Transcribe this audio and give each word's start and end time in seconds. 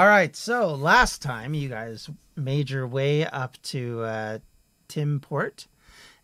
All 0.00 0.06
right, 0.06 0.34
so 0.34 0.74
last 0.74 1.20
time 1.20 1.52
you 1.52 1.68
guys 1.68 2.08
made 2.34 2.70
your 2.70 2.86
way 2.86 3.26
up 3.26 3.60
to 3.64 4.00
uh, 4.00 4.38
Timport, 4.88 5.66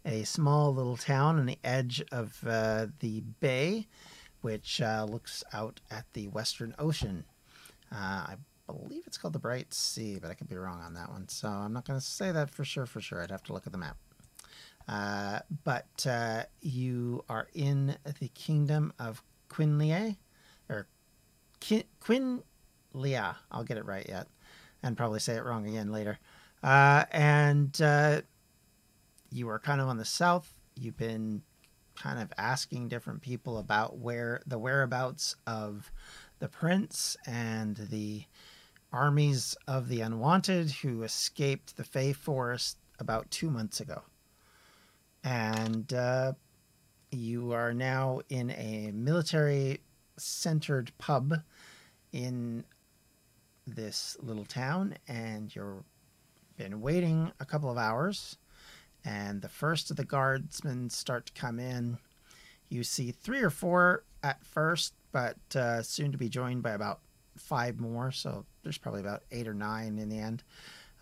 a 0.02 0.24
small 0.24 0.74
little 0.74 0.96
town 0.96 1.38
on 1.38 1.44
the 1.44 1.58
edge 1.62 2.02
of 2.10 2.42
uh, 2.48 2.86
the 3.00 3.20
bay, 3.40 3.86
which 4.40 4.80
uh, 4.80 5.04
looks 5.06 5.44
out 5.52 5.82
at 5.90 6.06
the 6.14 6.28
Western 6.28 6.74
Ocean. 6.78 7.26
Uh, 7.92 7.96
I 8.28 8.36
believe 8.66 9.02
it's 9.06 9.18
called 9.18 9.34
the 9.34 9.38
Bright 9.38 9.74
Sea, 9.74 10.18
but 10.22 10.30
I 10.30 10.34
could 10.34 10.48
be 10.48 10.56
wrong 10.56 10.80
on 10.80 10.94
that 10.94 11.10
one. 11.10 11.28
So 11.28 11.46
I'm 11.46 11.74
not 11.74 11.86
going 11.86 12.00
to 12.00 12.06
say 12.06 12.32
that 12.32 12.48
for 12.48 12.64
sure. 12.64 12.86
For 12.86 13.02
sure, 13.02 13.22
I'd 13.22 13.30
have 13.30 13.44
to 13.44 13.52
look 13.52 13.66
at 13.66 13.72
the 13.72 13.78
map. 13.78 13.98
Uh, 14.88 15.40
but 15.64 16.06
uh, 16.08 16.44
you 16.62 17.26
are 17.28 17.48
in 17.52 17.94
the 18.20 18.28
kingdom 18.28 18.94
of 18.98 19.22
Quinlia, 19.50 20.16
or 20.70 20.86
Qu- 21.60 21.82
Quinlia. 22.96 23.36
I'll 23.50 23.64
get 23.64 23.76
it 23.78 23.84
right 23.84 24.06
yet, 24.08 24.28
and 24.82 24.96
probably 24.96 25.20
say 25.20 25.34
it 25.34 25.44
wrong 25.44 25.66
again 25.66 25.92
later. 25.92 26.18
Uh, 26.62 27.04
and 27.12 27.80
uh, 27.80 28.22
you 29.30 29.48
are 29.48 29.58
kind 29.58 29.80
of 29.80 29.88
on 29.88 29.98
the 29.98 30.04
south. 30.04 30.52
You've 30.74 30.96
been 30.96 31.42
kind 31.94 32.20
of 32.20 32.32
asking 32.36 32.88
different 32.88 33.22
people 33.22 33.58
about 33.58 33.98
where 33.98 34.42
the 34.46 34.58
whereabouts 34.58 35.36
of 35.46 35.90
the 36.38 36.48
prince 36.48 37.16
and 37.26 37.76
the 37.76 38.24
armies 38.92 39.56
of 39.66 39.88
the 39.88 40.00
unwanted 40.00 40.70
who 40.70 41.02
escaped 41.02 41.76
the 41.76 41.84
Fey 41.84 42.12
Forest 42.12 42.78
about 42.98 43.30
two 43.30 43.50
months 43.50 43.80
ago 43.80 44.02
and 45.26 45.92
uh, 45.92 46.32
you 47.10 47.52
are 47.52 47.74
now 47.74 48.20
in 48.28 48.50
a 48.52 48.92
military 48.94 49.80
centered 50.16 50.92
pub 50.98 51.34
in 52.12 52.64
this 53.66 54.16
little 54.20 54.44
town 54.44 54.94
and 55.08 55.54
you're 55.54 55.84
been 56.56 56.80
waiting 56.80 57.30
a 57.40 57.44
couple 57.44 57.70
of 57.70 57.76
hours 57.76 58.38
and 59.04 59.42
the 59.42 59.48
first 59.48 59.90
of 59.90 59.96
the 59.96 60.04
guardsmen 60.04 60.88
start 60.88 61.26
to 61.26 61.32
come 61.32 61.58
in 61.58 61.98
you 62.68 62.82
see 62.82 63.10
three 63.10 63.40
or 63.40 63.50
four 63.50 64.04
at 64.22 64.44
first 64.44 64.94
but 65.12 65.36
uh, 65.54 65.82
soon 65.82 66.12
to 66.12 66.18
be 66.18 66.28
joined 66.28 66.62
by 66.62 66.70
about 66.70 67.00
five 67.36 67.78
more 67.78 68.10
so 68.10 68.44
there's 68.62 68.78
probably 68.78 69.00
about 69.00 69.22
eight 69.32 69.46
or 69.46 69.54
nine 69.54 69.98
in 69.98 70.08
the 70.08 70.18
end 70.18 70.42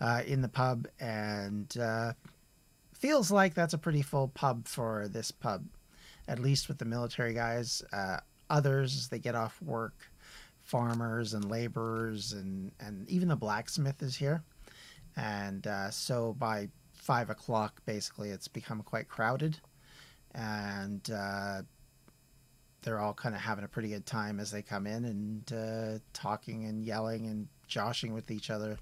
uh, 0.01 0.21
in 0.25 0.41
the 0.41 0.49
pub 0.49 0.87
and 0.99 1.77
uh, 1.77 2.11
feels 2.95 3.31
like 3.31 3.53
that's 3.53 3.73
a 3.73 3.77
pretty 3.77 4.01
full 4.01 4.29
pub 4.29 4.67
for 4.67 5.07
this 5.07 5.31
pub, 5.31 5.65
at 6.27 6.39
least 6.39 6.67
with 6.67 6.77
the 6.77 6.85
military 6.85 7.33
guys. 7.33 7.83
Uh, 7.93 8.17
others, 8.49 8.95
as 8.95 9.07
they 9.09 9.19
get 9.19 9.35
off 9.35 9.61
work, 9.61 10.09
farmers 10.65 11.33
and 11.33 11.49
laborers, 11.49 12.33
and, 12.33 12.71
and 12.79 13.09
even 13.09 13.29
the 13.29 13.35
blacksmith 13.35 14.01
is 14.01 14.15
here. 14.15 14.43
And 15.15 15.65
uh, 15.65 15.89
so 15.91 16.35
by 16.37 16.69
five 16.93 17.29
o'clock, 17.29 17.81
basically, 17.85 18.29
it's 18.29 18.47
become 18.47 18.81
quite 18.81 19.07
crowded. 19.07 19.57
And 20.33 21.09
uh, 21.09 21.61
they're 22.81 22.99
all 22.99 23.13
kind 23.13 23.33
of 23.33 23.41
having 23.41 23.63
a 23.63 23.69
pretty 23.69 23.89
good 23.89 24.05
time 24.05 24.39
as 24.39 24.51
they 24.51 24.61
come 24.61 24.85
in 24.85 25.05
and 25.05 25.53
uh, 25.53 25.99
talking 26.13 26.65
and 26.65 26.83
yelling 26.83 27.27
and 27.27 27.47
joshing 27.67 28.13
with 28.13 28.29
each 28.29 28.49
other 28.49 28.77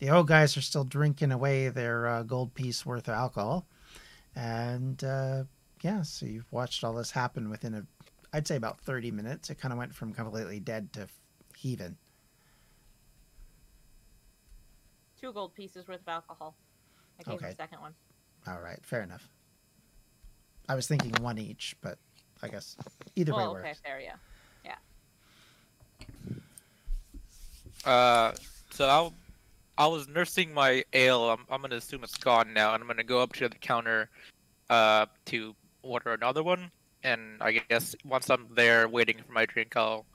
the 0.00 0.10
old 0.10 0.26
guys 0.26 0.56
are 0.56 0.62
still 0.62 0.84
drinking 0.84 1.30
away 1.30 1.68
their 1.68 2.08
uh, 2.08 2.22
gold 2.22 2.54
piece 2.54 2.84
worth 2.84 3.06
of 3.06 3.14
alcohol. 3.14 3.66
And 4.34 5.02
uh, 5.04 5.44
yeah, 5.82 6.02
so 6.02 6.26
you've 6.26 6.50
watched 6.50 6.82
all 6.82 6.94
this 6.94 7.10
happen 7.10 7.50
within 7.50 7.74
a, 7.74 7.86
I'd 8.32 8.48
say 8.48 8.56
about 8.56 8.80
30 8.80 9.10
minutes. 9.10 9.50
It 9.50 9.60
kind 9.60 9.72
of 9.72 9.78
went 9.78 9.94
from 9.94 10.14
completely 10.14 10.58
dead 10.58 10.92
to 10.94 11.06
heaving. 11.60 11.94
Two 15.20 15.32
gold 15.32 15.54
pieces 15.54 15.86
worth 15.86 16.00
of 16.00 16.08
alcohol. 16.08 16.56
I 17.18 17.22
gave 17.24 17.34
Okay. 17.34 17.50
the 17.50 17.56
second 17.56 17.80
one. 17.80 17.92
All 18.46 18.60
right, 18.60 18.78
fair 18.82 19.02
enough. 19.02 19.28
I 20.70 20.74
was 20.74 20.86
thinking 20.86 21.12
one 21.22 21.36
each, 21.38 21.76
but 21.82 21.98
I 22.42 22.48
guess 22.48 22.76
either 23.14 23.34
way 23.34 23.44
Oh, 23.44 23.50
okay, 23.50 23.68
works. 23.68 23.80
fair, 23.84 24.00
yeah. 24.00 24.14
Yeah. 24.64 24.76
Uh, 27.84 28.32
so 28.70 28.86
I'll, 28.88 29.14
I 29.76 29.86
was 29.86 30.08
nursing 30.08 30.54
my 30.54 30.82
ale. 30.94 31.28
I'm, 31.28 31.44
I'm 31.50 31.60
gonna 31.60 31.76
assume 31.76 32.02
it's 32.04 32.16
gone 32.16 32.54
now, 32.54 32.72
and 32.72 32.82
I'm 32.82 32.86
gonna 32.86 33.04
go 33.04 33.20
up 33.22 33.34
to 33.34 33.48
the 33.50 33.56
counter, 33.56 34.08
uh, 34.70 35.04
to 35.26 35.54
order 35.82 36.14
another 36.14 36.42
one. 36.42 36.70
And 37.02 37.42
I 37.42 37.52
guess 37.68 37.94
once 38.04 38.30
I'm 38.30 38.46
there 38.54 38.88
waiting 38.88 39.18
for 39.26 39.32
my 39.32 39.44
drink, 39.44 39.76
I'll 39.76 40.06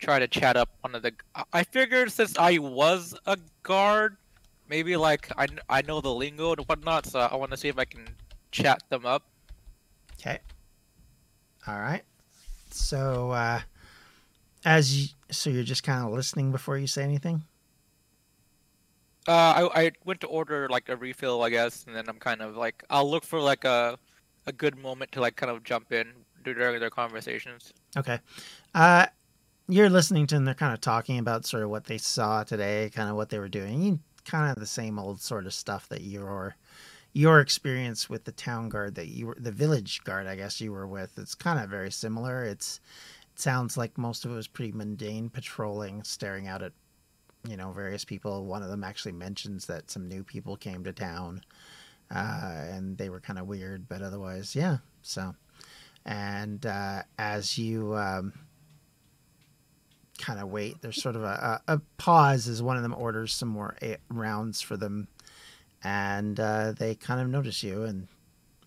try 0.00 0.18
to 0.18 0.26
chat 0.26 0.56
up 0.56 0.70
one 0.80 0.94
of 0.94 1.02
the. 1.02 1.12
I- 1.52 1.64
figured 1.64 2.10
since 2.10 2.36
I 2.38 2.58
was 2.58 3.14
a 3.26 3.38
guard, 3.62 4.16
maybe 4.68 4.96
like 4.96 5.30
I, 5.36 5.46
I 5.68 5.82
know 5.82 6.00
the 6.00 6.12
lingo 6.12 6.52
and 6.52 6.60
whatnot, 6.62 7.06
so 7.06 7.20
I 7.20 7.36
want 7.36 7.50
to 7.52 7.56
see 7.56 7.68
if 7.68 7.78
I 7.78 7.84
can 7.84 8.08
chat 8.50 8.82
them 8.88 9.06
up. 9.06 9.22
Okay. 10.20 10.38
All 11.66 11.78
right. 11.78 12.02
So, 12.70 13.30
uh, 13.30 13.60
as 14.64 14.96
you, 14.96 15.08
so 15.30 15.50
you're 15.50 15.62
just 15.62 15.82
kind 15.82 16.04
of 16.04 16.12
listening 16.12 16.52
before 16.52 16.78
you 16.78 16.86
say 16.86 17.02
anything. 17.02 17.42
Uh, 19.28 19.68
I, 19.74 19.82
I 19.82 19.90
went 20.04 20.20
to 20.22 20.26
order 20.26 20.68
like 20.68 20.88
a 20.88 20.96
refill, 20.96 21.42
I 21.42 21.50
guess, 21.50 21.84
and 21.86 21.94
then 21.94 22.08
I'm 22.08 22.18
kind 22.18 22.40
of 22.40 22.56
like 22.56 22.82
I'll 22.90 23.08
look 23.08 23.24
for 23.24 23.40
like 23.40 23.64
a 23.64 23.98
a 24.46 24.52
good 24.52 24.78
moment 24.78 25.12
to 25.12 25.20
like 25.20 25.36
kind 25.36 25.52
of 25.52 25.62
jump 25.62 25.92
in 25.92 26.12
during 26.42 26.80
their 26.80 26.90
conversations. 26.90 27.72
Okay. 27.96 28.18
Uh, 28.74 29.06
you're 29.70 29.90
listening 29.90 30.26
to 30.28 30.34
them. 30.34 30.44
They're 30.44 30.54
kind 30.54 30.74
of 30.74 30.80
talking 30.80 31.18
about 31.18 31.46
sort 31.46 31.62
of 31.62 31.70
what 31.70 31.84
they 31.84 31.98
saw 31.98 32.42
today, 32.44 32.90
kind 32.94 33.08
of 33.08 33.16
what 33.16 33.30
they 33.30 33.38
were 33.38 33.48
doing. 33.48 34.00
Kind 34.24 34.50
of 34.50 34.58
the 34.58 34.66
same 34.66 34.98
old 34.98 35.20
sort 35.20 35.46
of 35.46 35.54
stuff 35.54 35.88
that 35.88 36.02
your 36.02 36.56
your 37.12 37.40
experience 37.40 38.08
with 38.08 38.24
the 38.24 38.32
town 38.32 38.68
guard 38.68 38.94
that 38.94 39.08
you 39.08 39.28
were 39.28 39.36
the 39.38 39.50
village 39.50 40.02
guard, 40.04 40.26
I 40.26 40.36
guess 40.36 40.60
you 40.60 40.72
were 40.72 40.86
with. 40.86 41.18
It's 41.18 41.34
kind 41.34 41.58
of 41.58 41.70
very 41.70 41.90
similar. 41.90 42.44
It's 42.44 42.80
it 43.32 43.40
sounds 43.40 43.76
like 43.76 43.96
most 43.96 44.24
of 44.24 44.30
it 44.30 44.34
was 44.34 44.48
pretty 44.48 44.72
mundane 44.72 45.30
patrolling, 45.30 46.02
staring 46.02 46.48
out 46.48 46.62
at 46.62 46.72
you 47.48 47.56
know 47.56 47.72
various 47.72 48.04
people. 48.04 48.44
One 48.44 48.62
of 48.62 48.68
them 48.68 48.84
actually 48.84 49.12
mentions 49.12 49.66
that 49.66 49.90
some 49.90 50.08
new 50.08 50.22
people 50.22 50.56
came 50.56 50.84
to 50.84 50.92
town, 50.92 51.42
uh, 52.14 52.64
and 52.70 52.98
they 52.98 53.08
were 53.08 53.20
kind 53.20 53.38
of 53.38 53.46
weird, 53.46 53.88
but 53.88 54.02
otherwise, 54.02 54.54
yeah. 54.54 54.78
So 55.02 55.34
and 56.04 56.64
uh, 56.66 57.02
as 57.18 57.58
you 57.58 57.94
um, 57.96 58.32
kind 60.20 60.38
of 60.38 60.48
wait, 60.48 60.80
there's 60.82 61.02
sort 61.02 61.16
of 61.16 61.22
a, 61.22 61.60
a, 61.66 61.74
a 61.74 61.80
pause 61.96 62.46
as 62.48 62.62
one 62.62 62.76
of 62.76 62.82
them 62.82 62.94
orders 62.94 63.32
some 63.32 63.48
more 63.48 63.76
rounds 64.08 64.60
for 64.60 64.76
them, 64.76 65.08
and 65.82 66.38
uh, 66.38 66.72
they 66.72 66.94
kind 66.94 67.20
of 67.20 67.28
notice 67.28 67.62
you, 67.62 67.84
and 67.84 68.06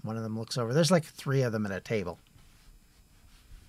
one 0.01 0.17
of 0.17 0.23
them 0.23 0.37
looks 0.37 0.57
over. 0.57 0.73
There's 0.73 0.91
like 0.91 1.05
three 1.05 1.41
of 1.43 1.51
them 1.51 1.65
at 1.65 1.71
a 1.71 1.79
table. 1.79 2.19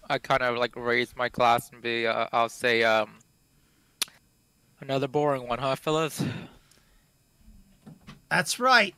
I 0.09 0.19
kind 0.19 0.43
of 0.43 0.57
like 0.57 0.77
raise 0.77 1.17
my 1.17 1.29
glass 1.29 1.71
and 1.73 1.81
be 1.81 2.07
uh, 2.07 2.27
I'll 2.33 2.51
say 2.51 2.83
um 2.83 3.11
another 4.81 5.09
boring 5.09 5.49
one, 5.49 5.59
huh, 5.59 5.77
fellas? 5.77 6.23
That's 8.31 8.59
right. 8.61 8.95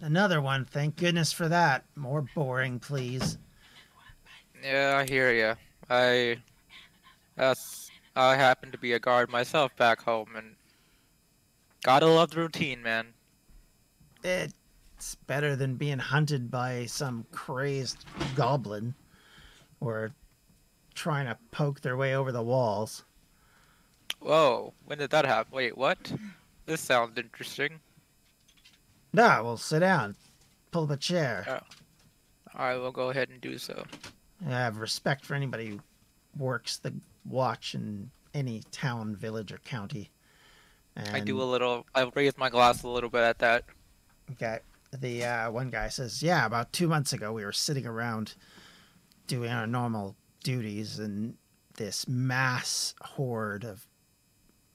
Another 0.00 0.40
one. 0.40 0.64
Thank 0.66 0.96
goodness 0.96 1.32
for 1.32 1.48
that. 1.48 1.84
More 1.96 2.26
boring, 2.34 2.78
please. 2.78 3.38
Yeah, 4.62 4.98
I 4.98 5.08
hear 5.08 5.32
ya. 5.32 5.54
I 5.88 6.38
that's 7.36 7.60
I 8.16 8.36
happen 8.36 8.72
to 8.72 8.78
be 8.78 8.92
a 8.94 8.98
guard 8.98 9.30
myself 9.30 9.76
back 9.76 10.02
home, 10.02 10.34
and 10.34 10.56
gotta 11.82 12.06
love 12.06 12.30
the 12.30 12.40
routine, 12.40 12.82
man. 12.82 13.08
It's 14.24 15.14
better 15.26 15.54
than 15.54 15.76
being 15.76 15.98
hunted 15.98 16.50
by 16.50 16.86
some 16.86 17.26
crazed 17.30 18.04
goblin 18.34 18.94
or 19.80 20.12
trying 20.94 21.26
to 21.26 21.36
poke 21.50 21.82
their 21.82 21.96
way 21.96 22.14
over 22.16 22.32
the 22.32 22.42
walls. 22.42 23.04
Whoa, 24.20 24.72
when 24.86 24.98
did 24.98 25.10
that 25.10 25.26
happen? 25.26 25.54
Wait, 25.54 25.76
what? 25.76 26.12
This 26.64 26.80
sounds 26.80 27.18
interesting. 27.18 27.80
No, 29.12 29.42
well, 29.44 29.56
sit 29.58 29.80
down. 29.80 30.16
Pull 30.70 30.84
up 30.84 30.90
a 30.90 30.96
chair. 30.96 31.44
Uh, 31.46 31.60
I 32.54 32.76
will 32.76 32.92
go 32.92 33.10
ahead 33.10 33.28
and 33.28 33.40
do 33.40 33.58
so. 33.58 33.84
I 34.46 34.50
have 34.50 34.78
respect 34.78 35.24
for 35.24 35.34
anybody 35.34 35.68
who 35.68 35.80
works 36.36 36.78
the 36.78 36.94
watch 37.28 37.74
in 37.74 38.10
any 38.34 38.62
town, 38.70 39.16
village, 39.16 39.52
or 39.52 39.58
county. 39.58 40.10
And, 40.94 41.08
I 41.14 41.20
do 41.20 41.40
a 41.40 41.44
little. 41.44 41.86
I 41.94 42.10
raise 42.14 42.36
my 42.38 42.48
glass 42.48 42.82
a 42.82 42.88
little 42.88 43.10
bit 43.10 43.22
at 43.22 43.38
that. 43.38 43.64
Okay. 44.32 44.58
The 44.98 45.24
uh, 45.24 45.50
one 45.50 45.70
guy 45.70 45.88
says, 45.88 46.22
"Yeah, 46.22 46.46
about 46.46 46.72
two 46.72 46.88
months 46.88 47.12
ago, 47.12 47.32
we 47.32 47.44
were 47.44 47.52
sitting 47.52 47.86
around 47.86 48.34
doing 49.26 49.50
our 49.50 49.66
normal 49.66 50.16
duties, 50.42 50.98
and 50.98 51.36
this 51.76 52.08
mass 52.08 52.94
horde 53.00 53.64
of 53.64 53.86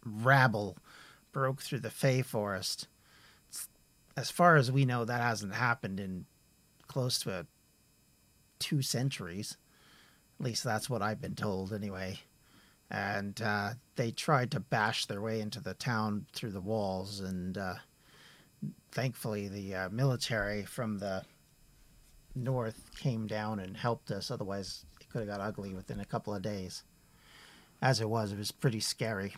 rabble 0.06 0.78
broke 1.32 1.62
through 1.62 1.80
the 1.80 1.90
Fey 1.90 2.22
Forest. 2.22 2.88
As 4.18 4.30
far 4.30 4.58
as 4.58 4.72
we 4.72 4.86
know, 4.86 5.06
that 5.06 5.22
hasn't 5.22 5.56
happened 5.56 6.00
in 6.00 6.26
close 6.88 7.20
to 7.20 7.32
a, 7.32 7.46
two 8.60 8.82
centuries. 8.82 9.58
At 10.40 10.46
least 10.46 10.64
that's 10.64 10.90
what 10.90 11.02
I've 11.02 11.22
been 11.22 11.36
told, 11.36 11.72
anyway. 11.72 12.20
And 12.92 13.42
uh, 13.42 13.70
they 13.96 14.12
tried 14.12 14.52
to 14.52 14.60
bash 14.60 15.06
their 15.06 15.22
way 15.22 15.40
into 15.40 15.62
the 15.62 15.74
town 15.74 16.26
through 16.34 16.52
the 16.52 16.60
walls. 16.62 17.22
And 17.22 17.58
uh, 17.58 17.76
thankfully, 18.92 19.48
the 19.48 19.74
uh, 19.76 19.90
military 19.90 20.64
from 20.66 21.00
the 21.00 21.24
north 22.36 22.92
came 23.00 23.28
down 23.28 23.60
and 23.60 23.78
helped 23.78 24.12
us. 24.12 24.30
Otherwise, 24.30 24.86
it 25.00 25.10
could 25.10 25.20
have 25.20 25.30
got 25.30 25.40
ugly 25.40 25.74
within 25.74 26.02
a 26.02 26.06
couple 26.06 26.36
of 26.36 26.42
days. 26.42 26.84
As 27.82 28.02
it 28.02 28.10
was, 28.10 28.34
it 28.34 28.38
was 28.38 28.52
pretty 28.52 28.82
scary. 28.82 29.34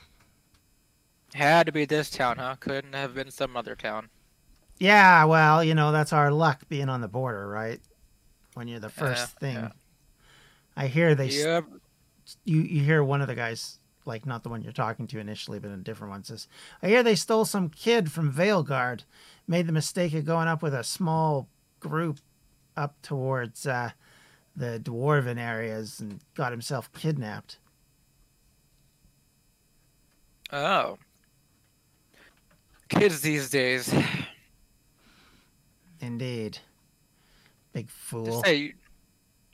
Had 1.35 1.67
to 1.67 1.71
be 1.71 1.85
this 1.85 2.09
town, 2.09 2.37
huh? 2.37 2.55
Couldn't 2.59 2.93
have 2.93 3.13
been 3.13 3.31
some 3.31 3.55
other 3.55 3.75
town. 3.75 4.09
Yeah, 4.79 5.25
well, 5.25 5.63
you 5.63 5.75
know, 5.75 5.91
that's 5.91 6.11
our 6.13 6.31
luck 6.31 6.67
being 6.67 6.89
on 6.89 7.01
the 7.01 7.07
border, 7.07 7.47
right? 7.47 7.79
When 8.55 8.67
you're 8.67 8.79
the 8.79 8.89
first 8.89 9.33
Yeah, 9.33 9.39
thing. 9.39 9.55
yeah. 9.55 9.69
I 10.75 10.87
hear 10.87 11.15
they 11.15 11.27
Yeah, 11.27 11.61
you 12.43 12.61
you 12.61 12.83
hear 12.83 13.03
one 13.03 13.21
of 13.21 13.27
the 13.27 13.35
guys 13.35 13.79
like 14.05 14.25
not 14.25 14.43
the 14.43 14.49
one 14.49 14.61
you're 14.61 14.73
talking 14.73 15.07
to 15.07 15.19
initially, 15.19 15.59
but 15.59 15.71
a 15.71 15.77
different 15.77 16.11
one 16.11 16.23
says, 16.23 16.47
"I 16.81 16.87
hear 16.87 17.03
they 17.03 17.15
stole 17.15 17.45
some 17.45 17.69
kid 17.69 18.11
from 18.11 18.33
Veilguard, 18.33 19.03
made 19.47 19.67
the 19.67 19.73
mistake 19.73 20.13
of 20.13 20.25
going 20.25 20.47
up 20.47 20.61
with 20.61 20.73
a 20.73 20.83
small 20.83 21.47
group 21.79 22.19
up 22.75 23.01
towards 23.01 23.65
uh, 23.65 23.91
the 24.55 24.79
dwarven 24.83 25.37
areas 25.37 25.99
and 25.99 26.19
got 26.35 26.51
himself 26.51 26.91
kidnapped." 26.93 27.57
Oh. 30.51 30.97
Kids 32.89 33.21
these 33.21 33.49
days. 33.49 33.93
Indeed, 35.99 36.59
big 37.71 37.89
fool. 37.89 38.25
Just 38.25 38.45
say, 38.45 38.73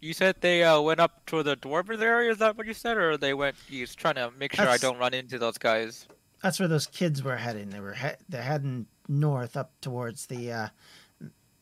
you, 0.01 0.13
said 0.13 0.36
they 0.42 0.63
uh, 0.63 0.80
went 0.81 1.00
up 1.00 1.25
to 1.28 1.44
the 1.44 1.56
dwarven 1.57 2.01
area. 2.01 2.31
Is 2.31 2.38
that 2.40 2.57
what 2.57 2.68
you 2.68 2.74
said, 2.74 2.98
or 2.98 3.18
they 3.18 3.34
went 3.34 3.56
east, 3.69 3.98
trying 3.98 4.16
to 4.16 4.31
make 4.38 4.54
sure 4.54 4.66
That's- 4.66 4.84
I 4.84 4.88
don't 4.88 4.98
run 5.00 5.13
into 5.13 5.38
those 5.40 5.57
guys? 5.57 6.07
That's 6.42 6.57
where 6.60 6.69
those 6.69 6.88
kids 6.88 7.22
were 7.22 7.36
heading. 7.36 7.69
They 7.69 7.81
were 7.81 7.94
he- 7.94 8.16
they're 8.30 8.42
heading 8.42 8.88
north 9.07 9.57
up 9.57 9.72
towards 9.81 10.28
the. 10.28 10.51
Uh, 10.51 10.68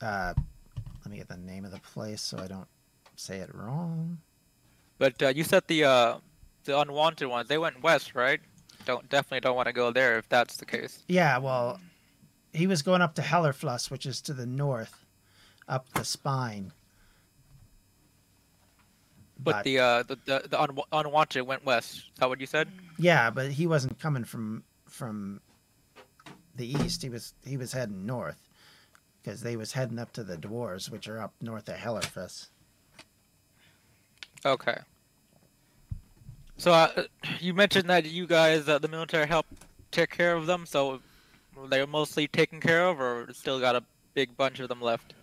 uh, 0.01 0.33
let 1.03 1.11
me 1.11 1.17
get 1.17 1.27
the 1.27 1.37
name 1.37 1.65
of 1.65 1.71
the 1.71 1.79
place 1.79 2.21
so 2.21 2.37
I 2.37 2.47
don't 2.47 2.67
say 3.15 3.39
it 3.39 3.49
wrong. 3.55 4.19
But 4.99 5.21
uh, 5.23 5.29
you 5.29 5.43
said 5.43 5.63
the 5.67 5.83
uh, 5.85 6.17
the 6.65 6.79
unwanted 6.79 7.27
ones. 7.27 7.49
They 7.49 7.57
went 7.57 7.81
west, 7.81 8.13
right? 8.13 8.39
Don't 8.85 9.09
definitely 9.09 9.39
don't 9.41 9.55
want 9.55 9.67
to 9.67 9.73
go 9.73 9.91
there 9.91 10.17
if 10.19 10.29
that's 10.29 10.57
the 10.57 10.65
case. 10.65 11.03
Yeah, 11.07 11.39
well, 11.39 11.79
he 12.53 12.67
was 12.67 12.81
going 12.81 13.01
up 13.01 13.15
to 13.15 13.21
Hellerfluss, 13.21 13.89
which 13.89 14.05
is 14.05 14.21
to 14.21 14.33
the 14.33 14.45
north, 14.45 15.05
up 15.67 15.91
the 15.93 16.05
spine. 16.05 16.71
But, 19.43 19.63
the 19.63 19.79
uh 19.79 20.03
the 20.03 20.17
the, 20.25 20.47
the 20.49 20.61
un- 20.61 20.77
unwanted 20.91 21.45
went 21.45 21.65
west. 21.65 21.95
Is 21.97 22.03
that 22.19 22.29
what 22.29 22.39
you 22.39 22.47
said? 22.47 22.69
yeah, 22.97 23.29
but 23.29 23.51
he 23.51 23.67
wasn't 23.67 23.99
coming 23.99 24.23
from 24.23 24.63
from 24.87 25.41
the 26.55 26.67
east. 26.67 27.01
He 27.01 27.09
was 27.09 27.33
he 27.45 27.57
was 27.57 27.71
heading 27.73 28.05
north 28.05 28.49
because 29.21 29.41
they 29.41 29.55
was 29.55 29.73
heading 29.73 29.99
up 29.99 30.11
to 30.13 30.23
the 30.23 30.37
dwarves, 30.37 30.89
which 30.89 31.07
are 31.07 31.19
up 31.19 31.33
north 31.41 31.69
of 31.69 31.75
Hellerfluss. 31.75 32.47
Okay. 34.45 34.77
So 36.57 36.71
uh, 36.71 37.03
you 37.39 37.53
mentioned 37.53 37.89
that 37.89 38.05
you 38.05 38.25
guys, 38.25 38.67
uh, 38.67 38.79
the 38.79 38.87
military, 38.87 39.27
helped 39.27 39.53
take 39.91 40.09
care 40.09 40.35
of 40.35 40.47
them. 40.47 40.65
So 40.65 41.01
they're 41.69 41.85
mostly 41.85 42.27
taken 42.27 42.59
care 42.59 42.87
of, 42.87 42.99
or 42.99 43.27
still 43.33 43.59
got 43.59 43.75
a 43.75 43.83
big 44.17 44.35
bunch 44.35 44.59
of 44.59 44.67
them 44.67 44.81
left? 44.81 45.13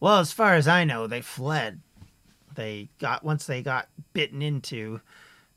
Well, 0.00 0.18
as 0.18 0.32
far 0.32 0.54
as 0.54 0.66
I 0.66 0.82
know, 0.82 1.06
they 1.06 1.20
fled. 1.20 1.80
They 2.54 2.88
got 2.98 3.24
once 3.24 3.46
they 3.46 3.62
got 3.62 3.88
bitten 4.12 4.42
into, 4.42 5.00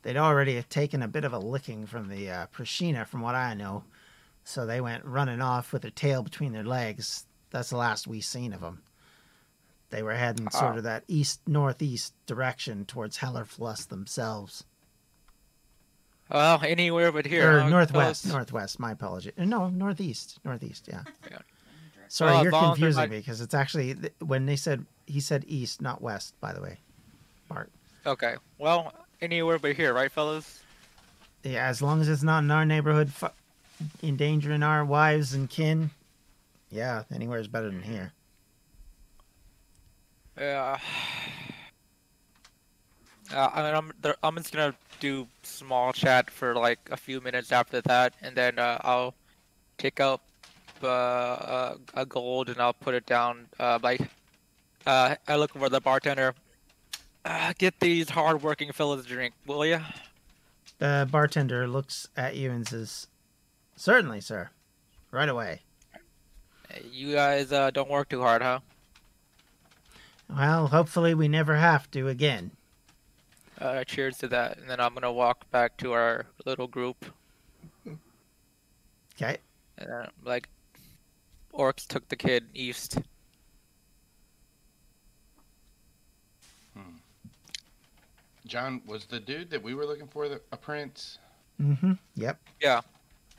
they'd 0.02 0.16
already 0.16 0.62
taken 0.64 1.02
a 1.02 1.08
bit 1.08 1.24
of 1.24 1.32
a 1.32 1.38
licking 1.38 1.86
from 1.86 2.08
the 2.08 2.30
uh, 2.30 2.46
Prashina, 2.54 3.06
from 3.06 3.20
what 3.20 3.34
I 3.34 3.54
know. 3.54 3.84
So 4.44 4.66
they 4.66 4.80
went 4.80 5.04
running 5.04 5.40
off 5.40 5.72
with 5.72 5.82
their 5.82 5.90
tail 5.90 6.22
between 6.22 6.52
their 6.52 6.64
legs. 6.64 7.26
That's 7.50 7.70
the 7.70 7.76
last 7.76 8.06
we 8.06 8.20
seen 8.20 8.52
of 8.52 8.60
them. 8.60 8.82
They 9.90 10.02
were 10.02 10.14
heading 10.14 10.50
sort 10.50 10.76
of 10.76 10.82
that 10.84 11.04
east 11.08 11.40
northeast 11.46 12.14
direction 12.26 12.84
towards 12.84 13.18
Hellerfluss 13.18 13.86
themselves, 13.88 14.64
Well, 16.30 16.60
anywhere 16.64 17.12
but 17.12 17.26
here. 17.26 17.58
or 17.60 17.70
northwest. 17.70 18.26
Northwest. 18.26 18.80
My 18.80 18.92
apology. 18.92 19.30
Uh, 19.38 19.44
No, 19.44 19.68
northeast. 19.68 20.38
Northeast. 20.44 20.88
Yeah. 20.90 21.02
Yeah. 21.30 21.38
Sorry, 22.08 22.32
Well, 22.32 22.42
you're 22.42 22.52
long 22.52 22.62
as 22.64 22.78
they're 22.80 22.88
confusing 22.88 23.00
not- 23.02 23.10
me 23.10 23.18
because 23.18 23.40
it's 23.40 23.54
actually 23.54 23.96
when 24.20 24.46
they 24.46 24.56
said 24.56 24.84
he 25.06 25.20
said 25.20 25.44
east, 25.46 25.80
not 25.80 26.02
west. 26.02 26.34
By 26.40 26.52
the 26.52 26.60
way, 26.60 26.78
Bart. 27.48 27.70
Okay. 28.06 28.36
Well, 28.58 28.92
anywhere 29.20 29.58
but 29.58 29.76
here, 29.76 29.94
right, 29.94 30.10
fellas? 30.10 30.62
Yeah, 31.42 31.66
as 31.66 31.82
long 31.82 32.00
as 32.00 32.08
it's 32.08 32.22
not 32.22 32.42
in 32.42 32.50
our 32.50 32.64
neighborhood, 32.64 33.12
fu- 33.12 33.28
endangering 34.02 34.62
our 34.62 34.84
wives 34.84 35.34
and 35.34 35.48
kin. 35.48 35.90
Yeah, 36.70 37.04
anywhere 37.14 37.38
is 37.38 37.48
better 37.48 37.70
than 37.70 37.82
here. 37.82 38.12
Yeah. 40.38 40.78
Uh, 43.32 43.50
I 43.52 43.62
mean, 43.62 43.74
I'm 43.74 44.14
I'm 44.22 44.36
just 44.36 44.52
gonna 44.52 44.74
do 45.00 45.26
small 45.42 45.92
chat 45.92 46.30
for 46.30 46.54
like 46.54 46.78
a 46.90 46.96
few 46.96 47.20
minutes 47.20 47.52
after 47.52 47.80
that, 47.82 48.14
and 48.20 48.36
then 48.36 48.58
uh, 48.58 48.78
I'll 48.82 49.14
take 49.78 50.00
out 50.00 50.20
uh, 50.82 50.86
uh, 50.88 51.76
a 51.94 52.04
gold 52.04 52.48
and 52.48 52.60
I'll 52.60 52.74
put 52.74 52.94
it 52.94 53.06
down. 53.06 53.46
Uh, 53.58 53.78
like, 53.82 54.00
uh, 54.86 55.16
I 55.26 55.36
look 55.36 55.52
for 55.52 55.68
the 55.68 55.80
bartender. 55.80 56.34
Uh, 57.24 57.52
get 57.56 57.80
these 57.80 58.10
hard-working 58.10 58.72
fellas 58.72 59.04
a 59.04 59.08
drink, 59.08 59.34
will 59.46 59.64
you? 59.64 59.80
The 60.78 61.08
bartender 61.10 61.66
looks 61.66 62.08
at 62.16 62.36
you 62.36 62.50
and 62.50 62.66
says, 62.66 63.06
"Certainly, 63.76 64.20
sir. 64.20 64.50
Right 65.10 65.28
away." 65.28 65.60
You 66.90 67.12
guys 67.14 67.52
uh, 67.52 67.70
don't 67.70 67.88
work 67.88 68.08
too 68.08 68.20
hard, 68.20 68.42
huh? 68.42 68.60
Well, 70.28 70.68
hopefully 70.68 71.14
we 71.14 71.28
never 71.28 71.56
have 71.56 71.90
to 71.92 72.08
again. 72.08 72.50
Uh, 73.60 73.84
cheers 73.84 74.18
to 74.18 74.28
that. 74.28 74.58
And 74.58 74.68
then 74.68 74.80
I'm 74.80 74.94
gonna 74.94 75.12
walk 75.12 75.48
back 75.50 75.76
to 75.78 75.92
our 75.92 76.26
little 76.44 76.66
group. 76.66 77.06
Okay. 79.16 79.38
And 79.78 79.90
uh, 79.90 80.06
like, 80.24 80.48
orcs 81.52 81.86
took 81.86 82.08
the 82.08 82.16
kid 82.16 82.46
east. 82.52 82.98
John, 88.46 88.82
was 88.86 89.06
the 89.06 89.20
dude 89.20 89.50
that 89.50 89.62
we 89.62 89.74
were 89.74 89.86
looking 89.86 90.06
for 90.06 90.28
the, 90.28 90.40
a 90.52 90.56
prince? 90.56 91.18
Mm-hmm. 91.60 91.92
Yep. 92.16 92.38
Yeah. 92.60 92.80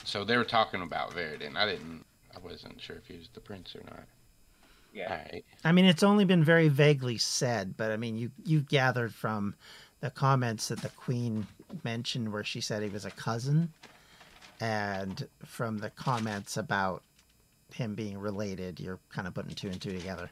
So 0.03 0.23
they 0.23 0.37
were 0.37 0.45
talking 0.45 0.81
about 0.81 1.11
Veridin. 1.11 1.55
I 1.55 1.65
didn't. 1.65 2.05
I 2.35 2.39
wasn't 2.39 2.81
sure 2.81 2.97
if 2.97 3.07
he 3.07 3.17
was 3.17 3.29
the 3.33 3.39
prince 3.39 3.75
or 3.75 3.83
not. 3.85 4.03
Yeah. 4.93 5.11
All 5.11 5.17
right. 5.31 5.45
I 5.63 5.71
mean, 5.71 5.85
it's 5.85 6.03
only 6.03 6.25
been 6.25 6.43
very 6.43 6.69
vaguely 6.69 7.17
said, 7.17 7.75
but 7.77 7.91
I 7.91 7.97
mean, 7.97 8.17
you 8.17 8.31
you 8.45 8.61
gathered 8.61 9.13
from 9.13 9.55
the 9.99 10.09
comments 10.09 10.69
that 10.69 10.81
the 10.81 10.89
queen 10.89 11.47
mentioned 11.83 12.31
where 12.31 12.43
she 12.43 12.61
said 12.61 12.81
he 12.83 12.89
was 12.89 13.05
a 13.05 13.11
cousin, 13.11 13.73
and 14.59 15.27
from 15.43 15.79
the 15.79 15.89
comments 15.91 16.57
about 16.57 17.03
him 17.73 17.95
being 17.95 18.17
related, 18.17 18.79
you're 18.79 18.99
kind 19.09 19.27
of 19.27 19.33
putting 19.33 19.53
two 19.55 19.67
and 19.67 19.81
two 19.81 19.91
together. 19.91 20.29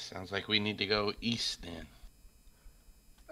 Sounds 0.00 0.32
like 0.32 0.48
we 0.48 0.58
need 0.58 0.78
to 0.78 0.86
go 0.86 1.12
east 1.20 1.62
then. 1.62 1.86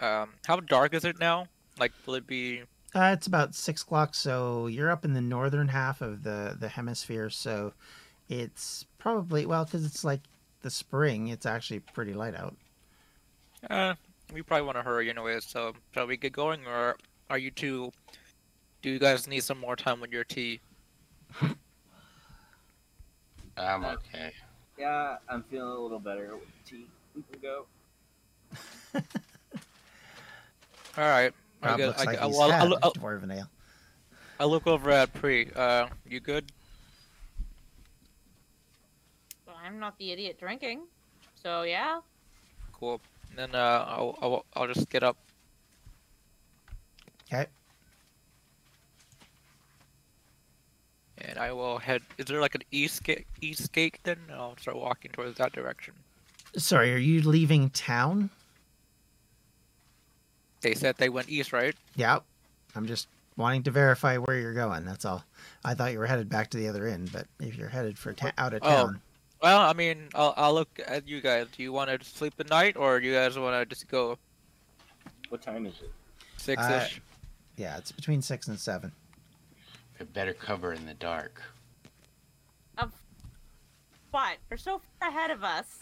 Um, 0.01 0.35
how 0.47 0.61
dark 0.61 0.95
is 0.95 1.05
it 1.05 1.19
now? 1.19 1.47
Like, 1.79 1.93
will 2.07 2.15
it 2.15 2.27
be? 2.27 2.63
Uh, 2.95 3.11
it's 3.15 3.27
about 3.27 3.55
six 3.55 3.83
o'clock, 3.83 4.15
so 4.15 4.67
you're 4.67 4.91
up 4.91 5.05
in 5.05 5.13
the 5.13 5.21
northern 5.21 5.69
half 5.69 6.01
of 6.01 6.23
the 6.23 6.57
the 6.59 6.69
hemisphere. 6.69 7.31
So 7.31 7.73
it's 8.29 8.87
probably 8.99 9.47
well 9.47 9.65
because 9.65 9.85
it's 9.85 10.05
like 10.05 10.21
the 10.63 10.71
spring. 10.71 11.29
It's 11.29 11.47
actually 11.47 11.81
pretty 11.81 12.15
light 12.15 12.35
out. 12.35 12.57
Uh, 13.69 13.95
we 14.33 14.43
probably 14.43 14.67
want 14.67 14.77
to 14.79 14.83
hurry 14.83 15.11
anyway. 15.11 15.41
So, 15.41 15.75
shall 15.93 16.07
we 16.07 16.17
get 16.17 16.33
going, 16.33 16.67
or 16.67 16.97
are 17.31 17.39
you 17.39 17.51
two? 17.51 17.93
Do 18.83 18.91
you 18.91 18.99
guys 18.99 19.27
need 19.27 19.43
some 19.43 19.59
more 19.59 19.75
time 19.77 20.01
with 20.01 20.13
your 20.13 20.25
tea? 20.25 20.61
I'm 23.57 23.85
okay. 23.85 24.33
Yeah, 24.79 25.17
I'm 25.29 25.43
feeling 25.45 25.77
a 25.77 25.81
little 25.81 25.99
better 25.99 26.35
with 26.35 26.49
the 26.65 26.71
tea. 26.71 26.87
We 27.15 27.23
can 27.31 27.41
go. 27.41 27.67
All 30.97 31.05
right. 31.05 31.33
I, 31.63 31.77
get, 31.77 31.87
looks 31.89 32.01
I, 32.01 32.05
like 32.05 32.21
I, 32.21 32.27
he's 32.27 32.39
I, 32.39 32.57
had 32.57 32.69
look- 32.69 32.81
I, 32.83 32.89
dwarven 32.91 33.37
ale. 33.37 33.51
I 34.41 34.45
look 34.45 34.67
over 34.69 34.91
at 34.91 35.13
Pre. 35.15 35.51
Uh, 35.55 35.89
you 36.07 36.21
good? 36.21 36.53
Well, 39.47 39.57
I'm 39.65 39.81
not 39.81 39.99
the 39.99 40.13
idiot 40.13 40.39
drinking. 40.39 40.83
So 41.35 41.63
yeah. 41.63 42.01
Cool. 42.73 43.01
And 43.31 43.39
then 43.39 43.55
uh, 43.61 43.85
I'll, 43.89 44.17
I'll 44.23 44.45
I'll 44.55 44.67
just 44.73 44.89
get 44.89 45.03
up. 45.03 45.17
Okay. 47.27 47.47
And 51.21 51.39
I 51.39 51.53
will 51.53 51.79
head. 51.79 52.03
Is 52.17 52.27
there 52.27 52.41
like 52.41 52.55
an 52.55 52.63
east 52.71 53.03
gate? 53.03 53.27
East 53.41 53.73
gate? 53.73 53.99
Then 54.05 54.19
I'll 54.33 54.57
start 54.57 54.77
walking 54.77 55.11
towards 55.13 55.37
that 55.39 55.53
direction. 55.53 55.95
Sorry, 56.57 56.93
are 56.95 56.99
you 56.99 57.23
leaving 57.23 57.71
town? 57.71 58.31
They 60.61 60.75
said 60.75 60.97
they 60.97 61.09
went 61.09 61.29
east, 61.29 61.53
right? 61.53 61.75
Yeah. 61.97 62.19
I'm 62.75 62.87
just 62.87 63.09
wanting 63.37 63.63
to 63.65 63.71
verify 63.71 64.17
where 64.17 64.39
you're 64.39 64.55
going. 64.55 64.85
That's 64.85 65.05
all. 65.05 65.25
I 65.65 65.75
thought 65.75 65.93
you 65.93 65.99
were 65.99 66.07
headed 66.07 66.29
back 66.29 66.51
to 66.51 66.57
the 66.59 66.69
other 66.69 66.87
end, 66.87 67.13
but 67.13 67.27
if 67.41 67.57
you're 67.57 67.69
headed 67.69 67.99
for 67.99 68.13
ta- 68.13 68.33
out 68.39 68.55
of 68.55 68.63
town. 68.63 68.71
Oh. 68.73 68.77
town, 68.87 69.01
Well, 69.43 69.61
I 69.61 69.73
mean, 69.73 70.09
I'll, 70.15 70.35
I'll 70.37 70.55
look 70.55 70.81
at 70.87 71.07
you 71.07 71.21
guys. 71.21 71.47
Do 71.57 71.63
you 71.63 71.73
want 71.73 71.91
to 71.91 72.05
sleep 72.05 72.35
the 72.37 72.45
night, 72.45 72.77
or 72.77 72.99
do 73.01 73.07
you 73.07 73.15
guys 73.15 73.39
want 73.39 73.61
to 73.61 73.67
just 73.67 73.89
go 73.89 74.19
What 75.29 75.43
time 75.43 75.67
is 75.67 75.75
it? 75.83 75.93
six-ish? 76.37 76.97
Uh, 76.97 77.01
yeah, 77.57 77.77
it's 77.79 77.93
between 77.93 78.23
six 78.23 78.49
and 78.49 78.59
seven. 78.59 78.93
We 79.99 80.05
have 80.05 80.13
better 80.13 80.33
cover 80.33 80.73
in 80.73 80.87
the 80.87 80.95
dark. 80.95 81.43
Of 82.77 82.93
what? 84.13 84.37
They're 84.49 84.57
so 84.57 84.81
far 85.01 85.09
ahead 85.09 85.31
of 85.33 85.43
us. 85.43 85.81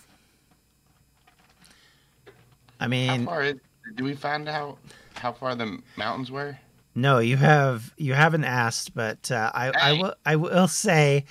I 2.80 2.86
mean, 2.86 3.08
How 3.08 3.16
mean, 3.16 3.26
far 3.26 3.42
is, 3.42 3.56
do 3.94 4.04
we 4.04 4.14
find 4.14 4.48
out 4.48 4.78
how 5.14 5.32
far 5.32 5.54
the 5.54 5.80
mountains 5.96 6.30
were? 6.30 6.58
no, 6.94 7.18
you 7.18 7.36
have 7.36 7.92
you 7.98 8.14
haven't 8.14 8.44
asked, 8.44 8.94
but 8.94 9.30
uh, 9.30 9.50
I 9.54 9.68
I 9.68 9.92
will 9.92 10.14
I 10.24 10.36
will 10.36 10.68
say, 10.68 11.26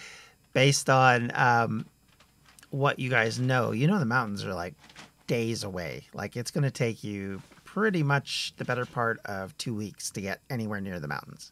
based 0.54 0.88
on 0.88 1.32
um, 1.34 1.86
what 2.70 3.00
you 3.00 3.10
guys 3.10 3.40
know, 3.40 3.72
you 3.72 3.88
know 3.88 3.98
the 3.98 4.06
mountains 4.06 4.46
are 4.46 4.54
like 4.54 4.76
days 5.26 5.64
away. 5.64 6.04
Like 6.14 6.38
it's 6.38 6.52
going 6.52 6.66
to 6.66 6.72
take 6.72 7.04
you 7.04 7.42
pretty 7.64 8.04
much 8.04 8.54
the 8.58 8.66
better 8.66 8.86
part 8.86 9.20
of 9.26 9.58
two 9.58 9.74
weeks 9.74 10.12
to 10.12 10.22
get 10.22 10.40
anywhere 10.52 10.82
near 10.82 11.00
the 11.00 11.08
mountains. 11.08 11.52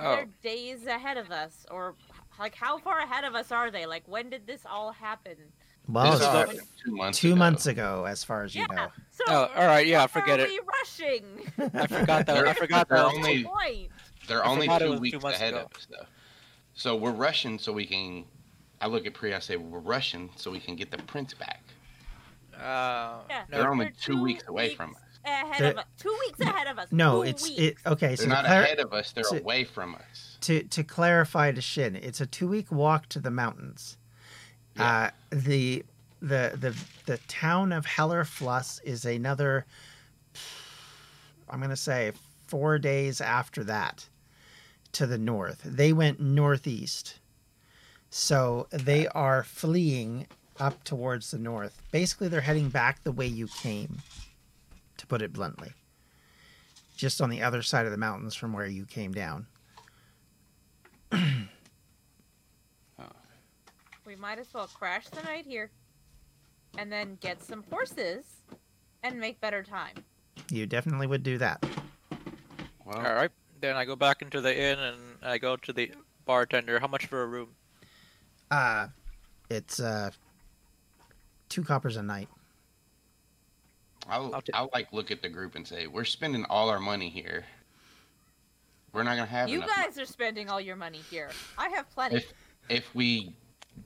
Oh, 0.00 0.16
They're 0.16 0.28
days 0.42 0.86
ahead 0.86 1.16
of 1.16 1.30
us, 1.30 1.66
or 1.70 1.94
like 2.38 2.54
how 2.54 2.78
far 2.78 3.00
ahead 3.00 3.24
of 3.24 3.34
us 3.34 3.50
are 3.52 3.70
they? 3.70 3.86
Like 3.86 4.04
when 4.06 4.30
did 4.30 4.46
this 4.46 4.62
all 4.68 4.92
happen? 4.92 5.36
Well, 5.88 6.04
this 6.12 6.16
it's 6.16 6.24
all 6.24 6.30
about 6.36 6.48
happened 6.48 6.68
two 6.84 6.96
months 6.96 7.18
two 7.18 7.28
ago. 7.28 7.36
months 7.36 7.66
ago, 7.66 8.04
as 8.06 8.22
far 8.24 8.42
as 8.44 8.54
you 8.54 8.66
yeah. 8.68 8.76
know. 8.76 8.88
So 9.10 9.24
Oh, 9.28 9.50
all 9.56 9.66
right, 9.66 9.86
yeah, 9.86 10.00
why 10.02 10.06
forget 10.08 10.38
it. 10.40 10.50
rushing? 10.80 11.24
I 11.58 11.86
forgot 11.86 12.26
that. 12.26 12.30
I 12.30 12.42
They're- 12.42 12.54
forgot 12.54 12.88
they're 12.88 12.98
that. 12.98 13.06
only- 13.14 13.44
point? 13.44 13.90
They're 14.26 14.44
I 14.44 14.48
only 14.48 14.66
two 14.66 14.72
was 14.74 14.82
two 14.82 14.98
weeks 15.00 15.24
ahead 15.24 15.54
ago. 15.54 15.64
of 15.64 15.74
us, 15.76 15.86
though. 15.90 16.06
So 16.74 16.94
we're 16.96 17.12
rushing 17.12 17.58
so 17.58 17.72
we 17.72 17.86
can. 17.86 18.24
I 18.80 18.86
look 18.86 19.06
at 19.06 19.14
Pri. 19.14 19.34
I 19.34 19.38
say 19.38 19.56
we're 19.56 19.78
rushing 19.78 20.30
so 20.36 20.50
we 20.50 20.60
can 20.60 20.76
get 20.76 20.90
the 20.90 20.98
prince 20.98 21.32
back. 21.34 21.62
Uh, 22.54 23.20
Yeah. 23.28 23.44
no, 23.50 23.58
They're 23.58 23.70
only 23.70 23.86
They're 23.86 23.94
two 23.98 24.12
two 24.14 24.22
weeks 24.22 24.44
away 24.46 24.74
from 24.74 24.94
us. 24.94 25.02
Ahead 25.28 25.60
They're- 25.62 25.70
of 25.72 25.78
us. 25.78 25.84
Two 25.98 26.16
weeks 26.26 26.40
ahead 26.40 26.66
of 26.66 26.78
us. 26.78 26.88
No, 26.90 27.22
Two 27.22 27.28
it's 27.30 27.44
weeks. 27.48 27.60
it. 27.60 27.76
Okay, 27.86 28.16
so 28.16 28.22
They're 28.22 28.30
not 28.32 28.44
clar- 28.44 28.62
ahead 28.62 28.78
of 28.80 28.92
us. 28.92 29.12
They're 29.12 29.24
so- 29.24 29.36
away 29.38 29.64
from 29.64 29.94
us. 29.94 30.36
to 30.42 30.62
to 30.64 30.84
clarify 30.84 31.52
to 31.52 31.60
Shin, 31.60 31.96
it's 31.96 32.20
a 32.20 32.26
two 32.26 32.48
week 32.48 32.70
walk 32.72 33.08
to 33.10 33.20
the 33.20 33.30
mountains. 33.30 33.96
Uh, 34.78 35.10
the 35.30 35.84
the 36.20 36.52
the 36.56 36.76
the 37.06 37.18
town 37.28 37.72
of 37.72 37.84
Hellerfluss 37.86 38.80
is 38.84 39.04
another. 39.04 39.66
I'm 41.48 41.60
gonna 41.60 41.76
say 41.76 42.12
four 42.46 42.78
days 42.78 43.20
after 43.20 43.64
that, 43.64 44.08
to 44.92 45.06
the 45.06 45.18
north. 45.18 45.60
They 45.64 45.92
went 45.92 46.20
northeast, 46.20 47.18
so 48.10 48.68
they 48.70 49.06
are 49.08 49.42
fleeing 49.44 50.26
up 50.60 50.82
towards 50.84 51.30
the 51.30 51.38
north. 51.38 51.82
Basically, 51.92 52.28
they're 52.28 52.40
heading 52.42 52.68
back 52.68 53.02
the 53.02 53.12
way 53.12 53.26
you 53.26 53.46
came, 53.48 53.98
to 54.98 55.06
put 55.06 55.22
it 55.22 55.32
bluntly. 55.32 55.72
Just 56.96 57.20
on 57.20 57.30
the 57.30 57.42
other 57.42 57.62
side 57.62 57.86
of 57.86 57.92
the 57.92 57.98
mountains 57.98 58.34
from 58.34 58.52
where 58.52 58.66
you 58.66 58.84
came 58.84 59.12
down. 59.12 59.46
We 64.06 64.16
might 64.16 64.38
as 64.38 64.46
well 64.54 64.66
crash 64.68 65.06
the 65.08 65.20
night 65.20 65.44
here, 65.44 65.70
and 66.78 66.90
then 66.90 67.18
get 67.20 67.42
some 67.44 67.62
horses, 67.70 68.24
and 69.02 69.20
make 69.20 69.38
better 69.38 69.62
time. 69.62 69.96
You 70.50 70.64
definitely 70.64 71.06
would 71.06 71.22
do 71.22 71.36
that. 71.36 71.62
Well, 72.86 72.96
all 72.96 73.14
right. 73.14 73.30
Then 73.60 73.76
I 73.76 73.84
go 73.84 73.96
back 73.96 74.22
into 74.22 74.40
the 74.40 74.58
inn 74.58 74.78
and 74.78 74.96
I 75.22 75.36
go 75.36 75.56
to 75.56 75.72
the 75.74 75.92
bartender. 76.24 76.80
How 76.80 76.86
much 76.86 77.04
for 77.04 77.22
a 77.22 77.26
room? 77.26 77.48
Uh 78.50 78.86
it's 79.50 79.78
uh 79.78 80.10
two 81.50 81.62
coppers 81.62 81.96
a 81.98 82.02
night. 82.02 82.28
I'll, 84.08 84.34
I'll 84.34 84.40
ta- 84.42 84.52
I'll 84.54 84.70
like 84.72 84.92
look 84.92 85.10
at 85.10 85.22
the 85.22 85.28
group 85.28 85.54
and 85.54 85.66
say 85.66 85.86
we're 85.86 86.04
spending 86.04 86.44
all 86.46 86.68
our 86.70 86.80
money 86.80 87.08
here. 87.08 87.44
We're 88.92 89.02
not 89.02 89.16
gonna 89.16 89.26
have 89.26 89.48
You 89.48 89.58
enough. 89.62 89.74
guys 89.76 89.98
are 89.98 90.06
spending 90.06 90.48
all 90.48 90.60
your 90.60 90.76
money 90.76 90.98
here. 91.10 91.30
I 91.58 91.68
have 91.70 91.90
plenty. 91.90 92.16
If 92.16 92.32
if 92.68 92.94
we 92.94 93.34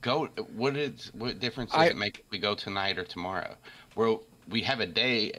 go, 0.01 0.27
what 0.55 0.77
is 0.77 1.11
what 1.15 1.41
difference 1.41 1.73
does 1.73 1.81
I- 1.81 1.87
it 1.87 1.97
make 1.97 2.21
if 2.21 2.31
we 2.31 2.39
go 2.39 2.55
tonight 2.55 2.99
or 2.99 3.05
tomorrow? 3.05 3.57
Well, 3.97 4.23
we 4.49 4.63
have 4.63 4.81
a 4.81 4.87
day. 4.87 5.33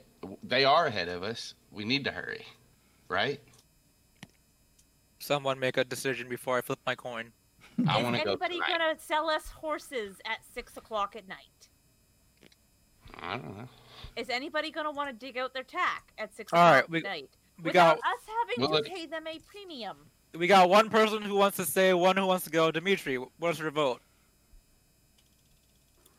They 0.43 0.65
are 0.65 0.87
ahead 0.87 1.07
of 1.07 1.23
us. 1.23 1.53
We 1.71 1.85
need 1.85 2.03
to 2.05 2.11
hurry, 2.11 2.45
right? 3.09 3.39
Someone 5.19 5.59
make 5.59 5.77
a 5.77 5.83
decision 5.85 6.27
before 6.27 6.57
I 6.57 6.61
flip 6.61 6.79
my 6.85 6.95
coin. 6.95 7.31
I 7.87 7.97
Is 7.99 8.03
want 8.03 8.15
to 8.17 8.23
go 8.23 8.31
anybody 8.31 8.59
gonna 8.67 8.95
sell 8.99 9.29
us 9.29 9.47
horses 9.47 10.17
at 10.25 10.39
six 10.53 10.77
o'clock 10.77 11.15
at 11.15 11.27
night? 11.27 11.69
I 13.21 13.37
don't 13.37 13.57
know. 13.57 13.67
Is 14.15 14.29
anybody 14.29 14.71
gonna 14.71 14.91
want 14.91 15.09
to 15.09 15.25
dig 15.25 15.37
out 15.37 15.53
their 15.53 15.63
tack 15.63 16.11
at 16.17 16.33
six 16.35 16.53
All 16.53 16.59
o'clock 16.59 16.73
right, 16.75 16.89
we- 16.89 16.97
at 16.99 17.03
night 17.03 17.29
We 17.57 17.63
without 17.65 17.99
got 18.01 18.13
us 18.13 18.21
having 18.27 18.55
Well, 18.59 18.67
to 18.69 18.73
look- 18.75 18.85
pay 18.85 19.05
them 19.05 19.25
a 19.27 19.39
premium? 19.39 19.97
we 20.33 20.47
got 20.47 20.69
one 20.69 20.89
person 20.89 21.21
who 21.21 21.35
wants 21.35 21.57
to 21.57 21.65
stay, 21.65 21.93
one 21.93 22.17
who 22.17 22.25
wants 22.25 22.43
to 22.45 22.49
go. 22.51 22.71
Dimitri, 22.71 23.15
what's 23.17 23.59
your 23.59 23.71
vote? 23.71 24.01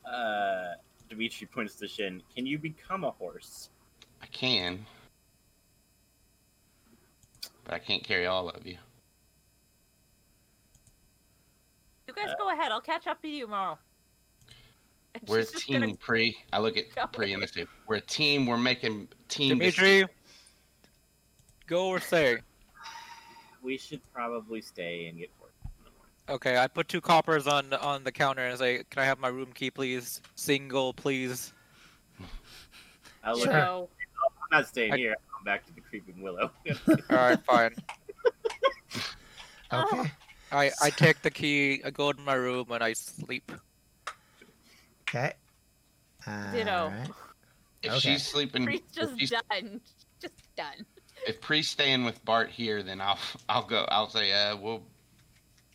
Uh, 0.05 0.75
Dimitri 1.09 1.47
points 1.47 1.75
to 1.77 1.89
Shin. 1.89 2.23
Can 2.35 2.47
you 2.47 2.59
become 2.59 3.05
a 3.05 3.11
horse? 3.11 3.71
I 4.23 4.27
can, 4.27 4.85
but 7.65 7.75
I 7.75 7.79
can't 7.79 8.03
carry 8.03 8.27
all 8.27 8.49
of 8.49 8.67
you. 8.67 8.79
You 12.07 12.15
guys 12.15 12.31
Uh, 12.31 12.37
go 12.37 12.51
ahead. 12.51 12.71
I'll 12.71 12.81
catch 12.81 13.07
up 13.07 13.23
with 13.23 13.33
you 13.33 13.45
tomorrow. 13.47 13.79
And 15.15 15.29
We're 15.29 15.41
a 15.41 15.45
team, 15.45 15.81
gonna- 15.81 15.95
Pre. 15.97 16.37
I 16.53 16.59
look 16.59 16.77
at 16.77 16.93
Go 16.95 17.07
Pre 17.07 17.33
and 17.33 17.43
I 17.43 17.47
say, 17.47 17.67
"We're 17.87 17.97
a 17.97 18.01
team. 18.01 18.47
We're 18.47 18.57
making 18.59 19.09
team." 19.29 19.51
Dimitri, 19.59 20.07
go 21.67 21.87
or 21.89 22.01
stay. 22.01 22.39
We 23.63 23.79
should 23.79 24.01
probably 24.13 24.61
stay 24.61 25.07
and 25.07 25.19
get 25.19 25.31
horses 25.39 25.57
in 25.79 25.85
the 25.85 25.91
morning. 25.91 26.13
Okay, 26.29 26.59
I 26.59 26.67
put 26.67 26.89
two 26.89 27.01
coppers 27.01 27.47
on 27.47 27.73
on 27.75 28.03
the 28.05 28.13
counter 28.13 28.43
and 28.45 28.53
I 28.55 28.57
say, 28.57 28.85
"Can 28.91 29.03
I 29.03 29.05
have 29.07 29.19
my 29.21 29.29
room 29.29 29.53
key, 29.53 29.71
please? 29.71 30.21
Single, 30.35 30.93
please." 30.93 31.53
I'll 33.23 33.37
look 33.37 33.45
Sure. 33.45 33.53
at, 33.55 33.67
So, 33.67 33.89
I'm 34.53 34.59
not 34.59 34.69
staying 34.69 34.93
I- 34.93 34.97
here. 34.99 35.17
I'm 35.39 35.45
back 35.45 35.65
to 35.67 35.73
the 35.73 35.81
Creeping 35.81 36.21
Willow. 36.23 36.51
All 36.89 36.97
right, 37.11 37.43
fine. 37.45 37.75
Okay. 39.73 40.11
I 40.53 40.71
I 40.83 40.91
take 40.91 41.21
the 41.23 41.31
key, 41.31 41.83
I 41.85 41.91
go 41.91 42.13
to 42.13 42.21
my 42.21 42.35
room, 42.35 42.71
and 42.71 42.85
I 42.85 42.93
sleep. 42.93 43.51
Okay. 45.15 45.33
Uh, 46.27 46.53
Ditto. 46.53 46.71
alright. 46.71 47.09
If 47.83 47.91
Okay. 47.93 48.01
she's 48.01 48.27
sleeping, 48.27 48.65
Priest 48.65 48.83
if, 48.89 48.95
just 48.95 49.21
she's, 49.21 49.31
done. 49.31 49.81
Just 50.21 50.35
done. 50.57 50.85
if 51.29 51.41
Pre's 51.41 51.69
staying 51.69 52.05
with 52.05 52.25
Bart 52.25 52.51
here, 52.51 52.83
then 52.83 53.01
I'll 53.01 53.19
I'll 53.49 53.63
go. 53.67 53.85
I'll 53.91 54.09
say, 54.09 54.33
uh, 54.33 54.57
we'll 54.57 54.83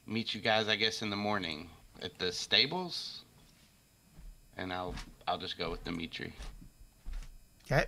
meet 0.05 0.33
you 0.33 0.41
guys, 0.41 0.67
I 0.67 0.75
guess, 0.75 1.01
in 1.01 1.09
the 1.09 1.15
morning 1.15 1.69
at 2.01 2.17
the 2.17 2.31
stables, 2.33 3.23
and 4.57 4.73
I'll 4.73 4.95
I'll 5.27 5.37
just 5.37 5.57
go 5.57 5.69
with 5.71 5.83
Dimitri. 5.85 6.33
Okay. 7.65 7.85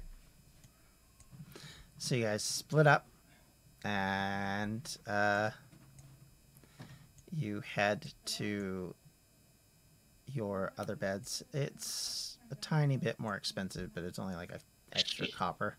So 1.98 2.16
you 2.16 2.24
guys 2.24 2.44
split 2.44 2.88
up 2.88 3.08
and 3.84 4.98
uh 5.08 5.50
you 7.36 7.62
head 7.62 8.14
to 8.26 8.94
your 10.34 10.74
other 10.78 10.96
beds. 10.96 11.44
It's 11.54 12.38
a 12.52 12.56
tiny 12.56 12.98
bit 12.98 13.20
more 13.20 13.36
expensive, 13.36 13.94
but 13.94 14.04
it's 14.04 14.20
only 14.20 14.36
like 14.36 14.52
a 14.52 14.60
extra 14.94 15.28
copper. 15.28 15.78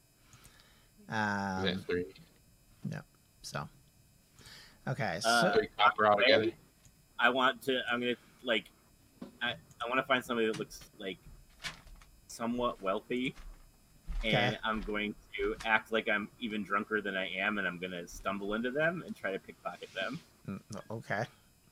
Is 1.08 1.14
Um, 1.14 1.64
that 1.64 1.84
three? 1.86 2.06
so 3.44 3.68
okay, 4.86 5.18
so 5.20 5.28
Uh, 5.28 5.52
Three 5.54 5.68
copper 5.76 6.06
altogether. 6.06 6.52
I 7.18 7.28
want 7.28 7.60
to. 7.62 7.80
I'm 7.90 8.00
gonna 8.00 8.14
like. 8.42 8.66
I 9.40 9.50
I 9.84 9.88
want 9.88 9.98
to 9.98 10.04
find 10.04 10.24
somebody 10.24 10.46
that 10.46 10.58
looks 10.58 10.80
like 10.98 11.18
somewhat 12.28 12.80
wealthy, 12.80 13.34
and 14.24 14.54
Okay. 14.54 14.58
I'm 14.64 14.80
going 14.80 15.14
to 15.36 15.56
act 15.64 15.92
like 15.92 16.08
I'm 16.08 16.28
even 16.40 16.62
drunker 16.64 17.00
than 17.00 17.16
I 17.16 17.28
am, 17.30 17.58
and 17.58 17.66
I'm 17.66 17.78
gonna 17.78 18.06
stumble 18.06 18.54
into 18.54 18.70
them 18.70 19.02
and 19.06 19.14
try 19.16 19.32
to 19.32 19.38
pickpocket 19.38 19.92
them. 19.94 20.20
Mm, 20.48 20.60
Okay. 20.90 21.24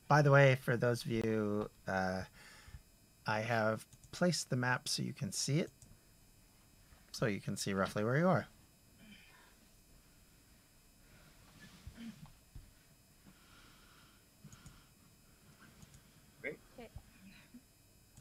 By 0.09 0.23
the 0.23 0.31
way, 0.33 0.57
for 0.57 0.77
those 0.77 1.05
of 1.05 1.11
you, 1.13 1.71
uh, 1.87 2.23
I 3.27 3.41
have 3.41 3.87
placed 4.13 4.51
the 4.51 4.57
map 4.57 4.89
so 4.89 5.03
you 5.03 5.13
can 5.13 5.33
see 5.33 5.61
it. 5.61 5.71
So 7.13 7.27
you 7.27 7.41
can 7.41 7.57
see 7.57 7.75
roughly 7.75 8.05
where 8.05 8.17
you 8.17 8.29
are. 8.29 8.47
Great. 16.41 16.59
Okay. 16.79 16.89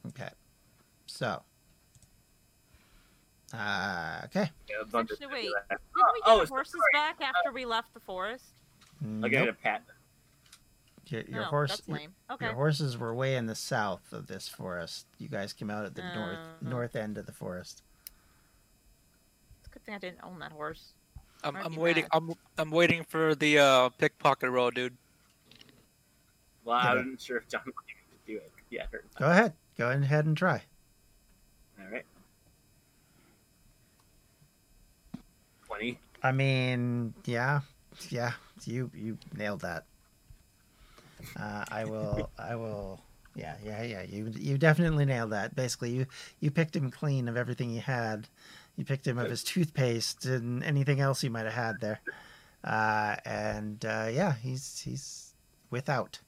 Okay. 0.07 0.29
So 1.07 1.41
Uh, 3.53 4.21
okay. 4.25 4.51
Yeah, 4.69 4.75
a 4.81 4.85
bunch 4.85 5.09
of 5.09 5.15
Actually, 5.21 5.33
wait. 5.33 5.43
Didn't 5.69 5.81
we 5.95 6.21
Oh, 6.27 6.39
get 6.39 6.47
so 6.49 6.53
horses 6.53 6.73
sorry. 6.73 6.91
back 6.93 7.19
after 7.21 7.51
we 7.51 7.65
left 7.65 7.93
the 7.95 7.99
forest? 7.99 8.45
I'll 9.23 9.29
get 9.29 9.47
a 9.47 9.53
pat. 9.53 9.83
Your, 11.11 11.21
your 11.21 11.41
no, 11.41 11.47
horse. 11.47 11.69
That's 11.71 11.87
lame. 11.87 12.13
Okay. 12.31 12.45
Your 12.45 12.53
horses 12.55 12.97
were 12.97 13.13
way 13.15 13.35
in 13.35 13.45
the 13.47 13.55
south 13.55 14.11
of 14.13 14.27
this 14.27 14.47
forest. 14.47 15.05
You 15.17 15.27
guys 15.27 15.53
came 15.53 15.69
out 15.69 15.85
at 15.85 15.95
the 15.95 16.01
north 16.01 16.37
Uh-huh. 16.37 16.69
north 16.69 16.95
end 16.95 17.17
of 17.17 17.25
the 17.25 17.31
forest. 17.31 17.81
It's 19.59 19.67
a 19.67 19.71
good 19.71 19.83
thing 19.85 19.95
I 19.95 19.99
didn't 19.99 20.19
own 20.23 20.39
that 20.39 20.51
horse. 20.51 20.93
I'm, 21.43 21.55
I'm 21.55 21.75
waiting. 21.75 22.03
mad. 22.03 22.09
I'm 22.13 22.33
I'm 22.57 22.69
waiting 22.71 23.03
for 23.05 23.33
the 23.35 23.59
uh, 23.59 23.89
pickpocket 23.97 24.49
roll, 24.51 24.69
dude. 24.71 24.95
Well, 26.65 26.77
I 26.77 26.83
Yeah. 26.83 26.95
wasn't 26.95 27.21
sure 27.21 27.37
if 27.37 27.47
John 27.47 27.61
wanted 27.65 27.75
to 28.27 28.31
do 28.31 28.37
it. 28.37 28.51
Yeah. 28.69 28.85
Go 29.17 29.25
ahead. 29.31 29.53
Go 29.77 29.89
ahead 29.89 30.25
and 30.25 30.35
try. 30.37 30.61
All 31.79 31.89
right. 31.91 32.05
Twenty. 35.65 35.99
I 36.21 36.31
mean, 36.33 37.13
yeah, 37.25 37.61
yeah. 38.09 38.33
You 38.65 38.91
you 38.93 39.17
nailed 39.35 39.61
that. 39.61 39.85
Uh, 41.39 41.65
I 41.69 41.85
will. 41.85 42.29
I 42.37 42.55
will. 42.55 43.01
Yeah, 43.35 43.55
yeah, 43.63 43.83
yeah. 43.83 44.03
You 44.03 44.31
you 44.35 44.57
definitely 44.57 45.05
nailed 45.05 45.31
that. 45.31 45.55
Basically, 45.55 45.91
you 45.91 46.05
you 46.39 46.51
picked 46.51 46.75
him 46.75 46.91
clean 46.91 47.27
of 47.27 47.37
everything 47.37 47.69
he 47.69 47.79
had. 47.79 48.27
You 48.75 48.85
picked 48.85 49.05
him 49.05 49.17
of 49.17 49.29
his 49.29 49.43
toothpaste 49.43 50.25
and 50.25 50.63
anything 50.63 51.01
else 51.01 51.21
he 51.21 51.29
might 51.29 51.45
have 51.45 51.53
had 51.53 51.81
there. 51.81 51.99
Uh, 52.63 53.15
and 53.25 53.83
uh, 53.85 54.07
yeah, 54.11 54.33
he's 54.35 54.79
he's 54.79 55.33
without. 55.69 56.19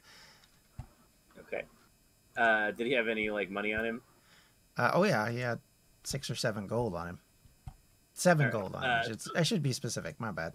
Okay. 1.39 1.63
Uh, 2.37 2.71
did 2.71 2.87
he 2.87 2.93
have 2.93 3.07
any 3.07 3.29
like 3.29 3.49
money 3.49 3.73
on 3.73 3.85
him? 3.85 4.01
Uh, 4.77 4.91
oh 4.93 5.03
yeah, 5.03 5.29
he 5.29 5.39
had 5.39 5.59
six 6.03 6.29
or 6.29 6.35
seven 6.35 6.67
gold 6.67 6.95
on 6.95 7.07
him. 7.07 7.19
Seven 8.13 8.47
Alright, 8.47 8.61
gold 8.61 8.75
on 8.75 8.83
him. 8.83 8.89
uh, 8.89 8.93
I 8.93 9.03
should, 9.03 9.21
I 9.37 9.43
should 9.43 9.63
be 9.63 9.73
specific. 9.73 10.19
My 10.19 10.31
bad. 10.31 10.53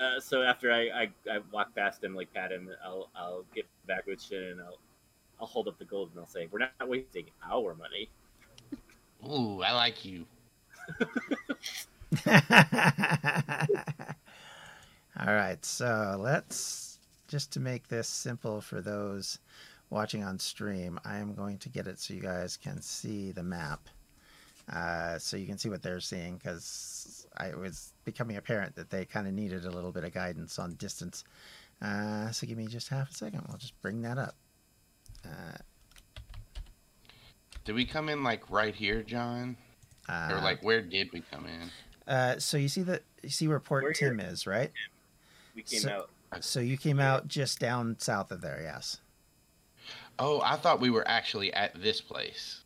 All 0.00 0.06
right. 0.06 0.16
Uh, 0.16 0.20
so 0.20 0.42
after 0.42 0.72
I, 0.72 0.88
I, 0.88 1.08
I 1.30 1.38
walk 1.52 1.74
past 1.74 2.02
him, 2.02 2.14
like 2.14 2.32
pat 2.32 2.52
him, 2.52 2.68
I'll 2.84 3.08
I'll 3.14 3.44
get 3.54 3.66
back 3.86 4.06
with 4.06 4.22
Shin 4.22 4.42
and 4.42 4.60
I'll 4.60 4.78
I'll 5.40 5.46
hold 5.46 5.68
up 5.68 5.78
the 5.78 5.84
gold 5.84 6.10
and 6.10 6.20
I'll 6.20 6.28
say, 6.28 6.48
"We're 6.50 6.58
not 6.60 6.72
wasting 6.88 7.26
our 7.50 7.74
money." 7.74 8.08
Ooh, 9.28 9.62
I 9.62 9.72
like 9.72 10.04
you. 10.04 10.26
All 15.18 15.34
right, 15.34 15.64
so 15.64 16.16
let's 16.18 16.98
just 17.28 17.52
to 17.52 17.60
make 17.60 17.88
this 17.88 18.08
simple 18.08 18.60
for 18.60 18.80
those 18.80 19.38
watching 19.90 20.24
on 20.24 20.38
stream, 20.38 20.98
I 21.04 21.18
am 21.18 21.34
going 21.34 21.58
to 21.58 21.68
get 21.68 21.86
it 21.86 22.00
so 22.00 22.14
you 22.14 22.20
guys 22.20 22.56
can 22.56 22.80
see 22.80 23.32
the 23.32 23.42
map. 23.42 23.88
Uh, 24.72 25.18
so 25.18 25.36
you 25.36 25.46
can 25.46 25.58
see 25.58 25.68
what 25.68 25.82
they're 25.82 26.00
seeing 26.00 26.36
because 26.36 27.26
it 27.40 27.58
was 27.58 27.92
becoming 28.04 28.36
apparent 28.36 28.74
that 28.76 28.88
they 28.90 29.04
kind 29.04 29.26
of 29.26 29.32
needed 29.34 29.64
a 29.64 29.70
little 29.70 29.90
bit 29.90 30.04
of 30.04 30.12
guidance 30.12 30.58
on 30.58 30.74
distance. 30.74 31.24
Uh, 31.82 32.30
so 32.30 32.46
give 32.46 32.56
me 32.56 32.66
just 32.66 32.88
half 32.88 33.10
a 33.10 33.14
second. 33.14 33.42
We'll 33.48 33.58
just 33.58 33.80
bring 33.82 34.02
that 34.02 34.16
up. 34.18 34.34
Uh, 35.24 35.56
Did 37.64 37.74
we 37.74 37.84
come 37.84 38.08
in 38.08 38.22
like 38.22 38.48
right 38.50 38.74
here, 38.74 39.02
John? 39.02 39.56
uh, 40.08 40.28
Or 40.32 40.40
like 40.40 40.62
where 40.62 40.82
did 40.82 41.10
we 41.12 41.20
come 41.30 41.46
in? 41.46 41.70
uh, 42.12 42.38
so 42.38 42.56
you 42.56 42.68
see 42.68 42.82
that 42.82 43.02
you 43.22 43.28
see 43.28 43.48
where 43.48 43.60
Port 43.60 43.82
We're 43.84 43.92
Tim 43.92 44.20
is, 44.20 44.46
right? 44.46 44.70
We 45.54 45.62
came 45.62 45.80
So- 45.80 46.06
out. 46.32 46.44
So 46.44 46.60
you 46.60 46.76
came 46.76 47.00
out 47.00 47.26
just 47.26 47.58
down 47.58 47.96
south 47.98 48.30
of 48.30 48.40
there, 48.40 48.60
yes. 48.62 48.98
Oh, 50.16 50.40
I 50.42 50.54
thought 50.56 50.78
we 50.80 50.90
were 50.90 51.06
actually 51.08 51.52
at 51.52 51.74
this 51.82 52.00
place. 52.00 52.62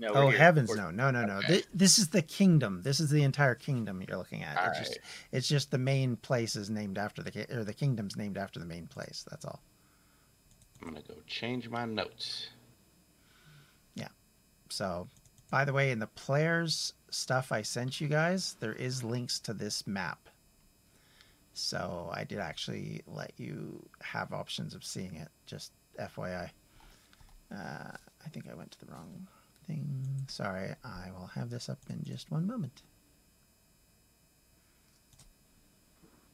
No, 0.00 0.12
Oh 0.14 0.28
here. 0.28 0.38
heavens, 0.38 0.68
We're- 0.68 0.80
no, 0.80 0.90
no, 0.90 1.10
no, 1.10 1.24
no! 1.26 1.36
Okay. 1.38 1.60
Thi- 1.62 1.66
This 1.74 1.98
is 1.98 2.08
the 2.08 2.22
kingdom. 2.22 2.82
This 2.82 3.00
is 3.00 3.10
the 3.10 3.22
entire 3.24 3.56
kingdom 3.56 4.00
you're 4.06 4.16
looking 4.16 4.44
at. 4.44 4.56
All 4.56 4.68
it's 4.68 4.78
just, 4.78 4.98
it's 5.32 5.48
just 5.48 5.70
the 5.72 5.78
main 5.78 6.16
place 6.16 6.54
is 6.54 6.70
named 6.70 6.98
after 6.98 7.22
the 7.22 7.46
or 7.58 7.64
the 7.64 7.74
kingdom's 7.74 8.16
named 8.16 8.38
after 8.38 8.60
the 8.60 8.66
main 8.66 8.86
place. 8.86 9.24
That's 9.28 9.44
all. 9.44 9.60
I'm 10.80 10.88
gonna 10.90 11.02
go 11.02 11.14
change 11.26 11.68
my 11.68 11.84
notes. 11.84 12.48
Yeah. 13.96 14.08
So, 14.68 15.08
by 15.50 15.64
the 15.64 15.72
way, 15.72 15.90
in 15.90 15.98
the 15.98 16.06
players 16.06 16.92
stuff 17.10 17.50
I 17.50 17.62
sent 17.62 18.00
you 18.00 18.06
guys, 18.06 18.54
there 18.60 18.74
is 18.74 19.02
links 19.02 19.40
to 19.40 19.52
this 19.54 19.84
map. 19.86 20.28
So 21.54 22.08
I 22.12 22.22
did 22.22 22.38
actually 22.38 23.02
let 23.08 23.32
you 23.36 23.84
have 24.02 24.32
options 24.32 24.74
of 24.76 24.84
seeing 24.84 25.16
it. 25.16 25.28
Just 25.46 25.72
FYI. 25.98 26.50
Uh, 27.52 27.90
I 28.24 28.28
think 28.30 28.48
I 28.48 28.54
went 28.54 28.70
to 28.72 28.78
the 28.86 28.92
wrong 28.92 29.26
thing. 29.68 30.04
Sorry. 30.28 30.74
I 30.84 31.10
will 31.12 31.30
have 31.34 31.50
this 31.50 31.68
up 31.68 31.78
in 31.88 32.02
just 32.04 32.30
one 32.30 32.46
moment. 32.46 32.82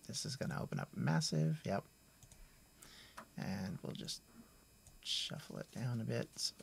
This 0.07 0.25
is 0.25 0.37
going 0.37 0.51
to 0.51 0.61
open 0.61 0.79
up 0.79 0.88
massive. 0.94 1.61
Yep. 1.64 1.85
And 3.37 3.79
we'll 3.83 3.94
just 3.94 4.23
shuffle 5.03 5.59
it 5.59 5.66
down 5.70 6.01
a 6.01 6.05
bit 6.05 6.29
so 6.37 6.55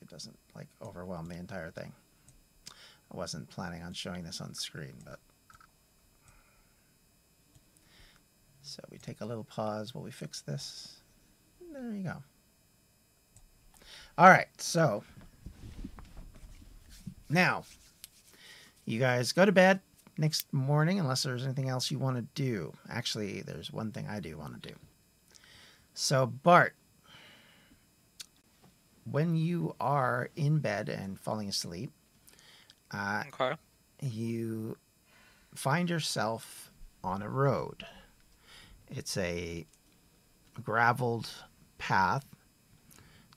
it 0.00 0.08
doesn't 0.08 0.38
like 0.54 0.68
overwhelm 0.82 1.28
the 1.28 1.36
entire 1.36 1.70
thing. 1.70 1.92
I 3.12 3.16
wasn't 3.16 3.48
planning 3.50 3.82
on 3.82 3.92
showing 3.92 4.22
this 4.22 4.40
on 4.40 4.54
screen, 4.54 4.94
but 5.04 5.18
so 8.62 8.80
we 8.90 8.98
take 8.98 9.20
a 9.20 9.24
little 9.24 9.42
pause 9.44 9.94
while 9.94 10.04
we 10.04 10.12
fix 10.12 10.42
this. 10.42 11.00
There 11.72 11.92
you 11.92 12.04
go. 12.04 12.22
All 14.16 14.28
right, 14.28 14.48
so 14.58 15.02
now 17.30 17.64
you 18.84 18.98
guys 18.98 19.32
go 19.32 19.44
to 19.44 19.52
bed 19.52 19.80
next 20.18 20.52
morning 20.52 20.98
unless 20.98 21.22
there's 21.22 21.44
anything 21.44 21.68
else 21.68 21.90
you 21.90 21.98
want 21.98 22.16
to 22.16 22.22
do. 22.34 22.72
Actually, 22.90 23.40
there's 23.42 23.72
one 23.72 23.92
thing 23.92 24.06
I 24.08 24.20
do 24.20 24.36
want 24.36 24.60
to 24.62 24.68
do. 24.68 24.74
So 25.94 26.26
Bart, 26.26 26.74
when 29.04 29.36
you 29.36 29.74
are 29.80 30.30
in 30.36 30.58
bed 30.58 30.88
and 30.88 31.18
falling 31.18 31.48
asleep, 31.48 31.90
uh, 32.90 33.24
Okay. 33.28 33.56
you 34.02 34.76
find 35.54 35.88
yourself 35.88 36.70
on 37.02 37.22
a 37.22 37.28
road. 37.28 37.86
It's 38.88 39.16
a 39.16 39.66
graveled 40.62 41.30
path 41.78 42.24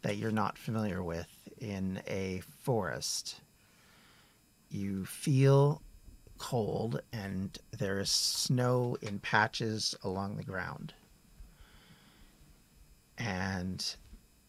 that 0.02 0.18
you're 0.18 0.32
not 0.32 0.58
familiar 0.58 1.02
with 1.02 1.28
in 1.60 2.02
a 2.08 2.42
forest. 2.64 3.40
You 4.74 5.06
feel 5.06 5.84
cold 6.40 7.00
and 7.14 7.56
there 7.78 8.00
is 8.00 8.10
snow 8.10 8.98
in 9.04 9.20
patches 9.20 9.94
along 10.04 10.36
the 10.36 10.44
ground. 10.44 10.96
And 13.20 13.96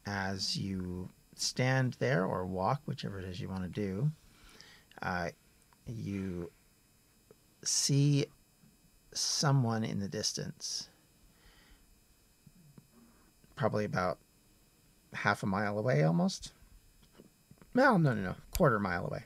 as 0.06 0.56
you 0.56 1.10
stand 1.36 1.96
there 1.98 2.24
or 2.24 2.46
walk, 2.46 2.80
whichever 2.86 3.18
it 3.18 3.26
is 3.26 3.38
you 3.38 3.50
want 3.50 3.64
to 3.64 3.68
do, 3.68 4.10
uh, 5.02 5.28
you 5.86 6.50
see 7.62 8.24
someone 9.12 9.84
in 9.84 10.00
the 10.00 10.08
distance, 10.08 10.88
probably 13.56 13.84
about 13.84 14.16
half 15.12 15.42
a 15.42 15.46
mile 15.46 15.78
away 15.78 16.02
almost. 16.02 16.54
No, 17.74 17.98
no, 17.98 18.14
no, 18.14 18.22
no, 18.22 18.34
quarter 18.56 18.80
mile 18.80 19.04
away. 19.04 19.24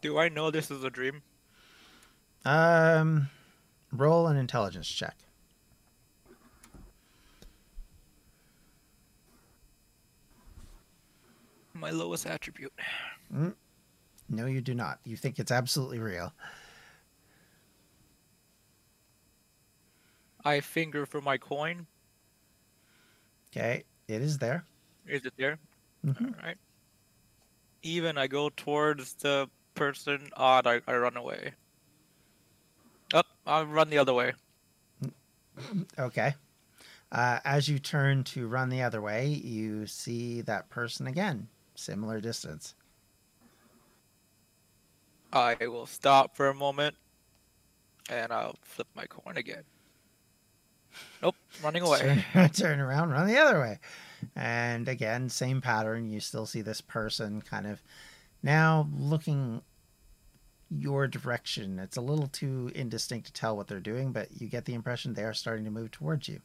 Do 0.00 0.18
I 0.18 0.28
know 0.28 0.50
this 0.50 0.70
is 0.70 0.84
a 0.84 0.90
dream? 0.90 1.22
Um, 2.44 3.28
roll 3.92 4.26
an 4.28 4.36
intelligence 4.36 4.88
check. 4.88 5.16
My 11.74 11.90
lowest 11.90 12.26
attribute. 12.26 12.72
No, 14.28 14.46
you 14.46 14.60
do 14.60 14.74
not. 14.74 14.98
You 15.04 15.16
think 15.16 15.38
it's 15.38 15.52
absolutely 15.52 15.98
real. 15.98 16.32
I 20.44 20.60
finger 20.60 21.06
for 21.06 21.20
my 21.20 21.36
coin. 21.38 21.86
Okay, 23.50 23.84
it 24.08 24.22
is 24.22 24.38
there. 24.38 24.64
Is 25.06 25.24
it 25.26 25.34
there? 25.36 25.58
Mhm. 26.04 26.34
All 26.36 26.42
right. 26.42 26.56
Even 27.82 28.16
I 28.16 28.26
go 28.26 28.48
towards 28.50 29.14
the 29.14 29.48
person. 29.76 30.28
Odd, 30.36 30.66
I, 30.66 30.80
I 30.88 30.96
run 30.96 31.16
away. 31.16 31.52
Up, 33.14 33.26
I'll 33.46 33.66
run 33.66 33.90
the 33.90 33.98
other 33.98 34.14
way. 34.14 34.32
Okay. 35.98 36.34
Uh, 37.10 37.38
as 37.44 37.66
you 37.66 37.78
turn 37.78 38.24
to 38.24 38.46
run 38.46 38.68
the 38.68 38.82
other 38.82 39.00
way, 39.00 39.26
you 39.26 39.86
see 39.86 40.42
that 40.42 40.68
person 40.68 41.06
again, 41.06 41.48
similar 41.74 42.20
distance. 42.20 42.74
I 45.32 45.56
will 45.60 45.86
stop 45.86 46.36
for 46.36 46.48
a 46.48 46.54
moment, 46.54 46.94
and 48.10 48.32
I'll 48.32 48.56
flip 48.62 48.88
my 48.94 49.06
coin 49.06 49.36
again. 49.36 49.62
Nope, 51.22 51.36
running 51.62 51.82
away. 51.82 52.24
Turn, 52.32 52.48
turn 52.50 52.80
around, 52.80 53.10
run 53.10 53.26
the 53.26 53.38
other 53.38 53.60
way. 53.60 53.78
And 54.34 54.88
again, 54.88 55.28
same 55.28 55.60
pattern. 55.60 56.10
You 56.10 56.20
still 56.20 56.46
see 56.46 56.62
this 56.62 56.80
person 56.80 57.42
kind 57.42 57.66
of 57.66 57.82
now 58.42 58.88
looking 58.96 59.62
your 60.70 61.06
direction. 61.06 61.78
It's 61.78 61.96
a 61.96 62.00
little 62.00 62.28
too 62.28 62.70
indistinct 62.74 63.26
to 63.28 63.32
tell 63.32 63.56
what 63.56 63.68
they're 63.68 63.80
doing, 63.80 64.12
but 64.12 64.28
you 64.40 64.48
get 64.48 64.64
the 64.64 64.74
impression 64.74 65.14
they 65.14 65.22
are 65.22 65.34
starting 65.34 65.64
to 65.64 65.70
move 65.70 65.90
towards 65.90 66.28
you. 66.28 66.40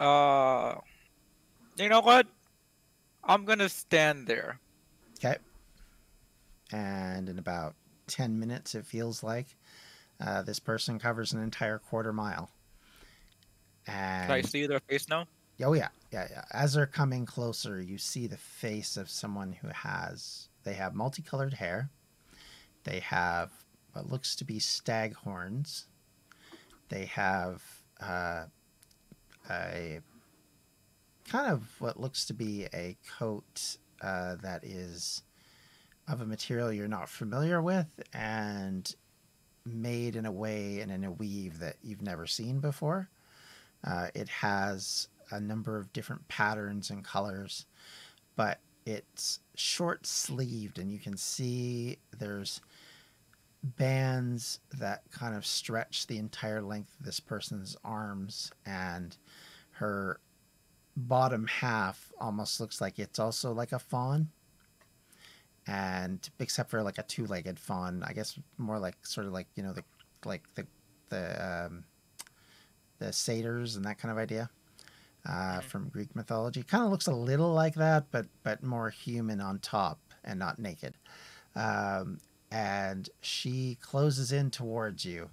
Uh, 0.00 0.76
you 1.76 1.88
know 1.88 2.00
what? 2.00 2.26
I'm 3.24 3.44
gonna 3.44 3.68
stand 3.68 4.26
there. 4.26 4.60
Okay. 5.18 5.36
And 6.72 7.28
in 7.28 7.38
about 7.38 7.74
10 8.06 8.38
minutes, 8.38 8.74
it 8.74 8.86
feels 8.86 9.22
like, 9.22 9.46
uh, 10.20 10.42
this 10.42 10.58
person 10.58 10.98
covers 10.98 11.32
an 11.32 11.42
entire 11.42 11.78
quarter 11.78 12.12
mile. 12.12 12.50
And 13.86 14.26
Can 14.26 14.34
I 14.36 14.40
see 14.42 14.66
their 14.66 14.80
face 14.80 15.08
now? 15.08 15.26
Oh 15.62 15.72
yeah. 15.72 15.88
As 16.12 16.74
they're 16.74 16.86
coming 16.86 17.26
closer, 17.26 17.80
you 17.80 17.98
see 17.98 18.26
the 18.26 18.36
face 18.36 18.96
of 18.96 19.10
someone 19.10 19.52
who 19.52 19.68
has 19.68 20.48
they 20.64 20.74
have 20.74 20.94
multicolored 20.94 21.54
hair. 21.54 21.90
They 22.84 23.00
have 23.00 23.50
what 23.92 24.10
looks 24.10 24.36
to 24.36 24.44
be 24.44 24.58
stag 24.58 25.14
horns. 25.14 25.86
They 26.88 27.06
have 27.06 27.62
uh, 28.00 28.44
a 29.50 30.00
kind 31.28 31.52
of 31.52 31.68
what 31.78 32.00
looks 32.00 32.24
to 32.26 32.34
be 32.34 32.66
a 32.72 32.96
coat 33.18 33.76
uh, 34.00 34.36
that 34.42 34.64
is 34.64 35.22
of 36.08 36.20
a 36.20 36.26
material 36.26 36.72
you're 36.72 36.88
not 36.88 37.08
familiar 37.08 37.60
with 37.60 38.00
and 38.14 38.94
made 39.66 40.16
in 40.16 40.24
a 40.24 40.32
way 40.32 40.80
and 40.80 40.90
in 40.90 41.04
a 41.04 41.10
weave 41.10 41.58
that 41.58 41.76
you've 41.82 42.02
never 42.02 42.26
seen 42.26 42.60
before. 42.60 43.10
Uh, 43.84 44.08
it 44.14 44.28
has 44.28 45.08
a 45.30 45.40
number 45.40 45.76
of 45.78 45.92
different 45.92 46.26
patterns 46.28 46.90
and 46.90 47.04
colors, 47.04 47.66
but 48.36 48.60
it's 48.86 49.40
short 49.54 50.06
sleeved, 50.06 50.78
and 50.78 50.90
you 50.90 50.98
can 50.98 51.16
see 51.16 51.98
there's 52.18 52.60
bands 53.62 54.60
that 54.78 55.02
kind 55.10 55.34
of 55.34 55.44
stretch 55.44 56.06
the 56.06 56.16
entire 56.16 56.62
length 56.62 56.94
of 56.98 57.04
this 57.04 57.20
person's 57.20 57.76
arms, 57.84 58.50
and 58.64 59.16
her 59.72 60.20
bottom 60.96 61.46
half 61.46 62.12
almost 62.20 62.60
looks 62.60 62.80
like 62.80 62.98
it's 62.98 63.18
also 63.18 63.52
like 63.52 63.72
a 63.72 63.78
fawn. 63.78 64.28
And 65.66 66.26
except 66.38 66.70
for 66.70 66.82
like 66.82 66.96
a 66.96 67.02
two-legged 67.02 67.60
fawn, 67.60 68.02
I 68.02 68.14
guess 68.14 68.38
more 68.56 68.78
like 68.78 69.04
sort 69.04 69.26
of 69.26 69.34
like 69.34 69.48
you 69.54 69.62
know 69.62 69.74
the 69.74 69.84
like 70.24 70.42
the 70.54 70.66
the 71.10 71.66
um, 71.66 71.84
the 72.98 73.12
satyrs 73.12 73.76
and 73.76 73.84
that 73.84 73.98
kind 73.98 74.10
of 74.10 74.18
idea 74.18 74.48
uh, 75.28 75.60
from 75.60 75.88
Greek 75.88 76.16
mythology. 76.16 76.62
Kind 76.62 76.84
of 76.84 76.90
looks 76.90 77.06
a 77.06 77.12
little 77.12 77.52
like 77.52 77.74
that, 77.74 78.06
but 78.10 78.26
but 78.42 78.62
more 78.62 78.90
human 78.90 79.40
on 79.40 79.58
top 79.58 80.00
and 80.24 80.38
not 80.38 80.58
naked. 80.58 80.94
Um, 81.54 82.18
and 82.50 83.08
she 83.20 83.76
closes 83.80 84.32
in 84.32 84.50
towards 84.50 85.04
you, 85.04 85.28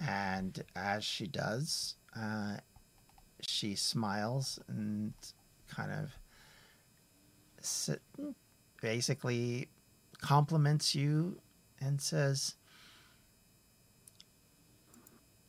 and 0.00 0.62
as 0.76 1.04
she 1.04 1.26
does, 1.26 1.96
uh, 2.16 2.58
she 3.40 3.74
smiles 3.74 4.60
and 4.68 5.12
kind 5.68 5.90
of 5.90 6.10
sit, 7.60 8.00
basically 8.80 9.68
compliments 10.20 10.94
you 10.94 11.40
and 11.80 12.00
says, 12.00 12.54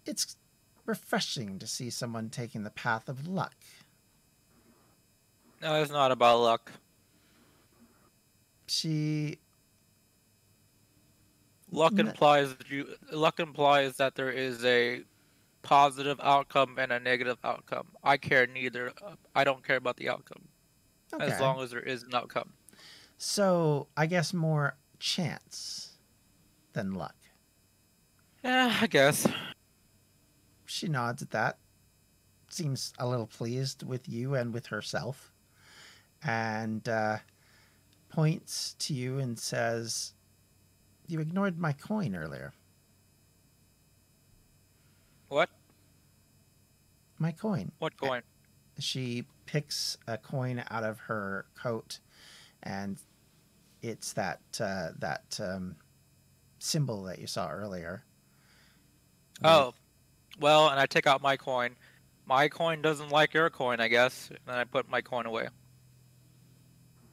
"It's 0.06 0.38
refreshing 0.90 1.60
to 1.60 1.68
see 1.68 1.90
someone 1.90 2.30
taking 2.30 2.64
the 2.64 2.70
path 2.70 3.08
of 3.08 3.28
luck." 3.28 3.56
No, 5.62 5.82
it's 5.82 5.92
not 5.92 6.12
about 6.12 6.40
luck. 6.40 6.72
She 8.68 9.40
Luck 11.72 12.00
implies 12.00 12.56
that 12.56 12.70
you 12.70 12.88
luck 13.12 13.40
implies 13.40 13.98
that 13.98 14.16
there 14.16 14.32
is 14.32 14.66
a 14.66 15.04
positive 15.62 16.20
outcome 16.22 16.78
and 16.80 16.92
a 16.92 17.00
negative 17.00 17.38
outcome. 17.44 17.88
I 18.04 18.18
care 18.18 18.48
neither. 18.48 18.94
I 19.36 19.44
don't 19.44 19.66
care 19.66 19.76
about 19.76 19.98
the 19.98 20.10
outcome 20.10 20.48
okay. 21.14 21.26
as 21.26 21.40
long 21.40 21.62
as 21.62 21.72
there 21.72 21.82
is 21.82 22.04
an 22.04 22.16
outcome. 22.16 22.54
So 23.18 23.88
I 23.96 24.08
guess 24.08 24.34
more 24.34 24.78
chance 25.00 25.98
than 26.74 26.94
luck. 26.94 27.16
Yeah, 28.44 28.76
I 28.82 28.88
guess. 28.88 29.28
She 30.70 30.88
nods 30.88 31.22
at 31.22 31.32
that. 31.32 31.58
Seems 32.50 32.94
a 33.00 33.08
little 33.08 33.28
pleased 33.28 33.84
with 33.84 34.08
you 34.08 34.36
and 34.36 34.54
with 34.54 34.68
herself. 34.68 35.32
And 36.24 36.88
uh, 36.88 37.18
points 38.10 38.76
to 38.80 38.94
you 38.94 39.18
and 39.20 39.38
says, 39.38 40.14
You 41.08 41.20
ignored 41.22 41.58
my 41.58 41.74
coin 41.74 42.16
earlier. 42.16 42.54
What? 45.30 45.50
My 47.18 47.32
coin. 47.32 47.72
What 47.80 47.98
coin? 47.98 48.22
She 48.78 49.26
picks 49.46 49.98
a 50.08 50.18
coin 50.18 50.64
out 50.70 50.84
of 50.84 51.00
her 51.00 51.46
coat, 51.56 52.00
and 52.64 52.98
it's 53.82 54.14
that 54.14 54.40
uh, 54.60 54.90
that 55.00 55.40
um, 55.44 55.76
symbol 56.60 57.04
that 57.04 57.20
you 57.20 57.28
saw 57.28 57.50
earlier. 57.50 58.04
Oh, 59.44 59.74
well, 60.40 60.70
and 60.70 60.80
I 60.80 60.86
take 60.86 61.08
out 61.08 61.22
my 61.22 61.38
coin. 61.38 61.76
My 62.26 62.48
coin 62.48 62.82
doesn't 62.82 63.10
like 63.10 63.34
your 63.34 63.50
coin, 63.50 63.80
I 63.80 63.88
guess, 63.88 64.30
and 64.48 64.56
I 64.56 64.64
put 64.64 64.90
my 64.90 65.02
coin 65.02 65.26
away. 65.26 65.48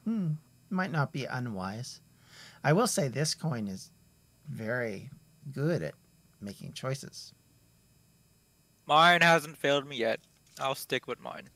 Hmm, 0.03 0.33
might 0.69 0.91
not 0.91 1.11
be 1.11 1.25
unwise. 1.25 2.01
I 2.63 2.73
will 2.73 2.87
say 2.87 3.07
this 3.07 3.33
coin 3.33 3.67
is 3.67 3.91
very 4.47 5.09
good 5.51 5.81
at 5.81 5.95
making 6.41 6.73
choices. 6.73 7.33
Mine 8.85 9.21
hasn't 9.21 9.57
failed 9.57 9.87
me 9.87 9.97
yet. 9.97 10.19
I'll 10.59 10.75
stick 10.75 11.07
with 11.07 11.19
mine. 11.19 11.49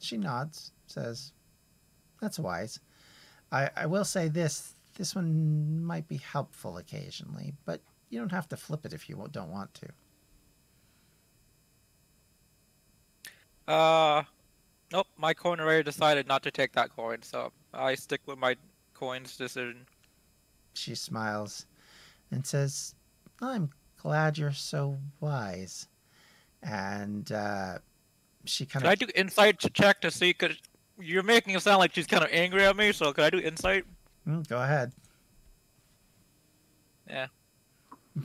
She 0.00 0.16
nods, 0.16 0.72
says, 0.86 1.32
"That's 2.20 2.38
wise." 2.38 2.80
I, 3.50 3.70
I 3.76 3.86
will 3.86 4.04
say 4.04 4.28
this: 4.28 4.74
this 4.96 5.14
one 5.14 5.84
might 5.84 6.08
be 6.08 6.16
helpful 6.16 6.76
occasionally, 6.76 7.54
but 7.64 7.80
you 8.10 8.18
don't 8.18 8.32
have 8.32 8.48
to 8.48 8.56
flip 8.56 8.84
it 8.84 8.92
if 8.92 9.08
you 9.08 9.28
don't 9.30 9.50
want 9.50 9.72
to. 9.74 9.88
Uh, 13.68 14.22
nope. 14.90 15.06
My 15.18 15.34
coin 15.34 15.60
already 15.60 15.82
decided 15.82 16.26
not 16.26 16.42
to 16.44 16.50
take 16.50 16.72
that 16.72 16.94
coin, 16.96 17.22
so 17.22 17.52
I 17.74 17.94
stick 17.94 18.22
with 18.26 18.38
my 18.38 18.56
coin's 18.94 19.36
decision. 19.36 19.86
She 20.72 20.94
smiles 20.94 21.66
and 22.30 22.44
says, 22.46 22.94
"I'm 23.42 23.70
glad 24.00 24.38
you're 24.38 24.52
so 24.52 24.98
wise." 25.20 25.86
And 26.62 27.30
uh, 27.30 27.78
she 28.46 28.64
kind 28.64 28.82
Can 28.82 28.90
I 28.90 28.94
of 28.94 28.98
do 29.00 29.06
insight 29.14 29.60
to 29.60 29.70
check 29.70 30.00
to 30.00 30.10
see? 30.10 30.32
Cause 30.32 30.56
you're 30.98 31.22
making 31.22 31.54
it 31.54 31.62
sound 31.62 31.78
like 31.78 31.94
she's 31.94 32.06
kind 32.06 32.24
of 32.24 32.30
angry 32.32 32.64
at 32.64 32.74
me. 32.74 32.92
So 32.92 33.12
can 33.12 33.24
I 33.24 33.30
do 33.30 33.38
insight? 33.38 33.84
Mm, 34.26 34.48
go 34.48 34.60
ahead. 34.60 34.92
Yeah. 37.08 37.26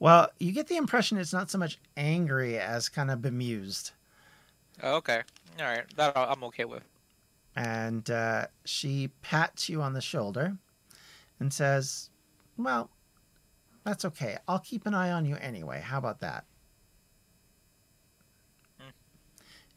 Well, 0.00 0.28
you 0.38 0.52
get 0.52 0.66
the 0.66 0.76
impression 0.76 1.16
it's 1.18 1.32
not 1.32 1.50
so 1.50 1.56
much 1.56 1.78
angry 1.96 2.58
as 2.58 2.88
kind 2.88 3.10
of 3.10 3.22
bemused. 3.22 3.92
Oh, 4.82 4.96
okay. 4.96 5.22
All 5.60 5.66
right. 5.66 5.84
That 5.96 6.12
I'm 6.16 6.42
okay 6.44 6.64
with. 6.64 6.82
And 7.56 8.08
uh, 8.10 8.46
she 8.64 9.08
pats 9.22 9.68
you 9.68 9.80
on 9.82 9.92
the 9.92 10.00
shoulder 10.00 10.56
and 11.38 11.52
says, 11.52 12.10
Well, 12.56 12.90
that's 13.84 14.04
okay. 14.04 14.38
I'll 14.48 14.58
keep 14.58 14.86
an 14.86 14.94
eye 14.94 15.12
on 15.12 15.24
you 15.24 15.36
anyway. 15.36 15.80
How 15.80 15.98
about 15.98 16.20
that? 16.20 16.44
Hmm. 18.80 18.88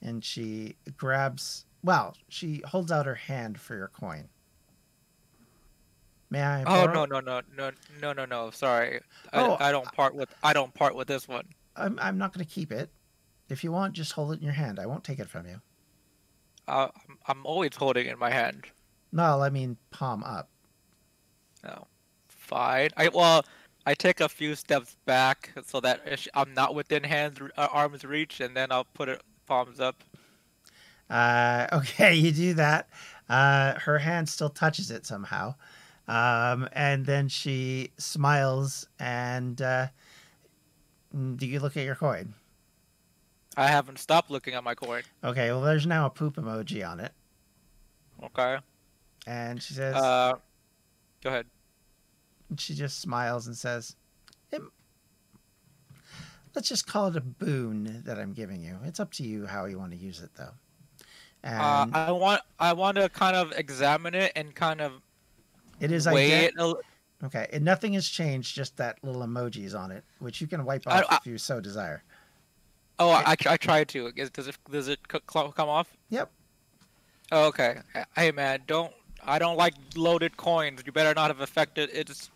And 0.08 0.24
she 0.26 0.78
grabs, 0.98 1.66
well, 1.84 2.16
she 2.30 2.62
holds 2.66 2.92
out 2.92 3.06
her 3.06 3.16
hand 3.16 3.60
for 3.60 3.76
your 3.76 3.90
coin. 3.90 4.30
May 6.30 6.42
I? 6.42 6.62
Oh 6.64 6.66
borrow- 6.88 7.06
no 7.06 7.06
no 7.06 7.20
no 7.22 7.42
no 7.56 7.72
no 8.02 8.14
no 8.14 8.26
no. 8.26 8.52
Sorry. 8.52 9.00
I, 9.32 9.40
Oh, 9.40 9.58
I 9.60 9.72
don't 9.72 9.90
part 9.94 10.14
with 10.14 10.30
I 10.44 10.52
don't 10.52 10.74
part 10.74 10.94
with 10.96 11.08
this 11.08 11.28
one. 11.28 11.46
I'm, 11.76 11.98
I'm 12.02 12.18
not 12.18 12.34
going 12.34 12.46
to 12.46 12.52
keep 12.52 12.72
it. 12.72 12.90
If 13.50 13.64
you 13.64 13.72
want, 13.72 13.94
just 13.94 14.14
hold 14.14 14.34
it 14.34 14.40
in 14.40 14.44
your 14.44 14.54
hand. 14.54 14.80
I 14.80 14.86
won't 14.86 15.04
take 15.04 15.20
it 15.20 15.30
from 15.30 15.48
you. 15.48 15.62
Uh, 16.68 16.90
I'm, 17.28 17.46
always 17.46 17.76
holding 17.76 18.08
it 18.08 18.12
in 18.12 18.20
my 18.20 18.30
hand. 18.30 18.66
No, 19.12 19.42
I 19.42 19.50
mean 19.50 19.78
palm 19.90 20.24
up. 20.24 20.50
No. 21.64 21.88
Fine. 22.28 22.90
I 22.98 23.08
well, 23.10 23.46
I 23.86 23.94
take 23.94 24.20
a 24.20 24.28
few 24.28 24.56
steps 24.56 24.98
back 25.06 25.54
so 25.66 25.80
that 25.80 26.02
I'm 26.34 26.54
not 26.54 26.76
within 26.76 27.04
hands 27.04 27.40
uh, 27.58 27.68
arm's 27.72 28.04
reach, 28.04 28.42
and 28.42 28.56
then 28.56 28.72
I'll 28.72 28.84
put 28.84 29.08
it 29.08 29.22
palms 29.46 29.80
up. 29.80 30.04
Uh, 31.10 31.68
okay, 31.74 32.14
you 32.14 32.32
do 32.32 32.54
that. 32.56 32.90
Uh, 33.30 33.74
her 33.80 34.00
hand 34.00 34.28
still 34.30 34.50
touches 34.50 34.92
it 34.92 35.06
somehow. 35.06 35.56
Um, 36.08 36.70
and 36.72 37.06
then 37.06 37.28
she 37.28 37.92
smiles 37.98 38.88
and 38.98 39.62
uh, 39.62 39.88
do 41.36 41.46
you 41.46 41.60
look 41.60 41.76
at 41.76 41.84
your 41.84 41.96
coin? 41.96 42.34
I 43.58 43.68
haven't 43.68 43.98
stopped 44.00 44.30
looking 44.30 44.54
at 44.54 44.64
my 44.64 44.76
coin. 44.76 45.02
Okay, 45.24 45.50
well, 45.50 45.62
there's 45.62 45.88
now 45.88 46.06
a 46.06 46.10
poop 46.10 46.36
emoji 46.36 46.88
on 46.88 47.00
it. 47.00 47.12
Okay. 48.24 48.58
And 49.26 49.62
she 49.62 49.74
says, 49.74 49.96
Uh, 49.96 50.36
go 51.24 51.30
ahead. 51.30 51.48
she 52.58 52.76
just 52.76 53.00
smiles 53.02 53.48
and 53.48 53.58
says, 53.58 53.96
"It- 54.52 54.62
"Let's 56.56 56.70
just 56.70 56.88
call 56.88 57.08
it 57.08 57.16
a 57.18 57.22
boon 57.22 58.04
that 58.06 58.18
I'm 58.20 58.34
giving 58.34 58.62
you. 58.64 58.78
It's 58.86 59.00
up 59.00 59.12
to 59.14 59.24
you 59.24 59.46
how 59.48 59.66
you 59.66 59.78
want 59.80 59.92
to 59.92 59.98
use 59.98 60.22
it, 60.22 60.30
though." 60.36 60.54
Uh, 61.44 61.84
And 61.84 61.96
I 61.96 62.12
want 62.12 62.42
I 62.60 62.74
want 62.74 62.98
to 62.98 63.10
kind 63.10 63.36
of 63.36 63.52
examine 63.54 64.16
it 64.16 64.32
and 64.36 64.54
kind 64.56 64.82
of 64.82 65.02
it 65.80 65.92
is 65.92 66.08
weigh 66.08 66.30
ident- 66.30 66.44
it. 66.50 66.54
A, 66.58 66.62
l- 66.62 66.82
Okay, 67.24 67.48
and 67.52 67.66
nothing 67.66 67.94
has 67.94 68.08
changed. 68.08 68.56
Just 68.56 68.78
that 68.78 69.04
little 69.04 69.24
emoji 69.24 69.64
is 69.66 69.74
on 69.74 69.92
it, 69.92 70.04
which 70.20 70.40
you 70.40 70.46
can 70.48 70.64
wipe 70.66 70.84
I- 70.88 71.02
off 71.02 71.06
I- 71.10 71.16
if 71.18 71.26
you 71.28 71.38
so 71.40 71.60
desire. 71.60 72.04
Oh, 73.00 73.10
I, 73.10 73.36
I 73.46 73.58
tried 73.58 73.90
to. 73.90 74.12
Does 74.12 74.48
it 74.48 74.58
does 74.70 74.88
it 74.88 75.00
come 75.08 75.70
off? 75.70 75.88
Yep. 76.10 76.32
Oh, 77.32 77.48
okay. 77.48 77.80
Hey 78.16 78.32
man, 78.32 78.62
don't 78.68 78.94
I 79.24 79.40
don't 79.40 79.58
like 79.58 79.74
loaded 79.96 80.38
coins. 80.38 80.82
You 80.86 80.92
better 80.92 81.14
not 81.14 81.30
have 81.30 81.42
affected. 81.42 81.90
It's 81.94 82.30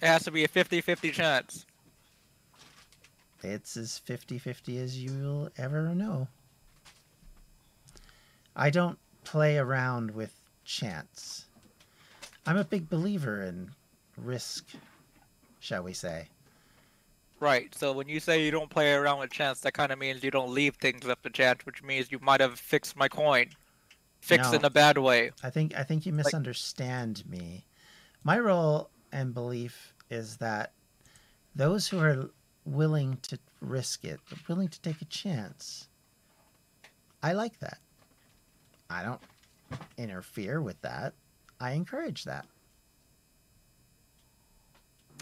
it 0.00 0.06
has 0.06 0.24
to 0.24 0.30
be 0.30 0.44
a 0.44 0.48
50-50 0.48 1.12
chance. 1.12 1.66
It's 3.42 3.76
as 3.76 4.00
50-50 4.06 4.80
as 4.80 5.02
you'll 5.02 5.48
ever 5.56 5.94
know. 5.94 6.28
I 8.54 8.70
don't 8.70 8.98
play 9.24 9.58
around 9.58 10.12
with 10.12 10.32
chance. 10.64 11.46
I'm 12.46 12.56
a 12.56 12.64
big 12.64 12.88
believer 12.88 13.42
in 13.42 13.70
risk, 14.16 14.66
shall 15.60 15.82
we 15.82 15.92
say. 15.92 16.28
Right. 17.40 17.72
So 17.74 17.92
when 17.92 18.08
you 18.08 18.18
say 18.20 18.44
you 18.44 18.50
don't 18.50 18.68
play 18.70 18.92
around 18.92 19.20
with 19.20 19.30
chance, 19.30 19.60
that 19.60 19.72
kind 19.72 19.92
of 19.92 19.98
means 19.98 20.24
you 20.24 20.30
don't 20.30 20.52
leave 20.52 20.74
things 20.76 21.06
up 21.08 21.22
to 21.22 21.30
chance, 21.30 21.64
which 21.64 21.82
means 21.82 22.10
you 22.10 22.18
might 22.20 22.40
have 22.40 22.58
fixed 22.58 22.96
my 22.96 23.08
coin. 23.08 23.50
Fixed 24.20 24.50
No. 24.50 24.58
in 24.58 24.64
a 24.64 24.70
bad 24.70 24.98
way. 24.98 25.30
I 25.44 25.50
think 25.50 25.76
I 25.76 25.84
think 25.84 26.04
you 26.04 26.12
misunderstand 26.12 27.22
me. 27.28 27.64
My 28.24 28.38
role 28.38 28.90
and 29.12 29.32
belief 29.32 29.94
is 30.10 30.36
that 30.38 30.72
those 31.54 31.86
who 31.88 32.00
are 32.00 32.30
willing 32.64 33.18
to 33.22 33.38
risk 33.60 34.04
it, 34.04 34.20
willing 34.48 34.68
to 34.68 34.80
take 34.80 35.00
a 35.00 35.04
chance, 35.06 35.88
I 37.22 37.32
like 37.32 37.60
that. 37.60 37.78
I 38.90 39.04
don't 39.04 39.20
interfere 39.96 40.60
with 40.60 40.80
that. 40.82 41.14
I 41.60 41.72
encourage 41.72 42.24
that. 42.24 42.46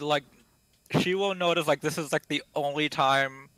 like 0.00 0.24
she 1.00 1.14
will 1.14 1.34
notice 1.34 1.66
like 1.66 1.80
this 1.80 1.98
is 1.98 2.12
like 2.12 2.26
the 2.28 2.42
only 2.54 2.88
time 2.88 3.48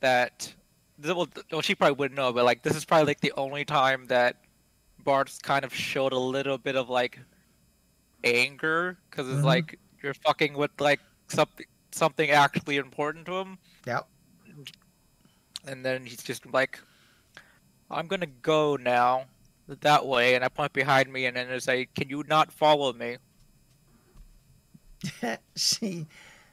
that 0.00 0.52
this, 0.98 1.14
well, 1.14 1.28
well 1.50 1.60
she 1.62 1.74
probably 1.74 1.96
wouldn't 1.96 2.16
know 2.16 2.32
but 2.32 2.44
like 2.44 2.62
this 2.62 2.76
is 2.76 2.84
probably 2.84 3.06
like 3.06 3.20
the 3.20 3.32
only 3.36 3.64
time 3.64 4.06
that 4.06 4.36
Bart's 5.04 5.38
kind 5.38 5.64
of 5.64 5.74
showed 5.74 6.12
a 6.12 6.18
little 6.18 6.58
bit 6.58 6.76
of 6.76 6.88
like 6.90 7.18
anger 8.24 8.98
because 9.08 9.28
it's 9.28 9.40
Mhm. 9.40 9.44
like 9.44 9.78
you're 10.02 10.14
fucking 10.14 10.54
with 10.54 10.70
like 10.80 11.00
something 11.28 11.66
something 11.92 12.30
actually 12.30 12.76
important 12.76 13.26
to 13.26 13.32
him 13.38 13.58
Yep. 13.86 14.06
and 15.66 15.84
then 15.84 16.04
he's 16.06 16.22
just 16.22 16.44
like 16.52 16.78
I'm 17.90 18.06
gonna 18.06 18.26
go 18.26 18.76
now 18.76 19.24
that 19.66 20.06
way 20.06 20.34
and 20.34 20.44
I 20.44 20.48
point 20.48 20.72
behind 20.72 21.12
me 21.12 21.26
and 21.26 21.36
then 21.36 21.50
it's 21.50 21.66
like 21.66 21.94
can 21.94 22.08
you 22.10 22.22
not 22.28 22.52
follow 22.52 22.92
me 22.92 23.16
she 25.56 26.06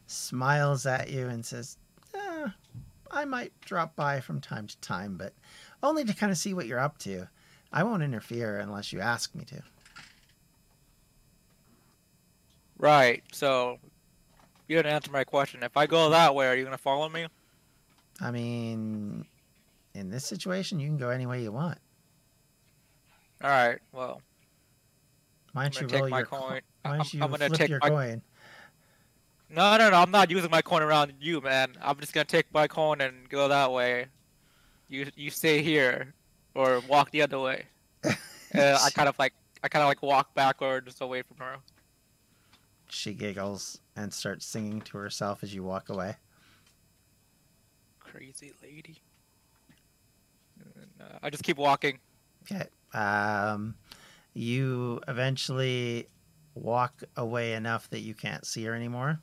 smiles 0.07 0.85
at 0.85 1.09
you 1.09 1.27
and 1.27 1.45
says, 1.45 1.77
"Eh, 2.13 2.47
I 3.11 3.25
might 3.25 3.53
drop 3.61 3.95
by 3.95 4.19
from 4.19 4.41
time 4.41 4.67
to 4.67 4.77
time, 4.79 5.17
but 5.17 5.33
only 5.83 6.03
to 6.05 6.13
kind 6.13 6.31
of 6.31 6.37
see 6.37 6.53
what 6.53 6.65
you're 6.67 6.79
up 6.79 6.97
to. 6.99 7.27
I 7.71 7.83
won't 7.83 8.01
interfere 8.03 8.57
unless 8.59 8.91
you 8.91 8.99
ask 9.01 9.35
me 9.35 9.43
to. 9.45 9.61
Right. 12.77 13.23
So 13.31 13.79
you 14.67 14.75
didn't 14.77 14.91
answer 14.93 15.11
my 15.11 15.23
question. 15.23 15.63
If 15.63 15.77
I 15.77 15.87
go 15.87 16.09
that 16.11 16.35
way, 16.35 16.47
are 16.47 16.55
you 16.55 16.63
gonna 16.63 16.77
follow 16.77 17.09
me? 17.09 17.27
I 18.21 18.31
mean, 18.31 19.25
in 19.93 20.09
this 20.09 20.25
situation, 20.25 20.79
you 20.79 20.87
can 20.87 20.97
go 20.97 21.09
any 21.09 21.25
way 21.25 21.41
you 21.43 21.51
want. 21.51 21.77
All 23.43 23.49
right. 23.49 23.79
Well, 23.91 24.21
Why 25.53 25.63
don't 25.63 25.81
you 25.81 25.87
roll 25.87 26.09
your 26.09 26.25
co- 26.25 26.37
coin. 26.37 26.61
Why 26.83 26.91
I'm, 26.91 26.97
don't 26.97 27.13
you 27.13 27.23
I'm 27.23 27.33
flip 27.33 27.69
your 27.69 27.79
my. 27.81 27.89
coin? 27.89 28.21
No, 29.49 29.77
no, 29.77 29.89
no. 29.89 29.97
I'm 29.97 30.11
not 30.11 30.29
using 30.29 30.51
my 30.51 30.61
coin 30.61 30.81
around 30.81 31.13
you, 31.19 31.41
man. 31.41 31.73
I'm 31.81 31.97
just 31.99 32.13
gonna 32.13 32.25
take 32.25 32.53
my 32.53 32.67
coin 32.67 33.01
and 33.01 33.29
go 33.29 33.47
that 33.47 33.71
way. 33.71 34.07
You 34.89 35.07
you 35.15 35.29
stay 35.29 35.61
here, 35.61 36.13
or 36.53 36.81
walk 36.87 37.11
the 37.11 37.21
other 37.21 37.39
way. 37.39 37.65
And 38.03 38.15
I 38.53 38.89
kind 38.89 39.07
of 39.07 39.17
like 39.19 39.33
I 39.63 39.67
kind 39.69 39.83
of 39.83 39.87
like 39.87 40.01
walk 40.01 40.33
backwards 40.33 40.99
away 41.01 41.21
from 41.21 41.37
her. 41.37 41.57
She 42.89 43.13
giggles 43.13 43.79
and 43.95 44.13
starts 44.13 44.45
singing 44.45 44.81
to 44.81 44.97
herself 44.97 45.43
as 45.43 45.53
you 45.53 45.63
walk 45.63 45.89
away. 45.89 46.15
Crazy 47.99 48.53
lady. 48.63 49.01
And, 50.75 50.91
uh, 51.01 51.19
I 51.21 51.29
just 51.29 51.43
keep 51.43 51.57
walking. 51.57 51.99
Okay. 52.43 52.67
Um, 52.93 53.75
you 54.33 55.01
eventually 55.07 56.07
walk 56.55 57.03
away 57.17 57.53
enough 57.53 57.89
that 57.89 57.99
you 57.99 58.13
can't 58.13 58.45
see 58.45 58.63
her 58.63 58.73
anymore, 58.73 59.19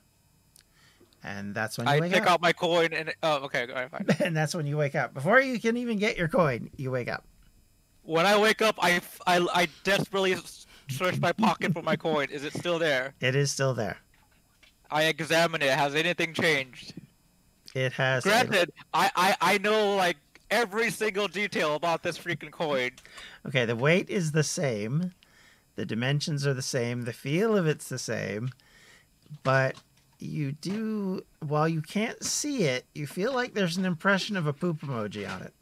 and 1.25 1.55
that's 1.55 1.77
when 1.77 1.87
you 1.87 1.93
I 1.93 1.99
wake 1.99 2.13
pick 2.13 2.21
up. 2.23 2.29
out 2.29 2.41
my 2.41 2.53
coin 2.53 2.93
and 2.93 3.13
oh, 3.23 3.37
okay, 3.45 3.67
all 3.67 3.73
right, 3.75 3.89
fine. 3.89 4.05
and 4.23 4.37
that's 4.37 4.53
when 4.53 4.67
you 4.67 4.77
wake 4.77 4.93
up. 4.93 5.13
Before 5.13 5.41
you 5.41 5.59
can 5.59 5.75
even 5.75 5.97
get 5.97 6.17
your 6.17 6.27
coin, 6.27 6.69
you 6.77 6.91
wake 6.91 7.09
up. 7.09 7.25
When 8.03 8.27
I 8.27 8.37
wake 8.37 8.61
up, 8.61 8.75
I, 8.79 9.01
I, 9.25 9.45
I 9.53 9.67
desperately 9.83 10.35
search 10.87 11.19
my 11.19 11.31
pocket 11.31 11.73
for 11.73 11.81
my 11.81 11.95
coin. 11.95 12.27
Is 12.29 12.43
it 12.43 12.53
still 12.53 12.77
there? 12.77 13.15
It 13.19 13.35
is 13.35 13.49
still 13.51 13.73
there. 13.73 13.97
I 14.91 15.05
examine 15.05 15.63
it. 15.63 15.71
Has 15.71 15.95
anything 15.95 16.35
changed? 16.35 16.93
It 17.73 17.93
has. 17.93 18.23
Granted, 18.23 18.71
I, 18.93 19.09
I, 19.15 19.35
I 19.41 19.57
know 19.57 19.95
like 19.95 20.17
every 20.51 20.91
single 20.91 21.27
detail 21.27 21.73
about 21.73 22.03
this 22.03 22.19
freaking 22.19 22.51
coin. 22.51 22.91
okay, 23.47 23.65
the 23.65 23.75
weight 23.75 24.11
is 24.11 24.31
the 24.31 24.43
same, 24.43 25.11
the 25.75 25.85
dimensions 25.87 26.45
are 26.45 26.53
the 26.53 26.61
same, 26.61 27.01
the 27.01 27.13
feel 27.13 27.57
of 27.57 27.65
it's 27.65 27.89
the 27.89 27.97
same, 27.97 28.51
but 29.43 29.75
you 30.19 30.51
do. 30.53 31.23
While 31.39 31.67
you 31.67 31.81
can't 31.81 32.23
see 32.23 32.63
it, 32.63 32.85
you 32.93 33.07
feel 33.07 33.33
like 33.33 33.53
there's 33.53 33.77
an 33.77 33.85
impression 33.85 34.37
of 34.37 34.47
a 34.47 34.53
poop 34.53 34.81
emoji 34.81 35.29
on 35.29 35.41
it. 35.41 35.53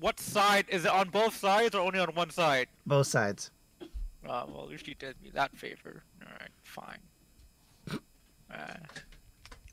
What 0.00 0.20
side 0.20 0.66
is 0.68 0.84
it 0.84 0.90
on 0.92 1.08
both 1.08 1.36
sides 1.36 1.74
or 1.74 1.80
only 1.80 1.98
on 1.98 2.08
one 2.14 2.30
side? 2.30 2.68
Both 2.86 3.08
sides. 3.08 3.50
Uh, 3.80 4.44
well, 4.48 4.62
at 4.62 4.68
least 4.68 4.86
you 4.86 4.94
did 4.94 5.14
me 5.22 5.30
that 5.34 5.56
favor. 5.56 6.02
All 6.22 6.32
right, 6.40 6.50
fine. 6.62 6.98
Uh, 8.52 8.74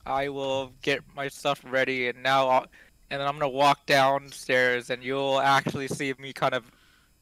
I 0.06 0.30
will 0.30 0.72
get 0.82 1.02
my 1.16 1.28
stuff 1.28 1.62
ready, 1.68 2.10
and 2.10 2.22
now, 2.24 2.48
I'll, 2.48 2.66
and 3.10 3.22
then 3.22 3.28
I'm 3.28 3.36
gonna 3.36 3.50
walk 3.50 3.86
downstairs, 3.86 4.90
and 4.90 5.04
you'll 5.04 5.40
actually 5.40 5.88
see 5.88 6.14
me 6.20 6.34
kind 6.34 6.54
of 6.54 6.72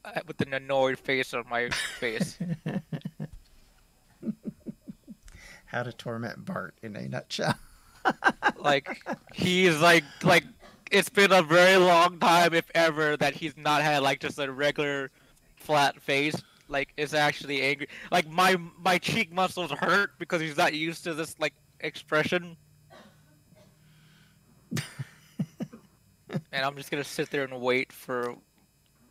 uh, 0.04 0.20
with 0.26 0.40
an 0.40 0.52
annoyed 0.54 0.98
face 0.98 1.34
on 1.34 1.44
my 1.48 1.70
face. 1.98 2.38
How 5.74 5.82
to 5.82 5.92
torment 5.92 6.44
Bart 6.44 6.76
in 6.84 6.94
a 6.94 7.08
nutshell. 7.08 7.56
like 8.60 9.02
he's 9.32 9.80
like 9.80 10.04
like 10.22 10.44
it's 10.92 11.08
been 11.08 11.32
a 11.32 11.42
very 11.42 11.78
long 11.78 12.20
time, 12.20 12.54
if 12.54 12.70
ever, 12.76 13.16
that 13.16 13.34
he's 13.34 13.56
not 13.56 13.82
had 13.82 14.04
like 14.04 14.20
just 14.20 14.38
a 14.38 14.52
regular 14.52 15.10
flat 15.56 16.00
face. 16.00 16.36
Like 16.68 16.92
it's 16.96 17.12
actually 17.12 17.60
angry. 17.62 17.88
Like 18.12 18.30
my 18.30 18.56
my 18.78 18.98
cheek 18.98 19.32
muscles 19.32 19.72
hurt 19.72 20.12
because 20.20 20.40
he's 20.40 20.56
not 20.56 20.74
used 20.74 21.02
to 21.04 21.12
this 21.12 21.34
like 21.40 21.54
expression. 21.80 22.56
and 24.70 26.64
I'm 26.64 26.76
just 26.76 26.92
gonna 26.92 27.02
sit 27.02 27.30
there 27.30 27.42
and 27.42 27.60
wait 27.60 27.92
for. 27.92 28.36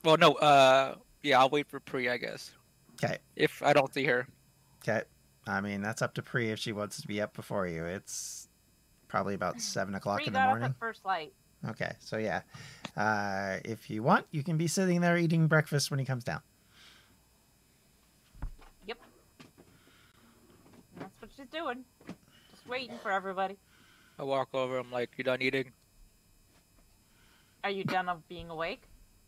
Well, 0.06 0.15
no. 0.15 0.32
Uh, 0.36 0.95
yeah, 1.23 1.41
I'll 1.41 1.49
wait 1.49 1.67
for 1.67 1.82
Pri, 1.82 2.10
I 2.10 2.15
guess. 2.15 2.52
Okay. 3.04 3.17
If 3.36 3.62
I 3.62 3.73
don't 3.73 3.93
see 3.93 4.06
her. 4.06 4.26
Okay. 4.82 5.02
I 5.45 5.62
mean, 5.62 5.82
that's 5.82 6.01
up 6.01 6.13
to 6.15 6.21
Pri 6.21 6.49
if 6.51 6.60
she 6.60 6.71
wants 6.71 7.01
to 7.01 7.08
be 7.08 7.21
up 7.21 7.34
before 7.34 7.67
you. 7.67 7.86
It's 7.86 8.47
probably 9.08 9.34
about 9.36 9.62
seven 9.62 9.93
o'clock 9.95 10.19
Bree 10.19 10.27
in 10.27 10.34
the 10.34 10.39
got 10.39 10.43
up 10.43 10.49
morning. 10.51 10.69
at 10.69 10.79
first 10.79 11.06
light. 11.06 11.34
Okay, 11.69 11.93
so 11.99 12.17
yeah, 12.17 12.41
uh, 12.97 13.58
if 13.63 13.89
you 13.89 14.03
want, 14.03 14.25
you 14.32 14.43
can 14.43 14.58
be 14.58 14.67
sitting 14.67 14.99
there 15.01 15.17
eating 15.17 15.47
breakfast 15.47 15.91
when 15.91 15.99
he 15.99 16.06
comes 16.06 16.23
down. 16.25 16.41
Yep, 18.86 18.97
that's 20.99 21.21
what 21.21 21.32
she's 21.38 21.47
doing. 21.47 21.86
Just 22.51 22.67
waiting 22.67 22.97
for 23.01 23.12
everybody. 23.12 23.58
I 24.19 24.23
walk 24.23 24.49
over. 24.53 24.77
I'm 24.77 24.91
like, 24.91 25.12
"You 25.17 25.23
done 25.23 25.41
eating?" 25.41 25.71
Are 27.63 27.69
you 27.69 27.86
done 27.86 28.10
of 28.10 28.27
being 28.27 28.49
awake? 28.49 28.84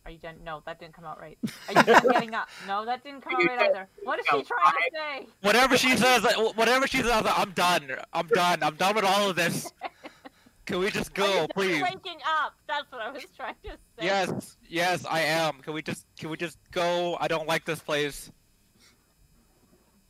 Are 0.05 0.11
you 0.11 0.19
done? 0.19 0.35
No, 0.45 0.61
that 0.67 0.79
didn't 0.79 0.93
come 0.93 1.05
out 1.05 1.19
right. 1.19 1.37
Are 1.67 1.73
you 1.73 1.83
done 1.83 2.07
getting 2.11 2.35
up? 2.35 2.47
No, 2.67 2.85
that 2.85 3.03
didn't 3.03 3.21
come 3.21 3.35
out 3.35 3.45
right 3.45 3.69
either. 3.69 3.87
What 4.03 4.19
is 4.19 4.25
she 4.25 4.43
trying 4.43 4.43
to 4.43 4.91
say? 4.93 5.27
Whatever 5.41 5.77
she 5.77 5.97
says, 5.97 6.23
whatever 6.55 6.85
she 6.85 7.01
says, 7.01 7.23
I'm 7.25 7.51
done. 7.51 7.89
I'm 8.13 8.27
done. 8.27 8.61
I'm 8.61 8.75
done 8.75 8.95
with 8.95 9.03
all 9.03 9.31
of 9.31 9.35
this. 9.35 9.71
Can 10.67 10.79
we 10.79 10.89
just 10.89 11.11
Are 11.11 11.21
go, 11.21 11.41
you 11.41 11.47
please? 11.53 11.81
waking 11.81 12.19
up. 12.27 12.53
That's 12.67 12.91
what 12.91 13.01
I 13.01 13.11
was 13.11 13.23
trying 13.35 13.55
to 13.63 13.71
say. 13.71 14.05
Yes, 14.05 14.57
yes, 14.67 15.05
I 15.05 15.21
am. 15.21 15.59
Can 15.61 15.73
we 15.73 15.83
just 15.83 16.07
can 16.17 16.31
we 16.31 16.37
just 16.37 16.57
go? 16.71 17.17
I 17.19 17.27
don't 17.27 17.47
like 17.47 17.65
this 17.65 17.79
place. 17.79 18.31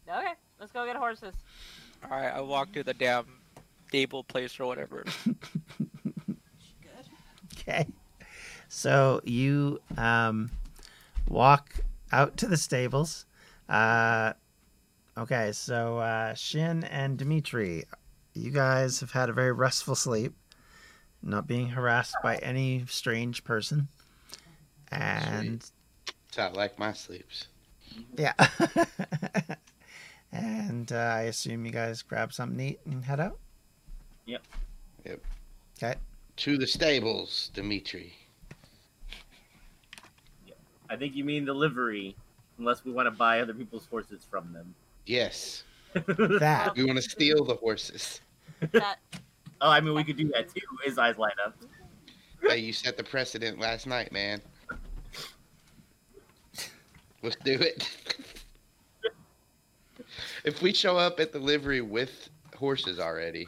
Okay, 0.07 0.33
let's 0.59 0.71
go 0.71 0.85
get 0.85 0.95
horses. 0.95 1.35
All 2.03 2.17
right, 2.17 2.33
I 2.33 2.39
walk 2.39 2.71
to 2.73 2.83
the 2.83 2.93
damn 2.93 3.25
stable 3.87 4.23
place 4.23 4.57
or 4.57 4.65
whatever. 4.65 5.03
Good. 5.25 5.95
Okay. 7.59 7.87
So 8.67 9.21
you 9.23 9.79
um, 9.97 10.51
walk 11.27 11.75
out 12.11 12.37
to 12.37 12.47
the 12.47 12.57
stables. 12.57 13.25
Uh, 13.69 14.33
okay, 15.17 15.51
so 15.51 15.97
uh, 15.99 16.33
Shin 16.33 16.83
and 16.85 17.17
Dimitri, 17.17 17.85
you 18.33 18.51
guys 18.51 18.99
have 18.99 19.11
had 19.11 19.29
a 19.29 19.33
very 19.33 19.51
restful 19.51 19.95
sleep, 19.95 20.33
not 21.21 21.47
being 21.47 21.69
harassed 21.69 22.15
by 22.21 22.37
any 22.37 22.83
strange 22.87 23.43
person. 23.43 23.87
And 24.91 25.63
It's 26.27 26.37
not 26.37 26.55
like 26.55 26.77
my 26.77 26.93
sleeps. 26.93 27.47
yeah. 28.17 28.33
and 30.31 30.91
uh, 30.91 30.95
I 30.95 31.21
assume 31.23 31.65
you 31.65 31.71
guys 31.71 32.01
grab 32.01 32.33
something 32.33 32.57
to 32.57 32.63
eat 32.65 32.79
and 32.85 33.03
head 33.03 33.19
out? 33.19 33.39
Yep. 34.25 34.43
Yep. 35.05 35.19
Okay. 35.77 35.95
To 36.37 36.57
the 36.57 36.67
stables, 36.67 37.51
Dimitri. 37.53 38.13
I 40.89 40.95
think 40.95 41.15
you 41.15 41.23
mean 41.23 41.45
the 41.45 41.53
livery, 41.53 42.15
unless 42.57 42.85
we 42.85 42.91
want 42.91 43.07
to 43.07 43.11
buy 43.11 43.41
other 43.41 43.53
people's 43.53 43.85
horses 43.85 44.25
from 44.29 44.53
them. 44.53 44.73
Yes. 45.05 45.63
That. 46.07 46.73
We 46.75 46.83
want 46.83 46.97
to 46.97 47.01
steal 47.01 47.45
the 47.45 47.55
horses. 47.55 48.19
That 48.73 48.97
Oh, 49.61 49.69
I 49.69 49.79
mean, 49.79 49.95
we 49.95 50.03
could 50.03 50.17
do 50.17 50.27
that 50.29 50.53
too. 50.53 50.61
His 50.83 50.97
eyes 50.97 51.17
light 51.17 51.33
up. 51.45 51.55
Hey, 52.41 52.57
you 52.57 52.73
set 52.73 52.97
the 52.97 53.03
precedent 53.03 53.59
last 53.59 53.87
night, 53.87 54.11
man. 54.11 54.41
Let's 57.23 57.37
do 57.37 57.53
it. 57.53 57.89
if 60.43 60.61
we 60.61 60.73
show 60.73 60.97
up 60.97 61.19
at 61.19 61.31
the 61.31 61.39
livery 61.39 61.81
with 61.81 62.29
horses 62.55 62.99
already, 62.99 63.47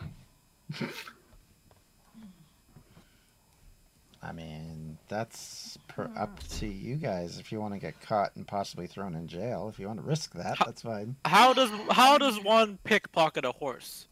I 4.23 4.31
mean, 4.31 4.97
that's 5.09 5.66
per, 5.97 6.11
up 6.15 6.39
to 6.47 6.67
you 6.67 6.95
guys 6.95 7.39
if 7.39 7.51
you 7.51 7.59
want 7.59 7.73
to 7.73 7.79
get 7.79 7.99
caught 8.01 8.35
and 8.35 8.47
possibly 8.47 8.85
thrown 8.87 9.15
in 9.15 9.27
jail. 9.27 9.67
If 9.67 9.79
you 9.79 9.87
want 9.87 9.99
to 9.99 10.05
risk 10.05 10.33
that, 10.35 10.57
How- 10.59 10.65
that's 10.65 10.83
fine. 10.83 11.15
How 11.25 11.53
does 11.53 11.71
how 11.89 12.17
does 12.19 12.41
one 12.43 12.77
pickpocket 12.83 13.43
a 13.45 13.51
horse? 13.51 14.07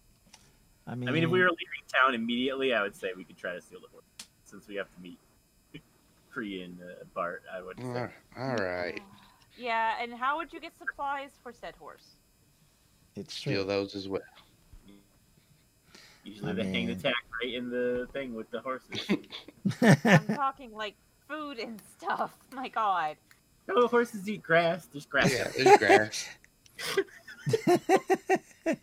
I 0.87 0.95
mean, 0.95 1.07
I 1.09 1.11
mean, 1.11 1.23
if 1.23 1.29
we 1.29 1.39
were 1.39 1.45
leaving 1.49 1.83
town 1.93 2.13
immediately, 2.15 2.73
I 2.73 2.81
would 2.81 2.95
say 2.95 3.09
we 3.15 3.23
could 3.23 3.37
try 3.37 3.53
to 3.53 3.61
steal 3.61 3.79
the 3.79 3.87
horse. 3.91 4.03
Since 4.43 4.67
we 4.67 4.75
have 4.75 4.87
to 4.95 5.01
meet 5.01 5.17
Kree 6.33 6.63
and 6.65 6.79
uh, 6.81 7.03
Bart, 7.13 7.43
I 7.55 7.61
would 7.61 7.79
say. 7.79 7.85
all 8.37 8.49
all 8.49 8.55
right, 8.57 8.99
yeah, 9.57 9.93
and 10.01 10.13
how 10.13 10.37
would 10.37 10.51
you 10.53 10.59
get 10.59 10.77
supplies 10.77 11.29
for 11.43 11.53
said 11.53 11.75
horse? 11.79 12.17
it's 13.15 13.33
steal 13.33 13.63
true. 13.63 13.63
those 13.63 13.95
as 13.95 14.09
well. 14.09 14.21
Usually 16.23 16.51
I 16.51 16.53
they 16.55 16.63
hang 16.65 16.87
the 16.87 16.93
mean- 16.93 17.01
tag 17.01 17.13
right 17.43 17.53
in 17.53 17.69
the 17.69 18.07
thing 18.13 18.33
with 18.33 18.49
the 18.51 18.59
horses. 18.61 18.99
I'm 20.03 20.27
talking 20.35 20.71
like 20.73 20.95
food 21.27 21.59
and 21.59 21.79
stuff. 21.97 22.35
My 22.53 22.67
God. 22.69 23.17
no, 23.67 23.87
horses 23.87 24.27
eat 24.29 24.43
grass. 24.43 24.85
There's 24.87 25.05
grass. 25.05 25.31
Yeah, 25.33 25.49
there's 25.55 25.77
grass. 25.77 26.27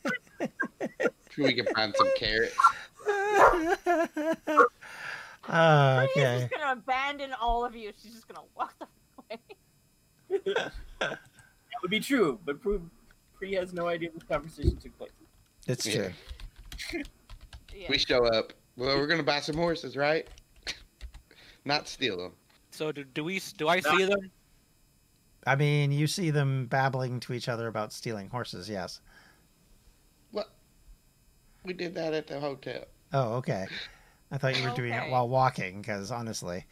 Sure 1.35 1.46
we 1.46 1.55
can 1.55 1.64
find 1.74 1.94
some 1.96 2.11
carrots. 2.18 2.55
oh, 3.09 4.66
Kree 5.48 6.05
is 6.05 6.11
okay. 6.16 6.38
just 6.40 6.50
gonna 6.52 6.72
abandon 6.72 7.33
all 7.40 7.64
of 7.64 7.74
you. 7.74 7.90
She's 8.02 8.12
just 8.12 8.28
gonna 8.28 8.46
walk 8.55 8.74
the 8.78 8.87
way. 9.31 9.38
That 11.00 11.18
would 11.81 11.90
be 11.90 12.00
true, 12.00 12.38
but 12.44 12.61
Pre, 12.61 12.81
Pre 13.35 13.55
has 13.55 13.72
no 13.72 13.88
idea 13.88 14.11
this 14.12 14.22
conversation 14.24 14.76
took 14.76 14.96
place. 14.98 15.11
It's 15.66 15.87
Yeah. 15.87 16.11
true. 16.76 17.02
Yeah. 17.74 17.87
We 17.88 17.96
show 17.98 18.26
up. 18.26 18.52
Well, 18.76 18.98
we're 18.98 19.07
gonna 19.07 19.22
buy 19.22 19.40
some 19.40 19.57
horses, 19.57 19.96
right? 19.96 20.28
Not 21.64 21.88
steal 21.88 22.16
them. 22.16 22.33
So 22.70 22.92
do, 22.92 23.05
do 23.05 23.25
we 23.25 23.40
do 23.57 23.68
I 23.68 23.81
see 23.81 24.05
them? 24.05 24.31
I 25.46 25.57
mean, 25.57 25.92
you 25.92 26.07
see 26.07 26.31
them 26.31 26.66
babbling 26.66 27.20
to 27.20 27.33
each 27.33 27.48
other 27.48 27.66
about 27.66 27.92
stealing 27.92 28.29
horses, 28.29 28.68
yes. 28.68 29.01
What? 30.31 30.51
We 31.64 31.72
did 31.72 31.94
that 31.96 32.14
at 32.14 32.29
the 32.29 32.38
hotel. 32.38 32.85
Oh, 33.12 33.35
okay. 33.35 33.66
I 34.31 34.38
thought 34.38 34.59
you 34.59 34.68
were 34.68 34.75
doing 34.75 34.92
it 34.92 35.11
while 35.11 35.29
walking, 35.29 35.83
because 35.83 36.11
honestly. 36.11 36.64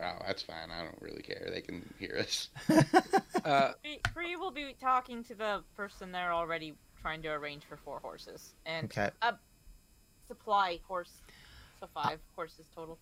Oh, 0.00 0.18
that's 0.26 0.42
fine. 0.42 0.70
I 0.70 0.84
don't 0.84 1.00
really 1.00 1.22
care. 1.22 1.48
They 1.52 1.62
can 1.62 1.82
hear 1.98 2.16
us. 2.18 2.48
Uh, 3.44 3.74
Kree- 3.84 4.00
Kree 4.02 4.36
will 4.36 4.50
be 4.50 4.74
talking 4.80 5.22
to 5.22 5.34
the 5.36 5.62
person 5.76 6.10
there 6.10 6.32
already 6.32 6.74
trying 7.00 7.22
to 7.22 7.28
arrange 7.28 7.62
for 7.64 7.76
four 7.76 8.00
horses 8.00 8.54
and 8.64 8.86
okay. 8.86 9.08
supply 10.26 10.80
horse. 10.88 11.12
So 11.78 11.86
five 11.94 12.18
horses 12.34 12.66
total. 12.74 12.98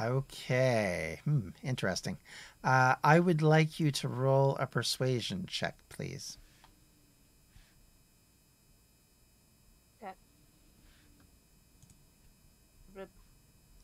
Okay. 0.00 1.20
Hmm, 1.24 1.48
interesting. 1.62 2.18
Uh, 2.62 2.96
I 3.04 3.20
would 3.20 3.42
like 3.42 3.78
you 3.78 3.90
to 3.92 4.08
roll 4.08 4.56
a 4.56 4.66
persuasion 4.66 5.44
check, 5.46 5.76
please. 5.88 6.38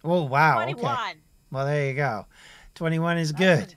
Oh, 0.03 0.25
wow. 0.25 0.57
Okay. 0.61 0.73
Twenty-one. 0.73 1.17
Well, 1.51 1.67
there 1.67 1.87
you 1.89 1.95
go. 1.95 2.27
21 2.75 3.19
is 3.19 3.33
good. 3.33 3.75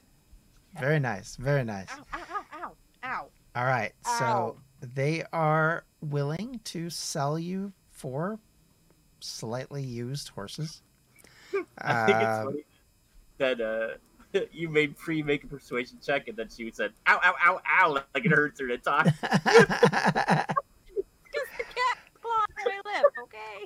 Very 0.80 1.00
nice. 1.00 1.36
Very 1.36 1.64
nice. 1.64 1.90
Ow! 1.92 2.06
Ow! 2.14 2.20
Ow! 2.30 2.46
Ow! 2.64 2.76
Ow! 3.04 3.30
All 3.56 3.66
right. 3.66 3.92
So 4.20 4.58
they 4.82 5.24
are 5.34 5.84
willing 6.02 6.60
to 6.66 6.90
sell 6.90 7.38
you 7.38 7.74
four 7.92 8.40
slightly 9.20 9.84
used 9.84 10.30
horses. 10.30 10.82
I 11.78 12.06
think 12.06 12.22
it's 12.22 12.38
Um, 12.40 12.46
funny 12.46 12.66
that 13.38 13.62
uh, 13.62 14.40
you 14.52 14.70
made 14.70 14.98
Pre 14.98 15.22
make 15.24 15.44
a 15.44 15.48
persuasion 15.48 15.98
check, 16.06 16.28
and 16.28 16.38
then 16.38 16.50
she 16.56 16.72
said, 16.72 16.94
"Ow! 17.08 17.20
Ow! 17.24 17.36
Ow! 17.46 17.62
Ow!" 17.82 17.92
like 17.92 18.26
it 18.26 18.32
hurts 18.32 18.60
her 18.60 18.68
to 18.68 18.78
talk. 18.78 19.08
Because 21.34 21.50
the 21.58 21.64
cat 21.64 21.98
clawed 22.22 22.48
my 22.66 22.82
lip. 22.86 23.06
Okay. 23.24 23.66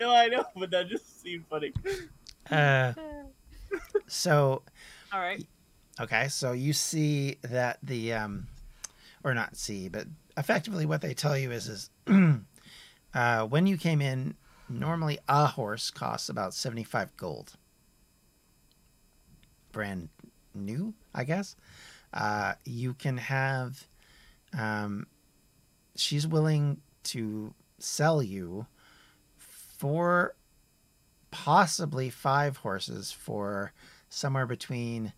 no, 0.00 0.14
I 0.14 0.28
know, 0.28 0.44
but 0.56 0.70
that 0.70 0.88
just 0.88 1.20
seemed 1.20 1.44
funny. 1.48 1.72
uh, 2.50 2.92
so 4.06 4.62
All 5.12 5.20
right. 5.20 5.44
Okay, 6.00 6.28
so 6.28 6.52
you 6.52 6.72
see 6.72 7.36
that 7.42 7.78
the 7.82 8.14
um 8.14 8.46
or 9.24 9.34
not 9.34 9.56
see, 9.56 9.88
but 9.88 10.06
effectively 10.36 10.86
what 10.86 11.02
they 11.02 11.12
tell 11.14 11.36
you 11.36 11.50
is 11.52 11.68
is 11.68 11.90
uh 13.14 13.44
when 13.46 13.66
you 13.66 13.76
came 13.76 14.00
in, 14.00 14.34
normally 14.68 15.18
a 15.28 15.46
horse 15.46 15.90
costs 15.90 16.28
about 16.28 16.54
75 16.54 17.16
gold. 17.16 17.54
Brand 19.72 20.08
new, 20.54 20.94
I 21.14 21.24
guess. 21.24 21.56
Uh 22.12 22.54
you 22.64 22.94
can 22.94 23.16
have 23.16 23.86
um 24.56 25.06
she's 25.96 26.26
willing 26.26 26.80
to 27.04 27.54
sell 27.78 28.22
you 28.22 28.66
four 29.36 30.34
possibly 31.30 32.10
five 32.10 32.58
horses 32.58 33.10
for 33.10 33.72
somewhere 34.08 34.46
between 34.46 35.12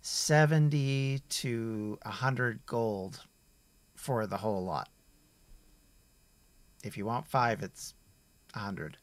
70 0.00 1.20
to 1.28 1.98
100 2.02 2.66
gold 2.66 3.20
for 3.94 4.26
the 4.26 4.38
whole 4.38 4.64
lot. 4.64 4.88
If 6.82 6.96
you 6.96 7.04
want 7.04 7.26
five, 7.26 7.62
it's 7.62 7.94
100. 8.58 8.96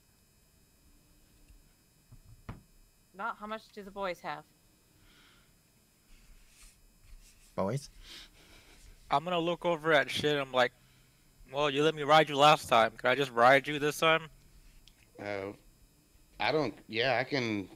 Not 3.18 3.38
how 3.40 3.48
much 3.48 3.62
do 3.74 3.82
the 3.84 3.92
boys 3.92 4.20
have? 4.20 4.44
Boys? 7.56 7.90
I'm 9.10 9.24
gonna 9.24 9.40
look 9.40 9.66
over 9.66 9.94
at 9.94 10.12
shit. 10.12 10.38
I'm 10.38 10.52
like, 10.52 10.74
well, 11.54 11.70
you 11.70 11.84
let 11.84 11.96
me 11.96 12.04
ride 12.04 12.28
you 12.28 12.36
last 12.36 12.68
time. 12.68 12.92
Can 12.98 13.10
I 13.10 13.16
just 13.16 13.32
ride 13.32 13.66
you 13.68 13.80
this 13.80 14.00
time? 14.00 14.24
Oh, 15.24 15.56
I 16.40 16.52
don't. 16.52 16.74
Yeah, 16.90 17.18
I 17.18 17.24
can 17.24 17.70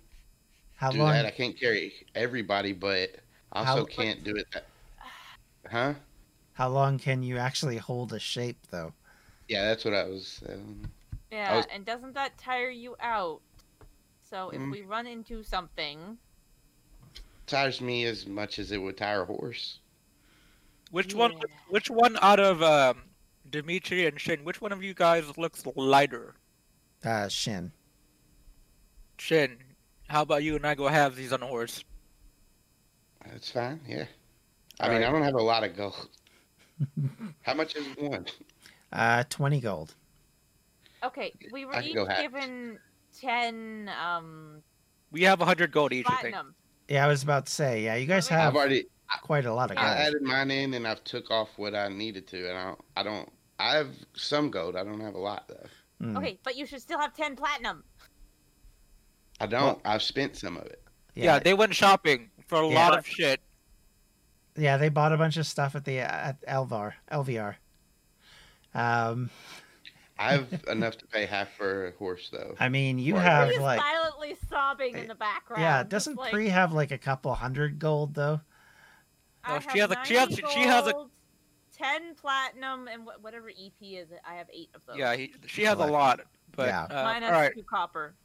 How 0.75 0.91
do 0.91 0.97
long 0.99 1.13
that. 1.13 1.25
I 1.25 1.32
can't 1.32 1.57
carry 1.57 1.93
everybody, 2.13 2.73
but 2.73 3.11
I 3.53 3.59
also 3.59 3.82
How- 3.82 3.86
can't 3.86 4.23
do 4.25 4.36
it. 4.36 4.47
That, 4.53 4.65
huh? 5.71 5.93
how 6.53 6.67
long 6.67 6.99
can 6.99 7.23
you 7.23 7.38
actually 7.38 7.77
hold 7.77 8.11
a 8.11 8.19
shape 8.19 8.57
though? 8.69 8.91
Yeah, 9.47 9.63
that's 9.65 9.86
what 9.86 9.93
I 9.93 10.03
was. 10.03 10.43
Um, 10.49 10.91
Yeah, 11.32 11.57
was- 11.57 11.65
and 11.71 11.86
doesn't 11.86 12.13
that 12.13 12.38
tire 12.38 12.69
you 12.69 12.95
out? 12.99 13.41
So 14.21 14.49
if 14.51 14.59
Mm. 14.61 14.71
we 14.71 14.82
run 14.82 15.07
into 15.07 15.43
something, 15.43 16.17
tires 17.47 17.82
me 17.82 18.05
as 18.05 18.25
much 18.27 18.59
as 18.59 18.71
it 18.71 18.77
would 18.77 18.97
tire 18.97 19.23
a 19.23 19.25
horse. 19.25 19.80
Which 20.91 21.13
one? 21.13 21.39
Which 21.69 21.89
one 21.89 22.17
out 22.21 22.39
of 22.39 22.61
um, 22.63 23.03
Dimitri 23.49 24.05
and 24.07 24.19
Shin? 24.19 24.43
Which 24.43 24.61
one 24.61 24.71
of 24.71 24.84
you 24.84 24.93
guys 24.93 25.38
looks 25.38 25.65
lighter? 25.75 26.36
Uh 27.03 27.27
Shin. 27.27 27.71
Shin, 29.17 29.57
how 30.07 30.21
about 30.23 30.43
you 30.43 30.55
and 30.55 30.65
I 30.65 30.75
go 30.75 30.88
have 30.88 31.15
these 31.15 31.32
on 31.34 31.41
a 31.43 31.47
horse? 31.47 31.84
That's 33.25 33.51
fine. 33.51 33.82
Yeah. 33.88 34.05
I 34.80 34.89
mean, 34.89 35.03
I 35.03 35.11
don't 35.11 35.23
have 35.23 35.36
a 35.36 35.41
lot 35.41 35.63
of 35.63 35.75
gold. 35.75 36.07
How 37.41 37.53
much 37.53 37.75
is 37.75 37.86
one? 37.97 38.25
Uh, 38.93 39.23
20 39.30 39.59
gold. 39.59 39.93
Okay, 41.04 41.34
we 41.52 41.66
were 41.66 41.74
I 41.76 41.82
can 41.82 41.89
each 41.89 41.95
go 41.95 42.06
half. 42.06 42.20
given 42.22 42.80
ten 43.20 43.89
um 44.02 44.62
We 45.12 45.24
have 45.24 45.41
a 45.41 45.45
hundred 45.45 45.72
gold 45.72 45.93
each, 45.93 46.06
I 46.08 46.10
think. 46.22 46.34
platinum. 46.34 46.56
Yeah, 46.88 47.06
I 47.06 47.08
was 47.08 47.24
about 47.24 47.45
to 47.45 47.52
say, 47.52 47.84
yeah, 47.84 47.95
you 47.95 48.06
guys 48.06 48.30
I've 48.32 48.39
I've 48.50 48.56
already 48.56 48.86
quite 49.22 49.45
a 49.45 49.54
lot 49.54 49.72
of 49.72 49.78
I 49.78 49.82
gold. 49.82 49.97
added 49.97 50.22
mine 50.24 50.52
in 50.52 50.74
and 50.74 50.88
I've 50.88 51.04
took 51.04 51.32
off 51.32 51.50
what 51.58 51.74
I 51.76 51.88
needed 51.89 52.28
to, 52.28 52.50
and 52.50 52.58
I 52.58 52.64
don't. 52.66 52.80
I 52.97 53.04
don't. 53.04 53.30
I 53.60 53.76
have 53.76 53.89
some 54.14 54.50
gold. 54.52 54.76
I 54.76 54.84
don't 54.84 55.00
have 55.02 55.16
a 55.16 55.20
lot 55.20 55.47
though. 55.47 55.68
Mm, 56.06 56.18
Okay, 56.18 56.39
but 56.43 56.56
you 56.56 56.66
should 56.66 56.82
still 56.82 57.00
have 57.00 57.14
ten 57.16 57.36
platinum. 57.36 57.84
I 59.39 59.45
don't. 59.47 59.80
I've 59.86 60.02
spent 60.04 60.36
some 60.36 60.58
of 60.58 60.66
it. 60.66 60.82
Yeah, 61.16 61.24
Yeah, 61.36 61.39
they 61.39 61.54
went 61.54 61.74
shopping 61.76 62.30
for 62.47 62.62
a 62.62 62.68
Yeah. 62.68 62.76
lot 62.89 62.97
of 62.97 63.06
shit. 63.08 63.39
yeah, 64.56 64.78
they 64.78 64.89
bought 64.89 65.12
a 65.14 65.18
bunch 65.18 65.38
of 65.38 65.45
stuff 65.45 65.76
at 65.76 65.86
the 65.86 66.00
at 66.00 66.41
Elvar, 66.47 66.93
LVR. 67.12 67.56
Um, 68.74 69.30
I 70.20 70.34
have 70.34 70.63
enough 70.67 70.97
to 70.97 71.07
pay 71.07 71.26
half 71.26 71.47
for 71.57 71.88
a 71.88 71.91
horse 71.93 72.30
though. 72.32 72.55
I 72.59 72.67
mean, 72.70 72.99
you 72.99 73.15
Right. 73.15 73.24
have 73.24 73.49
He's 73.49 73.59
like, 73.59 73.80
silently 73.80 74.36
sobbing 74.49 74.97
in 74.97 75.07
the 75.07 75.15
background. 75.15 75.61
yeah, 75.61 75.80
just 75.84 75.89
doesn't 75.89 76.17
like, 76.17 76.34
Pre 76.34 76.49
have 76.49 76.74
like 76.74 76.91
a 76.91 76.97
couple 76.97 77.34
hundred 77.34 77.80
gold 77.80 78.15
though? 78.15 78.41
I 79.43 79.53
No, 79.53 79.59
she 79.72 79.80
has 79.80 79.91
a- 79.91 80.05
she 80.05 80.15
has- 80.15 80.30
90 80.30 80.43
she 80.53 80.59
has 80.61 80.88
a- 80.88 81.05
ten 81.76 82.13
platinum, 82.15 82.89
and 82.89 83.07
whatever 83.22 83.49
EP 83.49 83.95
is 83.95 84.11
it. 84.11 84.20
I 84.28 84.36
have 84.36 84.47
eight 84.53 84.70
of 84.76 84.82
those. 84.86 84.97
Yeah, 84.97 85.15
he, 85.15 85.34
she 85.47 85.63
has 85.63 85.80
a 85.80 85.86
lot. 85.86 86.20
But 86.55 86.67
Yeah. 86.67 86.84
uh, 86.84 87.03
Mine 87.05 87.24
all 87.24 87.30
has 87.30 87.41
right, 87.41 87.53
two 87.55 87.63
copper. 87.63 88.15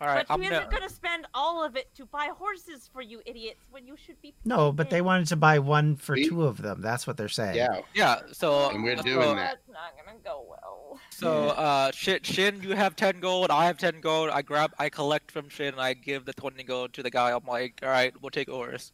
All 0.00 0.06
right. 0.06 0.26
but 0.26 0.32
I'm 0.34 0.40
she 0.42 0.48
gonna, 0.48 0.60
isn't 0.62 0.70
gonna 0.72 0.88
spend 0.88 1.26
all 1.34 1.64
of 1.64 1.76
it 1.76 1.94
to 1.96 2.06
buy 2.06 2.30
horses 2.36 2.88
for 2.92 3.02
you 3.02 3.20
idiots 3.26 3.60
when 3.70 3.86
you 3.86 3.96
should 3.96 4.20
be. 4.22 4.34
No, 4.44 4.72
but 4.72 4.88
they 4.90 5.00
wanted 5.02 5.26
to 5.28 5.36
buy 5.36 5.58
one 5.58 5.96
for 5.96 6.16
See? 6.16 6.28
two 6.28 6.44
of 6.44 6.62
them. 6.62 6.80
That's 6.80 7.06
what 7.06 7.16
they're 7.16 7.28
saying. 7.28 7.56
Yeah. 7.56 7.80
yeah. 7.94 8.20
So 8.32 8.70
And 8.70 8.82
we're 8.82 8.96
so- 8.96 9.02
doing 9.02 9.36
that. 9.36 9.58
That's 9.66 9.68
not 9.68 9.96
gonna 10.04 10.18
go 10.24 10.46
well. 10.48 10.98
So, 11.10 11.48
uh, 11.50 11.90
Shin, 11.92 12.20
Shin, 12.22 12.62
you 12.62 12.74
have 12.74 12.96
ten 12.96 13.20
gold. 13.20 13.50
I 13.50 13.66
have 13.66 13.78
ten 13.78 14.00
gold. 14.00 14.30
I 14.30 14.42
grab, 14.42 14.72
I 14.78 14.88
collect 14.88 15.30
from 15.30 15.48
Shin. 15.48 15.68
And 15.74 15.80
I 15.80 15.92
give 15.94 16.24
the 16.24 16.32
twenty 16.32 16.62
gold 16.64 16.92
to 16.94 17.02
the 17.02 17.10
guy. 17.10 17.30
I'm 17.32 17.44
like, 17.46 17.80
all 17.82 17.88
right, 17.90 18.12
we'll 18.22 18.30
take 18.30 18.48
a 18.48 18.52
horse. 18.52 18.92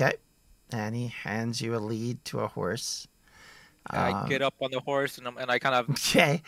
Okay. 0.00 0.14
And 0.72 0.96
he 0.96 1.08
hands 1.08 1.60
you 1.60 1.76
a 1.76 1.78
lead 1.78 2.24
to 2.26 2.40
a 2.40 2.48
horse. 2.48 3.06
I 3.88 4.10
Um, 4.10 4.28
get 4.28 4.42
up 4.42 4.54
on 4.60 4.72
the 4.72 4.80
horse 4.80 5.16
and, 5.18 5.28
I'm, 5.28 5.36
and 5.38 5.48
I 5.48 5.60
kind 5.60 5.74
of, 5.76 5.88
Okay. 5.90 6.42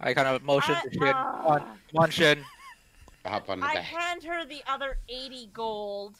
I 0.00 0.12
kind 0.14 0.28
of 0.28 0.42
motion 0.42 0.74
I- 0.74 0.82
to 0.82 0.90
Shin. 0.90 1.00
Come 1.00 1.46
on, 1.46 1.60
come 1.60 1.98
on, 1.98 2.10
Shin. 2.10 2.44
Hop 3.26 3.48
on 3.48 3.60
the 3.60 3.66
I 3.66 3.74
back. 3.74 3.84
hand 3.84 4.22
her 4.24 4.44
the 4.44 4.62
other 4.68 4.98
80 5.08 5.48
gold 5.54 6.16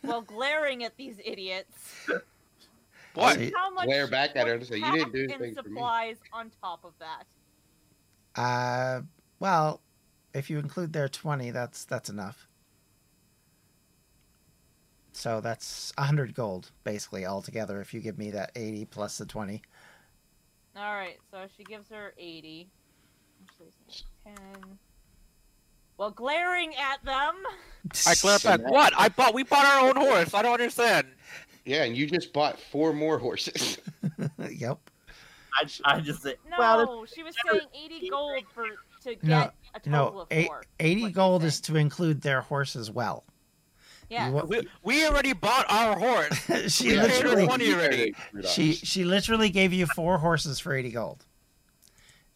while 0.00 0.22
glaring 0.22 0.82
at 0.84 0.96
these 0.96 1.16
idiots. 1.22 2.06
What? 3.14 3.36
See, 3.38 3.52
How 3.54 3.70
much 3.70 3.84
Glare 3.84 4.06
back 4.06 4.34
at 4.36 4.46
her 4.46 4.54
and 4.54 4.66
say, 4.66 4.76
"You 4.78 4.90
didn't 4.92 5.12
do 5.12 5.26
pack 5.28 5.40
anything 5.40 5.56
and 5.58 5.66
for 5.66 5.68
me." 5.68 5.74
supplies 5.74 6.16
on 6.32 6.50
top 6.62 6.84
of 6.84 6.94
that. 7.00 8.40
Uh, 8.40 9.02
well, 9.40 9.82
if 10.32 10.48
you 10.48 10.58
include 10.58 10.94
their 10.94 11.08
twenty, 11.10 11.50
that's 11.50 11.84
that's 11.84 12.08
enough. 12.08 12.48
So 15.12 15.42
that's 15.42 15.92
a 15.98 16.04
hundred 16.04 16.34
gold 16.34 16.70
basically 16.84 17.26
altogether. 17.26 17.82
If 17.82 17.92
you 17.92 18.00
give 18.00 18.16
me 18.16 18.30
that 18.30 18.52
eighty 18.56 18.86
plus 18.86 19.18
the 19.18 19.26
twenty. 19.26 19.60
All 20.74 20.94
right, 20.94 21.18
so 21.30 21.44
she 21.54 21.64
gives 21.64 21.90
her 21.90 22.14
80. 22.16 22.66
Actually, 23.66 23.72
it's 23.88 24.04
10. 24.24 24.78
While 25.96 26.10
glaring 26.10 26.74
at 26.76 27.04
them, 27.04 27.34
I 28.06 28.14
glare 28.20 28.38
back. 28.38 28.60
now- 28.60 28.70
What? 28.70 28.92
I 28.96 29.08
bought. 29.08 29.34
We 29.34 29.42
bought 29.44 29.64
our 29.66 29.88
own 29.88 29.96
horse. 29.96 30.34
I 30.34 30.42
don't 30.42 30.54
understand. 30.54 31.06
Yeah, 31.64 31.84
and 31.84 31.96
you 31.96 32.06
just 32.08 32.32
bought 32.32 32.58
four 32.58 32.92
more 32.92 33.18
horses. 33.18 33.78
yep. 34.50 34.78
I, 35.54 35.68
I 35.84 36.00
just 36.00 36.22
say, 36.22 36.34
no, 36.50 36.56
well, 36.58 37.04
she 37.04 37.22
was 37.22 37.34
saying 37.46 37.60
80 37.84 38.08
gold 38.08 38.44
for 38.54 38.64
to 39.02 39.14
get 39.14 39.22
No, 39.22 39.50
a 39.74 39.80
total 39.80 39.90
No, 40.14 40.20
of 40.22 40.28
eight, 40.30 40.46
four. 40.46 40.62
eighty 40.80 41.10
gold 41.10 41.44
is 41.44 41.60
to 41.62 41.76
include 41.76 42.22
their 42.22 42.40
horse 42.40 42.74
as 42.74 42.90
well. 42.90 43.24
Yeah. 44.08 44.28
You 44.28 44.42
We, 44.46 44.68
we 44.82 45.06
already 45.06 45.34
bought 45.34 45.66
our 45.70 45.98
horse. 45.98 46.72
she 46.74 46.88
We 46.88 46.96
literally 47.00 47.46
already. 47.48 48.14
she 48.48 48.72
she 48.72 49.04
literally 49.04 49.50
gave 49.50 49.72
you 49.72 49.86
four 49.94 50.18
horses 50.18 50.58
for 50.58 50.72
eighty 50.74 50.90
gold, 50.90 51.24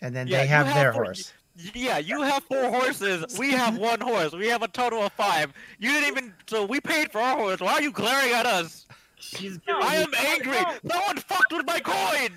and 0.00 0.14
then 0.14 0.26
Yeah, 0.26 0.38
they 0.38 0.46
have 0.46 0.66
have 0.66 0.76
their 0.76 0.92
four- 0.92 1.04
horse. 1.04 1.32
Yeah, 1.74 1.96
you 1.98 2.20
have 2.22 2.42
four 2.44 2.68
horses. 2.70 3.38
We 3.38 3.52
have 3.52 3.78
one 3.78 4.00
horse. 4.00 4.32
We 4.32 4.46
have 4.48 4.62
a 4.62 4.68
total 4.68 5.02
of 5.04 5.12
five. 5.14 5.52
You 5.78 5.90
didn't 5.90 6.08
even. 6.08 6.34
So 6.46 6.66
we 6.66 6.80
paid 6.80 7.10
for 7.10 7.18
our 7.20 7.36
horse. 7.36 7.60
Why 7.60 7.72
are 7.72 7.82
you 7.82 7.92
glaring 7.92 8.32
at 8.34 8.44
us? 8.44 8.86
she's 9.18 9.58
No, 9.66 9.80
I 9.80 9.94
am 9.96 10.12
angry. 10.18 10.58
No 10.82 11.00
one 11.00 11.16
fucked 11.16 11.52
with 11.54 11.66
my 11.66 11.80
coin. 11.80 12.28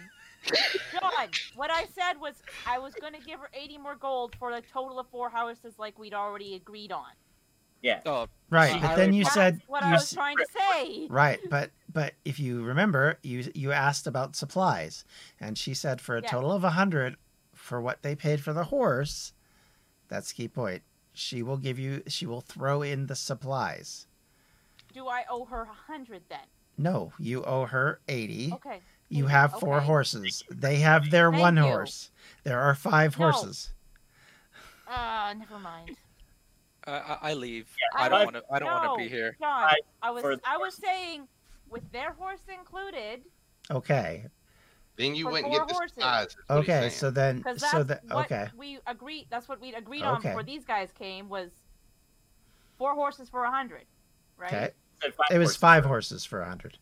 John, 0.93 1.27
what 1.55 1.69
I 1.69 1.85
said 1.93 2.19
was 2.21 2.35
I 2.65 2.79
was 2.79 2.93
going 2.95 3.13
to 3.13 3.19
give 3.19 3.39
her 3.41 3.49
80 3.53 3.77
more 3.79 3.95
gold 3.95 4.35
for 4.39 4.51
a 4.51 4.61
total 4.61 4.99
of 4.99 5.07
four 5.09 5.29
houses 5.29 5.73
like 5.77 5.99
we'd 5.99 6.13
already 6.13 6.55
agreed 6.55 6.91
on. 6.93 7.11
Yeah. 7.81 7.99
Oh, 8.05 8.27
Right, 8.49 8.73
She 8.73 8.79
but 8.79 8.95
then 8.95 9.13
you 9.13 9.25
said 9.25 9.61
what 9.67 9.83
you 9.83 9.89
I 9.89 9.91
was 9.93 10.01
s- 10.03 10.13
trying 10.13 10.35
to 10.37 10.45
say. 10.57 11.07
right, 11.09 11.39
but 11.49 11.71
but 11.93 12.13
if 12.25 12.39
you 12.39 12.63
remember, 12.63 13.19
you 13.21 13.51
you 13.53 13.71
asked 13.71 14.07
about 14.07 14.35
supplies, 14.35 15.05
and 15.39 15.57
she 15.57 15.73
said 15.73 16.01
for 16.01 16.17
a 16.17 16.21
Yeah. 16.21 16.29
total 16.29 16.51
of 16.51 16.63
a 16.63 16.71
hundred 16.71 17.15
for 17.69 17.79
what 17.79 18.01
they 18.01 18.15
paid 18.15 18.41
for 18.41 18.51
the 18.51 18.65
horse. 18.65 19.31
That's 20.09 20.33
key 20.33 20.47
point. 20.47 20.81
She 21.13 21.43
will 21.43 21.57
give 21.57 21.77
you. 21.77 22.01
She 22.07 22.25
will 22.25 22.41
throw 22.41 22.81
in 22.81 23.05
the 23.05 23.15
supplies. 23.15 24.07
Do 24.93 25.07
I 25.07 25.23
owe 25.29 25.45
her 25.45 25.61
a 25.63 25.91
hundred 25.91 26.23
then? 26.29 26.39
No, 26.77 27.13
you 27.19 27.43
owe 27.43 27.65
her 27.65 27.99
eighty. 28.07 28.51
Okay. 28.53 28.81
You 29.09 29.27
have 29.27 29.59
four 29.59 29.77
Okay. 29.77 29.85
horses. 29.85 30.43
They 30.49 30.77
have 30.77 31.09
their 31.11 31.29
Thank 31.31 31.41
one 31.41 31.57
you. 31.57 31.63
horse. 31.63 32.11
There 32.43 32.59
are 32.59 32.73
five 32.75 33.17
No. 33.19 33.31
horses. 33.31 33.71
Uh, 34.87 35.33
never 35.37 35.59
mind. 35.59 35.95
I, 36.87 36.91
I, 36.91 37.17
I 37.21 37.33
leave. 37.33 37.67
I 37.95 38.05
I 38.05 38.09
don't 38.09 38.19
don't- 38.19 38.33
want 38.33 38.47
to. 38.47 38.53
I 38.55 38.59
don't 38.59 38.71
want 38.71 38.99
to 38.99 39.03
be 39.03 39.09
here. 39.09 39.35
John, 39.39 39.49
I- 39.63 39.75
I 40.01 40.09
was 40.11 40.23
for- 40.23 40.37
I 40.45 40.57
was 40.57 40.73
saying 40.75 41.27
with 41.69 41.91
their 41.91 42.13
horse 42.13 42.41
included, 42.51 43.21
Okay. 43.69 44.25
Then 44.99 45.15
you 45.15 45.25
For 45.25 45.31
went 45.31 45.45
and 45.45 45.53
get 45.55 45.67
the 45.67 45.73
horses. 45.73 45.93
supplies. 45.93 46.27
is 46.27 46.35
Okay. 46.49 46.89
So 46.89 47.09
then. 47.09 47.43
So 47.57 47.83
that. 47.83 48.01
Okay. 48.11 48.49
we 48.57 48.79
agreed. 48.85 49.27
That's 49.31 49.47
what 49.47 49.61
we'd 49.61 49.73
agreed 49.73 50.01
Okay. 50.03 50.07
on 50.09 50.21
before 50.21 50.43
these 50.43 50.65
guys 50.65 50.91
came 50.91 51.29
was 51.29 51.51
four 52.77 52.93
horses 52.93 53.29
for 53.29 53.45
a 53.45 53.49
hundred, 53.51 53.85
right? 54.37 54.53
Okay. 54.53 54.69
It 55.31 55.37
was 55.37 55.55
five 55.55 55.85
horses 55.85 56.25
for 56.25 56.41
a 56.41 56.47
hundred. 56.47 56.77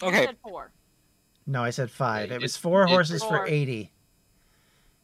You 0.00 0.08
Okay. 0.08 0.24
said 0.26 0.36
four. 0.42 0.72
No, 1.46 1.62
I 1.62 1.70
said 1.70 1.90
five. 1.90 2.30
Yeah, 2.30 2.36
it 2.36 2.42
was 2.42 2.56
four 2.56 2.82
you 2.82 2.86
did 2.88 2.92
horses 2.94 3.22
for 3.22 3.28
four. 3.38 3.46
eighty. 3.46 3.92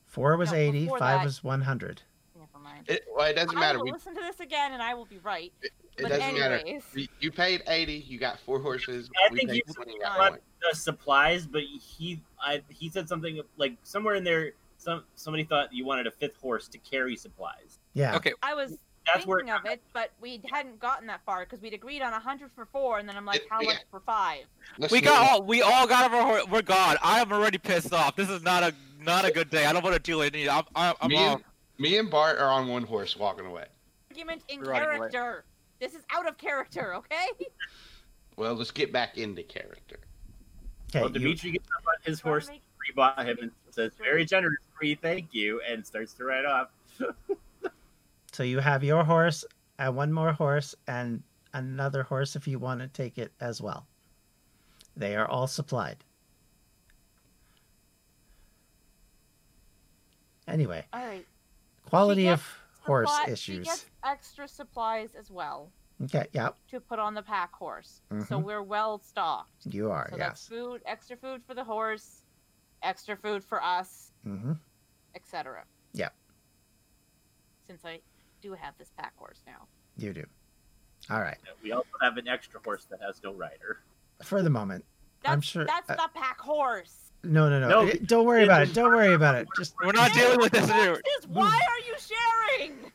Four 0.06 0.36
was 0.38 0.52
No, 0.52 0.58
eighty. 0.58 0.88
Five 0.88 1.00
that- 1.00 1.24
was 1.24 1.44
one 1.44 1.60
hundred. 1.60 2.00
Never 2.34 2.58
mind. 2.58 2.88
It, 2.88 3.04
well, 3.14 3.26
it 3.26 3.34
doesn't 3.34 3.56
I 3.56 3.60
matter. 3.60 3.78
will 3.78 3.84
We, 3.84 3.92
listen 3.92 4.14
to 4.14 4.20
this 4.20 4.40
again, 4.40 4.72
and 4.72 4.82
I 4.82 4.94
will 4.94 5.04
be 5.04 5.18
right. 5.18 5.52
It 5.98 6.02
But 6.02 6.08
doesn't 6.10 6.38
matter. 6.38 6.54
anyways, 6.56 6.84
You- 6.94 7.08
You 7.20 7.30
paid 7.30 7.62
eighty. 7.66 7.94
You 7.94 8.18
got 8.18 8.38
four 8.40 8.60
horses. 8.60 9.10
I 9.16 9.30
we 9.32 9.38
think 9.38 9.50
paid 9.50 9.62
you 9.66 9.74
twenty. 9.74 9.98
Got 9.98 10.16
got- 10.18 10.40
the 10.70 10.76
supplies, 10.76 11.46
but 11.46 11.62
he 11.62 12.20
I, 12.40 12.62
he 12.68 12.88
said 12.88 13.08
something 13.08 13.40
like 13.56 13.76
somewhere 13.82 14.14
in 14.14 14.24
there. 14.24 14.52
Some 14.78 15.04
somebody 15.14 15.44
thought 15.44 15.72
you 15.72 15.84
wanted 15.84 16.06
a 16.06 16.10
fifth 16.10 16.36
horse 16.40 16.66
to 16.68 16.78
carry 16.78 17.14
supplies. 17.16 17.78
Yeah. 17.94 18.16
Okay. 18.16 18.32
I 18.42 18.54
was 18.54 18.78
That's 19.06 19.26
where 19.26 19.38
thinking 19.40 19.54
of 19.54 19.64
it, 19.66 19.80
but 19.92 20.10
we 20.20 20.40
hadn't 20.50 20.78
gotten 20.80 21.06
that 21.08 21.20
far 21.26 21.40
because 21.44 21.60
we'd 21.60 21.74
agreed 21.74 22.02
on 22.02 22.12
a 22.12 22.18
hundred 22.20 22.50
for 22.54 22.66
four, 22.66 22.98
and 22.98 23.08
then 23.08 23.16
I'm 23.16 23.24
like, 23.26 23.42
Yeah, 23.42 23.46
how 23.50 23.60
yeah. 23.60 23.66
much 23.68 23.76
for 23.90 24.00
five? 24.00 24.44
Let's 24.78 24.92
We 24.92 25.00
got 25.00 25.20
on. 25.20 25.28
all. 25.28 25.42
We 25.42 25.62
all 25.62 25.86
got 25.86 26.12
our 26.12 26.22
horse. 26.22 26.44
We're 26.50 26.62
gone. 26.62 26.96
I 27.02 27.20
am 27.20 27.32
already 27.32 27.58
pissed 27.58 27.92
off. 27.92 28.16
This 28.16 28.30
is 28.30 28.42
not 28.42 28.62
a 28.62 28.74
not 29.00 29.24
a 29.24 29.30
good 29.32 29.50
day. 29.50 29.66
I 29.66 29.72
don't 29.72 29.82
want 29.82 29.94
to 29.96 30.00
deal 30.02 30.20
with 30.20 30.34
it. 30.34 30.48
I'm 30.48 30.64
I'm, 30.76 30.94
I'm 31.00 31.08
me, 31.08 31.16
off. 31.16 31.34
and, 31.36 31.44
me 31.78 31.98
and 31.98 32.08
Bart 32.10 32.38
are 32.38 32.48
on 32.48 32.68
one 32.68 32.82
horse 32.84 33.16
walking 33.16 33.46
away. 33.46 33.66
Argument 34.10 34.42
in 34.48 34.60
Running 34.60 34.88
away. 34.98 35.10
character. 35.10 35.44
This 35.82 35.94
is 35.94 36.04
out 36.10 36.28
of 36.28 36.38
character, 36.38 36.94
okay? 36.94 37.26
Well, 38.34 38.54
let's 38.54 38.70
get 38.70 38.94
back 38.94 39.18
into 39.18 39.42
character. 39.42 39.98
Okay. 40.88 41.00
well, 41.02 41.10
you- 41.12 41.18
Dimitri 41.18 41.50
gets 41.50 41.68
up 41.76 41.84
on 41.86 41.94
his 42.02 42.18
horse, 42.18 42.48
make- 42.48 42.62
rebought 42.96 43.26
him, 43.26 43.36
and 43.42 43.50
says, 43.68 43.92
"Very 44.02 44.24
generous, 44.24 44.56
free, 44.78 44.94
thank 44.94 45.34
you," 45.34 45.60
and 45.68 45.86
starts 45.86 46.14
to 46.14 46.24
ride 46.24 46.46
off. 46.46 46.68
so 48.32 48.42
you 48.42 48.60
have 48.60 48.82
your 48.82 49.04
horse 49.04 49.44
and 49.78 49.94
one 49.94 50.14
more 50.14 50.32
horse 50.32 50.74
and 50.88 51.22
another 51.52 52.04
horse 52.04 52.36
if 52.36 52.48
you 52.48 52.58
want 52.58 52.80
to 52.80 52.88
take 52.88 53.18
it 53.18 53.32
as 53.38 53.60
well. 53.60 53.86
They 54.96 55.14
are 55.14 55.28
all 55.28 55.46
supplied. 55.46 55.98
Anyway, 60.48 60.86
All 60.94 61.04
right. 61.06 61.26
quality 61.84 62.22
gets 62.24 62.40
of 62.40 62.58
horse 62.80 63.10
Supply- 63.10 63.26
She 63.26 63.32
issues. 63.32 63.86
Gets 64.02 64.12
extra 64.12 64.48
supplies 64.48 65.14
as 65.18 65.30
well 65.30 65.70
Okay. 66.04 66.26
Yeah. 66.32 66.50
to 66.70 66.80
put 66.80 66.98
on 66.98 67.14
the 67.14 67.22
pack 67.22 67.52
horse, 67.54 68.00
so 68.26 68.38
Mhm. 68.38 68.42
we're 68.42 68.62
well 68.62 68.98
stocked. 68.98 69.66
You 69.66 69.90
are. 69.90 70.08
So 70.10 70.16
that's 70.16 70.42
yes. 70.42 70.48
food, 70.48 70.82
extra 70.86 71.16
food 71.16 71.42
for 71.46 71.54
the 71.54 71.64
horse, 71.64 72.22
extra 72.82 73.16
food 73.16 73.44
for 73.44 73.62
us, 73.62 74.10
hmm 74.24 74.52
etc. 75.14 75.64
Yeah. 75.92 76.08
Since 77.66 77.84
I 77.84 78.00
do 78.40 78.54
have 78.54 78.76
this 78.78 78.90
pack 78.96 79.16
horse 79.16 79.42
now. 79.46 79.68
You 79.96 80.12
do. 80.12 80.24
All 81.10 81.20
right. 81.20 81.38
We 81.62 81.72
also 81.72 81.88
have 82.00 82.16
an 82.16 82.26
extra 82.28 82.60
horse 82.64 82.86
that 82.86 83.00
has 83.02 83.22
no 83.22 83.32
rider. 83.34 83.80
For 84.22 84.42
the 84.42 84.50
moment. 84.50 84.84
That's, 85.22 85.32
I'm 85.32 85.40
sure- 85.40 85.64
That's 85.66 85.90
uh, 85.90 85.96
the 85.96 86.08
pack 86.14 86.40
horse. 86.40 87.12
No, 87.24 87.48
no, 87.48 87.60
no. 87.60 87.68
No, 87.68 87.86
Eh, 87.88 87.98
Don't 88.04 88.26
worry 88.26 88.42
about 88.42 88.62
it. 88.62 88.74
Don't 88.74 88.90
worry 88.90 89.12
about 89.14 89.36
it. 89.36 89.46
Just 89.56 89.74
We're 89.84 89.92
not 89.92 90.12
dealing 90.12 90.40
with 90.40 90.50
this 90.52 90.68
horses, 90.68 91.26
Why 91.28 91.60
are 91.68 91.78
you 91.86 91.94
sharing? 91.98 92.92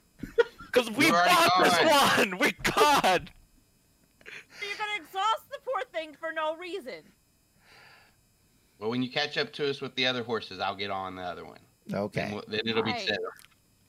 Because 0.67 0.89
we 0.91 1.07
You 1.07 1.13
already 1.13 1.33
bought 1.33 1.63
this 1.63 2.17
one. 2.17 2.37
We 2.39 2.51
got. 2.63 3.21
You're 4.61 4.77
gonna 4.77 4.97
exhaust 5.03 5.49
the 5.51 5.57
poor 5.63 5.81
thing 5.93 6.15
for 6.19 6.31
no 6.33 6.55
reason. 6.57 7.01
Well, 8.79 8.89
when 8.89 9.01
you 9.01 9.09
catch 9.09 9.37
up 9.37 9.51
to 9.53 9.69
us 9.69 9.81
with 9.81 9.95
the 9.95 10.05
other 10.05 10.23
horses, 10.23 10.59
I'll 10.59 10.75
get 10.75 10.91
on 10.91 11.15
the 11.15 11.21
other 11.23 11.45
one. 11.45 11.59
okay. 11.93 12.21
Then, 12.21 12.31
we'll- 12.33 12.43
then 12.47 12.61
it'll 12.65 12.83
be 12.83 12.91
Right. 12.91 13.01
settled. 13.07 13.33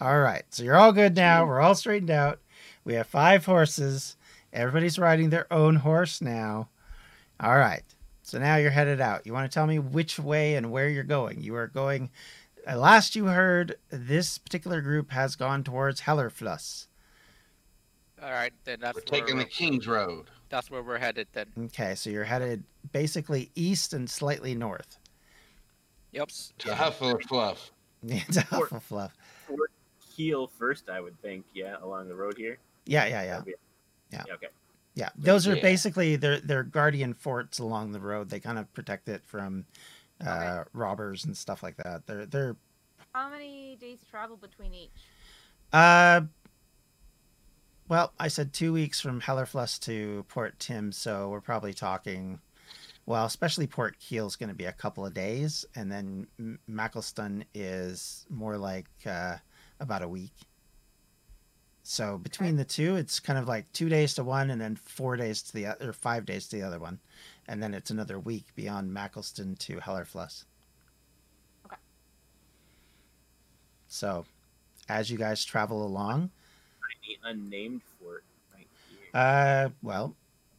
All 0.00 0.20
right. 0.20 0.44
So 0.50 0.62
you're 0.62 0.76
all 0.76 0.92
good 0.92 1.16
now. 1.16 1.44
We're 1.44 1.60
all 1.60 1.74
straightened 1.74 2.10
out. 2.10 2.40
We 2.84 2.94
have 2.94 3.06
five 3.08 3.44
horses. 3.44 4.16
Everybody's 4.52 4.98
riding 4.98 5.30
their 5.30 5.52
own 5.52 5.76
horse 5.76 6.20
now. 6.20 6.68
All 7.40 7.56
right. 7.58 7.82
So 8.22 8.38
now 8.38 8.56
you're 8.56 8.70
headed 8.70 9.00
out. 9.00 9.26
You 9.26 9.32
want 9.32 9.50
to 9.50 9.54
tell 9.54 9.66
me 9.66 9.78
which 9.78 10.18
way 10.18 10.54
and 10.54 10.70
where 10.70 10.88
you're 10.88 11.02
going? 11.02 11.42
You 11.42 11.56
are 11.56 11.66
going. 11.66 12.10
Last 12.76 13.16
you 13.16 13.26
heard, 13.26 13.76
this 13.90 14.36
particular 14.38 14.80
group 14.82 15.10
has 15.12 15.36
gone 15.36 15.64
towards 15.64 16.02
Hellerfluss. 16.02 16.86
All 18.22 18.30
right, 18.30 18.52
then 18.64 18.78
that's 18.80 18.96
We're 18.96 19.02
where 19.10 19.20
taking 19.20 19.38
the 19.38 19.44
King's 19.44 19.86
Road. 19.86 20.26
that's 20.48 20.70
where 20.70 20.82
we're 20.82 20.98
headed 20.98 21.28
then. 21.32 21.46
Okay, 21.66 21.94
so 21.94 22.10
you're 22.10 22.24
headed 22.24 22.64
basically 22.92 23.50
east 23.54 23.92
and 23.94 24.10
slightly 24.10 24.54
north. 24.54 24.98
Yep. 26.12 26.28
To 26.58 26.68
Hufflepuff. 26.70 27.70
It's 28.02 28.36
Hufflepuff. 28.36 29.10
Heel 30.16 30.46
first, 30.46 30.88
I 30.90 31.00
would 31.00 31.20
think. 31.22 31.44
Yeah, 31.54 31.76
along 31.82 32.08
the 32.08 32.14
road 32.16 32.36
here. 32.36 32.58
Yeah, 32.86 33.06
yeah, 33.06 33.22
yeah. 33.22 33.30
That'd 33.30 33.44
be- 33.46 33.54
Yeah. 34.12 34.24
Okay. 34.34 34.46
Yeah, 34.94 35.10
those 35.16 35.46
are 35.46 35.54
Yeah. 35.54 35.62
basically 35.62 36.16
their 36.16 36.40
their 36.40 36.64
guardian 36.64 37.14
forts 37.14 37.58
along 37.60 37.92
the 37.92 38.00
road. 38.00 38.30
They 38.30 38.40
kind 38.40 38.58
of 38.58 38.72
protect 38.74 39.08
it 39.08 39.22
from 39.26 39.66
uh, 40.24 40.64
robbers 40.72 41.24
and 41.24 41.36
stuff 41.36 41.62
like 41.62 41.76
that. 41.78 42.06
They're 42.06 42.26
they're 42.26 42.56
How 43.14 43.30
many 43.30 43.76
days 43.80 43.98
travel 44.10 44.36
between 44.36 44.74
each? 44.74 44.90
uh, 45.72 46.22
well, 47.88 48.12
I 48.18 48.28
said 48.28 48.52
two 48.52 48.72
weeks 48.72 49.00
from 49.00 49.20
Hellerfluss 49.20 49.78
to 49.80 50.24
Port 50.28 50.58
Tim, 50.58 50.92
so 50.92 51.30
we're 51.30 51.40
probably 51.40 51.72
talking. 51.72 52.40
Well, 53.06 53.24
especially 53.24 53.66
Fort 53.66 53.98
Keel's 53.98 54.36
going 54.36 54.50
to 54.50 54.54
be 54.54 54.66
a 54.66 54.72
couple 54.72 55.06
of 55.06 55.14
days, 55.14 55.64
and 55.74 55.90
then 55.90 56.26
M- 56.38 56.58
is 57.54 58.26
more 58.28 58.58
like 58.58 58.88
uh, 59.06 59.36
about 59.80 60.02
a 60.02 60.08
week. 60.08 60.34
So 61.82 62.18
between 62.18 62.56
the 62.56 62.66
two, 62.66 62.96
it's 62.96 63.18
kind 63.18 63.38
of 63.38 63.48
like 63.48 63.72
two 63.72 63.88
days 63.88 64.12
to 64.16 64.24
one, 64.24 64.50
and 64.50 64.60
then 64.60 64.76
four 64.76 65.16
days 65.16 65.40
to 65.44 65.54
the 65.54 65.64
other, 65.66 65.88
or 65.88 65.92
five 65.94 66.26
days 66.26 66.48
to 66.48 66.56
the 66.56 66.62
other 66.62 66.78
one, 66.78 67.00
and 67.48 67.62
then 67.62 67.74
it's 67.74 67.90
another 67.90 68.18
week 68.20 68.46
beyond 68.54 68.94
Mackelston 68.94 69.58
to 69.60 69.78
Hellerfluss. 69.78 70.44
Okay. 71.66 71.76
So, 73.88 74.24
as 74.88 75.10
you 75.10 75.18
guys 75.18 75.44
travel 75.44 75.84
along, 75.84 76.30
The 77.06 77.28
unnamed 77.28 77.80
fort 77.98 78.22
right 78.54 78.66
here. 78.90 79.08
uh, 79.14 79.68
well, 79.82 80.14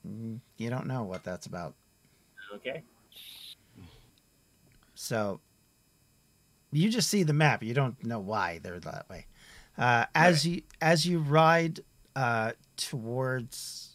mm, 0.08 0.40
you 0.58 0.70
don't 0.70 0.88
know 0.88 1.04
what 1.04 1.24
that's 1.24 1.46
about. 1.46 1.76
okay. 2.56 2.84
So 4.96 5.40
you 6.72 6.90
just 6.90 7.10
see 7.10 7.24
the 7.24 7.34
map. 7.34 7.64
You 7.64 7.74
don't 7.74 8.04
know 8.04 8.20
why 8.20 8.60
they're 8.62 8.80
that 8.82 9.08
way. 9.10 9.28
Uh, 9.78 10.06
as 10.14 10.46
you 10.46 10.64
as 10.82 11.06
you 11.06 11.20
ride 11.20 11.80
uh, 12.18 12.52
towards 12.76 13.89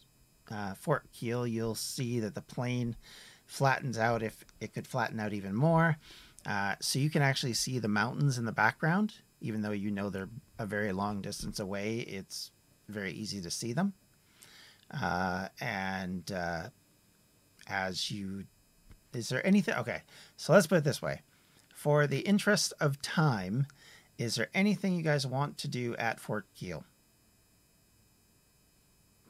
uh, 0.51 0.75
Fort 0.75 1.05
Keel, 1.13 1.47
you'll 1.47 1.75
see 1.75 2.21
that 2.21 2.35
the 2.35 2.43
plain 2.43 2.97
flattens 3.47 3.99
out. 3.99 4.23
If 4.23 4.45
it 4.61 4.73
could 4.73 4.87
flatten 4.87 5.21
out 5.21 5.33
even 5.33 5.55
more, 5.55 5.97
uh, 6.47 6.75
so 6.81 6.99
you 6.99 7.11
can 7.11 7.23
actually 7.23 7.55
see 7.55 7.79
the 7.79 7.89
mountains 7.89 8.39
in 8.39 8.45
the 8.45 8.53
background, 8.53 9.15
even 9.41 9.63
though 9.63 9.71
you 9.73 9.91
know 9.91 10.11
they're 10.11 10.29
a 10.59 10.67
very 10.67 10.93
long 10.93 11.21
distance 11.21 11.59
away. 11.59 11.99
It's 11.99 12.51
very 12.89 13.13
easy 13.13 13.41
to 13.41 13.51
see 13.51 13.73
them. 13.73 13.95
Uh, 14.91 15.49
and 15.61 16.31
uh, 16.31 16.69
as 17.67 18.11
you, 18.11 18.45
is 19.13 19.29
there 19.29 19.45
anything? 19.47 19.75
Okay, 19.77 20.03
so 20.37 20.53
let's 20.53 20.67
put 20.67 20.79
it 20.79 20.85
this 20.85 21.01
way. 21.03 21.23
For 21.75 22.07
the 22.07 22.21
interest 22.21 22.73
of 22.81 23.01
time, 23.03 23.67
is 24.19 24.37
there 24.37 24.49
anything 24.55 24.95
you 24.95 25.03
guys 25.03 25.27
want 25.27 25.59
to 25.59 25.69
do 25.69 25.97
at 25.97 26.21
Fort 26.21 26.47
Keel? 26.55 26.85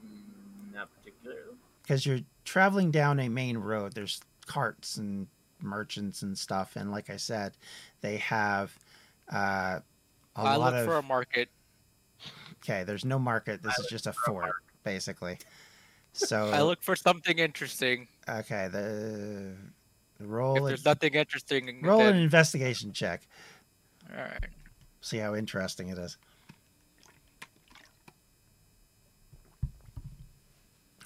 Mm, 0.05 0.75
Not 0.75 0.89
particularly. 0.95 1.41
Because 1.85 2.07
you're 2.07 2.21
traveling 2.45 2.91
down 2.91 3.21
a 3.21 3.29
main 3.29 3.59
road. 3.59 3.93
There's 3.95 4.21
carts 4.47 4.97
and 4.97 5.29
merchants 5.61 6.23
and 6.23 6.37
stuff. 6.37 6.77
And 6.77 6.91
like 6.91 7.11
I 7.11 7.17
said, 7.19 7.57
they 8.01 8.17
have 8.19 8.77
uh, 9.31 9.81
a 10.37 10.45
I 10.45 10.57
lot 10.57 10.73
look 10.73 10.75
of. 10.75 10.87
for 10.87 10.97
a 10.99 11.03
market. 11.03 11.49
Okay, 12.63 12.85
there's 12.85 13.05
no 13.05 13.19
market. 13.19 13.63
This 13.63 13.79
I 13.79 13.83
is 13.83 13.87
just 13.87 14.07
a 14.07 14.13
for 14.13 14.31
a 14.31 14.35
fort, 14.35 14.57
basically. 14.83 15.39
So 16.13 16.51
I 16.53 16.63
look 16.63 16.83
for 16.83 16.97
something 16.97 17.39
interesting. 17.39 18.09
okay, 18.29 18.69
the 18.69 19.55
If 20.19 20.27
roll 20.27 20.67
it, 20.67 20.69
there's 20.69 20.85
nothing 20.85 21.15
interesting, 21.15 21.83
roll 21.83 22.01
an 22.01 22.17
investigation 22.17 22.93
check. 22.93 23.27
all 24.11 24.17
right. 24.23 24.47
See 25.01 25.19
how 25.19 25.35
interesting 25.35 25.89
it 25.89 25.99
is. 25.99 26.17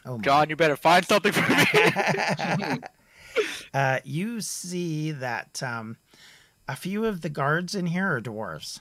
Oh 0.09 0.18
John, 0.18 0.48
you 0.48 0.56
better 0.56 0.74
find 0.76 1.04
something 1.04 1.32
for 1.32 1.46
me. 1.50 2.80
uh, 3.74 3.98
you 4.04 4.40
see 4.40 5.11
that 5.11 5.62
um, 5.62 5.98
a 6.66 6.74
few 6.74 7.04
of 7.04 7.20
the 7.20 7.28
guards 7.28 7.74
in 7.74 7.86
here 7.88 8.16
are 8.16 8.20
dwarves. 8.22 8.80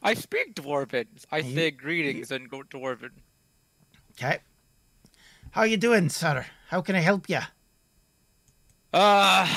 I 0.00 0.14
speak 0.14 0.54
Dwarven. 0.54 1.06
I 1.32 1.38
You- 1.38 1.54
say 1.54 1.70
greetings 1.72 2.30
and 2.30 2.48
go 2.48 2.62
Dwarven. 2.62 3.10
Okay. 4.12 4.38
How 5.50 5.64
you 5.64 5.76
doing, 5.76 6.08
sir? 6.08 6.46
How 6.68 6.80
can 6.80 6.94
I 6.94 7.00
help 7.00 7.28
you? 7.28 7.40
Uh, 8.92 9.48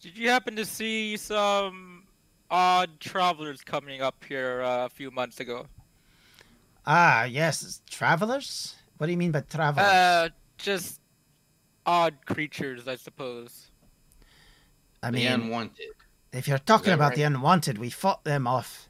did 0.00 0.18
you 0.18 0.28
happen 0.28 0.56
to 0.56 0.66
see 0.66 1.16
some 1.16 2.04
odd 2.50 3.00
travelers 3.00 3.62
coming 3.62 4.02
up 4.02 4.22
here 4.28 4.60
uh, 4.60 4.84
a 4.84 4.88
few 4.90 5.10
months 5.10 5.40
ago? 5.40 5.66
Ah, 6.86 7.24
yes, 7.24 7.80
travelers. 7.88 8.74
What 8.96 9.06
do 9.06 9.12
you 9.12 9.18
mean 9.18 9.32
by 9.32 9.40
travelers? 9.42 9.86
Uh, 9.86 10.28
just 10.58 11.00
odd 11.86 12.14
creatures, 12.26 12.88
I 12.88 12.96
suppose. 12.96 13.68
I 15.02 15.10
the 15.10 15.18
mean, 15.18 15.26
unwanted. 15.32 15.86
if 16.32 16.46
you're 16.48 16.58
talking 16.58 16.92
about 16.92 17.10
right? 17.10 17.16
the 17.16 17.22
unwanted, 17.24 17.78
we 17.78 17.90
fought 17.90 18.24
them 18.24 18.46
off. 18.46 18.88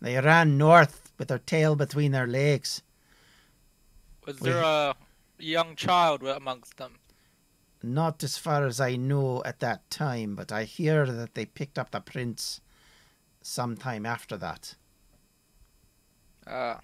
They 0.00 0.18
ran 0.20 0.58
north 0.58 1.12
with 1.18 1.28
their 1.28 1.38
tail 1.38 1.76
between 1.76 2.12
their 2.12 2.26
legs. 2.26 2.82
Was 4.26 4.40
We- 4.40 4.50
there 4.50 4.62
a 4.62 4.94
young 5.38 5.76
child 5.76 6.22
amongst 6.24 6.76
them? 6.76 6.98
Not 7.82 8.22
as 8.24 8.38
far 8.38 8.64
as 8.66 8.80
I 8.80 8.96
know 8.96 9.42
at 9.44 9.60
that 9.60 9.90
time, 9.90 10.34
but 10.34 10.50
I 10.50 10.64
hear 10.64 11.04
that 11.06 11.34
they 11.34 11.44
picked 11.44 11.78
up 11.78 11.90
the 11.90 12.00
prince 12.00 12.60
sometime 13.42 14.06
after 14.06 14.36
that. 14.38 14.74
Uh. 16.46 16.76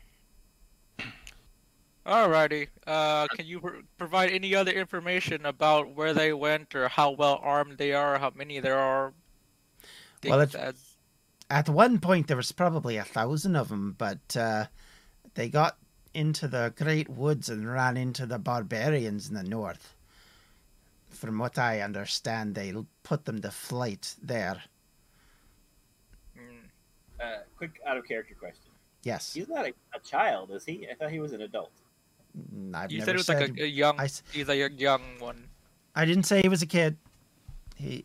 Alrighty. 2.07 2.69
Uh, 2.87 3.27
can 3.29 3.47
you 3.47 3.61
pr- 3.61 3.77
provide 3.99 4.31
any 4.31 4.55
other 4.55 4.73
information 4.73 5.45
about 5.45 5.95
where 5.95 6.15
they 6.15 6.33
went, 6.33 6.75
or 6.75 6.89
how 6.89 7.11
well 7.11 7.39
armed 7.43 7.77
they 7.79 7.93
are, 7.93 8.19
how 8.19 8.33
many 8.35 8.59
there 8.59 8.79
are? 8.79 9.13
Well, 10.25 10.41
Things 10.41 10.55
it's- 10.55 10.97
At 11.51 11.69
one 11.69 11.99
point, 11.99 12.27
there 12.27 12.37
was 12.37 12.53
probably 12.53 12.97
a 12.97 13.05
thousand 13.05 13.57
of 13.57 13.69
them, 13.69 13.95
but 13.99 14.37
uh, 14.37 14.67
they 15.35 15.49
got 15.49 15.77
into 16.15 16.49
the 16.49 16.73
great 16.77 17.09
woods 17.09 17.49
and 17.49 17.71
ran 17.71 17.97
into 17.97 18.27
the 18.27 18.39
barbarians 18.39 19.29
in 19.29 19.35
the 19.35 19.43
north. 19.43 19.95
From 21.11 21.39
what 21.39 21.59
I 21.59 21.81
understand, 21.81 22.55
they 22.55 22.73
put 23.03 23.25
them 23.25 23.41
to 23.43 23.51
flight 23.51 24.15
there. 24.23 24.63
Mm. 26.39 26.63
Uh, 27.21 27.39
quick 27.57 27.81
out 27.87 27.97
of 27.97 28.07
character 28.07 28.35
question. 28.35 28.71
Yes, 29.03 29.35
He's 29.35 29.49
not 29.49 29.67
a, 29.67 29.73
a 29.95 30.01
child, 30.01 30.51
is 30.51 30.65
he? 30.65 30.87
I 30.91 30.95
thought 30.95 31.11
he 31.11 31.21
was 31.21 31.33
an 31.33 31.41
adult. 31.43 31.73
I've 32.74 32.91
You 32.93 32.99
never 32.99 33.07
said 33.07 33.14
it 33.14 33.18
was 33.18 33.26
said. 33.26 33.41
like 33.51 33.59
a, 33.61 33.64
a 33.64 33.66
young. 33.66 33.99
I 34.01 34.05
s- 34.05 34.22
He's 34.33 34.49
a 34.49 34.70
young 34.70 35.03
one. 35.18 35.49
I 35.95 36.05
didn't 36.05 36.24
say 36.24 36.41
he 36.43 36.49
was 36.49 36.62
a 36.62 36.66
kid. 36.66 36.97
He 37.76 38.05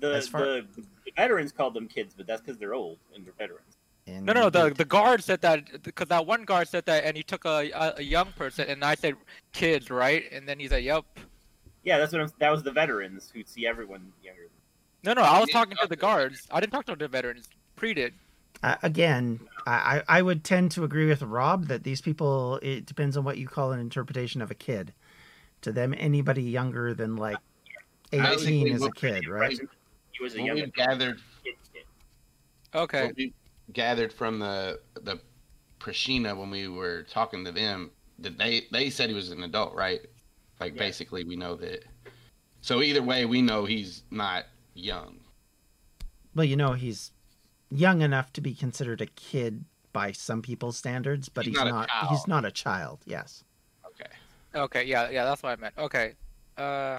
The, 0.00 0.20
far- 0.30 0.40
the, 0.44 0.66
the 0.76 0.84
veterans 1.16 1.52
called 1.52 1.74
them 1.74 1.88
kids, 1.88 2.14
but 2.16 2.26
that's 2.26 2.40
because 2.42 2.58
they're 2.58 2.74
old 2.74 2.98
and 3.14 3.24
they're 3.24 3.32
veterans. 3.38 3.76
No, 4.06 4.32
no, 4.32 4.50
the 4.50 4.70
the 4.70 4.84
guard 4.84 5.24
said 5.24 5.40
that 5.40 5.82
because 5.82 6.06
that 6.08 6.24
one 6.24 6.44
guard 6.44 6.68
said 6.68 6.86
that, 6.86 7.04
and 7.04 7.16
he 7.16 7.24
took 7.24 7.44
a, 7.44 7.70
a 7.74 7.94
a 7.98 8.02
young 8.02 8.30
person, 8.36 8.68
and 8.68 8.84
I 8.84 8.94
said 8.94 9.16
kids, 9.52 9.90
right? 9.90 10.24
And 10.30 10.48
then 10.48 10.60
he 10.60 10.68
said, 10.68 10.84
"Yep." 10.84 11.04
Yeah, 11.82 11.98
that's 11.98 12.12
what 12.12 12.22
I'm. 12.22 12.30
That 12.38 12.50
was 12.50 12.62
the 12.62 12.70
veterans 12.70 13.32
who 13.34 13.42
see 13.44 13.66
everyone 13.66 14.12
younger. 14.22 14.46
No, 15.02 15.12
no, 15.12 15.22
I 15.22 15.40
was 15.40 15.48
talking 15.50 15.70
to 15.70 15.76
talk 15.76 15.88
the 15.88 15.96
to 15.96 15.98
the 15.98 16.00
guards. 16.00 16.46
I 16.52 16.60
didn't 16.60 16.72
talk 16.72 16.86
to 16.86 16.94
the 16.94 17.08
veterans. 17.08 17.48
Pre 17.74 17.94
did. 17.94 18.14
Uh, 18.62 18.76
again, 18.82 19.40
I, 19.66 20.02
I 20.08 20.18
I 20.18 20.22
would 20.22 20.42
tend 20.44 20.70
to 20.72 20.84
agree 20.84 21.06
with 21.06 21.22
Rob 21.22 21.66
that 21.68 21.84
these 21.84 22.00
people. 22.00 22.58
It 22.62 22.86
depends 22.86 23.16
on 23.16 23.24
what 23.24 23.38
you 23.38 23.46
call 23.46 23.72
an 23.72 23.80
interpretation 23.80 24.40
of 24.42 24.50
a 24.50 24.54
kid. 24.54 24.92
To 25.62 25.72
them, 25.72 25.94
anybody 25.96 26.42
younger 26.42 26.94
than 26.94 27.16
like 27.16 27.38
eighteen 28.12 28.22
Basically, 28.24 28.70
is 28.70 28.82
a 28.82 28.84
what- 28.86 28.94
kid, 28.96 29.28
right? 29.28 29.58
He 30.12 30.22
was 30.22 30.34
a 30.34 30.38
What 30.38 30.46
young 30.46 30.54
we 30.56 30.62
adult 30.62 30.74
gathered 30.74 31.20
kid. 31.44 31.54
kid. 31.72 31.84
Okay. 32.74 33.06
what 33.06 33.16
we 33.16 33.34
gathered 33.72 34.12
from 34.12 34.38
the 34.38 34.80
the 35.02 35.20
Prashina 35.80 36.36
when 36.36 36.50
we 36.50 36.68
were 36.68 37.02
talking 37.04 37.44
to 37.44 37.52
them 37.52 37.90
that 38.18 38.38
they 38.38 38.66
they 38.72 38.90
said 38.90 39.08
he 39.10 39.14
was 39.14 39.30
an 39.30 39.42
adult, 39.42 39.74
right? 39.74 40.00
Like 40.60 40.74
Yeah. 40.74 40.78
basically 40.78 41.24
we 41.24 41.36
know 41.36 41.54
that. 41.56 41.84
So 42.62 42.82
either 42.82 43.02
way, 43.02 43.26
we 43.26 43.42
know 43.42 43.64
he's 43.64 44.02
not 44.10 44.46
young. 44.74 45.18
Well, 46.34 46.44
you 46.46 46.56
know, 46.56 46.72
he's 46.72 47.12
young 47.76 48.02
enough 48.02 48.32
to 48.34 48.40
be 48.40 48.54
considered 48.54 49.00
a 49.00 49.06
kid 49.06 49.64
by 49.92 50.12
some 50.12 50.42
people's 50.42 50.76
standards, 50.76 51.28
but 51.28 51.44
He's 51.44 51.56
he's, 51.56 51.64
not 51.64 51.88
not. 51.88 52.08
He's 52.10 52.26
not 52.26 52.44
a 52.44 52.50
child. 52.50 53.00
Yes. 53.06 53.44
Okay. 53.86 54.10
Okay. 54.54 54.84
Yeah. 54.84 55.10
Yeah. 55.10 55.24
That's 55.24 55.42
what 55.42 55.58
I 55.58 55.60
meant. 55.60 55.74
Okay. 55.78 56.14
Uh. 56.56 56.98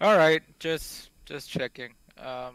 All 0.00 0.16
right. 0.16 0.42
Just 0.58 1.10
just 1.24 1.50
checking. 1.50 1.92
Um. 2.18 2.54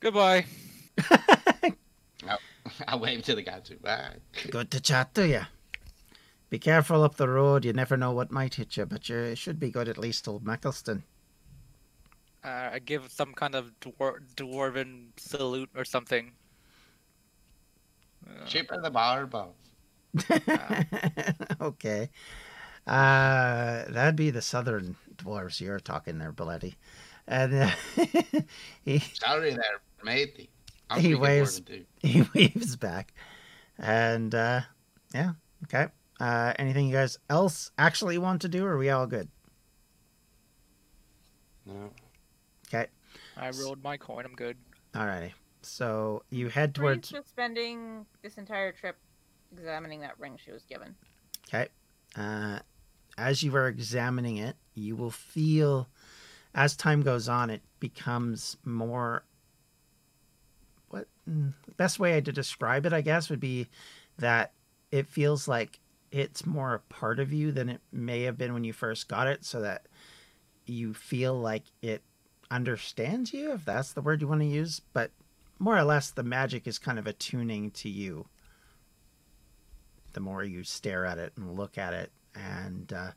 Goodbye. 0.00 0.44
I 2.88 2.96
waved 2.96 3.24
to 3.26 3.34
the 3.34 3.42
guy 3.42 3.60
too. 3.60 3.76
Bye. 3.82 4.16
Good 4.50 4.70
to 4.72 4.80
chat 4.80 5.14
to 5.14 5.26
you. 5.26 5.42
Be 6.52 6.58
careful 6.58 7.02
up 7.02 7.14
the 7.16 7.30
road. 7.30 7.64
You 7.64 7.72
never 7.72 7.96
know 7.96 8.12
what 8.12 8.30
might 8.30 8.56
hit 8.56 8.76
you, 8.76 8.84
but 8.84 9.08
you 9.08 9.34
should 9.34 9.58
be 9.58 9.70
good 9.70 9.88
at 9.88 9.96
least 9.96 10.24
till 10.24 10.38
Maccleston. 10.40 11.02
Uh, 12.44 12.68
I 12.74 12.78
give 12.78 13.10
some 13.10 13.32
kind 13.32 13.54
of 13.54 13.70
dwar- 13.80 14.18
dwarven 14.36 15.12
salute 15.16 15.70
or 15.74 15.86
something. 15.86 16.32
Uh, 18.28 18.44
Chip 18.44 18.70
of 18.70 18.82
the 18.82 18.90
barber. 18.90 19.46
okay. 21.62 22.10
Uh, 22.86 23.84
that'd 23.88 24.16
be 24.16 24.28
the 24.28 24.42
southern 24.42 24.96
dwarves 25.16 25.58
you're 25.58 25.80
talking 25.80 26.18
there, 26.18 26.34
Belletti. 26.34 26.74
And 27.26 27.54
uh, 27.54 27.70
he, 28.84 28.98
Sorry 28.98 29.52
there, 29.52 29.80
matey. 30.04 30.50
I'm 30.90 31.00
He 31.00 31.14
waves- 31.14 31.62
he 32.02 32.26
waves 32.34 32.76
back. 32.76 33.14
And 33.78 34.34
uh, 34.34 34.60
yeah, 35.14 35.32
okay. 35.64 35.86
Uh, 36.22 36.52
anything 36.56 36.86
you 36.86 36.92
guys 36.92 37.18
else 37.28 37.72
actually 37.78 38.16
want 38.16 38.40
to 38.42 38.48
do, 38.48 38.64
or 38.64 38.74
are 38.74 38.78
we 38.78 38.90
all 38.90 39.08
good? 39.08 39.28
No. 41.66 41.90
Okay. 42.68 42.86
I 43.36 43.50
rolled 43.50 43.82
my 43.82 43.96
coin. 43.96 44.24
I'm 44.24 44.34
good. 44.36 44.56
Alrighty. 44.94 45.32
So 45.62 46.22
you 46.30 46.48
head 46.48 46.70
Agreed 46.76 47.02
towards. 47.02 47.08
to 47.08 47.24
spending 47.28 48.06
this 48.22 48.38
entire 48.38 48.70
trip 48.70 48.96
examining 49.52 49.98
that 50.02 50.16
ring 50.20 50.38
she 50.42 50.52
was 50.52 50.62
given. 50.62 50.94
Okay. 51.48 51.66
Uh, 52.14 52.60
as 53.18 53.42
you 53.42 53.56
are 53.56 53.66
examining 53.66 54.36
it, 54.36 54.54
you 54.74 54.94
will 54.94 55.10
feel, 55.10 55.88
as 56.54 56.76
time 56.76 57.02
goes 57.02 57.28
on, 57.28 57.50
it 57.50 57.62
becomes 57.80 58.56
more. 58.64 59.24
What 60.88 61.08
mm, 61.28 61.52
the 61.66 61.72
best 61.72 61.98
way 61.98 62.20
to 62.20 62.30
describe 62.30 62.86
it, 62.86 62.92
I 62.92 63.00
guess, 63.00 63.28
would 63.28 63.40
be 63.40 63.66
that 64.18 64.52
it 64.92 65.08
feels 65.08 65.48
like 65.48 65.80
it's 66.12 66.46
more 66.46 66.74
a 66.74 66.78
part 66.78 67.18
of 67.18 67.32
you 67.32 67.50
than 67.50 67.68
it 67.68 67.80
may 67.90 68.22
have 68.22 68.38
been 68.38 68.52
when 68.52 68.62
you 68.62 68.72
first 68.72 69.08
got 69.08 69.26
it, 69.26 69.44
so 69.44 69.60
that 69.62 69.88
you 70.66 70.94
feel 70.94 71.34
like 71.34 71.64
it 71.80 72.02
understands 72.50 73.32
you, 73.32 73.52
if 73.52 73.64
that's 73.64 73.92
the 73.92 74.02
word 74.02 74.20
you 74.20 74.28
want 74.28 74.42
to 74.42 74.46
use. 74.46 74.80
But 74.92 75.10
more 75.58 75.76
or 75.76 75.84
less, 75.84 76.10
the 76.10 76.22
magic 76.22 76.66
is 76.66 76.78
kind 76.78 76.98
of 76.98 77.06
attuning 77.06 77.70
to 77.72 77.88
you 77.88 78.26
the 80.12 80.20
more 80.20 80.44
you 80.44 80.62
stare 80.62 81.06
at 81.06 81.18
it 81.18 81.32
and 81.36 81.56
look 81.56 81.78
at 81.78 81.94
it. 81.94 82.12
And 82.34 82.92
uh, 82.92 83.12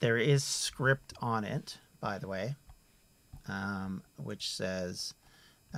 there 0.00 0.16
is 0.16 0.42
script 0.42 1.12
on 1.20 1.44
it, 1.44 1.78
by 2.00 2.18
the 2.18 2.28
way, 2.28 2.56
um, 3.48 4.02
which 4.16 4.50
says 4.50 5.14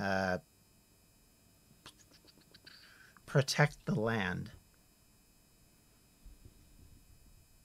uh, 0.01 0.37
protect 3.25 3.85
the 3.85 3.99
land. 3.99 4.51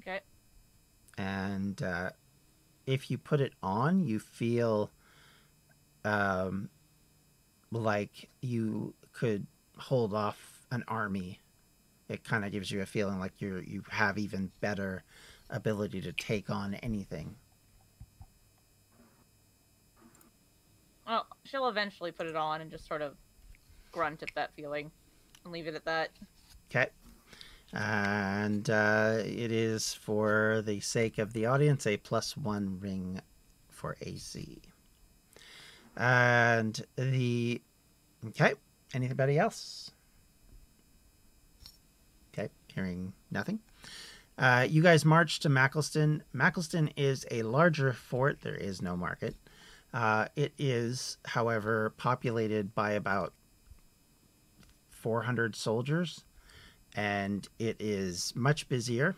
Okay. 0.03 0.21
And 1.21 1.83
uh, 1.83 2.11
if 2.87 3.11
you 3.11 3.19
put 3.19 3.41
it 3.41 3.53
on, 3.63 4.05
you 4.05 4.19
feel 4.19 4.91
um, 6.05 6.71
like 7.71 8.31
you 8.41 8.95
could 9.13 9.47
hold 9.77 10.15
off 10.15 10.67
an 10.71 10.85
army 10.89 11.41
it 12.11 12.25
kind 12.25 12.45
of 12.45 12.51
gives 12.51 12.73
you 12.73 12.83
a 12.83 12.87
feeling 12.87 13.21
like 13.21 13.41
you 13.41 13.63
you 13.65 13.85
have 13.89 14.19
even 14.19 14.51
better 14.61 15.05
ability 15.49 16.01
to 16.01 16.13
take 16.13 16.51
on 16.51 16.75
anything. 16.75 17.37
Well, 21.07 21.27
she'll 21.45 21.69
eventually 21.69 22.11
put 22.11 22.27
it 22.27 22.35
on 22.35 22.61
and 22.61 22.71
just 22.71 22.87
sort 22.87 23.01
of 23.01 23.15
grunt 23.93 24.25
at 24.25 24.31
that 24.35 24.53
feeling 24.55 24.91
and 25.45 25.53
leave 25.53 25.69
it 25.69 25.77
at 25.77 25.85
that. 25.85 26.11
Okay. 26.69 26.89
And 27.73 28.69
uh, 28.69 29.19
it 29.19 29.53
is 29.53 29.95
for 29.95 30.63
the 30.65 30.81
sake 30.81 31.19
of 31.19 31.33
the 31.33 31.47
audience 31.47 31.87
a 31.87 31.97
plus 31.99 32.37
one 32.37 32.79
ring 32.81 33.21
for 33.69 33.97
AZ. 34.05 34.37
And 35.97 36.85
the 36.97 37.61
okay. 38.29 38.55
Anybody 38.93 39.39
else? 39.39 39.93
Okay, 42.33 42.49
hearing 42.75 43.13
nothing. 43.31 43.61
Uh, 44.37 44.67
you 44.69 44.83
guys 44.83 45.05
march 45.05 45.41
to 45.41 45.49
Maccleston. 45.49 46.23
Maccleston 46.33 46.89
is 46.97 47.27
a 47.31 47.43
larger 47.43 47.93
fort. 47.93 48.41
There 48.41 48.55
is 48.55 48.81
no 48.81 48.97
market. 48.97 49.37
Uh, 49.93 50.27
it 50.35 50.55
is, 50.59 51.19
however, 51.25 51.93
populated 51.97 52.75
by 52.75 52.93
about 52.93 53.35
400 54.89 55.57
soldiers, 55.57 56.25
and 56.97 57.49
it 57.59 57.77
is 57.81 58.33
much 58.37 58.69
busier. 58.69 59.15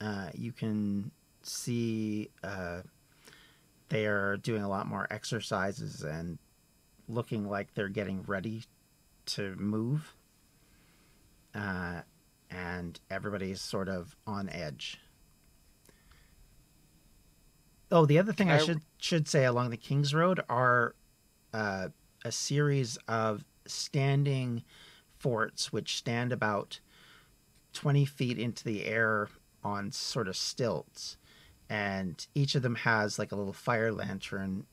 Uh, 0.00 0.28
you 0.34 0.52
can 0.52 1.10
see 1.42 2.30
uh, 2.42 2.80
they 3.88 4.06
are 4.06 4.36
doing 4.36 4.62
a 4.62 4.68
lot 4.68 4.86
more 4.86 5.06
exercises 5.10 6.02
and 6.02 6.38
looking 7.08 7.48
like 7.48 7.72
they're 7.74 7.88
getting 7.88 8.22
ready 8.24 8.64
to 9.26 9.54
move. 9.56 10.14
Uh, 11.54 12.00
and 12.50 12.98
everybody's 13.10 13.60
sort 13.60 13.88
of 13.88 14.16
on 14.26 14.48
edge. 14.48 14.98
Oh, 17.90 18.06
the 18.06 18.18
other 18.18 18.32
thing 18.32 18.50
I, 18.50 18.56
I- 18.56 18.58
should 18.58 18.80
should 18.98 19.28
say 19.28 19.44
along 19.44 19.70
the 19.70 19.76
Kings 19.76 20.14
Road 20.14 20.40
are 20.48 20.94
uh, 21.52 21.88
a 22.24 22.32
series 22.32 22.96
of 23.06 23.44
standing 23.66 24.64
forts 25.18 25.72
which 25.72 25.96
stand 25.96 26.32
about 26.32 26.80
twenty 27.74 28.06
feet 28.06 28.38
into 28.38 28.64
the 28.64 28.86
air 28.86 29.28
on 29.62 29.92
sort 29.92 30.28
of 30.28 30.36
stilts, 30.36 31.18
and 31.68 32.26
each 32.34 32.54
of 32.54 32.62
them 32.62 32.76
has 32.76 33.18
like 33.18 33.32
a 33.32 33.36
little 33.36 33.52
fire 33.52 33.92
lantern, 33.92 34.64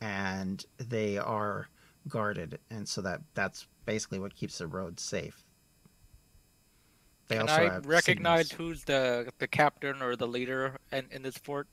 and 0.00 0.64
they 0.78 1.16
are 1.18 1.68
guarded, 2.08 2.58
and 2.70 2.86
so 2.88 3.00
that 3.02 3.22
that's 3.34 3.66
basically 3.86 4.18
what 4.18 4.34
keeps 4.34 4.58
the 4.58 4.66
road 4.66 5.00
safe. 5.00 5.44
They 7.28 7.36
Can 7.36 7.48
also 7.48 7.62
I 7.62 7.78
recognize 7.78 8.48
signals. 8.48 8.68
who's 8.68 8.84
the 8.84 9.30
the 9.38 9.46
captain 9.46 10.00
or 10.02 10.16
the 10.16 10.26
leader 10.26 10.76
in, 10.92 11.06
in 11.10 11.22
this 11.22 11.36
fort? 11.36 11.66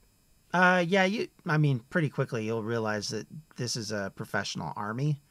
Uh, 0.54 0.84
yeah, 0.88 1.06
you. 1.06 1.28
I 1.48 1.58
mean, 1.58 1.80
pretty 1.90 2.10
quickly 2.10 2.46
you'll 2.46 2.64
realize 2.64 3.10
that 3.10 3.28
this 3.56 3.76
is 3.76 3.92
a 3.92 4.12
professional 4.16 4.74
army, 4.76 5.22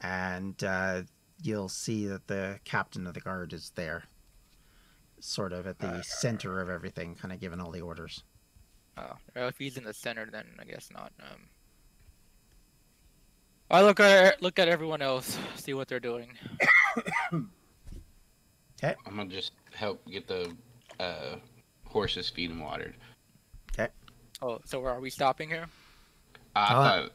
and 0.00 0.62
uh, 0.64 1.02
you'll 1.42 1.68
see 1.68 2.06
that 2.06 2.26
the 2.26 2.58
captain 2.64 3.06
of 3.06 3.14
the 3.14 3.20
guard 3.20 3.52
is 3.52 3.72
there, 3.74 4.04
sort 5.26 5.52
of 5.52 5.66
at 5.66 5.78
the 5.78 6.02
center 6.02 6.60
of 6.60 6.70
everything, 6.70 7.14
kind 7.14 7.32
of 7.32 7.40
giving 7.40 7.60
all 7.60 7.70
the 7.70 7.80
orders. 7.80 8.22
Oh, 8.96 9.12
well, 9.34 9.48
if 9.48 9.58
he's 9.58 9.76
in 9.76 9.84
the 9.84 9.94
center, 9.94 10.26
then 10.30 10.46
I 10.58 10.64
guess 10.64 10.88
not. 10.92 11.12
Um, 11.20 11.48
I 13.70 13.82
look 13.82 14.00
at 14.00 14.40
look 14.42 14.58
at 14.58 14.68
everyone 14.68 15.02
else, 15.02 15.38
see 15.56 15.74
what 15.74 15.88
they're 15.88 16.00
doing. 16.00 16.28
Okay, 18.78 18.94
I'm 19.06 19.16
gonna 19.16 19.30
just 19.30 19.52
help 19.72 20.06
get 20.06 20.28
the 20.28 20.54
uh, 21.00 21.36
horses 21.86 22.28
feed 22.28 22.50
and 22.50 22.60
watered. 22.60 22.94
Okay. 23.72 23.90
Oh, 24.42 24.58
so 24.66 24.84
are 24.84 25.00
we 25.00 25.08
stopping 25.08 25.48
here? 25.48 25.66
I 26.54 26.74
Oh, 26.74 27.08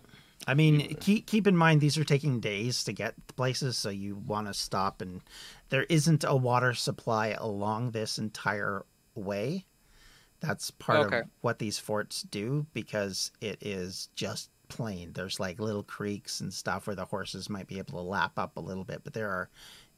I 0.48 0.56
mean, 0.56 0.96
keep 0.96 1.28
keep 1.28 1.46
in 1.46 1.56
mind 1.56 1.80
these 1.80 2.00
are 2.00 2.04
taking 2.04 2.40
days 2.40 2.84
to 2.86 2.94
get 2.94 3.16
to 3.28 3.34
places, 3.36 3.78
so 3.78 3.90
you 3.90 4.16
want 4.16 4.48
to 4.48 4.56
stop, 4.56 5.02
and 5.02 5.22
there 5.72 5.84
isn't 5.90 6.24
a 6.24 6.36
water 6.36 6.74
supply 6.76 7.30
along 7.30 7.92
this 7.92 8.20
entire 8.20 8.86
way. 9.16 9.66
That's 10.42 10.70
part 10.72 11.08
Okay. 11.08 11.20
of 11.22 11.30
what 11.42 11.60
these 11.60 11.80
forts 11.80 12.22
do 12.24 12.66
because 12.74 13.32
it 13.42 13.58
is 13.62 14.10
just 14.16 14.50
plain. 14.68 15.14
There's 15.14 15.40
like 15.40 15.60
little 15.60 15.84
creeks 15.84 16.42
and 16.42 16.54
stuff 16.54 16.86
where 16.88 16.96
the 16.96 17.06
horses 17.06 17.50
might 17.50 17.68
be 17.68 17.78
able 17.80 17.94
to 17.94 18.02
lap 18.02 18.34
up 18.38 18.58
a 18.58 18.62
little 18.62 18.84
bit, 18.84 19.04
but 19.04 19.14
there 19.14 19.30
are 19.30 19.50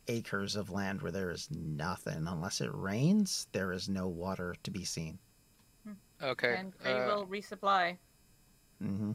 acres 0.08 0.56
of 0.56 0.70
land 0.70 1.02
where 1.02 1.12
there 1.12 1.32
is 1.32 1.50
nothing. 1.52 2.28
Unless 2.28 2.62
it 2.62 2.70
rains, 2.74 3.48
there 3.52 3.72
is 3.72 3.90
no 3.90 4.08
water 4.08 4.56
to 4.64 4.72
be 4.72 4.84
seen. 4.86 5.18
Okay. 6.22 6.56
And 6.58 6.74
they 6.84 6.94
uh, 6.94 7.06
will 7.08 7.26
resupply. 7.28 7.98
hmm 8.80 9.14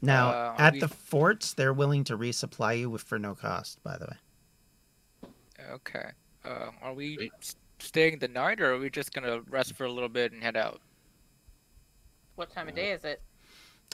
Now, 0.00 0.30
Uh, 0.30 0.54
at 0.58 0.74
we- 0.74 0.80
the 0.80 0.88
forts, 0.88 1.54
they're 1.54 1.72
willing 1.72 2.04
to 2.04 2.18
resupply 2.18 2.80
you 2.80 2.90
with, 2.90 3.02
for 3.02 3.18
no 3.18 3.34
cost, 3.34 3.82
by 3.82 3.96
the 3.96 4.06
way. 4.06 4.16
Okay. 5.70 6.10
Uh, 6.44 6.70
are 6.82 6.94
we 6.94 7.16
Wait. 7.18 7.54
staying 7.78 8.18
the 8.18 8.28
night, 8.28 8.60
or 8.60 8.74
are 8.74 8.78
we 8.78 8.90
just 8.90 9.12
gonna 9.12 9.40
rest 9.48 9.74
for 9.74 9.84
a 9.84 9.92
little 9.92 10.08
bit 10.08 10.32
and 10.32 10.42
head 10.42 10.56
out? 10.56 10.80
What 12.36 12.50
time 12.50 12.68
of 12.68 12.74
day 12.74 12.92
is 12.92 13.04
it? 13.04 13.22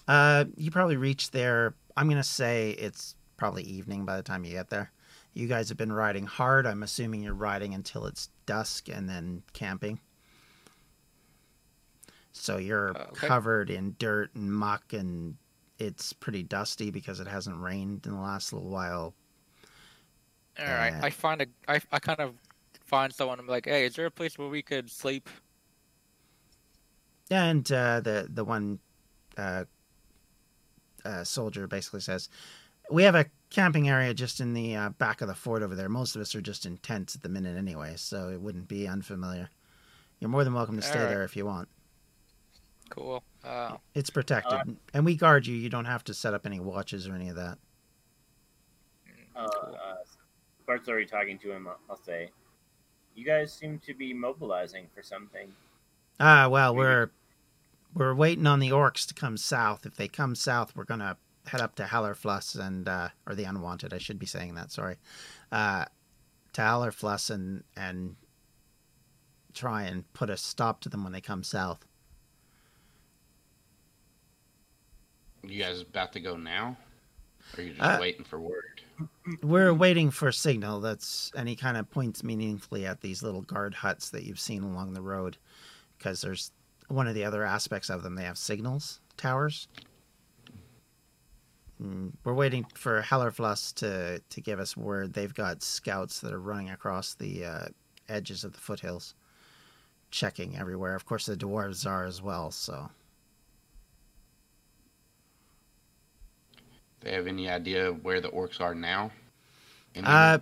Uh, 0.06 0.46
you 0.56 0.70
probably 0.70 0.96
reach 0.96 1.30
there. 1.30 1.74
I'm 1.96 2.08
gonna 2.08 2.22
say 2.24 2.70
it's 2.72 3.14
probably 3.36 3.62
evening 3.64 4.04
by 4.04 4.16
the 4.16 4.22
time 4.22 4.44
you 4.44 4.52
get 4.52 4.70
there. 4.70 4.90
You 5.34 5.46
guys 5.46 5.68
have 5.68 5.78
been 5.78 5.92
riding 5.92 6.26
hard. 6.26 6.66
I'm 6.66 6.82
assuming 6.82 7.22
you're 7.22 7.34
riding 7.34 7.74
until 7.74 8.06
it's 8.06 8.30
dusk 8.46 8.88
and 8.88 9.08
then 9.08 9.42
camping. 9.52 10.00
So 12.32 12.56
you're 12.56 12.96
Uh, 12.96 13.02
okay. 13.10 13.26
covered 13.26 13.70
in 13.70 13.96
dirt 13.98 14.34
and 14.34 14.52
muck, 14.52 14.92
and 14.92 15.36
it's 15.78 16.12
pretty 16.12 16.42
dusty 16.42 16.90
because 16.90 17.20
it 17.20 17.26
hasn't 17.26 17.58
rained 17.60 18.06
in 18.06 18.12
the 18.12 18.20
last 18.20 18.52
little 18.52 18.70
while. 18.70 19.14
All 20.58 20.64
right. 20.66 20.92
Uh, 20.94 21.06
I 21.06 21.10
find 21.10 21.42
a. 21.42 21.46
I 21.68 21.80
I 21.92 21.98
kind 21.98 22.20
of 22.20 22.34
find 22.84 23.12
someone. 23.12 23.38
I'm 23.38 23.46
like, 23.46 23.66
hey, 23.66 23.84
is 23.84 23.94
there 23.94 24.06
a 24.06 24.10
place 24.10 24.38
where 24.38 24.48
we 24.48 24.62
could 24.62 24.90
sleep? 24.90 25.28
And 27.30 27.70
uh, 27.70 28.00
the 28.00 28.28
the 28.32 28.44
one 28.44 28.78
uh, 29.36 29.64
uh, 31.04 31.24
soldier 31.24 31.66
basically 31.66 32.00
says, 32.00 32.28
"We 32.90 33.02
have 33.04 33.14
a 33.14 33.26
camping 33.50 33.88
area 33.88 34.12
just 34.14 34.40
in 34.40 34.52
the 34.54 34.74
uh, 34.76 34.88
back 34.90 35.20
of 35.20 35.28
the 35.28 35.34
fort 35.34 35.62
over 35.62 35.74
there. 35.74 35.88
Most 35.88 36.16
of 36.16 36.22
us 36.22 36.34
are 36.34 36.40
just 36.40 36.66
in 36.66 36.76
tents 36.78 37.14
at 37.14 37.22
the 37.22 37.28
minute 37.28 37.56
anyway, 37.56 37.94
so 37.96 38.30
it 38.30 38.40
wouldn't 38.40 38.68
be 38.68 38.86
unfamiliar. 38.88 39.50
You're 40.20 40.30
more 40.30 40.44
than 40.44 40.54
welcome 40.54 40.76
to 40.76 40.82
stay 40.82 40.98
Alright. 40.98 41.10
there 41.10 41.24
if 41.24 41.36
you 41.36 41.46
want. 41.46 41.68
Cool. 42.90 43.22
Uh, 43.44 43.76
It's 43.94 44.10
protected, 44.10 44.76
and 44.94 45.04
we 45.04 45.14
guard 45.14 45.46
you. 45.46 45.54
You 45.54 45.68
don't 45.68 45.84
have 45.84 46.02
to 46.04 46.14
set 46.14 46.34
up 46.34 46.46
any 46.46 46.58
watches 46.58 47.06
or 47.06 47.14
any 47.14 47.28
of 47.28 47.36
that. 47.36 47.58
Uh, 49.36 49.48
cool. 49.48 49.74
uh, 49.80 49.94
Bart's 50.68 50.86
already 50.86 51.06
talking 51.06 51.38
to 51.38 51.50
him. 51.50 51.66
I'll- 51.66 51.80
I'll 51.88 51.96
say, 51.96 52.30
you 53.14 53.24
guys 53.24 53.52
seem 53.54 53.78
to 53.80 53.94
be 53.94 54.12
mobilizing 54.12 54.86
for 54.94 55.02
something. 55.02 55.56
Ah, 56.20 56.46
well, 56.48 56.74
Maybe- 56.74 56.80
we're 56.84 57.10
we're 57.94 58.14
waiting 58.14 58.46
on 58.46 58.60
the 58.60 58.68
orcs 58.68 59.06
to 59.08 59.14
come 59.14 59.38
south. 59.38 59.86
If 59.86 59.96
they 59.96 60.08
come 60.08 60.34
south, 60.34 60.76
we're 60.76 60.84
gonna 60.84 61.16
head 61.46 61.62
up 61.62 61.74
to 61.76 61.84
Hallerfluss 61.84 62.54
and 62.54 62.86
uh, 62.86 63.08
or 63.26 63.34
the 63.34 63.44
Unwanted. 63.44 63.94
I 63.94 63.98
should 63.98 64.18
be 64.18 64.26
saying 64.26 64.54
that. 64.56 64.70
Sorry, 64.70 64.98
uh, 65.50 65.86
to 66.52 66.60
Hallerfluss 66.60 67.30
and 67.30 67.64
and 67.74 68.16
try 69.54 69.84
and 69.84 70.12
put 70.12 70.28
a 70.28 70.36
stop 70.36 70.80
to 70.82 70.90
them 70.90 71.02
when 71.02 71.12
they 71.14 71.22
come 71.22 71.42
south. 71.42 71.86
You 75.42 75.58
guys 75.62 75.80
about 75.80 76.12
to 76.12 76.20
go 76.20 76.36
now? 76.36 76.76
Or 77.56 77.60
are 77.60 77.64
you 77.64 77.70
just 77.70 77.82
Uh, 77.82 77.98
waiting 78.00 78.24
for 78.24 78.40
word? 78.40 78.82
We're 79.42 79.72
waiting 79.72 80.10
for 80.10 80.28
a 80.28 80.32
signal. 80.32 80.80
That's 80.80 81.30
and 81.36 81.48
he 81.48 81.54
kind 81.56 81.76
of 81.76 81.88
points 81.90 82.24
meaningfully 82.24 82.84
at 82.84 83.00
these 83.00 83.22
little 83.22 83.42
guard 83.42 83.74
huts 83.74 84.10
that 84.10 84.24
you've 84.24 84.40
seen 84.40 84.62
along 84.62 84.94
the 84.94 85.02
road, 85.02 85.36
because 85.96 86.20
there's 86.20 86.50
one 86.88 87.06
of 87.06 87.14
the 87.14 87.24
other 87.24 87.44
aspects 87.44 87.90
of 87.90 88.02
them. 88.02 88.14
They 88.16 88.24
have 88.24 88.38
signals 88.38 89.00
towers. 89.16 89.68
Mm, 91.82 92.12
We're 92.24 92.34
waiting 92.34 92.66
for 92.74 93.02
Hellerfluss 93.02 93.72
to 93.76 94.20
to 94.20 94.40
give 94.40 94.58
us 94.58 94.76
word. 94.76 95.12
They've 95.12 95.34
got 95.34 95.62
scouts 95.62 96.20
that 96.20 96.32
are 96.32 96.40
running 96.40 96.70
across 96.70 97.14
the 97.14 97.44
uh, 97.44 97.66
edges 98.08 98.42
of 98.42 98.52
the 98.52 98.58
foothills, 98.60 99.14
checking 100.10 100.56
everywhere. 100.56 100.96
Of 100.96 101.06
course, 101.06 101.26
the 101.26 101.36
dwarves 101.36 101.86
are 101.88 102.04
as 102.04 102.20
well. 102.20 102.50
So 102.50 102.90
They 107.00 107.12
have 107.12 107.26
any 107.26 107.48
idea 107.48 107.92
where 107.92 108.20
the 108.20 108.30
orcs 108.30 108.60
are 108.60 108.74
now? 108.74 109.10
In 109.94 110.04
the 110.04 110.10
Uh, 110.10 110.38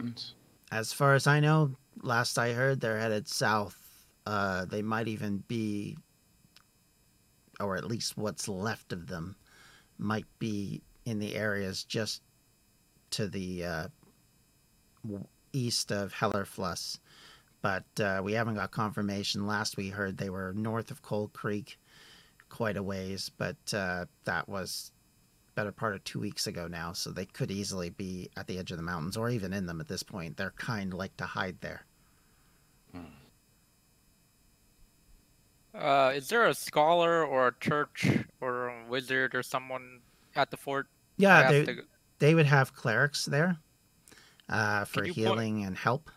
as 0.73 0.93
far 0.93 1.15
as 1.15 1.27
I 1.27 1.41
know, 1.41 1.77
last 2.03 2.39
I 2.39 2.53
heard, 2.53 2.81
they're 2.81 2.99
headed 2.99 3.29
south. 3.29 3.77
Uh, 4.27 4.65
they 4.65 4.83
might 4.83 5.09
even 5.09 5.45
be, 5.49 5.97
or 7.61 7.77
at 7.77 7.85
least 7.85 8.17
what's 8.17 8.49
left 8.49 8.93
of 8.93 9.07
them, 9.07 9.37
might 9.99 10.27
be 10.39 10.83
in 11.05 11.19
the 11.19 11.37
areas 11.37 11.85
just 11.85 12.23
to 13.11 13.29
the 13.29 13.65
uh, 13.65 13.89
east 15.53 15.93
of 15.93 16.13
Hellerfluss. 16.13 16.99
But 17.63 17.85
uh, 18.01 18.21
we 18.23 18.33
haven't 18.33 18.57
got 18.57 18.71
confirmation. 18.71 19.47
Last 19.47 19.77
we 19.77 19.89
heard, 19.91 20.19
they 20.19 20.31
were 20.31 20.53
north 20.55 20.91
of 20.91 21.03
Cold 21.03 21.33
Creek, 21.33 21.79
quite 22.49 22.77
a 22.77 22.83
ways, 22.83 23.31
but 23.37 23.57
uh, 23.73 24.07
that 24.25 24.49
was 24.49 24.93
better 25.57 25.73
part 25.73 25.95
of 25.95 26.05
two 26.05 26.21
weeks 26.21 26.47
ago 26.47 26.69
now, 26.69 26.93
so 26.93 27.11
they 27.11 27.25
could 27.25 27.51
easily 27.51 27.91
be 27.91 28.31
at 28.37 28.47
the 28.47 28.59
edge 28.59 28.71
of 28.71 28.77
the 28.77 28.83
mountains 28.83 29.17
or 29.17 29.29
even 29.31 29.53
in 29.53 29.67
them 29.67 29.81
at 29.81 29.89
this 29.89 30.05
point. 30.05 30.37
They're 30.37 30.53
kind 30.53 30.95
like 30.95 31.17
to 31.17 31.25
hide 31.25 31.57
there. 31.61 31.85
uh, 35.75 36.13
is 36.15 36.29
there 36.29 36.47
a 36.47 36.55
scholar 36.55 37.25
or 37.25 37.49
a 37.49 37.55
church 37.61 38.07
or 38.41 38.69
a 38.69 38.87
wizard 38.89 39.35
or 39.35 39.43
someone 39.43 40.01
at 40.35 40.51
the 40.51 40.57
fort? 40.57 40.87
Yeah, 41.17 41.51
they, 41.51 41.65
to- 41.65 41.83
they 42.19 42.35
would 42.35 42.47
have 42.47 42.75
clerics 42.75 43.25
there 43.25 43.57
uh, 44.49 44.85
for 44.85 45.05
healing 45.05 45.65
and 45.65 45.77
help. 45.77 46.11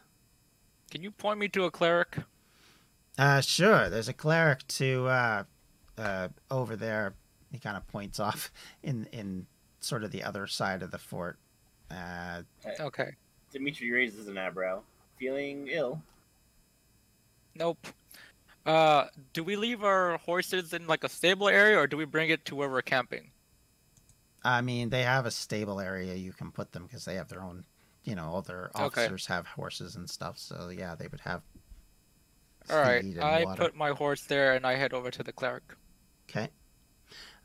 Can 0.92 1.02
you 1.02 1.12
point 1.12 1.40
me 1.40 1.48
to 1.50 1.64
a 1.66 1.72
cleric? 1.72 2.18
Uh, 3.18 3.42
sure, 3.42 3.90
there's 3.90 4.08
a 4.08 4.14
cleric 4.14 4.66
to 4.68 5.08
uh, 5.08 5.44
uh, 5.98 6.30
over 6.50 6.76
there. 6.76 7.16
He 7.52 7.60
kind 7.60 7.78
of 7.78 7.88
points 7.88 8.20
off 8.20 8.52
in 8.84 9.06
in 9.12 9.48
sort 9.80 10.04
of 10.04 10.12
the 10.12 10.24
other 10.24 10.46
side 10.48 10.82
of 10.84 10.92
the 10.92 10.98
fort. 11.00 11.38
Uh, 11.90 12.44
Okay. 12.80 13.16
Dimitri 13.52 13.90
raises 13.92 14.28
an 14.28 14.38
eyebrow, 14.38 14.82
feeling 15.18 15.68
ill. 15.70 16.02
Nope. 17.56 17.88
Uh, 18.66 19.06
do 19.34 19.44
we 19.44 19.56
leave 19.56 19.84
our 19.84 20.18
horses 20.20 20.74
in 20.74 20.86
like 20.86 21.04
a 21.04 21.10
stable 21.10 21.50
area, 21.50 21.78
or 21.80 21.88
do 21.88 21.98
we 21.98 22.06
bring 22.06 22.30
it 22.30 22.46
to 22.46 22.56
where 22.56 22.70
we're 22.70 22.82
camping? 22.84 23.32
I 24.44 24.62
mean, 24.62 24.90
they 24.90 25.04
have 25.04 25.26
a 25.26 25.32
stable 25.32 25.80
area 25.80 26.14
you 26.14 26.32
can 26.32 26.52
put 26.52 26.72
them 26.72 26.84
because 26.84 27.06
they 27.06 27.16
have 27.16 27.28
their 27.30 27.42
own. 27.42 27.64
You 28.04 28.16
know, 28.16 28.26
all 28.26 28.42
their 28.42 28.70
Okay. 28.76 28.84
officers 28.84 29.26
have 29.28 29.46
horses 29.48 29.96
and 29.96 30.10
stuff. 30.10 30.38
So 30.38 30.70
yeah, 30.70 30.96
they 30.96 31.08
would 31.08 31.20
have. 31.22 31.42
All 32.70 32.78
right. 32.78 33.04
I 33.20 33.44
water. 33.46 33.64
put 33.64 33.76
my 33.76 33.90
horse 33.90 34.22
there, 34.24 34.54
and 34.54 34.66
I 34.66 34.76
head 34.76 34.94
over 34.94 35.10
to 35.12 35.24
the 35.24 35.34
cleric. 35.34 35.64
Okay. 36.30 36.50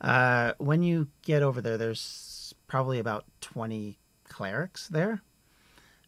Uh, 0.00 0.52
when 0.58 0.82
you 0.82 1.08
get 1.22 1.42
over 1.42 1.60
there, 1.60 1.78
there's 1.78 2.54
probably 2.66 2.98
about 2.98 3.24
20 3.40 3.98
clerics 4.28 4.88
there 4.88 5.22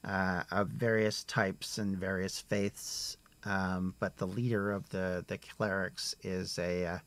uh, 0.04 0.42
of 0.50 0.68
various 0.68 1.24
types 1.24 1.78
and 1.78 1.96
various 1.96 2.40
faiths. 2.40 3.16
Um, 3.44 3.94
but 4.00 4.16
the 4.16 4.26
leader 4.26 4.72
of 4.72 4.88
the, 4.90 5.24
the 5.28 5.38
clerics 5.38 6.14
is 6.22 6.58
a 6.58 6.86
uh, 6.86 6.98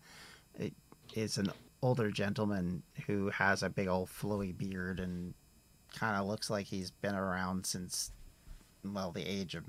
is 1.16 1.38
an 1.38 1.52
older 1.82 2.12
gentleman 2.12 2.84
who 3.08 3.30
has 3.30 3.64
a 3.64 3.70
big 3.70 3.88
old 3.88 4.10
flowy 4.10 4.56
beard 4.56 5.00
and 5.00 5.34
kind 5.96 6.16
of 6.16 6.28
looks 6.28 6.50
like 6.50 6.66
he's 6.68 6.92
been 6.92 7.16
around 7.16 7.66
since 7.66 8.12
well 8.86 9.12
the 9.12 9.24
age 9.28 9.56
of 9.56 9.66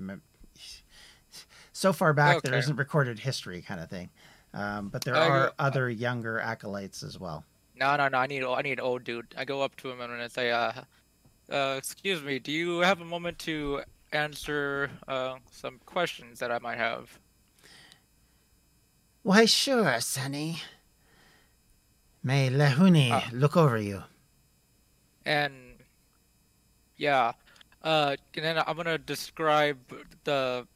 so 1.73 1.91
far 1.93 2.13
back 2.13 2.41
there 2.41 2.53
Okay. 2.53 2.59
isn't 2.59 2.75
recorded 2.75 3.19
history 3.19 3.61
kind 3.61 3.79
of 3.81 3.89
thing. 3.89 4.09
Um, 4.53 4.89
but 4.89 5.03
there 5.03 5.15
I 5.15 5.27
go- 5.27 5.33
are 5.33 5.53
other 5.59 5.89
younger 5.89 6.39
acolytes 6.39 7.03
as 7.03 7.17
well. 7.19 7.45
No, 7.75 7.95
no, 7.95 8.07
no. 8.09 8.17
I 8.17 8.27
need, 8.27 8.43
I 8.43 8.61
need 8.61 8.73
an 8.73 8.79
old 8.81 9.03
dude. 9.03 9.33
I 9.37 9.45
go 9.45 9.61
up 9.61 9.75
to 9.77 9.89
him 9.89 10.01
and 10.01 10.13
I 10.13 10.27
say, 10.27 10.51
uh, 10.51 10.71
uh, 11.49 11.75
excuse 11.77 12.21
me, 12.21 12.37
do 12.39 12.51
you 12.51 12.79
have 12.79 13.01
a 13.01 13.05
moment 13.05 13.39
to 13.39 13.81
answer 14.11 14.91
uh, 15.07 15.35
some 15.51 15.79
questions 15.85 16.39
that 16.39 16.51
I 16.51 16.59
might 16.59 16.77
have? 16.77 17.17
Why, 19.23 19.45
sure, 19.45 19.99
Sonny. 20.01 20.59
May 22.23 22.49
Lehuni 22.49 23.11
Uh, 23.11 23.21
look 23.31 23.55
over 23.57 23.77
you. 23.77 24.03
And 25.25 25.53
yeah, 26.97 27.33
uh, 27.83 28.15
and 28.35 28.45
then 28.45 28.57
I'm 28.65 28.75
gonna 28.75 28.97
describe 28.97 29.77
the 30.23 30.67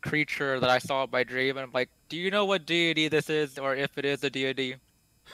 creature 0.00 0.58
that 0.60 0.70
I 0.70 0.78
saw 0.78 1.06
by 1.06 1.24
dream, 1.24 1.56
and 1.56 1.64
I'm 1.66 1.72
like, 1.72 1.88
do 2.10 2.16
you 2.18 2.30
know 2.30 2.44
what 2.44 2.66
deity 2.66 3.08
this 3.08 3.30
is, 3.30 3.58
or 3.58 3.74
if 3.74 3.96
it 3.96 4.04
is 4.04 4.22
a 4.22 4.28
deity? 4.28 4.76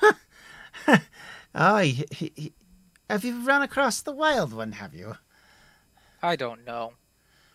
Oh, 1.59 1.79
he, 1.79 2.05
he, 2.11 2.33
he- 2.37 2.53
have 3.09 3.25
you 3.25 3.41
run 3.41 3.63
across 3.63 4.03
the 4.03 4.13
wild 4.13 4.53
one, 4.53 4.73
have 4.73 4.93
you? 4.95 5.17
I 6.23 6.37
don't 6.37 6.67
know. 6.67 6.93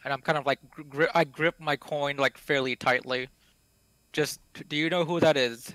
And 0.04 0.12
I'm 0.12 0.22
kind 0.22 0.40
of 0.40 0.46
like, 0.48 0.58
gri- 0.90 1.08
I 1.14 1.24
grip 1.24 1.60
my 1.60 1.76
coin 1.76 2.18
like 2.18 2.36
fairly 2.40 2.76
tightly. 2.76 3.30
just 4.12 4.40
do 4.68 4.76
you 4.76 4.90
know 4.90 5.06
who 5.06 5.20
that 5.20 5.38
is? 5.38 5.72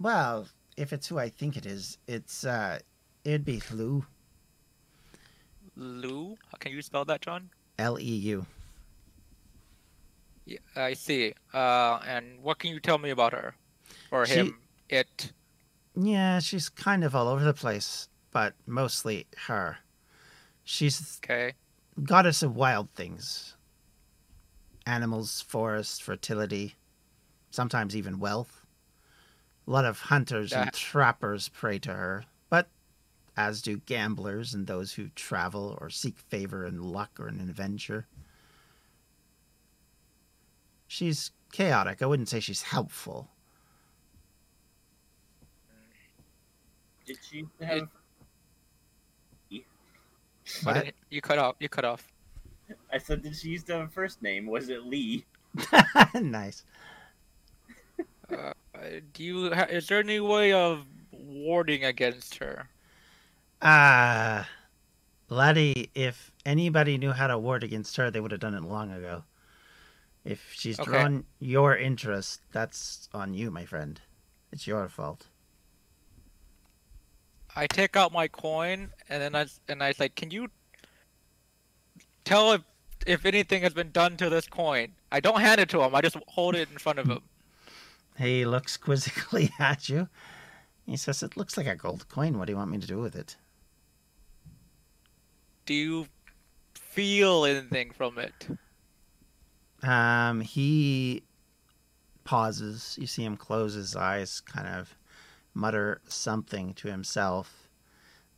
Well, 0.00 0.48
if 0.76 0.92
it's 0.92 1.06
who 1.06 1.16
I 1.20 1.28
think 1.28 1.56
it 1.56 1.64
is, 1.64 1.96
it's 2.08 2.44
uh, 2.44 2.80
it'd 3.24 3.44
be 3.44 3.62
Leu. 3.70 4.04
Leu? 5.76 6.34
How 6.50 6.58
can 6.58 6.72
you 6.72 6.82
spell 6.82 7.04
that, 7.04 7.20
John? 7.20 7.50
L 7.78 8.00
E 8.00 8.02
U. 8.02 8.46
Yeah, 10.44 10.58
I 10.76 10.94
see. 10.94 11.34
Uh, 11.54 12.00
and 12.06 12.42
what 12.42 12.58
can 12.58 12.70
you 12.70 12.80
tell 12.80 12.98
me 12.98 13.10
about 13.10 13.32
her? 13.32 13.54
Or 14.10 14.26
She- 14.26 14.34
him? 14.34 14.58
It? 14.88 15.32
Yeah, 15.94 16.38
she's 16.40 16.68
kind 16.68 17.04
of 17.04 17.14
all 17.14 17.28
over 17.28 17.44
the 17.44 17.54
place, 17.54 18.08
but 18.30 18.54
mostly 18.66 19.26
her. 19.46 19.78
She's 20.64 21.18
Okay. 21.18 21.54
goddess 22.02 22.42
of 22.42 22.54
wild 22.56 22.90
things 22.92 23.56
animals, 24.84 25.40
forests, 25.40 26.00
fertility, 26.00 26.74
sometimes 27.50 27.94
even 27.94 28.18
wealth. 28.18 28.66
A 29.66 29.70
lot 29.70 29.84
of 29.84 30.00
hunters 30.00 30.52
and 30.52 30.72
trappers 30.72 31.48
pray 31.50 31.78
to 31.80 31.92
her, 31.94 32.24
but 32.50 32.68
as 33.36 33.62
do 33.62 33.76
gamblers 33.78 34.52
and 34.54 34.66
those 34.66 34.94
who 34.94 35.08
travel 35.10 35.78
or 35.80 35.88
seek 35.88 36.18
favor 36.18 36.64
and 36.64 36.84
luck 36.84 37.20
or 37.20 37.28
an 37.28 37.40
adventure. 37.40 38.06
She's 40.92 41.30
chaotic. 41.52 42.02
I 42.02 42.06
wouldn't 42.06 42.28
say 42.28 42.38
she's 42.38 42.60
helpful. 42.60 43.30
Did 47.06 47.16
she 47.22 47.46
have? 47.62 47.88
What 50.64 50.76
What? 50.76 50.94
you 51.08 51.22
cut 51.22 51.38
off. 51.38 51.56
You 51.60 51.70
cut 51.70 51.86
off. 51.86 52.12
I 52.92 52.98
said, 52.98 53.22
did 53.22 53.34
she 53.34 53.48
used 53.48 53.66
to 53.68 53.72
have 53.72 53.86
a 53.86 53.88
first 53.88 54.20
name? 54.20 54.44
Was 54.44 54.68
it 54.68 54.84
Lee? 54.84 55.24
nice. 56.14 56.62
Uh, 58.30 58.52
do 59.14 59.24
you? 59.24 59.54
Ha- 59.54 59.68
is 59.70 59.86
there 59.86 60.00
any 60.00 60.20
way 60.20 60.52
of 60.52 60.84
warding 61.10 61.86
against 61.86 62.34
her? 62.34 62.68
Ah, 63.62 64.46
laddie, 65.30 65.88
if 65.94 66.30
anybody 66.44 66.98
knew 66.98 67.12
how 67.12 67.28
to 67.28 67.38
ward 67.38 67.64
against 67.64 67.96
her, 67.96 68.10
they 68.10 68.20
would 68.20 68.30
have 68.30 68.40
done 68.40 68.54
it 68.54 68.62
long 68.62 68.92
ago. 68.92 69.24
If 70.24 70.52
she's 70.52 70.78
Okay. 70.78 70.90
drawn 70.90 71.24
your 71.40 71.76
interest, 71.76 72.40
that's 72.52 73.08
on 73.12 73.34
you, 73.34 73.50
my 73.50 73.64
friend. 73.64 74.00
It's 74.52 74.66
your 74.66 74.88
fault. 74.88 75.26
I 77.56 77.66
take 77.66 77.96
out 77.96 78.12
my 78.12 78.28
coin 78.28 78.90
and 79.08 79.22
then 79.22 79.34
I 79.34 79.46
and 79.68 79.82
I 79.82 79.92
like, 79.98 80.14
can 80.14 80.30
you 80.30 80.48
tell 82.24 82.52
if 82.52 82.62
if 83.06 83.26
anything 83.26 83.62
has 83.62 83.74
been 83.74 83.90
done 83.90 84.16
to 84.18 84.30
this 84.30 84.46
coin? 84.46 84.92
I 85.10 85.20
don't 85.20 85.40
hand 85.40 85.60
it 85.60 85.68
to 85.70 85.82
him. 85.82 85.94
I 85.94 86.00
just 86.00 86.16
hold 86.28 86.54
it 86.54 86.70
in 86.70 86.78
front 86.78 86.98
of 86.98 87.06
him. 87.08 87.20
He 88.16 88.44
looks 88.44 88.76
quizzically 88.76 89.50
at 89.58 89.88
you. 89.88 90.08
He 90.86 90.96
says, 90.96 91.22
It 91.22 91.36
looks 91.36 91.56
like 91.56 91.66
a 91.66 91.76
gold 91.76 92.08
coin. 92.08 92.38
What 92.38 92.46
do 92.46 92.52
you 92.52 92.56
want 92.56 92.70
me 92.70 92.78
to 92.78 92.86
do 92.86 92.98
with 92.98 93.16
it? 93.16 93.36
Do 95.66 95.74
you 95.74 96.06
feel 96.74 97.44
anything 97.44 97.92
from 97.92 98.18
it? 98.18 98.48
Um, 99.82 100.40
he 100.40 101.22
pauses. 102.24 102.96
You 103.00 103.06
see 103.06 103.24
him 103.24 103.36
close 103.36 103.74
his 103.74 103.96
eyes, 103.96 104.40
kind 104.40 104.68
of 104.68 104.94
mutter 105.54 106.00
something 106.08 106.72
to 106.74 106.88
himself 106.88 107.68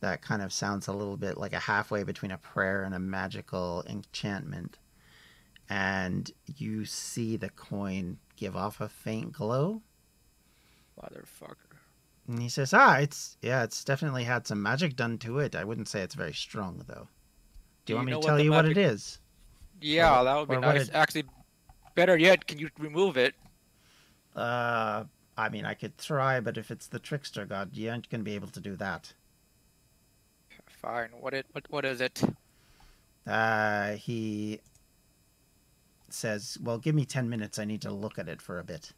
that 0.01 0.21
kind 0.21 0.41
of 0.41 0.51
sounds 0.51 0.87
a 0.87 0.91
little 0.93 1.17
bit 1.17 1.37
like 1.37 1.53
a 1.53 1.59
halfway 1.59 2.03
between 2.03 2.31
a 2.31 2.37
prayer 2.37 2.83
and 2.83 2.93
a 2.93 2.99
magical 2.99 3.83
enchantment. 3.87 4.77
And 5.69 6.29
you 6.57 6.85
see 6.85 7.37
the 7.37 7.49
coin 7.49 8.17
give 8.35 8.55
off 8.55 8.81
a 8.81 8.89
faint 8.89 9.31
glow. 9.31 9.81
Motherfucker. 11.01 11.55
And 12.27 12.41
he 12.41 12.49
says, 12.49 12.73
Ah, 12.73 12.97
it's, 12.97 13.37
yeah, 13.41 13.63
it's 13.63 13.83
definitely 13.83 14.23
had 14.23 14.45
some 14.47 14.61
magic 14.61 14.95
done 14.95 15.17
to 15.19 15.39
it. 15.39 15.55
I 15.55 15.63
wouldn't 15.63 15.87
say 15.87 16.01
it's 16.01 16.15
very 16.15 16.33
strong, 16.33 16.83
though. 16.87 17.07
Do 17.85 17.93
you 17.93 17.97
want 17.97 18.07
me 18.07 18.13
to 18.13 18.19
tell 18.19 18.39
you 18.39 18.51
what 18.51 18.65
it 18.65 18.77
is? 18.77 19.19
Yeah, 19.81 20.19
Or- 20.19 20.23
that 20.23 20.35
would 20.37 20.49
be 20.49 20.57
nice. 20.57 20.87
it- 20.89 20.95
Actually, 20.95 21.25
better 21.95 22.17
yet, 22.17 22.45
can 22.45 22.59
you 22.59 22.69
remove 22.79 23.17
it? 23.17 23.33
Uh, 24.35 25.05
I 25.37 25.49
mean, 25.49 25.65
I 25.65 25.73
could 25.73 25.97
try, 25.97 26.39
but 26.39 26.57
if 26.57 26.71
it's 26.71 26.87
the 26.87 26.99
trickster 26.99 27.45
god, 27.45 27.71
you 27.73 27.89
aren't 27.89 28.09
going 28.09 28.21
to 28.21 28.25
be 28.25 28.35
able 28.35 28.49
to 28.49 28.59
do 28.59 28.75
that. 28.75 29.13
Fine. 30.67 31.09
What 31.19 31.33
it? 31.33 31.45
What? 31.51 31.65
What 31.69 31.85
is 31.85 32.01
it? 32.01 32.21
Uh, 33.25 33.93
he 33.93 34.59
says, 36.09 36.57
Well, 36.61 36.77
give 36.77 36.95
me 36.95 37.05
10 37.05 37.29
minutes. 37.29 37.57
I 37.59 37.65
need 37.65 37.81
to 37.81 37.91
look 37.91 38.19
at 38.19 38.29
it 38.29 38.41
for 38.41 38.59
a 38.59 38.63
bit. 38.63 38.91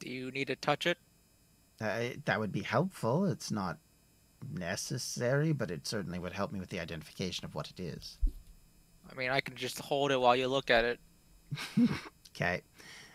Do 0.00 0.10
you 0.10 0.30
need 0.30 0.48
to 0.48 0.56
touch 0.56 0.86
it? 0.86 0.98
Uh, 1.80 2.10
that 2.24 2.38
would 2.38 2.52
be 2.52 2.62
helpful. 2.62 3.24
It's 3.24 3.50
not 3.50 3.78
necessary, 4.52 5.52
but 5.52 5.70
it 5.70 5.86
certainly 5.86 6.18
would 6.18 6.32
help 6.32 6.52
me 6.52 6.60
with 6.60 6.68
the 6.68 6.80
identification 6.80 7.44
of 7.44 7.54
what 7.54 7.70
it 7.70 7.80
is. 7.80 8.18
I 9.14 9.18
mean, 9.18 9.30
I 9.30 9.40
can 9.40 9.54
just 9.54 9.78
hold 9.78 10.10
it 10.10 10.20
while 10.20 10.34
you 10.34 10.48
look 10.48 10.70
at 10.70 10.84
it. 10.84 11.00
Okay. 12.36 12.62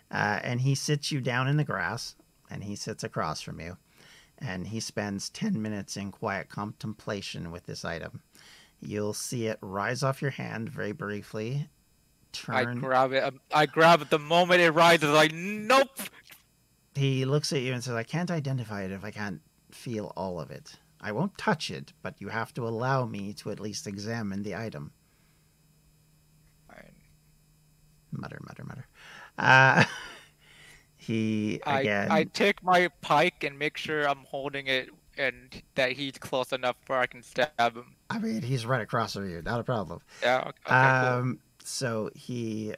Uh, 0.10 0.40
and 0.44 0.62
he 0.62 0.76
sits 0.76 1.12
you 1.12 1.20
down 1.20 1.50
in 1.50 1.58
the 1.58 1.66
grass, 1.66 2.16
and 2.50 2.64
he 2.64 2.78
sits 2.78 3.04
across 3.04 3.42
from 3.42 3.60
you, 3.60 3.76
and 4.38 4.66
he 4.66 4.80
spends 4.80 5.30
10 5.32 5.62
minutes 5.62 5.98
in 5.98 6.10
quiet 6.10 6.48
contemplation 6.48 7.52
with 7.52 7.66
this 7.66 7.84
item. 7.84 8.22
You'll 8.80 9.14
see 9.14 9.48
it 9.48 9.58
rise 9.60 10.04
off 10.04 10.22
your 10.22 10.32
hand 10.32 10.70
very 10.70 10.94
briefly, 10.94 11.68
I 12.48 12.64
grab 12.66 13.12
it. 13.14 13.24
um, 13.24 13.40
I 13.54 13.66
grab 13.66 14.02
it 14.02 14.10
the 14.10 14.20
moment 14.20 14.62
it 14.62 14.72
rises. 14.72 15.10
Like, 15.10 15.34
nope. 15.34 16.00
he 16.96 17.26
looks 17.26 17.52
at 17.54 17.62
you 17.62 17.74
and 17.74 17.84
says, 17.84 17.96
I 17.96 18.04
can't 18.04 18.32
identify 18.32 18.84
it 18.84 18.92
if 18.92 19.04
I 19.04 19.12
can't 19.12 19.42
feel 19.72 20.14
all 20.16 20.40
of 20.40 20.52
it. 20.52 20.76
I 21.02 21.12
won't 21.12 21.38
touch 21.38 21.72
it, 21.72 21.94
but 22.02 22.16
you 22.20 22.30
have 22.30 22.54
to 22.56 22.68
allow 22.68 23.06
me 23.06 23.34
to 23.36 23.52
at 23.52 23.60
least 23.60 23.88
examine 23.88 24.44
the 24.44 24.56
item. 24.56 24.92
Fine. 26.68 26.96
Mutter, 28.12 28.40
mutter, 28.46 28.64
mutter. 28.64 28.86
Uh, 29.38 29.84
he, 30.98 31.62
again. 31.66 32.12
I 32.12 32.24
take 32.26 32.64
my 32.64 32.90
pike 33.02 33.44
and 33.44 33.58
make 33.58 33.78
sure 33.78 34.08
I'm 34.08 34.26
holding 34.26 34.68
it 34.68 34.90
and 35.18 35.62
that 35.76 35.92
he's 35.92 36.18
close 36.18 36.54
enough 36.54 36.78
where 36.88 37.00
I 37.00 37.06
can 37.06 37.22
stab 37.22 37.76
him. 37.76 37.96
I 38.10 38.20
mean, 38.20 38.42
he's 38.42 38.66
right 38.66 38.82
across 38.82 39.14
from 39.14 39.30
you. 39.30 39.42
Not 39.42 39.60
a 39.60 39.64
problem. 39.64 40.00
Yeah. 40.24 40.40
Okay. 40.48 40.54
cool. 40.66 40.76
um, 40.76 41.40
so 41.64 42.10
he 42.16 42.74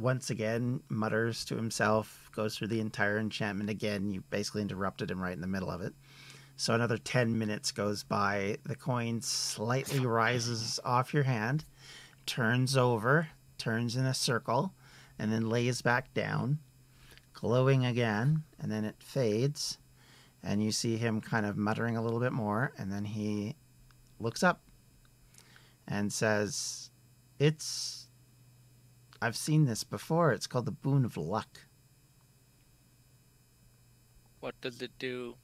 once 0.00 0.30
again 0.30 0.82
mutters 0.88 1.44
to 1.46 1.56
himself, 1.56 2.30
goes 2.34 2.56
through 2.56 2.68
the 2.68 2.80
entire 2.80 3.18
enchantment 3.18 3.70
again. 3.70 4.10
You 4.10 4.22
basically 4.30 4.62
interrupted 4.62 5.10
him 5.10 5.20
right 5.20 5.32
in 5.32 5.40
the 5.40 5.46
middle 5.46 5.70
of 5.70 5.80
it. 5.82 5.92
So 6.56 6.74
another 6.74 6.98
10 6.98 7.38
minutes 7.38 7.72
goes 7.72 8.02
by. 8.02 8.58
The 8.64 8.76
coin 8.76 9.20
slightly 9.22 10.00
rises 10.00 10.78
off 10.84 11.14
your 11.14 11.22
hand, 11.22 11.64
turns 12.26 12.76
over, 12.76 13.28
turns 13.60 13.94
in 13.94 14.06
a 14.06 14.14
circle, 14.14 14.74
and 15.18 15.32
then 15.32 15.48
lays 15.48 15.82
back 15.82 16.12
down, 16.14 16.58
glowing 17.32 17.84
again, 17.84 18.42
and 18.58 18.72
then 18.72 18.84
it 18.84 18.96
fades. 18.98 19.78
And 20.42 20.62
you 20.62 20.72
see 20.72 20.96
him 20.96 21.20
kind 21.20 21.44
of 21.44 21.56
muttering 21.56 21.96
a 21.96 22.02
little 22.02 22.18
bit 22.18 22.32
more, 22.32 22.72
and 22.78 22.90
then 22.90 23.04
he 23.04 23.54
looks 24.18 24.42
up 24.42 24.62
and 25.86 26.12
says, 26.12 26.90
It's. 27.38 28.08
I've 29.22 29.36
seen 29.36 29.66
this 29.66 29.84
before. 29.84 30.32
It's 30.32 30.46
called 30.46 30.64
the 30.64 30.72
Boon 30.72 31.04
of 31.04 31.18
Luck. 31.18 31.66
What 34.40 34.58
does 34.62 34.80
it 34.80 34.92
do? 34.98 35.34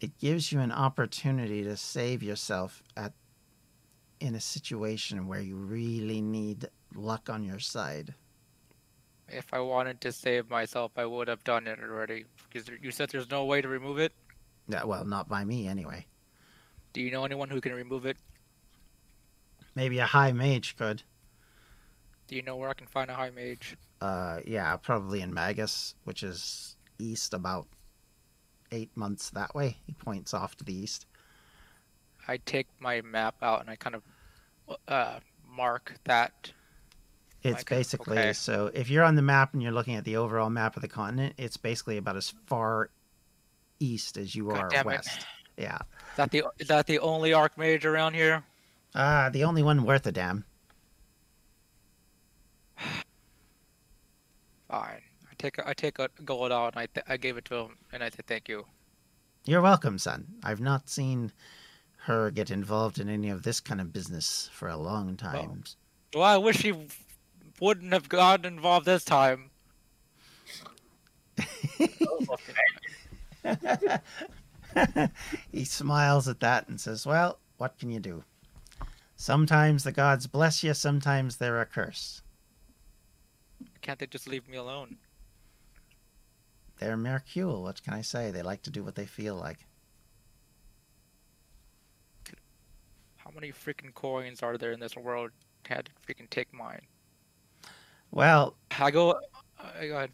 It 0.00 0.16
gives 0.18 0.52
you 0.52 0.60
an 0.60 0.70
opportunity 0.70 1.64
to 1.64 1.76
save 1.76 2.22
yourself 2.22 2.82
at 2.96 3.12
in 4.20 4.34
a 4.34 4.40
situation 4.40 5.26
where 5.26 5.40
you 5.40 5.56
really 5.56 6.20
need 6.20 6.68
luck 6.94 7.28
on 7.30 7.42
your 7.42 7.58
side. 7.58 8.14
If 9.28 9.52
I 9.52 9.60
wanted 9.60 10.00
to 10.02 10.12
save 10.12 10.50
myself, 10.50 10.92
I 10.96 11.06
would 11.06 11.28
have 11.28 11.42
done 11.44 11.66
it 11.66 11.78
already. 11.82 12.24
Because 12.48 12.68
you 12.82 12.90
said 12.90 13.10
there's 13.10 13.30
no 13.30 13.44
way 13.44 13.62
to 13.62 13.68
remove 13.68 13.98
it. 13.98 14.12
Yeah, 14.68 14.84
well, 14.84 15.04
not 15.04 15.28
by 15.28 15.44
me 15.44 15.66
anyway. 15.66 16.06
Do 16.92 17.00
you 17.00 17.10
know 17.10 17.24
anyone 17.24 17.48
who 17.48 17.60
can 17.60 17.72
remove 17.72 18.06
it? 18.06 18.16
Maybe 19.74 19.98
a 19.98 20.06
high 20.06 20.32
mage 20.32 20.76
could. 20.76 21.02
Do 22.26 22.36
you 22.36 22.42
know 22.42 22.56
where 22.56 22.68
I 22.68 22.74
can 22.74 22.86
find 22.86 23.10
a 23.10 23.14
high 23.14 23.30
mage? 23.30 23.76
Uh, 24.00 24.40
yeah, 24.44 24.76
probably 24.76 25.20
in 25.20 25.32
Magus, 25.32 25.94
which 26.04 26.22
is 26.22 26.76
east 26.98 27.34
about 27.34 27.66
eight 28.72 28.90
months 28.96 29.30
that 29.30 29.54
way. 29.54 29.78
He 29.86 29.92
points 29.92 30.34
off 30.34 30.56
to 30.56 30.64
the 30.64 30.74
east. 30.74 31.06
I 32.30 32.36
take 32.36 32.68
my 32.78 33.00
map 33.02 33.34
out 33.42 33.60
and 33.60 33.68
I 33.68 33.74
kind 33.74 33.96
of 33.96 34.02
uh, 34.86 35.18
mark 35.48 35.94
that. 36.04 36.52
It's 37.42 37.62
Okay, 37.62 37.76
basically 37.76 38.18
okay. 38.18 38.32
so 38.32 38.70
if 38.72 38.88
you're 38.88 39.02
on 39.02 39.16
the 39.16 39.22
map 39.22 39.52
and 39.52 39.60
you're 39.60 39.72
looking 39.72 39.96
at 39.96 40.04
the 40.04 40.16
overall 40.16 40.48
map 40.48 40.76
of 40.76 40.82
the 40.82 40.88
continent, 40.88 41.34
it's 41.38 41.56
basically 41.56 41.96
about 41.96 42.16
as 42.16 42.32
far 42.46 42.90
east 43.80 44.16
as 44.16 44.36
you 44.36 44.44
God 44.52 44.58
are 44.60 44.68
damn 44.68 44.90
it. 44.90 45.06
west. 45.06 45.26
Yeah. 45.56 45.78
Is 46.12 46.16
that 46.16 46.30
the 46.30 46.44
is 46.60 46.68
that 46.68 46.86
the 46.86 47.00
only 47.00 47.30
archmage 47.30 47.84
around 47.84 48.14
here? 48.14 48.44
Ah, 48.94 49.28
the 49.32 49.42
only 49.42 49.62
one 49.64 49.82
worth 49.84 50.06
a 50.06 50.12
damn. 50.12 50.44
Fine. 54.68 55.02
I 55.28 55.34
take 55.38 55.58
a, 55.58 55.68
I 55.68 55.74
take 55.74 55.98
a 55.98 56.08
gold 56.24 56.52
out 56.52 56.74
and 56.74 56.80
I 56.82 56.86
th- 56.86 57.06
I 57.08 57.16
gave 57.16 57.36
it 57.36 57.44
to 57.46 57.56
him 57.56 57.76
and 57.92 58.04
I 58.04 58.10
said 58.10 58.26
thank 58.26 58.48
you. 58.48 58.66
You're 59.44 59.62
welcome, 59.62 59.98
son. 59.98 60.26
I've 60.44 60.60
not 60.60 60.88
seen 60.88 61.32
her 62.04 62.30
get 62.30 62.50
involved 62.50 62.98
in 62.98 63.08
any 63.08 63.28
of 63.28 63.42
this 63.42 63.60
kind 63.60 63.80
of 63.80 63.92
business 63.92 64.48
for 64.52 64.68
a 64.68 64.76
long 64.76 65.16
time. 65.16 65.64
Well, 66.14 66.24
I 66.24 66.38
wish 66.38 66.62
he 66.62 66.72
wouldn't 67.60 67.92
have 67.92 68.08
gotten 68.08 68.46
involved 68.46 68.86
this 68.86 69.04
time. 69.04 69.50
he 75.52 75.64
smiles 75.64 76.28
at 76.28 76.40
that 76.40 76.68
and 76.68 76.80
says, 76.80 77.06
Well, 77.06 77.38
what 77.58 77.78
can 77.78 77.90
you 77.90 78.00
do? 78.00 78.24
Sometimes 79.16 79.84
the 79.84 79.92
gods 79.92 80.26
bless 80.26 80.64
you, 80.64 80.74
sometimes 80.74 81.36
they're 81.36 81.60
a 81.60 81.66
curse. 81.66 82.22
Can't 83.82 83.98
they 83.98 84.06
just 84.06 84.26
leave 84.26 84.48
me 84.48 84.56
alone? 84.56 84.96
They're 86.78 86.96
Mercule. 86.96 87.62
What 87.62 87.82
can 87.82 87.92
I 87.92 88.00
say? 88.00 88.30
They 88.30 88.42
like 88.42 88.62
to 88.62 88.70
do 88.70 88.82
what 88.82 88.94
they 88.94 89.04
feel 89.04 89.34
like. 89.34 89.66
How 93.30 93.34
many 93.38 93.52
freaking 93.52 93.94
coins 93.94 94.42
are 94.42 94.58
there 94.58 94.72
in 94.72 94.80
this 94.80 94.96
world? 94.96 95.30
Had 95.64 95.86
to 95.86 95.92
freaking 96.04 96.28
take 96.30 96.52
mine. 96.52 96.80
Well, 98.10 98.56
I 98.76 98.90
go. 98.90 99.20
I 99.56 99.86
go 99.86 99.96
ahead. 99.98 100.10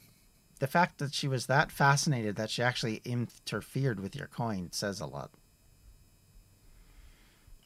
the 0.58 0.66
fact 0.66 0.98
that 0.98 1.14
she 1.14 1.26
was 1.26 1.46
that 1.46 1.72
fascinated 1.72 2.36
that 2.36 2.50
she 2.50 2.62
actually 2.62 3.00
interfered 3.06 4.00
with 4.00 4.14
your 4.14 4.26
coin 4.26 4.68
says 4.72 5.00
a 5.00 5.06
lot. 5.06 5.30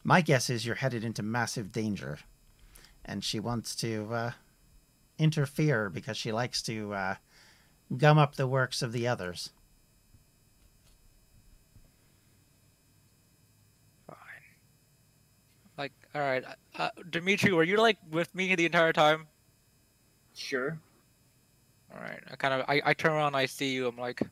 My 0.05 0.21
guess 0.21 0.49
is 0.51 0.65
you're 0.65 0.77
headed 0.77 1.03
into 1.03 1.23
massive 1.23 1.73
danger, 1.73 2.19
and 3.05 3.25
she 3.25 3.41
wants 3.41 3.75
to 3.77 4.09
uh, 4.13 4.31
interfere 5.19 5.91
because 5.91 6.17
she 6.17 6.31
likes 6.31 6.63
to 6.63 6.95
uh, 6.95 7.15
gum 7.97 8.19
up 8.19 8.37
the 8.37 8.47
works 8.47 8.83
of 8.83 8.93
the 8.93 9.09
others. 9.09 9.51
Fine. 14.07 14.17
Like, 15.77 15.93
all 16.15 16.21
right, 16.23 16.45
uh, 16.79 16.91
Dimitri, 17.09 17.53
were 17.53 17.65
you 17.65 17.79
like 17.79 17.99
with 18.11 18.35
me 18.35 18.55
the 18.55 18.67
entire 18.67 18.93
time? 18.93 19.29
Sure. 20.35 20.79
All 21.93 22.01
right. 22.01 22.21
I 22.31 22.37
kind 22.37 22.55
of 22.55 22.65
I, 22.69 22.83
I 22.85 22.95
turn 22.95 23.13
around, 23.13 23.35
I 23.35 23.47
see 23.47 23.73
you. 23.73 23.87
I'm 23.87 23.97
like, 23.97 24.23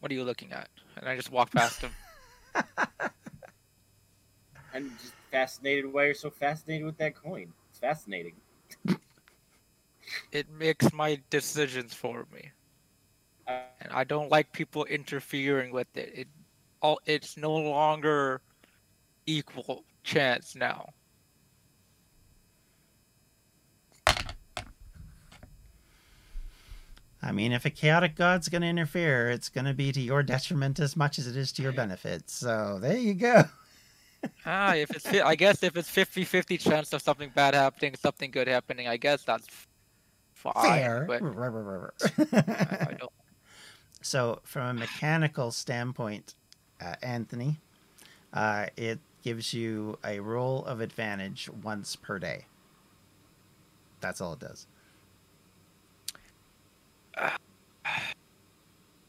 what 0.00 0.10
are 0.10 0.14
you 0.14 0.24
looking 0.24 0.52
at? 0.52 0.68
And 0.96 1.08
I 1.08 1.16
just 1.16 1.30
walk 1.30 1.52
past 1.52 1.82
him. 1.82 1.96
I'm 4.72 4.96
just 4.96 5.14
fascinated 5.30 5.92
why 5.92 6.06
you're 6.06 6.14
so 6.14 6.30
fascinated 6.30 6.86
with 6.86 6.96
that 6.98 7.14
coin. 7.14 7.52
It's 7.70 7.78
fascinating. 7.78 8.34
It 10.32 10.50
makes 10.50 10.92
my 10.92 11.22
decisions 11.30 11.94
for 11.94 12.26
me, 12.32 12.52
Uh, 13.46 13.68
and 13.80 13.92
I 13.92 14.04
don't 14.04 14.30
like 14.30 14.52
people 14.52 14.84
interfering 14.84 15.72
with 15.72 15.88
it. 15.96 16.10
It 16.14 16.28
all 16.80 16.98
it's 17.06 17.36
no 17.36 17.52
longer 17.54 18.42
equal 19.26 19.84
chance 20.04 20.54
now. 20.54 20.90
I 27.20 27.32
mean, 27.32 27.52
if 27.52 27.64
a 27.64 27.70
chaotic 27.70 28.16
god's 28.16 28.50
going 28.50 28.62
to 28.62 28.68
interfere, 28.68 29.30
it's 29.30 29.48
going 29.48 29.64
to 29.64 29.72
be 29.72 29.92
to 29.92 30.00
your 30.00 30.22
detriment 30.22 30.78
as 30.78 30.94
much 30.94 31.18
as 31.18 31.26
it 31.26 31.36
is 31.36 31.52
to 31.52 31.62
your 31.62 31.72
benefit. 31.72 32.28
So 32.28 32.78
there 32.80 32.96
you 32.96 33.14
go. 33.14 33.44
Ah, 34.46 34.74
if 34.74 34.90
it's 34.90 35.06
I 35.06 35.34
guess 35.34 35.62
if 35.62 35.76
it's 35.76 35.90
50-50 35.90 36.58
chance 36.58 36.94
of 36.94 37.02
something 37.02 37.30
bad 37.34 37.52
happening, 37.52 37.94
something 37.94 38.30
good 38.30 38.48
happening, 38.48 38.88
I 38.88 38.96
guess 38.96 39.22
that's 39.22 39.46
fine. 40.32 40.54
Fair. 40.54 41.04
But 41.06 41.22
I, 42.32 42.86
I 42.90 42.98
so, 44.00 44.40
from 44.44 44.66
a 44.66 44.80
mechanical 44.80 45.50
standpoint, 45.50 46.34
uh, 46.80 46.94
Anthony, 47.02 47.58
uh, 48.32 48.66
it 48.78 48.98
gives 49.24 49.54
you 49.54 49.98
a 50.04 50.20
roll 50.20 50.64
of 50.66 50.80
advantage 50.80 51.48
once 51.62 51.96
per 51.96 52.18
day. 52.18 52.44
That's 54.00 54.20
all 54.20 54.34
it 54.34 54.40
does. 54.40 54.66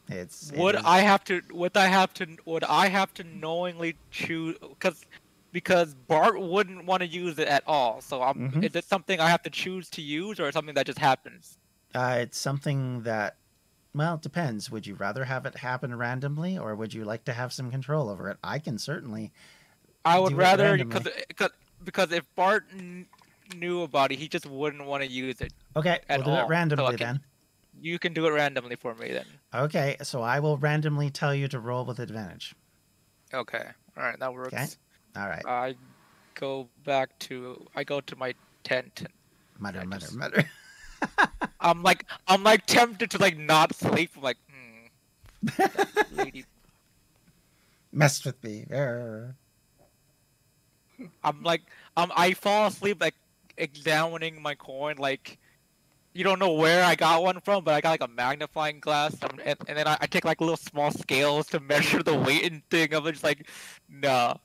It's 0.08 0.52
Would 0.52 0.76
I 0.76 1.00
have 1.00 1.22
to? 1.24 1.42
Would 1.52 1.76
I 1.76 1.86
have 1.86 2.14
to? 2.14 2.26
Would 2.46 2.64
I 2.64 2.88
have 2.88 3.12
to 3.14 3.24
knowingly 3.24 3.96
choose? 4.10 4.56
Because 4.58 5.04
because 5.52 5.94
Bart 5.94 6.40
wouldn't 6.40 6.86
want 6.86 7.02
to 7.02 7.06
use 7.06 7.38
it 7.38 7.48
at 7.48 7.64
all. 7.66 8.00
So 8.00 8.22
I'm. 8.22 8.52
Mhm. 8.52 8.64
Is 8.64 8.74
it 8.74 8.84
something 8.84 9.20
I 9.20 9.28
have 9.28 9.42
to 9.42 9.50
choose 9.50 9.90
to 9.90 10.02
use, 10.02 10.40
or 10.40 10.50
something 10.52 10.74
that 10.76 10.86
just 10.86 10.98
happens? 10.98 11.58
Uh, 11.94 12.18
it's 12.20 12.38
something 12.38 13.02
that, 13.02 13.36
well, 13.94 14.14
it 14.14 14.22
depends. 14.22 14.70
Would 14.70 14.86
you 14.86 14.94
rather 14.94 15.24
have 15.24 15.44
it 15.46 15.56
happen 15.56 15.96
randomly, 15.96 16.56
or 16.56 16.74
would 16.74 16.94
you 16.94 17.04
like 17.04 17.24
to 17.24 17.32
have 17.32 17.52
some 17.52 17.70
control 17.70 18.08
over 18.08 18.30
it? 18.30 18.38
I 18.44 18.58
can 18.60 18.78
certainly. 18.78 19.32
I 20.06 20.18
would 20.18 20.32
rather 20.34 20.76
because 20.78 21.08
because 21.84 22.12
if 22.12 22.24
Bart 22.36 22.64
kn- 22.70 23.06
knew 23.56 23.82
about 23.82 24.12
it, 24.12 24.18
he 24.18 24.28
just 24.28 24.46
wouldn't 24.46 24.84
want 24.86 25.02
to 25.02 25.08
use 25.10 25.40
it. 25.40 25.52
Okay, 25.74 25.98
At 26.08 26.18
we'll 26.20 26.26
do 26.26 26.30
all. 26.30 26.36
it 26.38 26.42
So, 26.44 26.48
randomly 26.48 26.84
okay. 26.94 27.04
then. 27.04 27.20
You 27.82 27.98
can 27.98 28.14
do 28.14 28.26
it 28.26 28.30
randomly 28.30 28.76
for 28.76 28.94
me 28.94 29.12
then. 29.12 29.26
Okay, 29.54 29.96
so 30.02 30.22
I 30.22 30.40
will 30.40 30.56
randomly 30.58 31.10
tell 31.10 31.34
you 31.34 31.46
to 31.48 31.58
roll 31.60 31.84
with 31.84 31.98
advantage. 31.98 32.54
Okay. 33.34 33.64
All 33.96 34.02
right, 34.02 34.18
that 34.18 34.32
works. 34.32 34.52
Okay. 34.54 34.66
All 35.16 35.28
right, 35.28 35.44
I 35.46 35.74
go 36.34 36.68
back 36.84 37.18
to 37.20 37.66
I 37.74 37.82
go 37.84 38.00
to 38.00 38.16
my 38.16 38.32
tent. 38.64 39.06
mutter, 39.58 39.80
I 39.80 39.84
mutter, 39.84 40.00
just- 40.06 40.16
mutter. 40.16 40.44
I'm 41.60 41.82
like 41.82 42.04
I'm 42.28 42.42
like 42.44 42.64
tempted 42.66 43.10
to 43.10 43.18
like 43.18 43.36
not 43.36 43.74
sleep. 43.74 44.10
I'm 44.16 44.22
like, 44.22 44.38
hmm, 44.48 45.62
lady. 46.16 46.44
Messed 47.92 48.24
with 48.24 48.42
me. 48.44 48.64
I'm 51.24 51.42
like 51.42 51.62
um 51.96 52.12
I 52.16 52.32
fall 52.32 52.66
asleep 52.66 52.98
like 53.00 53.14
examining 53.56 54.40
my 54.42 54.54
coin 54.54 54.96
like 54.98 55.38
you 56.16 56.24
don't 56.24 56.38
know 56.38 56.52
where 56.52 56.82
I 56.82 56.94
got 56.94 57.22
one 57.22 57.40
from, 57.42 57.62
but 57.62 57.74
I 57.74 57.82
got 57.82 57.90
like 57.90 58.02
a 58.02 58.08
magnifying 58.08 58.80
glass, 58.80 59.14
um, 59.22 59.38
and, 59.44 59.58
and 59.68 59.76
then 59.76 59.86
I, 59.86 59.98
I 60.00 60.06
take 60.06 60.24
like 60.24 60.40
little 60.40 60.56
small 60.56 60.90
scales 60.90 61.46
to 61.48 61.60
measure 61.72 62.02
the 62.02 62.14
weight 62.14 62.50
and 62.50 62.62
thing. 62.70 62.94
I'm 62.94 63.04
just 63.04 63.22
like, 63.22 63.46
nah, 63.86 64.36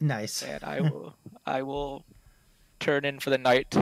Nice. 0.00 0.42
and 0.42 0.62
I 0.62 0.80
will 0.82 1.16
I 1.46 1.62
will 1.62 2.04
turn 2.78 3.04
in 3.04 3.18
for 3.18 3.30
the 3.30 3.38
night. 3.38 3.74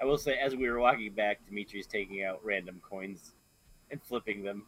I 0.00 0.04
will 0.04 0.18
say, 0.18 0.34
as 0.34 0.54
we 0.54 0.68
were 0.68 0.80
walking 0.80 1.12
back, 1.12 1.38
Dimitri's 1.46 1.86
taking 1.86 2.24
out 2.24 2.44
random 2.44 2.82
coins 2.82 3.32
and 3.90 4.02
flipping 4.02 4.42
them 4.42 4.64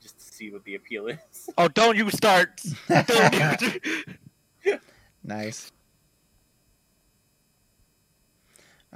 just 0.00 0.18
to 0.18 0.24
see 0.34 0.50
what 0.50 0.64
the 0.64 0.74
appeal 0.74 1.08
is. 1.08 1.50
Oh, 1.58 1.68
don't 1.68 1.96
you 1.96 2.10
start! 2.10 2.62
Don't 2.88 3.62
you- 4.64 4.78
nice. 5.24 5.72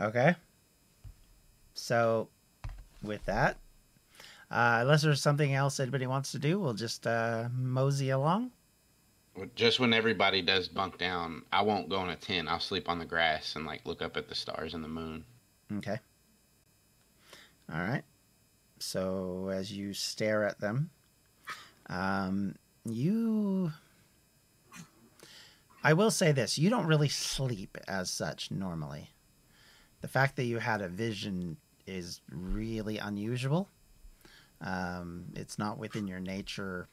Okay. 0.00 0.34
So, 1.74 2.28
with 3.02 3.24
that, 3.26 3.56
uh, 4.50 4.78
unless 4.80 5.02
there's 5.02 5.20
something 5.22 5.54
else 5.54 5.80
anybody 5.80 6.06
wants 6.06 6.32
to 6.32 6.38
do, 6.38 6.58
we'll 6.58 6.74
just 6.74 7.06
uh, 7.06 7.48
mosey 7.54 8.10
along. 8.10 8.50
Just 9.54 9.80
when 9.80 9.94
everybody 9.94 10.42
does 10.42 10.68
bunk 10.68 10.98
down, 10.98 11.42
I 11.52 11.62
won't 11.62 11.88
go 11.88 12.02
in 12.04 12.10
a 12.10 12.16
tent. 12.16 12.48
I'll 12.48 12.60
sleep 12.60 12.88
on 12.88 12.98
the 12.98 13.04
grass 13.06 13.56
and 13.56 13.64
like 13.64 13.80
look 13.86 14.02
up 14.02 14.16
at 14.18 14.28
the 14.28 14.34
stars 14.34 14.74
and 14.74 14.84
the 14.84 14.88
moon. 14.88 15.24
Okay. 15.78 15.98
All 17.72 17.80
right. 17.80 18.02
So 18.82 19.48
as 19.48 19.72
you 19.72 19.94
stare 19.94 20.44
at 20.44 20.60
them, 20.60 20.90
um, 21.88 22.56
you. 22.84 23.72
I 25.84 25.92
will 25.94 26.10
say 26.10 26.32
this: 26.32 26.58
you 26.58 26.68
don't 26.68 26.86
really 26.86 27.08
sleep 27.08 27.78
as 27.88 28.10
such 28.10 28.50
normally. 28.50 29.10
The 30.00 30.08
fact 30.08 30.36
that 30.36 30.44
you 30.44 30.58
had 30.58 30.80
a 30.80 30.88
vision 30.88 31.56
is 31.86 32.20
really 32.28 32.98
unusual. 32.98 33.68
Um, 34.60 35.26
it's 35.34 35.58
not 35.58 35.78
within 35.78 36.06
your 36.06 36.20
nature 36.20 36.88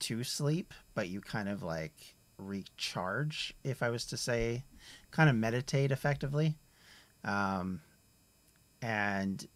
to 0.00 0.24
sleep, 0.24 0.74
but 0.94 1.08
you 1.08 1.20
kind 1.20 1.48
of 1.48 1.62
like 1.62 2.14
recharge, 2.38 3.54
if 3.62 3.82
I 3.82 3.90
was 3.90 4.04
to 4.06 4.16
say, 4.16 4.64
kind 5.10 5.30
of 5.30 5.36
meditate 5.36 5.92
effectively. 5.92 6.56
Um, 7.24 7.80
and 8.80 9.46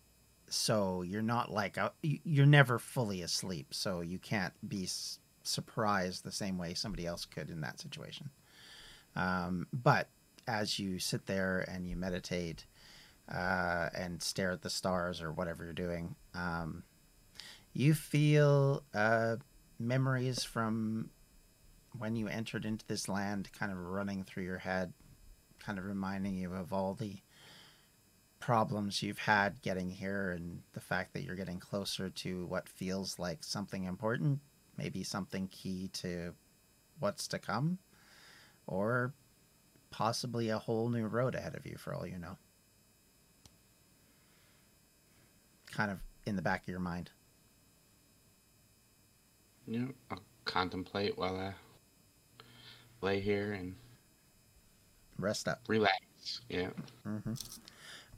so 0.48 1.02
you're 1.02 1.22
not 1.22 1.50
like 1.50 1.76
a, 1.76 1.92
you- 2.02 2.20
you're 2.24 2.46
never 2.46 2.78
fully 2.78 3.22
asleep 3.22 3.68
so 3.72 4.00
you 4.00 4.18
can't 4.18 4.54
be 4.68 4.84
s- 4.84 5.18
surprised 5.42 6.24
the 6.24 6.32
same 6.32 6.58
way 6.58 6.74
somebody 6.74 7.06
else 7.06 7.24
could 7.24 7.50
in 7.50 7.60
that 7.62 7.80
situation. 7.80 8.30
Um, 9.14 9.66
but 9.72 10.08
as 10.46 10.78
you 10.78 10.98
sit 10.98 11.26
there 11.26 11.64
and 11.68 11.88
you 11.88 11.96
meditate 11.96 12.66
uh, 13.32 13.88
and 13.96 14.22
stare 14.22 14.52
at 14.52 14.62
the 14.62 14.70
stars 14.70 15.20
or 15.20 15.32
whatever 15.32 15.64
you're 15.64 15.72
doing 15.72 16.14
um, 16.34 16.84
you 17.72 17.92
feel 17.94 18.82
uh, 18.94 19.36
memories 19.78 20.44
from 20.44 21.10
when 21.98 22.14
you 22.14 22.28
entered 22.28 22.64
into 22.64 22.86
this 22.86 23.08
land 23.08 23.48
kind 23.58 23.72
of 23.72 23.78
running 23.78 24.22
through 24.22 24.44
your 24.44 24.58
head 24.58 24.92
kind 25.58 25.78
of 25.78 25.84
reminding 25.86 26.34
you 26.36 26.52
of 26.52 26.72
all 26.72 26.94
the 26.94 27.16
problems 28.46 29.02
you've 29.02 29.18
had 29.18 29.60
getting 29.60 29.90
here 29.90 30.30
and 30.30 30.62
the 30.72 30.80
fact 30.80 31.12
that 31.12 31.24
you're 31.24 31.34
getting 31.34 31.58
closer 31.58 32.08
to 32.08 32.46
what 32.46 32.68
feels 32.68 33.18
like 33.18 33.42
something 33.42 33.82
important, 33.82 34.38
maybe 34.78 35.02
something 35.02 35.48
key 35.48 35.90
to 35.92 36.32
what's 37.00 37.26
to 37.26 37.40
come, 37.40 37.76
or 38.68 39.12
possibly 39.90 40.48
a 40.48 40.58
whole 40.58 40.88
new 40.88 41.06
road 41.08 41.34
ahead 41.34 41.56
of 41.56 41.66
you 41.66 41.76
for 41.76 41.92
all 41.92 42.06
you 42.06 42.16
know. 42.20 42.36
Kind 45.72 45.90
of 45.90 45.98
in 46.24 46.36
the 46.36 46.42
back 46.42 46.62
of 46.62 46.68
your 46.68 46.78
mind. 46.78 47.10
You 49.66 49.80
know, 49.80 49.88
I'll 50.12 50.22
contemplate 50.44 51.18
while 51.18 51.36
I 51.36 51.52
lay 53.00 53.18
here 53.18 53.54
and 53.54 53.74
Rest 55.18 55.48
up. 55.48 55.62
relax. 55.66 56.42
Yeah. 56.48 56.68
hmm 57.02 57.32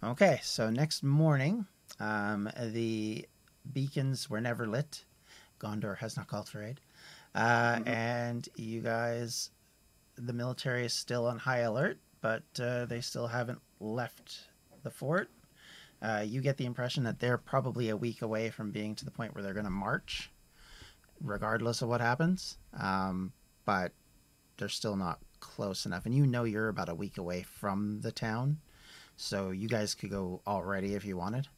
Okay, 0.03 0.39
so 0.43 0.71
next 0.71 1.03
morning, 1.03 1.67
um, 1.99 2.49
the 2.61 3.27
beacons 3.73 4.31
were 4.31 4.41
never 4.41 4.67
lit. 4.67 5.05
Gondor 5.59 5.99
has 5.99 6.17
not 6.17 6.29
called 6.29 6.49
for 6.49 6.63
aid. 6.63 6.81
Uh, 7.35 7.77
Mhm. 7.77 7.89
And 7.89 8.49
you 8.55 8.81
guys, 8.81 9.51
the 10.17 10.33
military 10.33 10.85
is 10.85 10.93
still 10.95 11.27
on 11.27 11.39
high 11.39 11.59
alert, 11.59 11.99
but 12.21 12.45
uh, 12.61 12.87
they 12.87 13.01
still 13.01 13.27
haven't 13.27 13.61
left 13.81 14.49
the 14.83 14.91
fort. 14.91 15.31
Uh, 16.01 16.25
you 16.25 16.41
get 16.41 16.57
the 16.59 16.65
impression 16.67 17.03
that 17.03 17.19
they're 17.19 17.39
probably 17.39 17.89
a 17.89 17.97
week 17.97 18.23
away 18.23 18.51
from 18.51 18.71
being 18.71 18.95
to 18.95 19.05
the 19.05 19.11
point 19.11 19.35
where 19.35 19.43
they're 19.43 19.53
going 19.53 19.65
to 19.65 19.71
march, 19.71 20.31
regardless 21.21 21.83
of 21.83 21.89
what 21.89 22.01
happens. 22.01 22.57
Um, 22.73 23.33
but 23.65 23.93
they're 24.57 24.69
still 24.69 24.95
not 24.97 25.19
close 25.41 25.87
enough. 25.87 26.07
And 26.07 26.15
you 26.15 26.25
know 26.27 26.45
you're 26.45 26.69
about 26.69 26.89
a 26.89 26.95
week 26.95 27.19
away 27.19 27.43
from 27.43 28.01
the 28.01 28.13
town. 28.13 28.61
So 29.21 29.51
you 29.51 29.69
guys 29.69 29.97
could 29.97 30.11
go 30.11 30.41
already 30.47 30.95
if 30.95 31.05
you 31.05 31.17
wanted. 31.17 31.49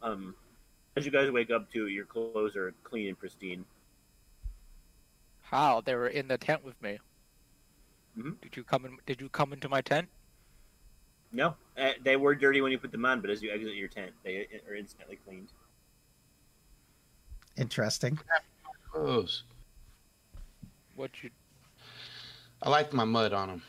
Um, 0.00 0.32
as 0.94 1.04
you 1.04 1.10
guys 1.10 1.28
wake 1.28 1.50
up 1.50 1.70
to, 1.72 1.88
your 1.88 2.04
clothes 2.04 2.54
are 2.54 2.72
clean 2.84 3.08
and 3.08 3.18
pristine. 3.18 3.64
How? 5.42 5.80
They 5.80 5.96
were 5.96 6.06
in 6.06 6.28
the 6.28 6.38
tent 6.38 6.64
with 6.64 6.80
me. 6.80 7.00
Mhm. 8.16 8.40
Did 8.40 8.56
you 8.56 8.62
come 8.62 8.86
in? 8.86 8.96
Did 9.06 9.20
you 9.20 9.28
come 9.28 9.52
into 9.52 9.68
my 9.68 9.80
tent? 9.80 10.08
No, 11.32 11.56
uh, 11.76 11.94
they 12.00 12.16
were 12.16 12.36
dirty 12.36 12.60
when 12.60 12.70
you 12.70 12.78
put 12.78 12.92
them 12.92 13.04
on, 13.04 13.20
but 13.20 13.28
as 13.28 13.42
you 13.42 13.50
exit 13.50 13.74
your 13.74 13.88
tent, 13.88 14.14
they 14.22 14.46
are 14.68 14.76
instantly 14.76 15.16
cleaned. 15.16 15.48
Interesting. 17.56 18.20
Close. 18.92 19.42
What 20.94 21.10
you? 21.24 21.30
I 22.62 22.70
like 22.70 22.92
my 22.92 23.04
mud 23.04 23.32
on 23.32 23.48
them. 23.48 23.62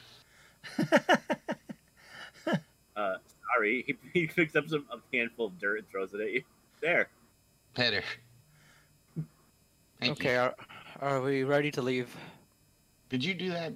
He, 3.67 3.97
he 4.13 4.27
picks 4.27 4.55
up 4.55 4.67
some 4.67 4.85
a 4.91 4.97
handful 5.15 5.47
of 5.47 5.59
dirt 5.59 5.79
and 5.79 5.87
throws 5.89 6.13
it 6.13 6.21
at 6.21 6.31
you. 6.31 6.43
There. 6.81 7.09
Better. 7.75 8.03
Thank 9.99 10.11
okay, 10.19 10.33
you. 10.33 10.39
are, 10.39 10.55
are 11.01 11.21
we 11.21 11.43
ready 11.43 11.71
to 11.71 11.81
leave? 11.81 12.15
Did 13.09 13.23
you 13.23 13.33
do 13.33 13.49
that, 13.49 13.73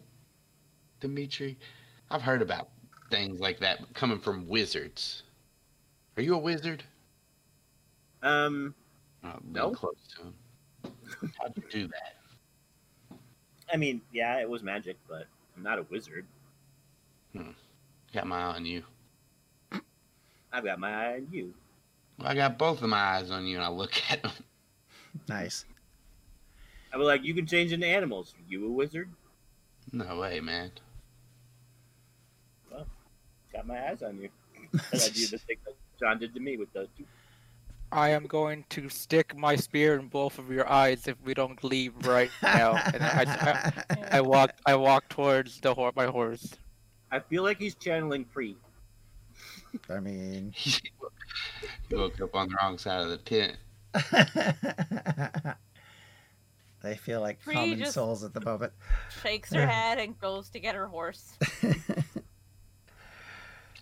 Dimitri? 0.99 1.57
I've 2.11 2.21
heard 2.21 2.41
about 2.41 2.69
things 3.09 3.39
like 3.39 3.59
that 3.59 3.79
coming 3.93 4.19
from 4.19 4.47
wizards. 4.47 5.23
Are 6.17 6.21
you 6.21 6.35
a 6.35 6.37
wizard? 6.37 6.83
Um, 8.21 8.75
Oh, 9.23 9.33
being 9.41 9.53
No. 9.53 9.71
Close 9.71 9.95
to 10.15 10.23
him. 10.23 10.33
How'd 11.39 11.53
you 11.55 11.63
do 11.71 11.87
that? 11.87 13.17
I 13.73 13.77
mean, 13.77 14.01
yeah, 14.11 14.39
it 14.39 14.49
was 14.49 14.63
magic, 14.63 14.97
but 15.07 15.27
I'm 15.55 15.63
not 15.63 15.79
a 15.79 15.83
wizard. 15.83 16.25
Hmm. 17.33 17.51
Got 18.13 18.27
my 18.27 18.37
eye 18.41 18.55
on 18.55 18.65
you. 18.65 18.83
I've 20.53 20.63
got 20.63 20.79
my 20.79 20.91
eye 20.91 21.13
on 21.15 21.27
you. 21.31 21.53
Well, 22.17 22.27
I 22.27 22.35
got 22.35 22.57
both 22.57 22.81
of 22.81 22.89
my 22.89 22.97
eyes 22.97 23.31
on 23.31 23.45
you, 23.45 23.55
and 23.55 23.65
I 23.65 23.69
look 23.69 23.93
at 24.09 24.21
them. 24.21 24.31
nice. 25.27 25.65
I 26.93 26.97
was 26.97 27.07
like, 27.07 27.23
you 27.23 27.33
can 27.33 27.45
change 27.45 27.71
into 27.71 27.87
animals. 27.87 28.33
You 28.49 28.65
a 28.67 28.69
wizard? 28.69 29.09
No 29.91 30.19
way, 30.19 30.39
man. 30.39 30.71
Well, 32.71 32.85
got 33.53 33.65
my 33.65 33.89
eyes 33.89 34.03
on 34.03 34.19
you. 34.19 34.29
And 34.73 34.81
I 35.01 35.09
do 35.09 35.27
the 35.27 35.37
thing 35.37 35.57
that 35.65 35.75
John 35.99 36.19
did 36.19 36.33
to 36.33 36.39
me 36.39 36.57
with 36.57 36.71
those 36.73 36.87
two. 36.97 37.05
I 37.93 38.09
am 38.09 38.25
going 38.25 38.63
to 38.69 38.87
stick 38.87 39.35
my 39.35 39.57
spear 39.57 39.99
in 39.99 40.07
both 40.07 40.39
of 40.39 40.49
your 40.49 40.69
eyes 40.69 41.07
if 41.07 41.17
we 41.25 41.33
don't 41.33 41.61
leave 41.61 41.93
right 42.05 42.31
now. 42.41 42.75
and 42.75 43.03
I, 43.03 43.73
I, 43.89 44.07
I 44.17 44.21
walk. 44.21 44.51
I 44.65 44.75
walk 44.75 45.09
towards 45.09 45.59
the 45.59 45.91
my 45.95 46.05
horse. 46.05 46.53
I 47.11 47.19
feel 47.19 47.43
like 47.43 47.59
he's 47.59 47.75
channeling 47.75 48.25
Bree. 48.33 48.55
I 49.89 49.99
mean, 49.99 50.53
you 50.63 51.97
woke 51.97 52.19
up 52.21 52.35
on 52.35 52.49
the 52.49 52.55
wrong 52.61 52.77
side 52.77 53.01
of 53.01 53.09
the 53.09 53.17
tent. 53.17 53.57
they 56.81 56.95
feel 56.95 57.21
like 57.21 57.41
Free 57.41 57.53
common 57.53 57.85
souls 57.85 58.23
at 58.23 58.33
the 58.33 58.41
moment. 58.41 58.73
Shakes 59.21 59.53
her 59.53 59.67
head 59.67 59.99
and 59.99 60.19
goes 60.19 60.49
to 60.49 60.59
get 60.59 60.75
her 60.75 60.87
horse. 60.87 61.33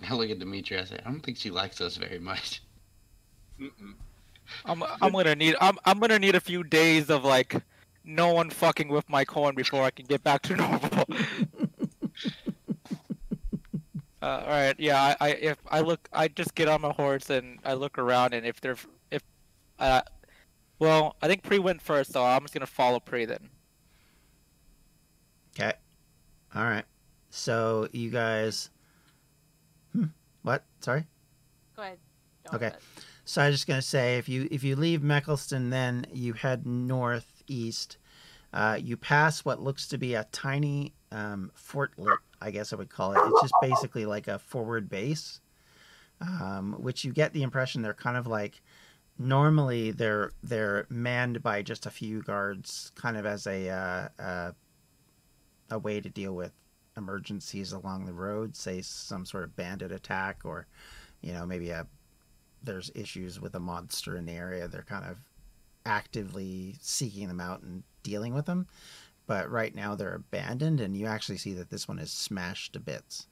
I 0.07 0.15
look 0.15 0.29
at 0.29 0.39
Dimitri. 0.39 0.79
I 0.79 0.85
say, 0.85 0.99
I 1.05 1.09
don't 1.09 1.21
think 1.21 1.37
she 1.37 1.51
likes 1.51 1.81
us 1.81 1.97
very 1.97 2.19
much. 2.19 2.61
Mm-mm. 3.59 3.93
I'm. 4.65 4.83
I'm 5.01 5.11
gonna 5.11 5.35
need. 5.35 5.55
I'm. 5.61 5.77
I'm 5.85 5.99
gonna 5.99 6.19
need 6.19 6.35
a 6.35 6.39
few 6.39 6.63
days 6.63 7.09
of 7.09 7.23
like, 7.23 7.55
no 8.03 8.33
one 8.33 8.49
fucking 8.49 8.87
with 8.87 9.07
my 9.09 9.25
corn 9.25 9.55
before 9.55 9.83
I 9.83 9.91
can 9.91 10.05
get 10.05 10.23
back 10.23 10.41
to 10.43 10.55
normal. 10.55 11.05
Uh, 14.21 14.43
all 14.45 14.49
right. 14.49 14.75
Yeah. 14.77 15.01
I, 15.01 15.15
I. 15.19 15.29
If 15.31 15.57
I 15.69 15.79
look, 15.81 16.09
I 16.11 16.27
just 16.27 16.55
get 16.55 16.67
on 16.67 16.81
my 16.81 16.91
horse 16.91 17.29
and 17.29 17.59
I 17.63 17.73
look 17.73 17.97
around, 17.97 18.33
and 18.33 18.45
if 18.45 18.59
they're, 18.59 18.75
if, 19.11 19.23
uh, 19.79 20.01
well, 20.79 21.15
I 21.21 21.27
think 21.27 21.43
Bree 21.43 21.59
went 21.59 21.81
first, 21.81 22.11
so 22.11 22.23
I'm 22.23 22.41
just 22.41 22.53
gonna 22.53 22.65
follow 22.65 22.99
Bree 22.99 23.25
then. 23.25 23.49
Okay. 25.55 25.73
All 26.55 26.63
right. 26.63 26.85
So 27.29 27.87
you 27.91 28.09
guys. 28.09 28.69
Hmm. 29.93 30.05
What? 30.43 30.63
Sorry. 30.81 31.05
Go 31.75 31.83
ahead. 31.83 31.97
Don't 32.45 32.55
Okay. 32.55 32.75
So 33.25 33.41
I 33.41 33.47
was 33.47 33.55
just 33.55 33.67
gonna 33.67 33.81
say, 33.81 34.17
if 34.17 34.27
you 34.27 34.47
if 34.51 34.63
you 34.63 34.75
leave 34.75 35.01
Meckelston, 35.01 35.69
then 35.69 36.05
you 36.11 36.33
head 36.33 36.65
northeast. 36.65 37.97
Uh, 38.51 38.79
you 38.81 38.97
pass 38.97 39.45
what 39.45 39.61
looks 39.61 39.87
to 39.87 39.97
be 39.97 40.15
a 40.15 40.25
tiny 40.31 40.93
um, 41.11 41.51
fortlet, 41.55 42.17
I 42.41 42.51
guess 42.51 42.73
I 42.73 42.75
would 42.75 42.89
call 42.89 43.13
it. 43.13 43.19
It's 43.25 43.41
just 43.41 43.53
basically 43.61 44.05
like 44.05 44.27
a 44.27 44.39
forward 44.39 44.89
base, 44.89 45.41
um, 46.21 46.75
which 46.79 47.03
you 47.03 47.11
get 47.13 47.33
the 47.33 47.43
impression 47.43 47.81
they're 47.81 47.93
kind 47.93 48.17
of 48.17 48.27
like. 48.27 48.61
Normally, 49.17 49.91
they're 49.91 50.31
they're 50.43 50.85
manned 50.89 51.43
by 51.43 51.61
just 51.61 51.85
a 51.85 51.91
few 51.91 52.21
guards, 52.21 52.91
kind 52.95 53.17
of 53.17 53.25
as 53.25 53.47
a 53.47 53.69
uh, 53.69 54.07
uh, 54.21 54.51
a 55.71 55.79
way 55.79 55.99
to 55.99 56.09
deal 56.09 56.35
with 56.35 56.53
emergencies 56.95 57.73
along 57.73 58.05
the 58.05 58.13
road, 58.13 58.55
say 58.55 58.81
some 58.81 59.25
sort 59.25 59.43
of 59.43 59.55
bandit 59.57 59.91
attack, 59.91 60.41
or 60.45 60.67
you 61.21 61.33
know 61.33 61.45
maybe 61.45 61.69
a 61.69 61.85
there's 62.63 62.91
issues 62.95 63.39
with 63.39 63.55
a 63.55 63.59
monster 63.59 64.15
in 64.17 64.25
the 64.25 64.33
area, 64.33 64.67
they're 64.67 64.83
kind 64.83 65.05
of 65.05 65.17
actively 65.85 66.75
seeking 66.81 67.27
them 67.27 67.39
out 67.39 67.61
and 67.61 67.83
dealing 68.03 68.33
with 68.33 68.45
them. 68.45 68.67
But 69.29 69.51
right 69.51 69.75
now 69.75 69.93
they're 69.93 70.15
abandoned, 70.15 70.81
and 70.81 70.97
you 70.97 71.05
actually 71.05 71.37
see 71.37 71.53
that 71.53 71.69
this 71.69 71.87
one 71.87 71.99
is 71.99 72.11
smashed 72.11 72.73
to 72.73 72.79
bits. 72.79 73.27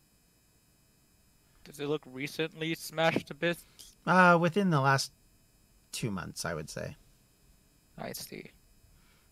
Does 1.63 1.79
it 1.79 1.87
look 1.87 2.03
recently 2.05 2.75
smashed 2.75 3.29
to 3.29 3.33
bits? 3.33 3.65
Uh, 4.05 4.37
within 4.39 4.69
the 4.69 4.79
last 4.79 5.11
two 5.91 6.11
months, 6.11 6.45
I 6.45 6.53
would 6.53 6.69
say. 6.69 6.97
I 7.97 8.11
see. 8.11 8.51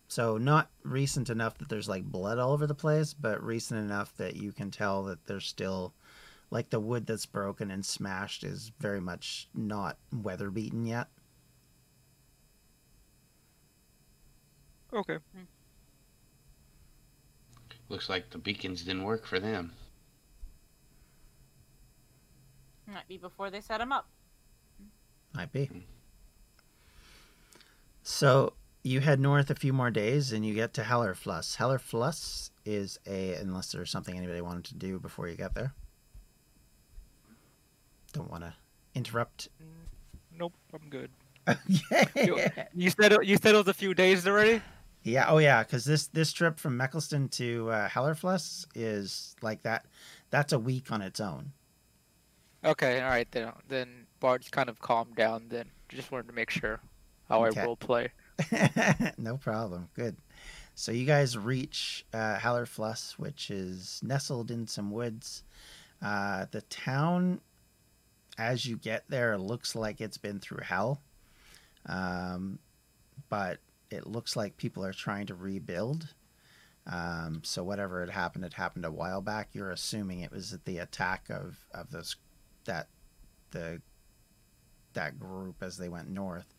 So 0.08 0.38
not 0.38 0.68
recent 0.82 1.30
enough 1.30 1.56
that 1.58 1.68
there's 1.68 1.88
like 1.88 2.02
blood 2.02 2.40
all 2.40 2.50
over 2.50 2.66
the 2.66 2.74
place, 2.74 3.14
but 3.14 3.40
recent 3.44 3.78
enough 3.78 4.16
that 4.16 4.34
you 4.34 4.50
can 4.50 4.72
tell 4.72 5.04
that 5.04 5.24
there's 5.26 5.46
still 5.46 5.94
like 6.50 6.70
the 6.70 6.80
wood 6.80 7.06
that's 7.06 7.26
broken 7.26 7.70
and 7.70 7.86
smashed 7.86 8.42
is 8.42 8.72
very 8.80 9.00
much 9.00 9.48
not 9.54 9.98
weather 10.12 10.50
beaten 10.50 10.84
yet. 10.84 11.06
Okay. 14.92 15.18
Looks 17.88 18.08
like 18.08 18.30
the 18.30 18.38
beacons 18.38 18.82
didn't 18.82 19.04
work 19.04 19.26
for 19.26 19.38
them. 19.38 19.72
Might 22.86 23.08
be 23.08 23.16
before 23.16 23.50
they 23.50 23.60
set 23.60 23.78
them 23.78 23.92
up. 23.92 24.08
Might 25.34 25.52
be. 25.52 25.68
So 28.02 28.54
you 28.82 29.00
head 29.00 29.18
north 29.20 29.50
a 29.50 29.54
few 29.54 29.72
more 29.72 29.90
days 29.90 30.32
and 30.32 30.46
you 30.46 30.54
get 30.54 30.72
to 30.74 30.82
Hellerfluss. 30.82 31.56
Hellerfluss 31.56 32.50
is 32.64 32.98
a, 33.06 33.34
unless 33.34 33.72
there's 33.72 33.90
something 33.90 34.16
anybody 34.16 34.40
wanted 34.40 34.64
to 34.66 34.74
do 34.76 34.98
before 34.98 35.28
you 35.28 35.36
get 35.36 35.54
there. 35.54 35.74
Don't 38.12 38.30
want 38.30 38.44
to 38.44 38.54
interrupt. 38.94 39.48
Nope. 40.36 40.52
I'm 40.72 40.88
good. 40.88 41.10
yeah. 41.66 42.48
You 42.74 42.90
said 42.90 43.12
it, 43.12 43.24
you 43.24 43.36
said 43.36 43.54
it 43.54 43.58
was 43.58 43.68
a 43.68 43.74
few 43.74 43.94
days 43.94 44.26
already. 44.26 44.62
Yeah. 45.06 45.26
Oh, 45.28 45.38
yeah. 45.38 45.62
Because 45.62 45.84
this 45.84 46.08
this 46.08 46.32
trip 46.32 46.58
from 46.58 46.76
Meckelston 46.78 47.30
to 47.32 47.70
uh, 47.70 47.88
Hellerfluss 47.88 48.66
is 48.74 49.36
like 49.40 49.62
that. 49.62 49.86
That's 50.30 50.52
a 50.52 50.58
week 50.58 50.90
on 50.90 51.00
its 51.00 51.20
own. 51.20 51.52
Okay, 52.64 53.00
all 53.00 53.10
right 53.10 53.30
then. 53.30 53.52
Then 53.68 54.06
Bart's 54.18 54.48
kind 54.48 54.68
of 54.68 54.80
calmed 54.80 55.14
down. 55.14 55.46
Then 55.48 55.66
just 55.88 56.10
wanted 56.10 56.26
to 56.26 56.32
make 56.34 56.50
sure 56.50 56.80
how 57.28 57.44
Okay. 57.46 57.60
I 57.60 57.64
role 57.64 57.76
play. 57.76 58.10
no 59.18 59.36
problem. 59.36 59.88
Good. 59.94 60.16
So 60.74 60.90
you 60.90 61.06
guys 61.06 61.38
reach 61.38 62.04
uh, 62.12 62.36
Hellerfluss, 62.36 63.12
which 63.12 63.50
is 63.50 64.00
nestled 64.02 64.50
in 64.50 64.66
some 64.66 64.90
woods. 64.90 65.44
Uh, 66.02 66.46
the 66.50 66.62
town, 66.62 67.40
as 68.36 68.66
you 68.66 68.76
get 68.76 69.04
there, 69.08 69.38
looks 69.38 69.74
like 69.76 70.00
it's 70.00 70.18
been 70.18 70.40
through 70.40 70.64
hell. 70.64 71.00
Um, 71.86 72.58
but 73.30 73.58
it 73.90 74.06
looks 74.06 74.36
like 74.36 74.56
people 74.56 74.84
are 74.84 74.92
trying 74.92 75.26
to 75.26 75.34
rebuild. 75.34 76.08
Um, 76.86 77.40
so 77.42 77.64
whatever 77.64 78.00
had 78.00 78.10
happened, 78.10 78.44
had 78.44 78.54
happened 78.54 78.84
a 78.84 78.90
while 78.90 79.20
back. 79.20 79.48
You're 79.52 79.72
assuming 79.72 80.20
it 80.20 80.30
was 80.32 80.56
the 80.64 80.78
attack 80.78 81.28
of 81.30 81.58
of 81.72 81.90
those 81.90 82.16
that 82.64 82.88
the 83.50 83.80
that 84.92 85.18
group 85.18 85.62
as 85.62 85.76
they 85.76 85.88
went 85.88 86.08
north 86.08 86.54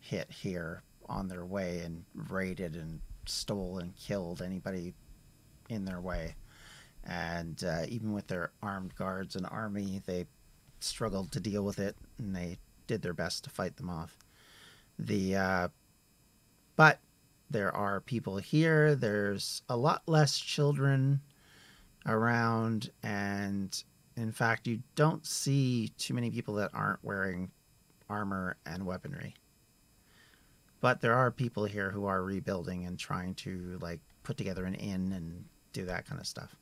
hit 0.00 0.30
here 0.30 0.82
on 1.08 1.28
their 1.28 1.44
way 1.44 1.80
and 1.80 2.04
raided 2.14 2.76
and 2.76 3.00
stole 3.26 3.78
and 3.78 3.96
killed 3.96 4.42
anybody 4.42 4.94
in 5.68 5.84
their 5.84 6.00
way. 6.00 6.34
And 7.04 7.62
uh, 7.64 7.84
even 7.88 8.12
with 8.12 8.26
their 8.26 8.50
armed 8.62 8.94
guards 8.94 9.36
and 9.36 9.46
army, 9.46 10.02
they 10.06 10.26
struggled 10.80 11.32
to 11.32 11.40
deal 11.40 11.64
with 11.64 11.78
it, 11.78 11.96
and 12.18 12.34
they 12.34 12.58
did 12.86 13.02
their 13.02 13.14
best 13.14 13.44
to 13.44 13.50
fight 13.50 13.76
them 13.76 13.90
off. 13.90 14.18
The 14.98 15.36
uh, 15.36 15.68
but 16.78 17.00
there 17.50 17.74
are 17.76 18.00
people 18.00 18.38
here. 18.38 18.94
There's 18.94 19.60
a 19.68 19.76
lot 19.76 20.02
less 20.06 20.38
children 20.38 21.20
around, 22.06 22.90
and 23.02 23.84
in 24.16 24.32
fact, 24.32 24.66
you 24.66 24.80
don't 24.94 25.26
see 25.26 25.92
too 25.98 26.14
many 26.14 26.30
people 26.30 26.54
that 26.54 26.70
aren't 26.72 27.04
wearing 27.04 27.50
armor 28.08 28.56
and 28.64 28.86
weaponry 28.86 29.34
but 30.80 31.00
there 31.00 31.14
are 31.14 31.30
people 31.30 31.64
here 31.64 31.90
who 31.90 32.06
are 32.06 32.22
rebuilding 32.22 32.86
and 32.86 32.98
trying 32.98 33.34
to 33.34 33.78
like 33.80 34.00
put 34.22 34.36
together 34.36 34.64
an 34.64 34.74
inn 34.74 35.12
and 35.12 35.44
do 35.72 35.84
that 35.86 36.06
kind 36.06 36.20
of 36.20 36.26
stuff. 36.26 36.54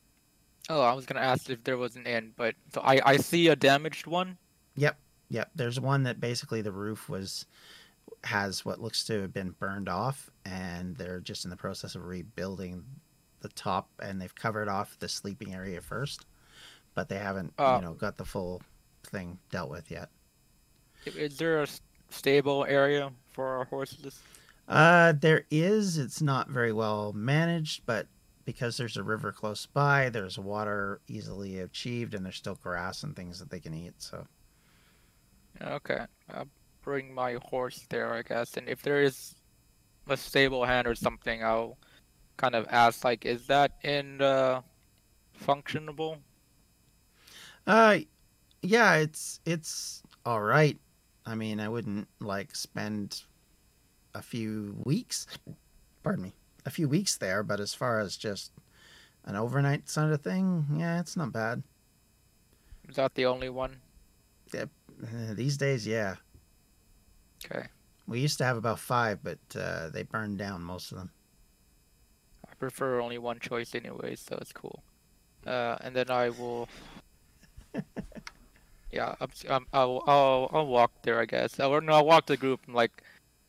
Oh, 0.69 0.81
I 0.81 0.95
was 0.95 1.07
gonna 1.07 1.21
ask 1.21 1.49
if 1.51 1.63
there 1.65 1.77
was 1.77 1.97
an 1.97 2.07
inn, 2.07 2.33
but 2.37 2.55
so 2.73 2.81
I 2.83 3.01
I 3.05 3.17
see 3.19 3.49
a 3.49 3.57
damaged 3.57 4.07
one. 4.07 4.39
Yep, 4.77 4.99
yep. 5.29 5.51
There's 5.55 5.79
one 5.79 6.05
that 6.05 6.21
basically 6.21 6.63
the 6.63 6.73
roof 6.73 7.09
was 7.09 7.47
has 8.25 8.65
what 8.65 8.81
looks 8.81 9.05
to 9.05 9.21
have 9.23 9.33
been 9.33 9.51
burned 9.51 9.89
off, 9.89 10.31
and 10.45 10.97
they're 10.97 11.21
just 11.21 11.45
in 11.45 11.51
the 11.51 11.57
process 11.57 11.95
of 11.95 12.05
rebuilding 12.07 12.85
the 13.41 13.49
top, 13.51 13.89
and 14.01 14.21
they've 14.21 14.35
covered 14.35 14.69
off 14.69 14.99
the 14.99 15.09
sleeping 15.09 15.55
area 15.55 15.81
first, 15.81 16.27
but 16.95 17.09
they 17.09 17.19
haven't 17.19 17.53
Oh. 17.59 17.77
you 17.77 17.83
know 17.83 17.95
got 17.95 18.17
the 18.17 18.25
full 18.25 18.63
thing 19.05 19.39
dealt 19.51 19.71
with 19.71 19.91
yet. 19.91 20.09
Is 21.05 21.37
there 21.39 21.63
a 21.63 21.69
stable 22.11 22.65
area 22.69 23.13
for 23.33 23.47
our 23.59 23.65
horses? 23.67 24.19
Uh, 24.67 25.13
there 25.13 25.45
is. 25.51 25.99
It's 25.99 26.21
not 26.21 26.49
very 26.49 26.73
well 26.73 27.13
managed, 27.13 27.87
but 27.87 28.09
because 28.45 28.77
there's 28.77 28.97
a 28.97 29.03
river 29.03 29.31
close 29.31 29.67
by, 29.67 30.09
there's 30.09 30.39
water 30.39 31.01
easily 31.07 31.61
achieved, 31.61 32.15
and 32.15 32.25
there's 32.25 32.37
still 32.37 32.57
grass 32.63 33.03
and 33.05 33.15
things 33.15 33.39
that 33.39 33.51
they 33.51 33.61
can 33.61 33.75
eat. 33.75 33.95
So, 33.99 34.27
Okay, 35.63 36.05
I'll 36.33 36.49
bring 36.87 37.13
my 37.13 37.39
horse 37.51 37.85
there, 37.91 38.15
I 38.15 38.23
guess. 38.23 38.57
And 38.57 38.71
if 38.71 38.81
there 38.81 39.03
is 39.03 39.35
a 40.09 40.17
stable 40.17 40.65
hand 40.65 40.87
or 40.87 40.95
something, 40.95 41.45
I'll 41.45 41.77
kind 42.39 42.55
of 42.55 42.67
ask, 42.71 43.05
like, 43.05 43.27
is 43.27 43.49
that 43.49 43.73
in 43.85 44.23
uh, 44.23 44.63
functionable? 45.45 46.19
uh, 47.67 47.99
yeah, 48.63 48.95
it's 48.97 49.41
it's 49.45 50.03
all 50.25 50.41
right. 50.43 50.79
I 51.27 51.35
mean, 51.35 51.61
I 51.61 51.69
wouldn't 51.69 52.09
like 52.21 52.55
spend 52.55 53.23
a 54.15 54.23
few 54.23 54.77
weeks, 54.85 55.27
pardon 56.05 56.23
me, 56.23 56.33
a 56.65 56.71
few 56.71 56.89
weeks 56.89 57.17
there, 57.17 57.43
but 57.43 57.61
as 57.61 57.75
far 57.75 58.01
as 58.01 58.17
just 58.17 58.53
an 59.25 59.37
overnight 59.37 59.89
sort 59.91 60.13
of 60.13 60.23
thing, 60.23 60.67
yeah, 60.79 61.01
it's 61.01 61.17
not 61.17 61.33
bad. 61.33 61.65
Is 62.89 62.97
that 62.97 63.15
the 63.15 63.27
only 63.27 63.49
one? 63.51 63.81
Uh, 64.57 64.67
These 65.35 65.57
days, 65.57 65.87
yeah. 65.87 66.17
Okay, 67.49 67.67
We 68.09 68.21
used 68.21 68.39
to 68.39 68.45
have 68.45 68.57
about 68.57 68.79
five, 68.81 69.21
but 69.23 69.39
uh, 69.59 69.89
they 69.91 70.03
burned 70.03 70.39
down 70.39 70.63
most 70.63 70.91
of 70.93 70.99
them. 70.99 71.11
I 72.49 72.55
prefer 72.59 73.01
only 73.01 73.19
one 73.19 73.39
choice 73.39 73.75
anyway, 73.75 74.17
so 74.17 74.37
it's 74.41 74.53
cool. 74.53 74.83
Uh, 75.47 75.77
and 75.81 75.95
then 75.95 76.11
I 76.11 76.31
will. 76.31 76.69
Yeah, 78.93 79.15
I'm, 79.21 79.31
s- 79.31 79.45
um, 79.49 79.67
I'll, 79.75 80.03
I'll, 80.07 80.49
I'll 80.53 80.67
walk 80.67 81.03
there, 81.03 81.21
I 81.21 81.27
guess. 81.27 81.59
Or 81.61 81.81
no, 81.81 81.93
I'll 81.95 82.07
walk 82.07 82.27
the 82.27 82.37
group. 82.37 82.61
and, 82.67 82.75
Like, 82.75 83.03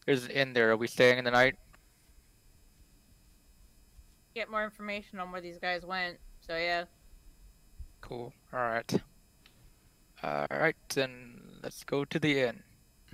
is 0.07 0.25
an 0.25 0.31
inn 0.31 0.51
there. 0.53 0.71
Are 0.71 0.75
we 0.77 0.87
staying 0.87 1.19
in 1.19 1.23
the 1.25 1.31
night? 1.31 1.55
Get 4.35 4.49
more 4.49 4.63
information 4.65 5.19
on 5.19 5.31
where 5.31 5.39
these 5.39 5.57
guys 5.59 5.85
went. 5.85 6.17
So 6.45 6.57
yeah. 6.57 6.85
Cool. 8.01 8.33
All 8.51 8.59
right. 8.59 9.01
All 10.23 10.47
right, 10.51 10.75
then 10.93 11.39
let's 11.63 11.83
go 11.83 12.03
to 12.03 12.19
the 12.19 12.41
inn. 12.41 12.63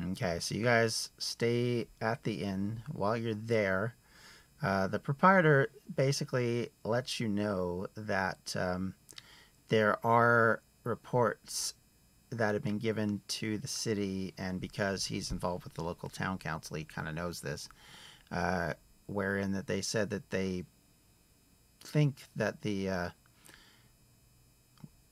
Okay, 0.01 0.39
so 0.39 0.55
you 0.55 0.63
guys 0.63 1.11
stay 1.19 1.87
at 2.01 2.23
the 2.23 2.43
inn 2.43 2.81
while 2.91 3.15
you're 3.15 3.35
there. 3.35 3.95
Uh, 4.61 4.87
the 4.87 4.97
proprietor 4.97 5.69
basically 5.95 6.69
lets 6.83 7.19
you 7.19 7.27
know 7.27 7.85
that 7.95 8.55
um, 8.57 8.95
there 9.67 10.03
are 10.05 10.61
reports 10.83 11.75
that 12.31 12.53
have 12.53 12.63
been 12.63 12.79
given 12.79 13.21
to 13.27 13.57
the 13.59 13.67
city, 13.67 14.33
and 14.37 14.59
because 14.59 15.05
he's 15.05 15.31
involved 15.31 15.63
with 15.63 15.75
the 15.75 15.83
local 15.83 16.09
town 16.09 16.39
council, 16.39 16.75
he 16.75 16.83
kind 16.83 17.07
of 17.07 17.13
knows 17.13 17.41
this. 17.41 17.69
Uh, 18.31 18.73
wherein 19.05 19.51
that 19.51 19.67
they 19.67 19.81
said 19.81 20.09
that 20.09 20.29
they 20.31 20.63
think 21.83 22.23
that 22.35 22.61
the 22.61 22.89
uh, 22.89 23.09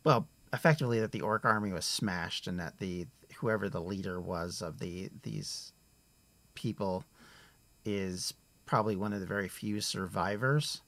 well, 0.03 0.27
effectively 0.53 0.99
that 0.99 1.11
the 1.11 1.21
orc 1.21 1.45
army 1.45 1.71
was 1.71 1.85
smashed, 1.85 2.47
and 2.47 2.59
that 2.59 2.79
the 2.79 3.05
whoever 3.41 3.69
the 3.69 3.81
leader 3.81 4.21
was 4.21 4.61
of 4.61 4.77
the 4.77 5.09
these 5.23 5.73
people 6.53 7.03
is 7.83 8.35
probably 8.67 8.95
one 8.95 9.13
of 9.13 9.19
the 9.19 9.25
very 9.25 9.49
few 9.49 9.81
survivors. 9.81 10.81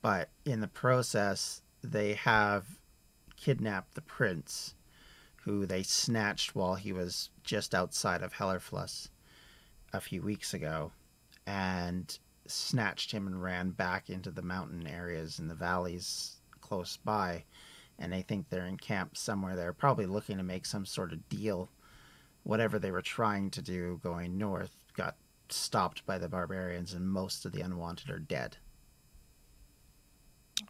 But 0.00 0.30
in 0.46 0.60
the 0.60 0.68
process, 0.68 1.60
they 1.82 2.14
have 2.14 2.64
kidnapped 3.36 3.94
the 3.94 4.00
prince, 4.00 4.74
who 5.42 5.66
they 5.66 5.82
snatched 5.82 6.54
while 6.54 6.76
he 6.76 6.92
was 6.92 7.28
just 7.42 7.74
outside 7.74 8.22
of 8.22 8.32
Hellerfluss 8.32 9.10
a 9.92 10.00
few 10.00 10.22
weeks 10.22 10.54
ago, 10.54 10.92
and 11.46 12.18
snatched 12.46 13.12
him 13.12 13.26
and 13.26 13.42
ran 13.42 13.70
back 13.70 14.08
into 14.08 14.30
the 14.30 14.42
mountain 14.42 14.86
areas 14.86 15.38
and 15.38 15.50
the 15.50 15.54
valleys 15.54 16.36
close 16.62 16.96
by 16.96 17.44
and 17.98 18.12
they 18.12 18.22
think 18.22 18.48
they're 18.48 18.66
in 18.66 18.76
camp 18.76 19.16
somewhere 19.16 19.56
there, 19.56 19.72
probably 19.72 20.06
looking 20.06 20.36
to 20.38 20.42
make 20.42 20.66
some 20.66 20.86
sort 20.86 21.12
of 21.12 21.28
deal. 21.28 21.68
Whatever 22.42 22.78
they 22.78 22.90
were 22.90 23.02
trying 23.02 23.50
to 23.52 23.62
do 23.62 24.00
going 24.02 24.36
north 24.36 24.74
got 24.96 25.16
stopped 25.48 26.04
by 26.06 26.18
the 26.18 26.28
barbarians, 26.28 26.92
and 26.94 27.08
most 27.08 27.44
of 27.44 27.52
the 27.52 27.60
unwanted 27.60 28.10
are 28.10 28.18
dead. 28.18 28.56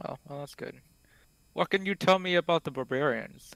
Oh, 0.06 0.16
well, 0.28 0.40
that's 0.40 0.54
good. 0.54 0.80
What 1.52 1.70
can 1.70 1.86
you 1.86 1.94
tell 1.94 2.18
me 2.18 2.34
about 2.34 2.64
the 2.64 2.70
barbarians? 2.70 3.52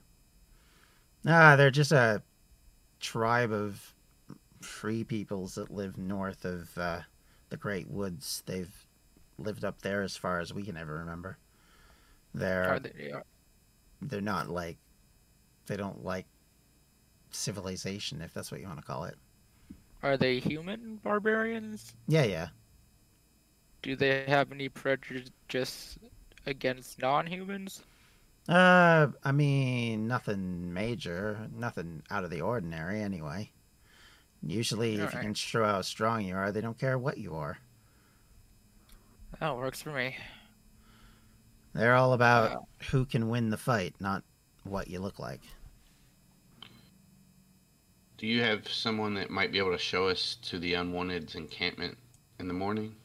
Ah, 1.27 1.57
they're 1.57 1.71
just 1.71 1.93
a 1.93 2.23
tribe 3.01 3.53
of 3.53 3.95
free 4.61 5.05
peoples 5.05 5.55
that 5.55 5.71
live 5.71 5.99
north 5.99 6.45
of 6.45 6.77
uh, 6.79 7.01
the 7.51 7.57
Great 7.57 7.89
Woods. 7.89 8.43
They've 8.47 8.87
lived 9.39 9.65
up 9.65 9.83
there 9.83 10.03
as 10.03 10.17
far 10.17 10.41
as 10.41 10.53
we 10.53 10.63
can 10.63 10.77
ever 10.77 10.99
remember. 10.99 11.39
They're 12.35 12.75
Are 12.75 12.79
they, 12.81 13.11
are, 13.13 13.25
they're 14.03 14.21
not 14.21 14.49
like 14.49 14.79
they 15.67 15.77
don't 15.77 16.05
like 16.05 16.27
civilization, 17.31 18.23
if 18.23 18.33
that's 18.35 18.51
what 18.51 18.61
you 18.61 18.67
want 18.67 18.79
to 18.81 18.85
call 18.85 19.05
it. 19.05 19.17
are 20.03 20.17
they 20.17 20.39
human 20.39 20.97
barbarians? 21.03 21.95
Yeah, 22.07 22.25
yeah. 22.25 22.49
Do 23.83 23.97
they 23.97 24.25
have 24.27 24.51
any 24.53 24.69
prejudice 24.69 25.99
against 26.47 26.99
non-humans? 27.01 27.83
Uh, 28.49 29.09
I 29.23 29.33
mean, 29.33 30.09
nothing 30.09 30.73
major, 30.73 31.49
nothing 31.55 32.03
out 32.11 32.25
of 32.25 32.31
the 32.31 32.41
ordinary, 32.41 33.03
anyway. 33.03 33.53
Usually, 34.43 34.95
if 34.97 35.13
you 35.13 35.21
can 35.21 35.35
show 35.35 35.65
how 35.65 35.83
strong 35.83 36.25
you 36.25 36.35
are, 36.37 36.51
they 36.53 36.61
don't 36.61 36.79
care 36.79 36.99
what 36.99 37.19
you 37.19 37.35
are. 37.35 37.59
That 39.41 39.57
works 39.57 39.83
for 39.83 39.93
me. 39.93 40.17
They're 41.79 41.95
all 41.95 42.13
about 42.13 42.65
who 42.91 43.05
can 43.05 43.29
win 43.29 43.51
the 43.51 43.57
fight, 43.57 43.95
not 44.01 44.25
what 44.65 44.89
you 44.89 44.99
look 44.99 45.21
like. 45.21 45.43
Do 48.17 48.27
you 48.27 48.43
have 48.43 48.67
someone 48.67 49.15
that 49.15 49.31
might 49.31 49.53
be 49.53 49.59
able 49.59 49.71
to 49.71 49.79
show 49.79 50.09
us 50.09 50.37
to 50.43 50.59
the 50.59 50.75
unwanted's 50.75 51.37
encampment 51.37 51.97
in 52.41 52.49
the 52.49 52.55
morning? 52.55 52.97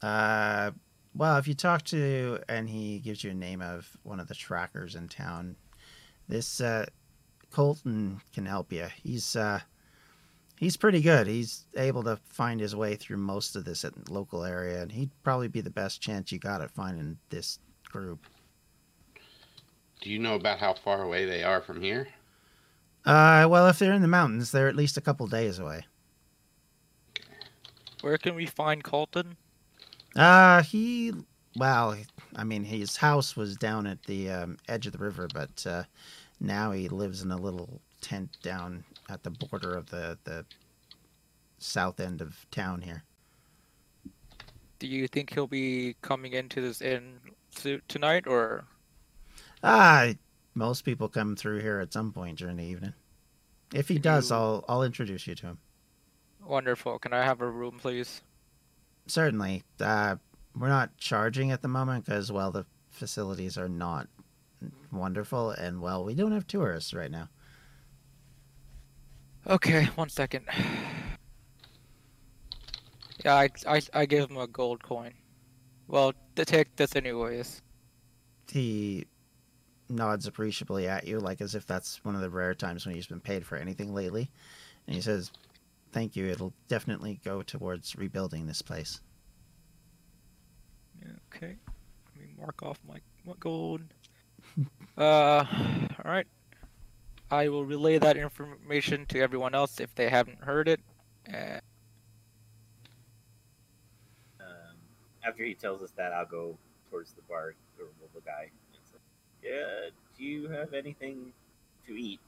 Uh, 0.00 0.70
well, 1.16 1.38
if 1.38 1.48
you 1.48 1.54
talk 1.54 1.82
to, 1.86 2.38
and 2.48 2.68
he 2.68 3.00
gives 3.00 3.24
you 3.24 3.32
a 3.32 3.34
name 3.34 3.60
of 3.60 3.90
one 4.04 4.20
of 4.20 4.28
the 4.28 4.34
trackers 4.34 4.94
in 4.94 5.08
town, 5.08 5.56
this 6.28 6.60
uh, 6.60 6.86
Colton 7.50 8.20
can 8.32 8.46
help 8.46 8.72
you. 8.72 8.86
He's 9.02 9.34
uh, 9.34 9.58
he's 10.56 10.76
pretty 10.76 11.00
good. 11.00 11.26
He's 11.26 11.66
able 11.76 12.04
to 12.04 12.20
find 12.28 12.60
his 12.60 12.76
way 12.76 12.94
through 12.94 13.16
most 13.16 13.56
of 13.56 13.64
this 13.64 13.84
local 14.08 14.44
area, 14.44 14.82
and 14.82 14.92
he'd 14.92 15.10
probably 15.24 15.48
be 15.48 15.62
the 15.62 15.68
best 15.68 16.00
chance 16.00 16.30
you 16.30 16.38
got 16.38 16.62
at 16.62 16.70
finding 16.70 17.18
this 17.30 17.58
group. 17.94 18.26
Do 20.00 20.10
you 20.10 20.18
know 20.18 20.34
about 20.34 20.58
how 20.58 20.74
far 20.74 21.02
away 21.02 21.26
they 21.26 21.44
are 21.44 21.60
from 21.60 21.80
here? 21.80 22.08
Uh, 23.06 23.46
well, 23.48 23.68
if 23.68 23.78
they're 23.78 23.92
in 23.92 24.02
the 24.02 24.08
mountains, 24.08 24.50
they're 24.50 24.68
at 24.68 24.74
least 24.74 24.96
a 24.96 25.00
couple 25.00 25.28
days 25.28 25.60
away. 25.60 25.86
Where 28.00 28.18
can 28.18 28.34
we 28.34 28.46
find 28.46 28.82
Colton? 28.82 29.36
Uh, 30.16 30.62
he, 30.62 31.12
well, 31.56 31.96
I 32.34 32.42
mean, 32.42 32.64
his 32.64 32.96
house 32.96 33.36
was 33.36 33.56
down 33.56 33.86
at 33.86 34.02
the 34.02 34.28
um, 34.28 34.58
edge 34.68 34.86
of 34.86 34.92
the 34.92 34.98
river, 34.98 35.28
but 35.32 35.64
uh, 35.64 35.84
now 36.40 36.72
he 36.72 36.88
lives 36.88 37.22
in 37.22 37.30
a 37.30 37.36
little 37.36 37.80
tent 38.00 38.36
down 38.42 38.84
at 39.08 39.22
the 39.22 39.30
border 39.30 39.74
of 39.74 39.88
the 39.90 40.18
the 40.24 40.44
south 41.58 42.00
end 42.00 42.20
of 42.20 42.44
town 42.50 42.82
here. 42.82 43.04
Do 44.80 44.86
you 44.88 45.06
think 45.08 45.32
he'll 45.32 45.46
be 45.46 45.94
coming 46.02 46.32
into 46.34 46.60
this 46.60 46.82
inn 46.82 47.20
to- 47.54 47.80
tonight, 47.88 48.26
or 48.26 48.66
Ah, 49.62 50.08
most 50.54 50.82
people 50.84 51.08
come 51.08 51.36
through 51.36 51.60
here 51.60 51.80
at 51.80 51.92
some 51.92 52.12
point 52.12 52.38
during 52.38 52.56
the 52.58 52.64
evening. 52.64 52.94
If 53.72 53.88
he 53.88 53.94
Can 53.94 54.02
does, 54.02 54.30
you- 54.30 54.36
I'll 54.36 54.64
I'll 54.68 54.82
introduce 54.82 55.26
you 55.26 55.34
to 55.36 55.46
him. 55.46 55.58
wonderful? 56.40 56.98
Can 56.98 57.12
I 57.12 57.24
have 57.24 57.40
a 57.40 57.50
room, 57.50 57.78
please? 57.78 58.22
Certainly. 59.06 59.64
Uh, 59.80 60.16
we're 60.56 60.68
not 60.68 60.96
charging 60.98 61.50
at 61.50 61.62
the 61.62 61.68
moment 61.68 62.04
because 62.04 62.30
well, 62.30 62.50
the 62.52 62.66
facilities 62.90 63.58
are 63.58 63.68
not 63.68 64.08
wonderful, 64.92 65.50
and 65.50 65.80
well, 65.80 66.04
we 66.04 66.14
don't 66.14 66.32
have 66.32 66.46
tourists 66.46 66.94
right 66.94 67.10
now. 67.10 67.28
Okay, 69.46 69.84
one 69.96 70.08
second. 70.08 70.46
Yeah, 73.24 73.36
I, 73.36 73.48
I, 73.66 73.80
I 73.94 74.04
gave 74.06 74.28
him 74.28 74.36
a 74.36 74.46
gold 74.46 74.82
coin. 74.82 75.14
Well, 75.88 76.12
take 76.36 76.76
this 76.76 76.96
anyways. 76.96 77.62
He 78.50 79.06
nods 79.88 80.26
appreciably 80.26 80.88
at 80.88 81.06
you, 81.06 81.20
like 81.20 81.40
as 81.40 81.54
if 81.54 81.66
that's 81.66 82.02
one 82.04 82.14
of 82.14 82.20
the 82.20 82.30
rare 82.30 82.54
times 82.54 82.86
when 82.86 82.94
he's 82.94 83.06
been 83.06 83.20
paid 83.20 83.44
for 83.44 83.56
anything 83.56 83.94
lately. 83.94 84.30
And 84.86 84.94
he 84.94 85.02
says, 85.02 85.30
Thank 85.92 86.16
you. 86.16 86.26
It'll 86.26 86.52
definitely 86.66 87.20
go 87.24 87.42
towards 87.42 87.94
rebuilding 87.94 88.46
this 88.46 88.62
place. 88.62 89.00
Okay, 91.32 91.56
let 92.16 92.20
me 92.20 92.34
mark 92.36 92.62
off 92.62 92.80
my, 92.88 92.98
my 93.24 93.34
gold. 93.38 93.82
uh, 94.98 95.44
all 96.04 96.10
right. 96.10 96.26
I 97.30 97.48
will 97.48 97.64
relay 97.64 97.98
that 97.98 98.16
information 98.16 99.06
to 99.06 99.20
everyone 99.20 99.54
else 99.54 99.80
if 99.80 99.94
they 99.94 100.08
haven't 100.08 100.42
heard 100.42 100.68
it. 100.68 100.80
Uh, 101.32 101.60
after 105.26 105.44
he 105.44 105.54
tells 105.54 105.82
us 105.82 105.90
that, 105.96 106.12
I'll 106.12 106.26
go 106.26 106.56
towards 106.90 107.12
the 107.12 107.22
bar 107.22 107.54
or 107.78 107.86
the 108.14 108.20
guy 108.20 108.50
and 108.74 108.82
say, 108.84 108.98
"Yeah, 109.42 109.90
do 110.16 110.24
you 110.24 110.48
have 110.48 110.74
anything 110.74 111.32
to 111.86 111.92
eat?" 111.96 112.20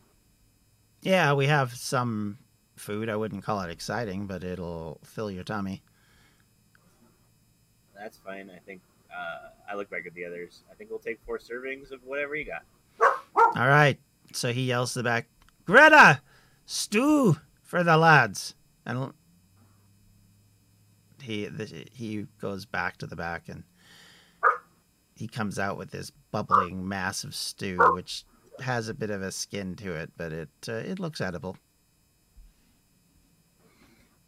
Yeah, 1.03 1.35
we 1.35 1.47
have 1.47 1.75
some 1.75 2.39
food. 2.77 3.09
I 3.09 3.17
wouldn't 3.17 3.45
call 3.45 3.61
it 3.61 3.71
exciting, 3.71 4.27
but 4.27 4.43
it'll 4.43 5.01
fill 5.05 5.31
your 5.31 5.45
tummy. 5.45 5.83
That's 7.95 8.19
fine. 8.19 8.51
I 8.51 8.59
think 8.59 8.83
uh, 9.11 9.49
I 9.71 9.75
look 9.75 9.89
back 9.91 10.07
at 10.07 10.15
the 10.15 10.25
others. 10.25 10.63
I 10.71 10.75
think 10.75 10.91
we'll 10.91 10.99
take 10.99 11.19
four 11.25 11.39
servings 11.39 11.91
of 11.93 12.03
whatever 12.05 12.35
you 12.35 12.45
got. 12.45 12.65
All 13.35 13.69
right. 13.69 13.99
So 14.33 14.53
he 14.53 14.63
yells 14.63 14.93
to 14.93 15.01
the 15.01 15.05
back, 15.05 15.29
Greta, 15.65 16.21
stew 16.67 17.37
for 17.63 17.83
the 17.83 17.97
lads. 17.97 18.55
And 18.85 19.13
he 21.23 21.47
the, 21.47 21.87
he 21.93 22.27
goes 22.41 22.67
back 22.67 22.97
to 22.99 23.07
the 23.07 23.17
back 23.17 23.49
and 23.49 23.65
he 25.15 25.27
comes 25.27 25.59
out 25.59 25.79
with 25.79 25.91
this 25.91 26.13
bubbling 26.31 26.87
mass 26.87 27.25
of 27.25 27.35
stew, 27.35 27.79
which 27.95 28.25
has 28.61 28.89
a 28.89 28.95
bit 28.95 29.11
of 29.11 29.23
a 29.23 29.33
skin 29.33 29.75
to 29.77 29.95
it, 29.95 30.13
but 30.17 30.33
it 30.33 30.49
uh, 30.69 30.73
it 30.73 30.99
looks 30.99 31.21
edible. 31.21 31.57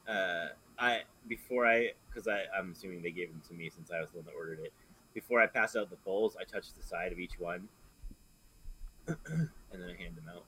Uh, 0.09 0.49
I 0.79 1.03
before 1.29 1.67
I 1.67 1.93
because 2.09 2.27
I 2.27 2.45
I'm 2.57 2.73
assuming 2.73 3.03
they 3.03 3.11
gave 3.11 3.29
them 3.29 3.43
to 3.49 3.55
me 3.55 3.71
since 3.71 3.91
I 3.91 4.01
was 4.01 4.11
the 4.11 4.19
one 4.19 4.27
that 4.27 4.35
ordered 4.35 4.61
it. 4.61 4.73
Before 5.15 5.41
I 5.41 5.47
pass 5.47 5.77
out 5.77 5.91
the 5.91 5.97
bowls, 6.05 6.37
I 6.41 6.45
touch 6.45 6.73
the 6.75 6.83
side 6.83 7.13
of 7.13 7.19
each 7.19 7.39
one, 7.39 7.69
and 9.07 9.49
then 9.73 9.83
I 9.83 10.01
hand 10.01 10.17
them 10.17 10.31
out. 10.31 10.45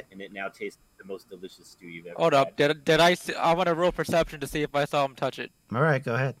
'Kay. 0.00 0.06
And 0.12 0.20
it 0.20 0.32
now 0.32 0.48
tastes 0.48 0.78
the 0.98 1.04
most 1.04 1.28
delicious 1.28 1.68
stew 1.68 1.86
you've 1.86 2.06
ever. 2.06 2.16
hold 2.18 2.32
had. 2.32 2.40
up, 2.48 2.56
did, 2.56 2.84
did 2.84 3.00
I 3.00 3.14
see, 3.14 3.34
I 3.34 3.54
want 3.54 3.68
to 3.68 3.74
roll 3.74 3.92
perception 3.92 4.40
to 4.40 4.46
see 4.46 4.62
if 4.62 4.74
I 4.74 4.84
saw 4.84 5.04
him 5.04 5.14
touch 5.14 5.38
it. 5.38 5.50
All 5.74 5.80
right, 5.82 6.02
go 6.02 6.14
ahead. 6.14 6.36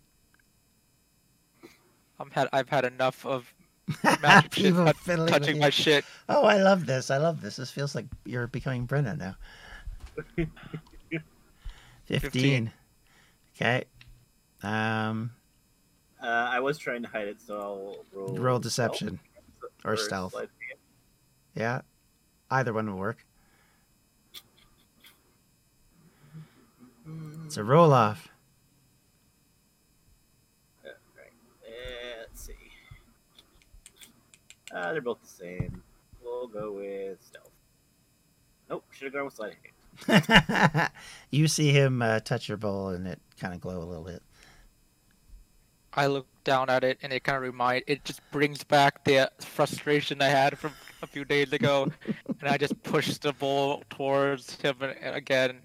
I'm 2.20 2.30
had 2.30 2.48
I've 2.52 2.68
had 2.68 2.84
enough 2.84 3.26
of 3.26 3.52
shit 4.02 4.58
Evil 4.58 4.84
touch- 4.86 4.96
fiddling 4.98 5.24
with 5.24 5.32
touching 5.32 5.56
you. 5.56 5.60
my 5.62 5.70
shit. 5.70 6.04
Oh, 6.28 6.44
I 6.44 6.56
love 6.62 6.86
this. 6.86 7.10
I 7.10 7.16
love 7.16 7.40
this. 7.40 7.56
This 7.56 7.70
feels 7.70 7.94
like 7.96 8.06
you're 8.24 8.46
becoming 8.46 8.86
Brenna 8.86 9.16
now. 9.18 9.36
15. 12.06 12.20
Fifteen. 12.20 12.72
Okay. 13.56 13.84
Um, 14.62 15.32
Uh, 16.22 16.26
I 16.26 16.60
was 16.60 16.78
trying 16.78 17.02
to 17.02 17.08
hide 17.08 17.26
it, 17.28 17.40
so 17.40 17.58
I'll 17.60 18.04
roll. 18.12 18.36
roll 18.36 18.58
deception. 18.60 19.18
stealth 19.82 19.84
or 19.84 19.96
stealth. 19.96 20.34
Yeah. 21.54 21.80
Either 22.50 22.72
one 22.72 22.88
will 22.90 22.98
work. 22.98 23.24
It's 27.46 27.56
a 27.56 27.64
roll 27.64 27.92
off. 27.92 28.28
Uh, 30.84 30.88
right. 31.16 31.32
Uh, 31.66 32.20
let's 32.20 32.40
see. 32.46 32.54
Uh, 34.74 34.92
they're 34.92 35.00
both 35.02 35.20
the 35.22 35.28
same. 35.28 35.82
We'll 36.22 36.46
go 36.48 36.72
with 36.72 37.18
stealth. 37.22 37.50
Nope, 38.70 38.84
should 38.90 39.06
have 39.06 39.12
gone 39.12 39.24
with 39.26 39.34
sleight 39.34 39.54
of 40.08 40.26
hand. 40.26 40.90
you 41.30 41.46
see 41.46 41.72
him 41.72 42.00
uh, 42.00 42.20
touch 42.20 42.48
your 42.48 42.56
bowl 42.56 42.88
and 42.88 43.06
it 43.06 43.20
kind 43.38 43.52
of 43.52 43.60
glow 43.60 43.78
a 43.82 43.84
little 43.84 44.04
bit. 44.04 44.22
I 45.94 46.06
look 46.06 46.26
down 46.44 46.70
at 46.70 46.84
it 46.84 46.98
and 47.02 47.12
it 47.12 47.22
kind 47.22 47.36
of 47.36 47.42
remind 47.42 47.84
it 47.86 48.02
just 48.06 48.22
brings 48.30 48.64
back 48.64 49.04
the 49.04 49.30
frustration 49.40 50.22
I 50.22 50.28
had 50.28 50.58
from 50.58 50.72
a 51.02 51.06
few 51.06 51.26
days 51.26 51.52
ago, 51.52 51.92
and 52.40 52.48
I 52.48 52.56
just 52.56 52.82
push 52.82 53.18
the 53.18 53.34
bowl 53.34 53.82
towards 53.90 54.54
him 54.56 54.76
and- 54.80 54.96
and 55.02 55.14
again, 55.16 55.58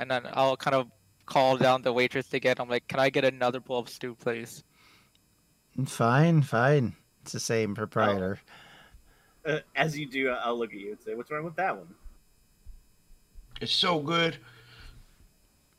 and 0.00 0.10
then 0.10 0.22
I'll 0.32 0.56
kind 0.56 0.74
of 0.74 0.90
call 1.26 1.58
down 1.58 1.82
the 1.82 1.92
waitress 1.92 2.32
again. 2.32 2.56
I'm 2.58 2.68
like, 2.68 2.88
"Can 2.88 2.98
I 2.98 3.10
get 3.10 3.24
another 3.24 3.60
bowl 3.60 3.80
of 3.80 3.88
stew, 3.88 4.16
please?" 4.16 4.64
Fine, 5.86 6.42
fine. 6.42 6.96
It's 7.22 7.32
the 7.32 7.40
same 7.40 7.74
proprietor. 7.74 8.40
Uh, 9.44 9.60
as 9.76 9.96
you 9.96 10.06
do, 10.06 10.30
I'll 10.30 10.58
look 10.58 10.72
at 10.72 10.80
you 10.80 10.92
and 10.92 11.00
say, 11.00 11.14
"What's 11.14 11.30
wrong 11.30 11.44
with 11.44 11.56
that 11.56 11.76
one?" 11.76 11.94
It's 13.60 13.72
so 13.72 14.00
good. 14.00 14.38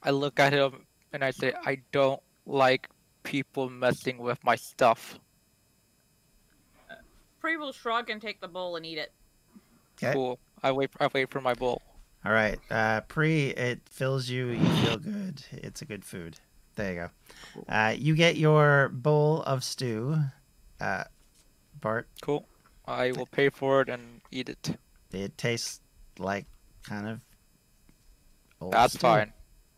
I 0.03 0.11
look 0.11 0.39
at 0.39 0.53
him 0.53 0.85
and 1.11 1.23
I 1.23 1.31
say, 1.31 1.53
"I 1.65 1.81
don't 1.91 2.21
like 2.45 2.89
people 3.23 3.69
messing 3.69 4.19
with 4.19 4.43
my 4.43 4.55
stuff." 4.55 5.19
Bree 7.39 7.57
will 7.57 7.73
shrug 7.73 8.11
and 8.11 8.21
take 8.21 8.39
the 8.39 8.47
bowl 8.47 8.75
and 8.75 8.85
eat 8.85 8.99
it. 8.99 9.11
Okay. 9.97 10.13
Cool. 10.13 10.39
I 10.61 10.71
wait. 10.71 10.91
I 10.99 11.09
wait 11.11 11.31
for 11.31 11.41
my 11.41 11.55
bowl. 11.55 11.81
All 12.25 12.31
right. 12.31 12.59
Uh, 12.69 13.01
Bree, 13.07 13.47
it 13.49 13.81
fills 13.89 14.29
you. 14.29 14.47
You 14.47 14.69
feel 14.85 14.97
good. 14.97 15.43
It's 15.51 15.81
a 15.81 15.85
good 15.85 16.05
food. 16.05 16.39
There 16.75 16.93
you 16.93 16.99
go. 16.99 17.63
Uh, 17.67 17.95
you 17.97 18.15
get 18.15 18.37
your 18.37 18.89
bowl 18.89 19.41
of 19.43 19.63
stew. 19.63 20.17
Uh, 20.79 21.03
Bart, 21.79 22.07
Cool. 22.21 22.45
I 22.85 23.11
will 23.11 23.25
pay 23.25 23.49
for 23.49 23.81
it 23.81 23.89
and 23.89 24.21
eat 24.31 24.49
it. 24.49 24.77
it 25.11 25.37
tastes 25.37 25.81
like 26.19 26.45
kind 26.83 27.07
of. 27.07 27.21
old 28.59 28.73
That's 28.73 28.93
stew. 28.93 28.99
fine. 29.01 29.33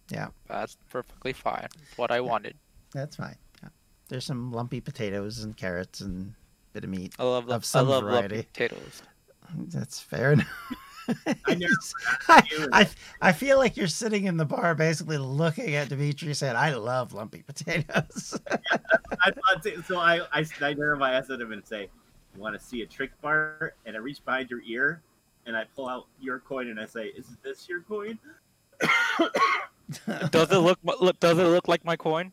Yeah. 0.10 0.28
That's 0.48 0.78
perfectly 0.90 1.34
fine. 1.34 1.68
It's 1.82 1.98
what 1.98 2.12
I 2.12 2.20
wanted. 2.22 2.56
That's 2.94 3.16
fine. 3.16 3.36
Yeah. 3.62 3.70
There's 4.10 4.26
some 4.26 4.52
lumpy 4.52 4.82
potatoes 4.82 5.44
and 5.44 5.56
carrots 5.56 6.02
and 6.02 6.34
bit 6.74 6.84
of 6.84 6.90
meat. 6.90 7.14
I 7.18 7.24
love 7.24 7.50
Of 7.50 7.50
love, 7.74 7.76
I 7.76 7.80
love 7.90 8.04
variety. 8.04 8.36
lumpy 8.36 8.50
potatoes. 8.54 9.02
That's 9.70 10.00
fair 10.00 10.32
enough. 10.34 10.48
I 11.46 11.56
never 11.56 11.74
I, 12.28 12.44
I, 12.72 12.90
I 13.22 13.32
feel 13.32 13.58
like 13.58 13.76
you're 13.78 13.88
sitting 13.88 14.26
in 14.26 14.38
the 14.38 14.46
bar 14.46 14.76
basically 14.76 15.18
looking 15.18 15.76
at 15.76 15.90
Dimitri 15.90 16.34
saying, 16.34 16.56
I 16.56 16.74
love 16.74 17.14
lumpy 17.14 17.44
potatoes. 17.44 18.40
I 18.52 19.32
thought 19.32 19.86
so. 19.86 19.98
I 19.98 20.22
I, 20.32 20.46
I 20.62 20.74
narrow 20.74 20.98
my 20.98 21.18
eyes 21.18 21.30
at 21.30 21.40
him 21.40 21.52
and 21.52 21.66
say, 21.66 21.90
"You 22.36 22.42
want 22.42 22.60
to 22.60 22.66
see 22.66 22.82
a 22.82 22.86
trick 22.86 23.12
bar?" 23.22 23.76
And 23.86 23.96
I 23.96 24.00
reach 24.00 24.24
behind 24.24 24.50
your 24.50 24.62
ear, 24.66 25.02
and 25.46 25.56
I 25.56 25.66
pull 25.76 25.88
out 25.88 26.08
your 26.20 26.40
coin, 26.40 26.70
and 26.70 26.80
I 26.80 26.86
say, 26.86 27.08
"Is 27.08 27.28
this 27.44 27.68
your 27.70 27.82
coin?" 27.82 28.20
Does 30.32 30.52
it 30.52 30.58
look 30.58 30.80
look? 30.84 31.20
Does 31.20 31.38
it 31.38 31.44
look 31.44 31.68
like 31.68 31.86
my 31.86 31.96
coin? 31.96 32.32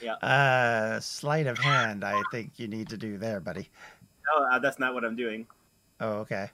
Yeah. 0.00 0.14
uh, 0.14 1.00
sleight 1.00 1.46
of 1.46 1.58
hand, 1.58 2.04
I 2.04 2.22
think 2.30 2.52
you 2.56 2.68
need 2.68 2.88
to 2.90 2.96
do 2.96 3.18
there, 3.18 3.40
buddy. 3.40 3.68
No, 4.26 4.44
uh, 4.44 4.58
that's 4.58 4.78
not 4.78 4.94
what 4.94 5.04
I'm 5.04 5.16
doing. 5.16 5.46
Oh, 6.00 6.18
okay. 6.18 6.50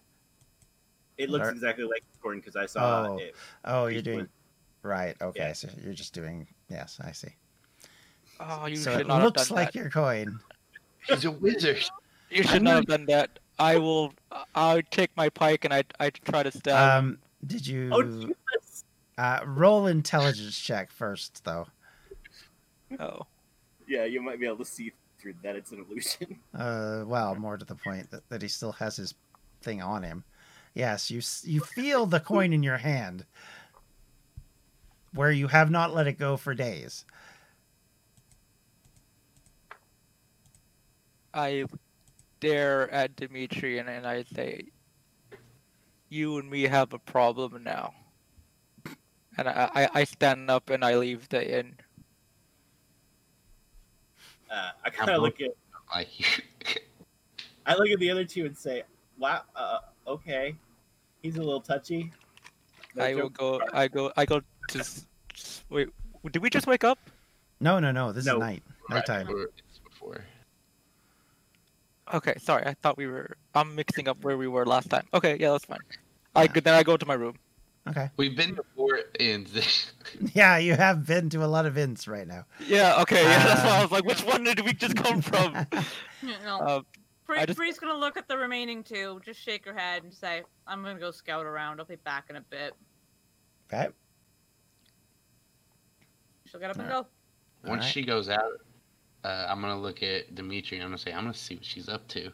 It 1.19 1.31
looks 1.31 1.47
Or- 1.49 1.51
exactly 1.53 1.85
like 1.85 2.03
corn 2.23 2.39
because 2.41 2.57
I 2.57 2.67
saw 2.67 3.07
Oh. 3.13 3.19
it. 3.19 3.35
Oh, 3.65 3.87
you're 3.87 4.03
doing 4.03 4.19
one. 4.19 4.29
right. 4.83 5.17
Okay, 5.21 5.41
Yeah. 5.41 5.53
so 5.53 5.69
you're 5.83 5.95
just 5.95 6.13
doing. 6.13 6.47
Yes, 6.69 6.99
I 7.03 7.13
see. 7.13 7.29
Oh, 8.41 8.67
you 8.67 8.77
so 8.77 8.93
should 8.93 9.03
it 9.03 9.07
not 9.07 9.23
looks 9.23 9.43
have 9.43 9.49
done 9.51 9.57
like 9.57 9.73
that. 9.73 9.79
your 9.79 9.91
coin. 9.91 10.41
He's 11.07 11.25
a 11.25 11.31
wizard. 11.31 11.83
You 12.31 12.43
should 12.43 12.63
not 12.63 12.75
have 12.77 12.87
done 12.87 13.07
that. 13.07 13.39
I 13.59 13.77
will. 13.79 14.13
I'll 14.57 14.83
take 14.91 15.17
my 15.17 15.29
pike 15.29 15.65
and 15.65 15.73
I 15.73 15.85
I 16.01 16.11
try 16.11 16.43
to 16.43 16.51
stab. 16.51 16.99
him. 16.99 17.05
Um, 17.11 17.19
did 17.47 17.65
you 17.67 17.91
Oh, 17.93 18.03
Jesus. 18.03 18.85
uh, 19.19 19.41
roll 19.47 19.87
intelligence 19.87 20.59
check 20.59 20.91
first, 20.91 21.45
though? 21.45 21.69
Oh, 22.99 23.27
Yeah, 23.87 24.05
you 24.05 24.21
might 24.23 24.41
be 24.41 24.47
able 24.47 24.57
to 24.59 24.65
see 24.65 24.93
through 25.19 25.35
that 25.43 25.55
it's 25.57 25.71
an 25.73 25.85
illusion. 25.89 26.41
Uh, 26.55 27.05
well, 27.07 27.35
more 27.37 27.57
to 27.57 27.65
the 27.65 27.75
point 27.77 28.11
that, 28.11 28.29
that 28.31 28.43
he 28.43 28.49
still 28.49 28.73
has 28.73 28.97
his 28.97 29.15
thing 29.63 29.81
on 29.83 30.03
him. 30.03 30.25
Yes, 30.75 31.09
you 31.09 31.21
you 31.45 31.61
feel 31.61 32.05
the 32.05 32.19
coin 32.19 32.53
in 32.53 32.65
your 32.65 32.79
hand, 32.79 33.25
where 35.13 35.31
you 35.31 35.47
have 35.47 35.71
not 35.71 35.95
let 35.95 36.09
it 36.09 36.19
go 36.19 36.37
for 36.37 36.53
days. 36.53 37.05
I 41.33 41.65
stare 42.39 42.91
at 42.91 43.15
Dimitri 43.15 43.79
and, 43.79 43.89
and 43.89 44.05
I 44.05 44.25
say, 44.25 44.67
"You 46.09 46.39
and 46.39 46.51
me 46.51 46.63
have 46.63 46.93
a 46.93 46.99
problem 46.99 47.63
now." 47.63 47.95
And 49.39 49.49
I, 49.49 49.71
I, 49.75 49.89
I 49.95 50.05
stand 50.05 50.51
up 50.51 50.71
and 50.71 50.85
I 50.85 50.97
leave 50.97 51.29
the 51.29 51.59
inn. 51.59 51.77
Uh, 54.51 54.71
I 54.85 54.91
kind 54.91 55.11
of 55.11 55.23
look 55.23 55.41
at 55.41 55.51
I 57.67 57.75
look 57.75 57.89
at 57.91 57.99
the 58.01 58.11
other 58.11 58.25
two 58.25 58.45
and 58.45 58.57
say, 58.57 58.83
"Wow, 59.19 59.43
uh, 59.55 59.79
okay, 60.07 60.57
he's 61.25 61.37
a 61.37 61.43
little 61.43 61.61
touchy." 61.61 62.13
No 62.95 63.05
I 63.05 63.15
will 63.15 63.23
joke. 63.23 63.39
go. 63.39 63.61
I 63.73 63.89
go. 63.89 64.13
I 64.17 64.25
go 64.25 64.41
to. 64.69 64.79
s- 64.79 65.07
s- 65.35 65.65
Wait, 65.71 65.89
did 66.31 66.41
we 66.43 66.51
just 66.51 66.67
wake 66.69 66.85
up? 66.85 66.99
No, 67.61 67.81
no, 67.81 67.91
no. 67.91 68.13
This 68.13 68.27
No. 68.27 68.35
is 68.35 68.41
night. 68.41 68.63
Nighttime. 68.91 69.29
Or 69.29 69.43
it's 69.45 69.79
before. 69.83 70.25
Okay, 72.13 72.35
sorry. 72.41 72.65
I 72.67 72.75
thought 72.75 72.97
we 72.97 73.07
were. 73.07 73.37
I'm 73.55 73.75
mixing 73.75 74.07
up 74.09 74.23
where 74.23 74.37
we 74.37 74.47
were 74.47 74.67
last 74.67 74.91
time. 74.91 75.07
Okay, 75.15 75.37
yeah, 75.41 75.51
that's 75.53 75.65
fine. 75.65 75.79
I 76.37 76.47
go- 76.47 76.61
then 76.61 76.75
I 76.75 76.83
go 76.83 76.97
to 76.97 77.07
my 77.07 77.15
room. 77.15 77.37
Okay. 77.89 78.09
We've 78.17 78.37
been 78.37 78.55
before 78.55 79.01
in 79.21 79.45
this. 79.53 79.93
Yeah, 80.35 80.57
you 80.59 80.75
have 80.75 81.07
been 81.07 81.29
to 81.31 81.45
a 81.45 81.47
lot 81.47 81.67
of 81.67 81.77
inns 81.77 82.07
right 82.09 82.27
now. 82.27 82.45
Yeah. 82.67 83.01
Okay. 83.03 83.23
Yeah, 83.23 83.45
that's 83.47 83.63
why 83.65 83.71
I 83.71 83.77
Um, 83.77 83.83
was 83.83 83.91
like, 83.91 84.05
which 84.11 84.23
one 84.25 84.45
did 84.45 84.61
we 84.61 84.73
just 84.73 84.97
come 84.97 85.21
from? 85.23 85.67
No. 86.23 86.59
Uh, 86.61 86.81
Bree, 87.27 87.45
just- 87.47 87.57
Bree's 87.57 87.79
gonna 87.79 87.95
look 87.99 88.17
at 88.17 88.29
the 88.29 88.37
remaining 88.37 88.83
two, 88.85 89.21
just 89.25 89.41
shake 89.41 89.65
her 89.65 89.73
head 89.75 90.03
and 90.05 90.13
say, 90.13 90.43
"I'm 90.67 90.83
gonna 90.83 90.99
go 91.01 91.11
scout 91.11 91.47
around. 91.47 91.81
I'll 91.81 91.87
be 91.87 91.97
back 91.97 92.27
in 92.31 92.37
a 92.37 92.41
bit." 92.43 92.75
okay. 93.73 93.89
She'll 96.47 96.61
get 96.61 96.71
up 96.71 96.77
and 96.79 96.87
Alright. 96.91 97.05
go. 97.05 97.69
Once 97.69 97.81
Alright. 97.81 97.93
she 97.93 98.03
goes 98.03 98.29
out, 98.29 98.53
uh, 99.25 99.47
I'm 99.49 99.61
gonna 99.61 99.81
look 99.81 100.03
at 100.03 100.35
Dimitri 100.35 100.77
and 100.79 100.85
I'm 100.85 100.91
gonna 100.91 100.99
say, 100.99 101.13
I'm 101.13 101.25
gonna 101.25 101.35
see 101.35 101.55
what 101.57 101.65
she's 101.65 101.89
up 101.89 102.07
to, 102.09 102.31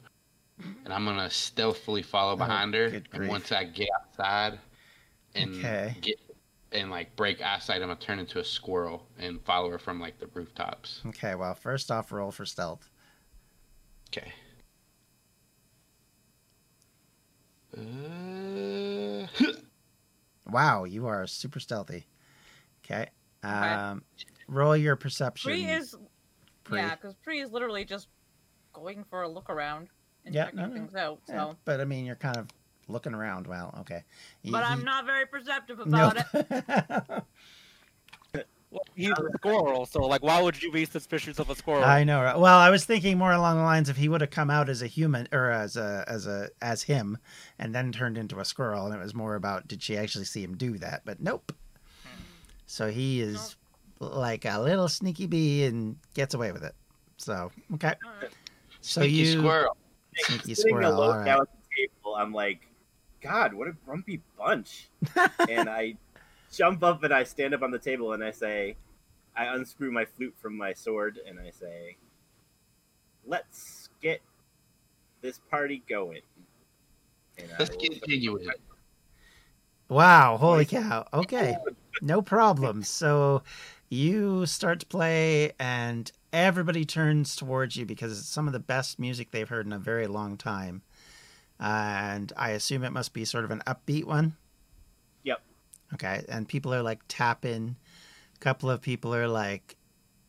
and 0.59 0.93
I'm 0.93 1.05
gonna 1.05 1.31
stealthily 1.31 2.03
follow 2.03 2.37
behind 2.37 2.75
her. 2.75 2.85
Oh, 2.87 2.91
good 2.91 3.09
And 3.13 3.19
grief. 3.21 3.31
once 3.31 3.53
I 3.53 3.65
get 3.65 3.89
outside 4.01 4.59
and 5.35 5.55
Okay. 5.57 5.97
get 6.01 6.19
and 6.73 6.91
like 6.91 7.15
break 7.17 7.41
eyesight, 7.43 7.77
I'm 7.83 7.89
gonna 7.89 7.97
turn 8.01 8.19
into 8.19 8.39
a 8.41 8.45
squirrel 8.45 9.09
and 9.19 9.41
follow 9.45 9.71
her 9.71 9.79
from 9.79 10.01
like 10.01 10.19
the 10.19 10.27
rooftops. 10.29 11.03
Okay. 11.07 11.35
Well, 11.37 11.55
first 11.55 11.91
off, 11.91 12.13
roll 12.13 12.31
for 12.33 12.45
stealth. 12.45 12.91
Okay. 14.09 14.33
Uh, 17.77 19.27
Wow, 20.51 20.85
you 20.85 21.07
are 21.07 21.27
super 21.29 21.61
stealthy. 21.61 22.07
Okay. 22.85 23.09
Um, 23.45 24.03
roll 24.49 24.77
your 24.77 24.97
perception. 24.97 25.51
Bree 25.53 25.65
is, 25.65 25.95
Bree. 26.65 26.79
yeah, 26.81 26.97
because 26.97 27.15
Bree 27.25 27.41
is 27.41 27.53
literally 27.53 27.85
just 27.85 28.09
going 28.73 29.05
for 29.05 29.23
a 29.23 29.29
look 29.29 29.49
around 29.49 29.89
and 30.25 30.35
Yeah, 30.35 30.47
checking 30.47 30.59
no, 30.59 30.67
no. 30.67 30.75
things 30.75 30.95
out. 30.97 31.21
So, 31.27 31.33
Yeah, 31.35 31.53
but 31.65 31.81
I 31.81 31.85
mean, 31.85 32.05
you're 32.05 32.17
kind 32.17 32.37
of 32.37 32.49
looking 32.89 33.15
around. 33.15 33.47
Well, 33.47 33.73
okay. 33.81 34.03
You- 34.43 34.51
but 34.51 34.65
I'm 34.65 34.81
you- 34.81 34.85
not 34.85 35.07
very 35.07 35.27
perceptive 35.27 35.79
about 35.79 36.17
it. 36.19 36.27
Nope. 38.73 38.83
well, 38.87 38.95
he's 38.95 39.11
a 39.11 39.37
squirrel, 39.37 39.87
so 39.87 40.07
like, 40.07 40.23
why 40.23 40.41
would 40.41 40.63
you 40.63 40.71
be 40.71 40.85
suspicious 40.85 41.39
of 41.39 41.51
a 41.51 41.57
squirrel? 41.57 41.85
I 41.85 42.05
know. 42.05 42.23
Right? 42.23 42.39
Well, 42.39 42.59
I 42.59 42.71
was 42.71 42.85
thinking 42.85 43.19
more 43.19 43.33
along 43.33 43.57
the 43.57 43.65
lines 43.65 43.89
of 43.89 43.97
he 43.97 44.09
would 44.09 44.21
have 44.21 44.31
come 44.31 44.51
out 44.51 44.69
as 44.69 44.83
a 44.83 44.87
human 44.87 45.29
or 45.33 45.51
as 45.51 45.77
a 45.77 46.05
as 46.07 46.27
a 46.27 46.49
as 46.63 46.83
him, 46.83 47.19
and 47.59 47.75
then 47.75 47.91
turned 47.93 48.17
into 48.17 48.39
a 48.39 48.45
squirrel, 48.45 48.87
and 48.87 48.95
it 48.95 49.03
was 49.03 49.15
more 49.15 49.35
about 49.35 49.67
did 49.67 49.83
she 49.83 49.97
actually 49.97 50.25
see 50.25 50.43
him 50.43 50.57
do 50.57 50.79
that? 50.79 51.03
But 51.05 51.21
nope. 51.21 51.53
So 52.67 52.89
he 52.89 53.21
is 53.21 53.57
like 53.99 54.45
a 54.45 54.61
little 54.61 54.89
sneaky 54.89 55.27
bee 55.27 55.65
and 55.65 55.97
gets 56.15 56.35
away 56.35 56.53
with 56.53 56.63
it. 56.63 56.75
So 57.17 57.51
okay. 57.75 57.95
Alright. 58.07 58.31
So 58.81 59.01
sneaky 59.03 59.15
you 59.15 59.39
squirrel. 59.41 59.77
sneaky 60.17 60.55
Sitting 60.55 60.77
squirrel. 60.77 60.95
alone 60.95 61.29
All 61.29 61.39
right. 61.39 61.41
the 61.41 61.77
table, 61.77 62.15
I'm 62.17 62.33
like, 62.33 62.69
God, 63.21 63.53
what 63.53 63.69
a 63.69 63.73
grumpy 63.73 64.23
bunch. 64.39 64.89
and 65.49 65.69
I 65.69 65.97
jump 66.51 66.83
up 66.83 67.03
and 67.03 67.13
I 67.13 67.25
stand 67.25 67.55
up 67.55 67.63
on 67.63 67.71
the 67.71 67.79
table 67.79 68.13
and 68.13 68.23
I 68.23 68.31
say, 68.31 68.77
I 69.37 69.47
unscrew 69.47 69.91
my 69.91 70.05
flute 70.05 70.35
from 70.41 70.57
my 70.57 70.73
sword 70.73 71.19
and 71.27 71.39
I 71.39 71.51
say, 71.51 71.97
Let's 73.27 73.91
get 74.01 74.21
this 75.21 75.39
party 75.51 75.83
going. 75.89 76.23
And 77.39 77.49
Let's 77.59 77.71
will- 77.71 77.79
get 77.79 78.05
jiggy 78.07 78.27
it. 78.27 78.61
Wow, 79.89 80.37
holy 80.37 80.65
cow. 80.65 81.07
Okay. 81.13 81.57
No 82.03 82.23
problem. 82.23 82.83
So 82.85 83.43
you 83.89 84.47
start 84.47 84.81
to 84.81 84.87
play 84.87 85.53
and 85.59 86.11
everybody 86.33 86.85
turns 86.85 87.35
towards 87.35 87.77
you 87.77 87.85
because 87.85 88.17
it's 88.19 88.29
some 88.29 88.47
of 88.47 88.53
the 88.53 88.61
best 88.61 89.01
music 89.01 89.31
they've 89.33 89.49
heard 89.49 89.67
in 89.67 89.73
a 89.73 89.79
very 89.79 90.07
long 90.07 90.37
time. 90.37 90.83
And 91.59 92.33
I 92.37 92.51
assume 92.51 92.85
it 92.85 92.93
must 92.93 93.13
be 93.13 93.25
sort 93.25 93.45
of 93.45 93.51
an 93.51 93.63
upbeat 93.67 94.05
one. 94.05 94.37
Okay. 95.95 96.25
And 96.29 96.49
people 96.49 96.73
are 96.75 96.83
like 96.83 97.01
tapping. 97.09 97.77
A 98.37 98.39
couple 98.39 98.71
of 98.71 98.81
people 98.81 99.15
are 99.15 99.29
like 99.29 99.77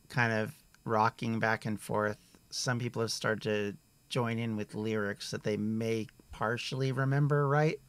kind 0.10 0.34
of 0.34 0.54
rocking 0.86 1.40
back 1.40 1.66
and 1.66 1.80
forth. 1.80 2.18
Some 2.50 2.80
people 2.80 3.02
have 3.02 3.12
started 3.12 3.42
to 3.44 3.78
join 4.10 4.40
in 4.40 4.56
with 4.56 4.76
lyrics 4.76 5.32
that 5.32 5.44
they 5.44 5.58
may 5.58 6.08
partially 6.32 6.92
remember 6.92 7.48
right. 7.48 7.80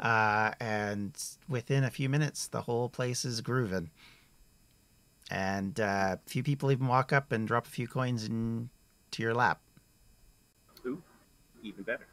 Uh, 0.00 0.52
and 0.58 1.12
within 1.48 1.84
a 1.84 1.90
few 1.90 2.08
minutes, 2.08 2.48
the 2.48 2.62
whole 2.62 2.88
place 2.88 3.24
is 3.24 3.40
grooving. 3.40 3.90
And 5.30 5.78
uh, 5.78 6.16
a 6.24 6.28
few 6.28 6.42
people 6.42 6.72
even 6.72 6.88
walk 6.88 7.12
up 7.12 7.30
and 7.32 7.46
drop 7.46 7.66
a 7.66 7.70
few 7.70 7.86
coins 7.86 8.24
into 8.24 8.68
your 9.18 9.34
lap. 9.34 9.60
Ooh, 10.84 11.02
even 11.62 11.84
better. 11.84 12.06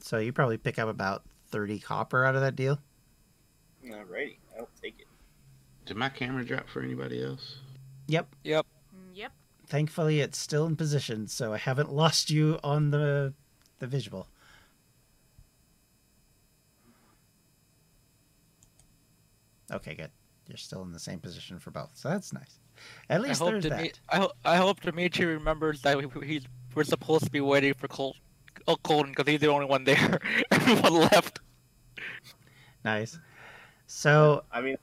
So 0.00 0.18
you 0.18 0.32
probably 0.32 0.56
pick 0.56 0.78
up 0.78 0.88
about 0.88 1.24
30 1.50 1.78
copper 1.80 2.24
out 2.24 2.34
of 2.34 2.40
that 2.40 2.56
deal. 2.56 2.80
Alrighty, 3.90 4.36
I'll 4.58 4.68
take 4.82 4.96
it. 5.00 5.06
Did 5.86 5.96
my 5.96 6.08
camera 6.08 6.44
drop 6.44 6.68
for 6.68 6.82
anybody 6.82 7.22
else? 7.24 7.56
Yep. 8.08 8.26
Yep. 8.44 8.66
Yep. 9.14 9.32
Thankfully, 9.66 10.20
it's 10.20 10.38
still 10.38 10.66
in 10.66 10.76
position, 10.76 11.26
so 11.28 11.52
I 11.52 11.58
haven't 11.58 11.92
lost 11.92 12.30
you 12.30 12.58
on 12.62 12.90
the 12.90 13.34
the 13.78 13.86
visual. 13.86 14.28
Okay, 19.72 19.94
good. 19.94 20.10
You're 20.46 20.56
still 20.56 20.82
in 20.82 20.92
the 20.92 20.98
same 20.98 21.18
position 21.18 21.58
for 21.58 21.70
both, 21.70 21.90
so 21.94 22.08
that's 22.08 22.32
nice. 22.32 22.58
At 23.10 23.20
I 23.20 23.24
least 23.24 23.40
hope 23.40 23.50
there's 23.50 23.64
Dimi- 23.66 23.68
that. 23.92 24.00
I, 24.08 24.16
ho- 24.18 24.32
I 24.44 24.56
hope 24.56 24.80
Dimitri 24.80 25.26
remembers 25.26 25.82
that 25.82 25.98
we, 25.98 26.06
we- 26.06 26.26
he's, 26.26 26.44
we're 26.74 26.84
supposed 26.84 27.24
to 27.24 27.30
be 27.30 27.40
waiting 27.40 27.74
for 27.74 27.88
Col- 27.88 28.16
oh, 28.66 28.76
Colton 28.76 29.12
because 29.12 29.26
he's 29.30 29.40
the 29.40 29.48
only 29.48 29.66
one 29.66 29.84
there. 29.84 30.18
Everyone 30.50 30.94
left. 30.94 31.40
Nice. 32.84 33.18
So 33.88 34.44
I 34.52 34.60
mean, 34.60 34.76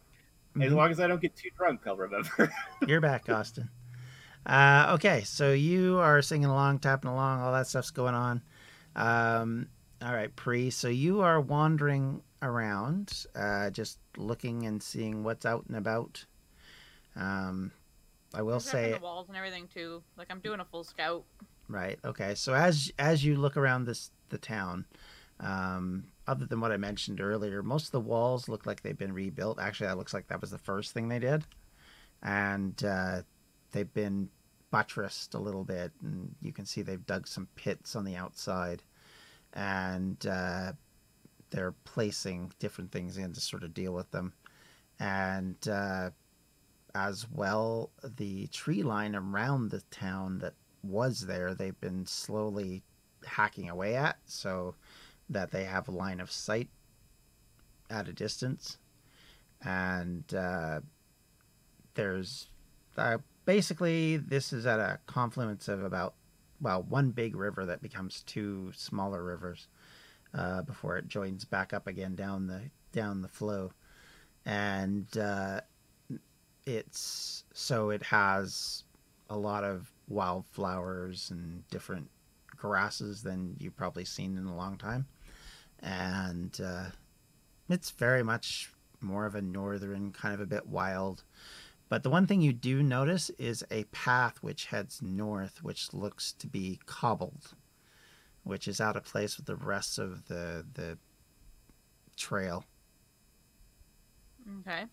as 0.60 0.72
mhm. 0.72 0.76
long 0.76 0.92
as 0.92 1.00
I 1.00 1.08
don't 1.08 1.22
get 1.22 1.36
too 1.36 1.50
drunk, 1.56 1.82
I'll 1.88 1.96
remember. 1.96 2.52
You're 2.88 3.02
back, 3.02 3.30
Austin. 3.30 3.70
Uh, 4.46 4.92
okay, 4.96 5.24
so 5.24 5.54
you 5.54 6.00
are 6.00 6.22
singing 6.22 6.50
along, 6.50 6.80
tapping 6.80 7.10
along, 7.10 7.42
all 7.42 7.54
that 7.54 7.68
stuff's 7.68 7.92
going 7.92 8.16
on. 8.16 8.42
Um, 8.96 9.70
all 10.02 10.14
right, 10.14 10.36
Bree. 10.36 10.70
So 10.72 10.88
you 10.88 11.22
are 11.22 11.40
wandering 11.40 12.22
around, 12.42 13.26
uh, 13.36 13.70
just 13.70 14.00
looking 14.18 14.66
and 14.66 14.82
seeing 14.82 15.24
what's 15.24 15.46
out 15.46 15.66
and 15.68 15.78
about. 15.78 16.26
Um, 17.16 17.72
I 18.34 18.42
will 18.42 18.56
I'm 18.56 18.60
say, 18.60 18.92
the 18.94 19.00
walls 19.00 19.28
and 19.30 19.38
everything 19.38 19.68
too. 19.68 20.04
Like 20.18 20.28
I'm 20.32 20.40
doing 20.40 20.60
a 20.60 20.66
full 20.66 20.84
scout. 20.84 21.26
right? 21.68 22.00
Okay, 22.04 22.36
so 22.36 22.54
as 22.54 22.92
as 23.00 23.24
you 23.24 23.36
look 23.36 23.58
around 23.58 23.86
this 23.86 24.12
the 24.30 24.38
town, 24.38 24.86
um, 25.40 26.06
other 26.28 26.46
than 26.46 26.60
what 26.60 26.72
I 26.72 26.78
mentioned 26.78 27.22
earlier, 27.22 27.62
most 27.62 27.86
of 27.86 27.92
the 27.92 28.00
walls 28.00 28.50
look 28.50 28.66
like 28.66 28.82
they've 28.82 28.98
been 28.98 29.14
rebuilt. 29.14 29.60
Actually, 29.60 29.88
that 29.88 29.98
looks 29.98 30.14
like 30.14 30.28
that 30.28 30.42
was 30.42 30.52
the 30.52 30.58
first 30.58 30.92
thing 30.92 31.08
they 31.08 31.20
did, 31.20 31.46
and 32.24 32.84
uh, 32.84 33.22
they've 33.72 33.94
been 33.94 34.30
buttressed 34.72 35.34
a 35.34 35.40
little 35.40 35.64
bit, 35.64 35.92
and 36.02 36.34
you 36.42 36.52
can 36.52 36.66
see 36.66 36.82
they've 36.82 37.06
dug 37.06 37.28
some 37.28 37.48
pits 37.56 37.96
on 37.96 38.06
the 38.06 38.16
outside, 38.16 38.84
and 39.54 40.26
uh, 40.28 40.74
they're 41.52 41.76
placing 41.84 42.52
different 42.60 42.92
things 42.92 43.18
in 43.18 43.34
to 43.34 43.40
sort 43.40 43.64
of 43.64 43.74
deal 43.74 43.94
with 43.94 44.10
them, 44.12 44.34
and 45.00 45.68
uh, 45.68 46.10
as 46.96 47.28
well 47.32 47.92
the 48.18 48.48
tree 48.48 48.84
line 48.84 49.16
around 49.16 49.70
the 49.70 49.82
town 49.92 50.40
that 50.40 50.54
was 50.82 51.22
there 51.22 51.54
they've 51.54 51.80
been 51.82 52.06
slowly 52.06 52.84
hacking 53.26 53.70
away 53.70 53.96
at. 53.96 54.18
So 54.26 54.76
that 55.30 55.52
they 55.52 55.64
have 55.64 55.88
line 55.88 56.20
of 56.20 56.32
sight 56.32 56.70
at 57.90 58.08
a 58.08 58.14
distance. 58.14 58.78
And 59.64 60.32
uh, 60.34 60.82
there's 61.96 62.50
uh, 62.98 63.18
basically 63.46 64.18
this 64.18 64.54
is 64.54 64.66
at 64.66 64.80
a 64.80 65.00
confluence 65.06 65.68
of 65.68 65.84
about 65.84 66.16
well 66.62 66.84
one 66.84 67.12
big 67.12 67.36
river 67.36 67.66
that 67.66 67.82
becomes 67.82 68.24
two 68.24 68.72
smaller 68.76 69.24
rivers 69.24 69.68
uh, 70.34 70.62
before 70.62 70.98
it 70.98 71.08
joins 71.08 71.46
back 71.46 71.74
up 71.74 71.88
again 71.88 72.16
down 72.16 72.48
the 72.48 72.62
down 72.92 73.22
the 73.22 73.28
flow. 73.28 73.72
And 74.46 75.08
uh, 75.18 75.62
it's 76.66 77.46
so 77.54 77.90
it 77.90 78.04
has 78.04 78.84
a 79.30 79.38
lot 79.38 79.64
of 79.64 79.92
wildflowers 80.08 81.32
and 81.32 81.68
different 81.70 82.10
grasses 82.56 83.24
than 83.24 83.56
you've 83.60 83.76
probably 83.76 84.06
seen 84.06 84.38
in 84.38 84.46
a 84.46 84.56
long 84.56 84.78
time 84.78 85.08
and 85.82 86.60
uh, 86.64 86.86
it's 87.70 87.92
very 87.92 88.24
much 88.24 88.72
more 89.02 89.26
of 89.26 89.36
a 89.36 89.42
northern 89.42 90.12
kind 90.12 90.34
of 90.34 90.40
a 90.42 90.46
bit 90.46 90.68
wild 90.68 91.24
but 91.90 92.04
the 92.04 92.10
one 92.10 92.26
thing 92.26 92.42
you 92.42 92.54
do 92.54 92.82
notice 92.82 93.30
is 93.38 93.64
a 93.72 93.84
path 93.86 94.38
which 94.42 94.66
heads 94.66 95.02
north 95.02 95.64
which 95.64 95.94
looks 95.94 96.34
to 96.34 96.48
be 96.48 96.80
cobbled 96.86 97.54
which 98.44 98.68
is 98.68 98.80
out 98.82 98.96
of 98.96 99.04
place 99.04 99.38
with 99.38 99.46
the 99.46 99.56
rest 99.56 100.00
of 100.00 100.28
the 100.28 100.66
the 100.74 100.98
trail 102.16 102.64
Okay. 104.62 104.86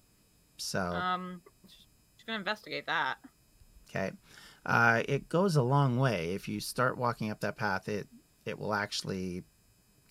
so 0.56 0.80
Um, 0.96 1.42
just 1.64 2.26
gonna 2.26 2.38
investigate 2.38 2.86
that. 2.86 3.18
Okay. 3.88 4.12
Uh, 4.64 5.02
it 5.08 5.28
goes 5.28 5.56
a 5.56 5.62
long 5.62 5.98
way. 5.98 6.32
If 6.34 6.48
you 6.48 6.60
start 6.60 6.96
walking 6.96 7.30
up 7.30 7.40
that 7.40 7.56
path, 7.56 7.88
it 7.88 8.08
it 8.44 8.58
will 8.58 8.74
actually 8.74 9.44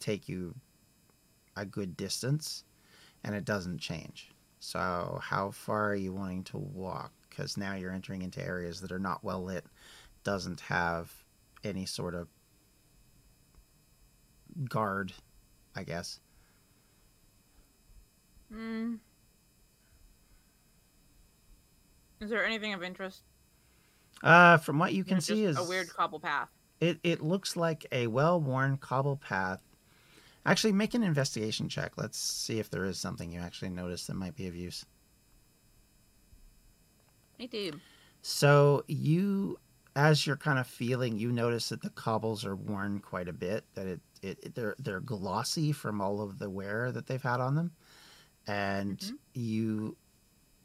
take 0.01 0.27
you 0.27 0.55
a 1.55 1.65
good 1.65 1.95
distance, 1.95 2.63
and 3.23 3.35
it 3.35 3.45
doesn't 3.45 3.79
change. 3.79 4.31
So, 4.59 5.19
how 5.21 5.51
far 5.51 5.89
are 5.89 5.95
you 5.95 6.13
wanting 6.13 6.43
to 6.45 6.57
walk? 6.57 7.11
Because 7.29 7.57
now 7.57 7.75
you're 7.75 7.91
entering 7.91 8.21
into 8.21 8.45
areas 8.45 8.81
that 8.81 8.91
are 8.91 8.99
not 8.99 9.23
well 9.23 9.43
lit, 9.43 9.65
doesn't 10.23 10.59
have 10.61 11.11
any 11.63 11.85
sort 11.85 12.13
of 12.13 12.27
guard, 14.69 15.13
I 15.75 15.83
guess. 15.83 16.19
Hmm. 18.51 18.95
Is 22.19 22.29
there 22.29 22.45
anything 22.45 22.73
of 22.73 22.83
interest? 22.83 23.23
Uh, 24.23 24.57
from 24.57 24.77
what 24.77 24.93
you 24.93 25.03
can 25.03 25.21
see, 25.21 25.45
is 25.45 25.57
a 25.57 25.63
weird 25.63 25.89
cobble 25.89 26.19
path. 26.19 26.49
It 26.79 26.99
it 27.03 27.21
looks 27.21 27.55
like 27.55 27.85
a 27.91 28.07
well-worn 28.07 28.77
cobble 28.77 29.17
path. 29.17 29.59
Actually, 30.45 30.73
make 30.73 30.93
an 30.93 31.03
investigation 31.03 31.69
check. 31.69 31.93
Let's 31.97 32.17
see 32.17 32.59
if 32.59 32.69
there 32.69 32.85
is 32.85 32.97
something 32.99 33.31
you 33.31 33.39
actually 33.39 33.69
notice 33.69 34.07
that 34.07 34.15
might 34.15 34.35
be 34.35 34.47
of 34.47 34.55
use. 34.55 34.85
Me 37.39 37.47
too. 37.47 37.79
So 38.21 38.83
you, 38.87 39.59
as 39.95 40.25
you're 40.25 40.37
kind 40.37 40.59
of 40.59 40.67
feeling, 40.67 41.17
you 41.17 41.31
notice 41.31 41.69
that 41.69 41.81
the 41.81 41.89
cobbles 41.91 42.45
are 42.45 42.55
worn 42.55 42.99
quite 42.99 43.27
a 43.27 43.33
bit. 43.33 43.65
That 43.75 43.87
it, 43.87 43.99
it, 44.21 44.39
it- 44.43 44.55
they're 44.55 44.75
they're 44.79 44.99
glossy 44.99 45.71
from 45.71 46.01
all 46.01 46.21
of 46.21 46.39
the 46.39 46.49
wear 46.49 46.91
that 46.91 47.07
they've 47.07 47.21
had 47.21 47.39
on 47.39 47.55
them, 47.55 47.71
and 48.47 48.97
Mhm. 48.99 49.17
you 49.33 49.97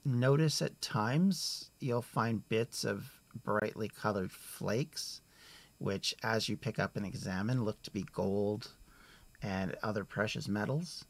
notice 0.04 0.62
at 0.62 0.80
times 0.80 1.70
you'll 1.80 2.02
find 2.02 2.48
bits 2.48 2.84
of 2.84 3.10
brightly 3.44 3.88
colored 3.88 4.32
flakes, 4.32 5.20
which, 5.78 6.14
as 6.22 6.48
you 6.48 6.56
pick 6.56 6.78
up 6.78 6.96
and 6.96 7.04
examine, 7.04 7.64
look 7.64 7.82
to 7.82 7.90
be 7.90 8.04
gold 8.12 8.72
and 9.42 9.74
other 9.82 10.04
precious 10.04 10.48
metals. 10.48 11.04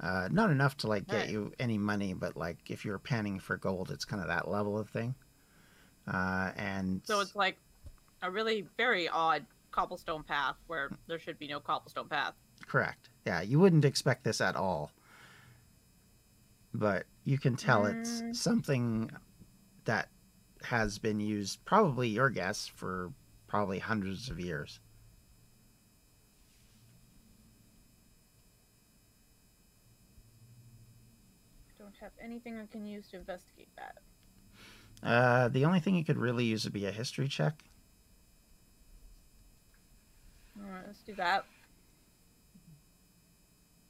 Uh, 0.00 0.28
not 0.30 0.50
enough 0.50 0.76
to 0.78 0.86
like 0.88 1.06
get 1.06 1.20
Right. 1.22 1.30
you 1.30 1.52
any 1.58 1.78
money, 1.78 2.14
but 2.14 2.36
like 2.36 2.58
if 2.70 2.84
you're 2.84 2.98
panning 2.98 3.38
for 3.38 3.56
gold, 3.56 3.90
it's 3.90 4.04
kind 4.04 4.20
of 4.20 4.28
that 4.28 4.48
level 4.48 4.76
of 4.78 4.88
thing. 4.90 5.14
Uh, 6.06 6.50
and 6.56 7.00
So 7.04 7.20
it's 7.20 7.36
like 7.36 7.58
a 8.22 8.30
really 8.30 8.66
very 8.76 9.08
odd 9.08 9.46
cobblestone 9.70 10.22
path 10.24 10.56
where 10.66 10.90
there 11.06 11.18
should 11.18 11.38
be 11.38 11.46
no 11.48 11.60
cobblestone 11.60 12.08
path. 12.08 12.34
correct. 12.66 13.08
Yeah, 13.26 13.40
you 13.42 13.58
wouldn't 13.60 13.84
expect 13.84 14.24
this 14.24 14.40
at 14.40 14.56
all, 14.56 14.90
but 16.72 17.06
you 17.24 17.38
can 17.38 17.56
tell 17.56 17.82
Mm. 17.84 17.92
it's 17.94 18.22
something 18.40 19.10
that 19.84 20.08
has 20.64 20.98
been 20.98 21.20
used. 21.20 21.64
Probably 21.64 22.08
your 22.08 22.30
guess 22.30 22.66
for 22.66 23.12
probably 23.46 23.78
hundreds 23.78 24.28
of 24.30 24.40
years. 24.40 24.80
Don't 32.00 32.10
have 32.10 32.12
anything 32.24 32.58
I 32.58 32.66
can 32.66 32.84
use 32.86 33.08
to 33.10 33.16
investigate 33.18 33.68
that. 33.76 33.98
Uh, 35.02 35.48
the 35.48 35.64
only 35.64 35.80
thing 35.80 35.94
you 35.94 36.04
could 36.04 36.16
really 36.18 36.44
use 36.44 36.64
would 36.64 36.72
be 36.72 36.86
a 36.86 36.90
history 36.90 37.28
check. 37.28 37.62
All 40.58 40.68
right, 40.70 40.82
let's 40.86 41.00
do 41.02 41.14
that. 41.16 41.44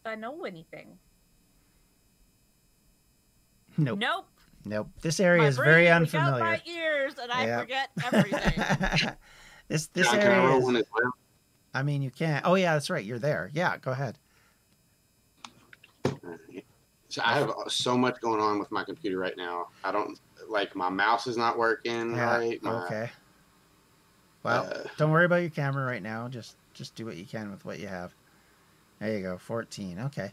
Do 0.05 0.11
I 0.11 0.15
know 0.17 0.45
anything? 0.45 0.99
Nope. 3.79 3.99
Nope. 3.99 4.27
Nope. 4.65 4.89
This 5.01 5.21
area 5.21 5.43
my 5.43 5.49
is 5.49 5.57
brain 5.57 5.69
very 5.69 5.85
is 5.87 5.91
out 5.91 5.97
unfamiliar. 5.97 6.45
my 6.45 6.63
ears, 6.67 7.15
and 7.21 7.31
I 7.33 7.45
Yep. 7.47 7.61
forget 7.61 7.91
everything. 8.05 9.17
this 9.69 9.87
this 9.89 10.07
John, 10.07 10.21
can 10.21 10.31
I 10.31 10.35
area. 10.35 10.49
roll 10.49 10.59
Is, 10.59 10.65
one 10.65 10.77
as 10.77 10.85
well? 10.95 11.13
I 11.73 11.83
mean, 11.83 12.03
you 12.03 12.11
can't. 12.11 12.45
Oh 12.47 12.55
yeah, 12.55 12.75
that's 12.75 12.91
right. 12.91 13.05
You're 13.05 13.19
there. 13.19 13.51
Yeah, 13.53 13.77
go 13.79 13.93
ahead. 13.93 14.19
So 17.15 17.23
I 17.25 17.39
have 17.39 17.53
so 17.69 17.97
much 17.97 18.21
going 18.21 18.41
on 18.41 18.59
with 18.59 18.73
my 18.73 18.83
computer 18.83 19.19
right 19.19 19.37
now. 19.37 19.69
I 19.85 19.93
don't 19.93 20.19
like 20.49 20.75
my 20.75 20.91
mouse 20.91 21.29
is 21.29 21.37
not 21.37 21.57
working 21.57 22.17
Yeah. 22.17 22.25
right. 22.25 22.61
My, 22.61 22.85
Okay. 22.87 23.11
Well, 24.43 24.69
uh, 24.69 24.89
don't 24.97 25.13
worry 25.13 25.25
about 25.25 25.37
your 25.37 25.51
camera 25.51 25.87
right 25.87 26.03
now. 26.03 26.27
Just 26.27 26.57
just 26.73 26.97
do 26.97 27.07
what 27.07 27.17
you 27.17 27.25
can 27.25 27.53
with 27.53 27.65
what 27.65 27.79
you 27.79 27.87
have. 27.87 28.13
There 28.99 29.17
you 29.17 29.23
go. 29.23 29.39
14. 29.39 30.01
Okay. 30.01 30.33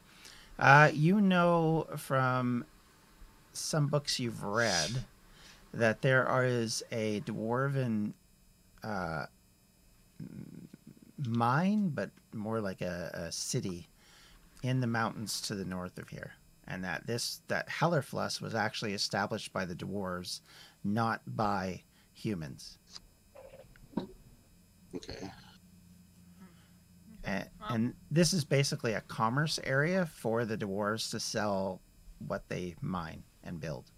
Uh, 0.58 0.90
you 0.92 1.22
know 1.22 1.86
from 1.98 2.66
some 3.54 3.86
books 3.86 4.20
you've 4.20 4.44
read 4.44 5.06
that 5.76 6.02
there 6.02 6.44
is 6.44 6.82
a 6.92 7.22
dwarven 7.22 8.14
uh, 8.84 9.28
mine, 11.20 11.90
but 11.90 12.10
more 12.34 12.60
like 12.60 12.82
a, 12.82 13.12
a 13.14 13.32
city 13.32 13.88
in 14.64 14.80
the 14.80 14.88
mountains 14.88 15.42
to 15.42 15.54
the 15.54 15.66
north 15.66 16.00
of 16.00 16.10
here. 16.10 16.34
And 16.72 16.86
that 16.86 17.06
this 17.06 17.42
that 17.50 17.68
Hellerfluss 17.68 18.40
was 18.40 18.56
actually 18.56 18.94
established 18.94 19.52
by 19.52 19.66
the 19.66 19.76
dwarves, 19.76 20.40
not 20.86 21.22
by 21.36 21.84
humans. 22.14 22.78
okay. 24.96 25.30
And, 27.26 27.50
Well- 27.60 27.70
and 27.74 27.94
this 28.10 28.32
is 28.32 28.46
basically 28.46 28.94
a 28.94 29.02
commerce 29.02 29.60
area 29.66 30.06
for 30.06 30.46
the 30.46 30.58
dwarves 30.58 31.12
to 31.12 31.20
sell 31.20 31.82
what 32.26 32.48
they 32.48 32.76
mine 32.80 33.24
and 33.44 33.60
build. 33.60 33.92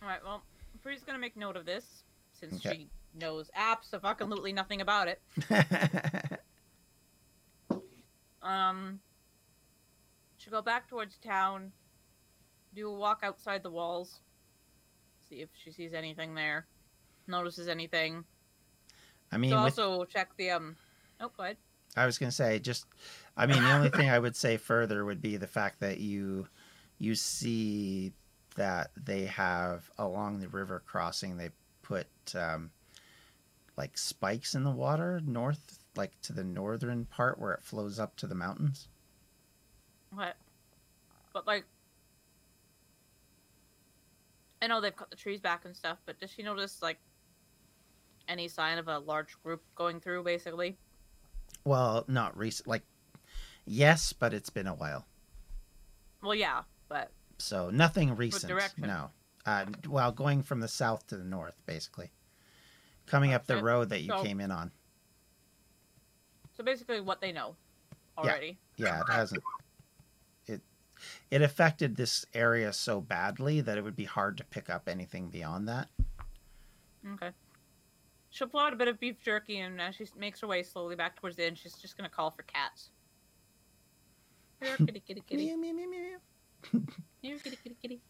All 0.00 0.08
right, 0.08 0.22
well, 0.24 0.44
Bree's 0.84 1.02
gonna 1.02 1.18
make 1.18 1.36
note 1.36 1.56
of 1.56 1.66
this 1.66 2.04
since 2.32 2.64
Okay. 2.64 2.76
she 2.76 2.90
knows 3.14 3.50
absolutely 3.56 4.52
nothing 4.52 4.80
about 4.80 5.08
it. 5.08 5.20
Um, 8.48 9.00
should 10.38 10.52
go 10.52 10.62
back 10.62 10.88
towards 10.88 11.18
town, 11.18 11.70
do 12.74 12.88
a 12.88 12.94
walk 12.94 13.20
outside 13.22 13.62
the 13.62 13.70
walls, 13.70 14.20
see 15.28 15.36
if 15.36 15.50
she 15.62 15.70
sees 15.70 15.92
anything 15.92 16.34
there, 16.34 16.66
notices 17.26 17.68
anything. 17.68 18.24
I 19.30 19.36
mean, 19.36 19.50
so 19.50 19.62
with, 19.62 19.78
also 19.78 20.04
check 20.06 20.30
the 20.38 20.50
um. 20.50 20.76
Oh, 21.20 21.30
go 21.36 21.42
ahead. 21.42 21.58
I 21.94 22.06
was 22.06 22.16
to 22.18 22.30
say 22.30 22.58
just, 22.58 22.86
I 23.36 23.46
mean, 23.46 23.62
the 23.62 23.72
only 23.72 23.90
thing 23.90 24.08
I 24.08 24.18
would 24.18 24.36
say 24.36 24.56
further 24.56 25.04
would 25.04 25.20
be 25.20 25.36
the 25.36 25.46
fact 25.46 25.80
that 25.80 25.98
you, 25.98 26.46
you 26.98 27.14
see 27.14 28.12
that 28.56 28.90
they 28.96 29.26
have 29.26 29.90
along 29.98 30.38
the 30.38 30.48
river 30.48 30.82
crossing, 30.86 31.36
they 31.36 31.50
put 31.82 32.06
um, 32.34 32.70
like 33.76 33.98
spikes 33.98 34.54
in 34.54 34.64
the 34.64 34.70
water 34.70 35.20
north, 35.26 35.77
like 35.98 36.18
to 36.22 36.32
the 36.32 36.44
northern 36.44 37.04
part 37.04 37.38
where 37.38 37.52
it 37.52 37.62
flows 37.62 37.98
up 37.98 38.16
to 38.16 38.26
the 38.26 38.34
mountains. 38.34 38.88
What? 40.12 40.36
But 41.34 41.46
like, 41.46 41.64
I 44.62 44.66
know 44.66 44.80
they've 44.80 44.94
cut 44.96 45.10
the 45.10 45.16
trees 45.16 45.40
back 45.40 45.64
and 45.64 45.76
stuff, 45.76 45.98
but 46.06 46.18
does 46.18 46.30
she 46.30 46.42
notice 46.42 46.80
like 46.80 46.98
any 48.28 48.48
sign 48.48 48.78
of 48.78 48.88
a 48.88 48.98
large 48.98 49.40
group 49.42 49.62
going 49.74 50.00
through? 50.00 50.24
Basically, 50.24 50.76
Well, 51.64 52.04
not 52.08 52.36
recent. 52.36 52.68
Like, 52.68 52.82
yes, 53.66 54.12
but 54.12 54.32
it's 54.32 54.50
been 54.50 54.66
a 54.66 54.74
while. 54.74 55.06
Well, 56.22 56.34
yeah, 56.34 56.62
but 56.88 57.10
So 57.38 57.70
nothing 57.70 58.16
recent. 58.16 58.52
No. 58.78 59.10
Uh, 59.46 59.66
well, 59.88 60.12
going 60.12 60.42
from 60.42 60.60
the 60.60 60.68
south 60.68 61.06
to 61.06 61.16
the 61.16 61.24
north, 61.24 61.54
basically. 61.66 62.10
Coming 63.06 63.32
up 63.32 63.46
the 63.46 63.62
road 63.62 63.88
that 63.90 64.00
you 64.02 64.08
so- 64.08 64.22
came 64.22 64.40
in 64.40 64.50
on. 64.50 64.72
So 66.58 66.64
basically 66.64 67.00
what 67.00 67.20
they 67.20 67.30
know 67.30 67.54
already. 68.18 68.58
Yeah, 68.76 68.86
yeah 68.86 69.00
it 69.00 69.12
hasn't. 69.12 69.42
It 70.46 70.60
it 71.30 71.40
affected 71.40 71.96
this 71.96 72.26
area 72.34 72.72
so 72.72 73.00
badly 73.00 73.60
that 73.60 73.78
it 73.78 73.84
would 73.84 73.96
be 73.96 74.04
hard 74.04 74.36
to 74.38 74.44
pick 74.44 74.68
up 74.68 74.88
anything 74.88 75.28
beyond 75.28 75.68
that. 75.68 75.88
Okay. 77.14 77.30
She'll 78.30 78.48
pull 78.48 78.60
out 78.60 78.72
a 78.72 78.76
bit 78.76 78.88
of 78.88 78.98
beef 78.98 79.22
jerky, 79.22 79.60
and 79.60 79.80
as 79.80 79.94
she 79.94 80.06
makes 80.18 80.40
her 80.40 80.48
way 80.48 80.62
slowly 80.64 80.96
back 80.96 81.16
towards 81.16 81.36
the 81.36 81.46
inn, 81.46 81.54
she's 81.54 81.74
just 81.74 81.96
gonna 81.96 82.08
call 82.08 82.32
for 82.32 82.42
cats. 82.42 82.90
Here, 84.60 84.76
kitty, 84.76 85.00
kitty, 85.06 85.22
kitty. 85.26 85.46
Meow, 85.46 85.56
meow, 85.56 85.72
meow, 85.72 85.86
meow. 85.86 86.80
Here, 87.22 87.38
kitty, 87.38 87.58
kitty, 87.62 87.76
kitty. 87.80 88.00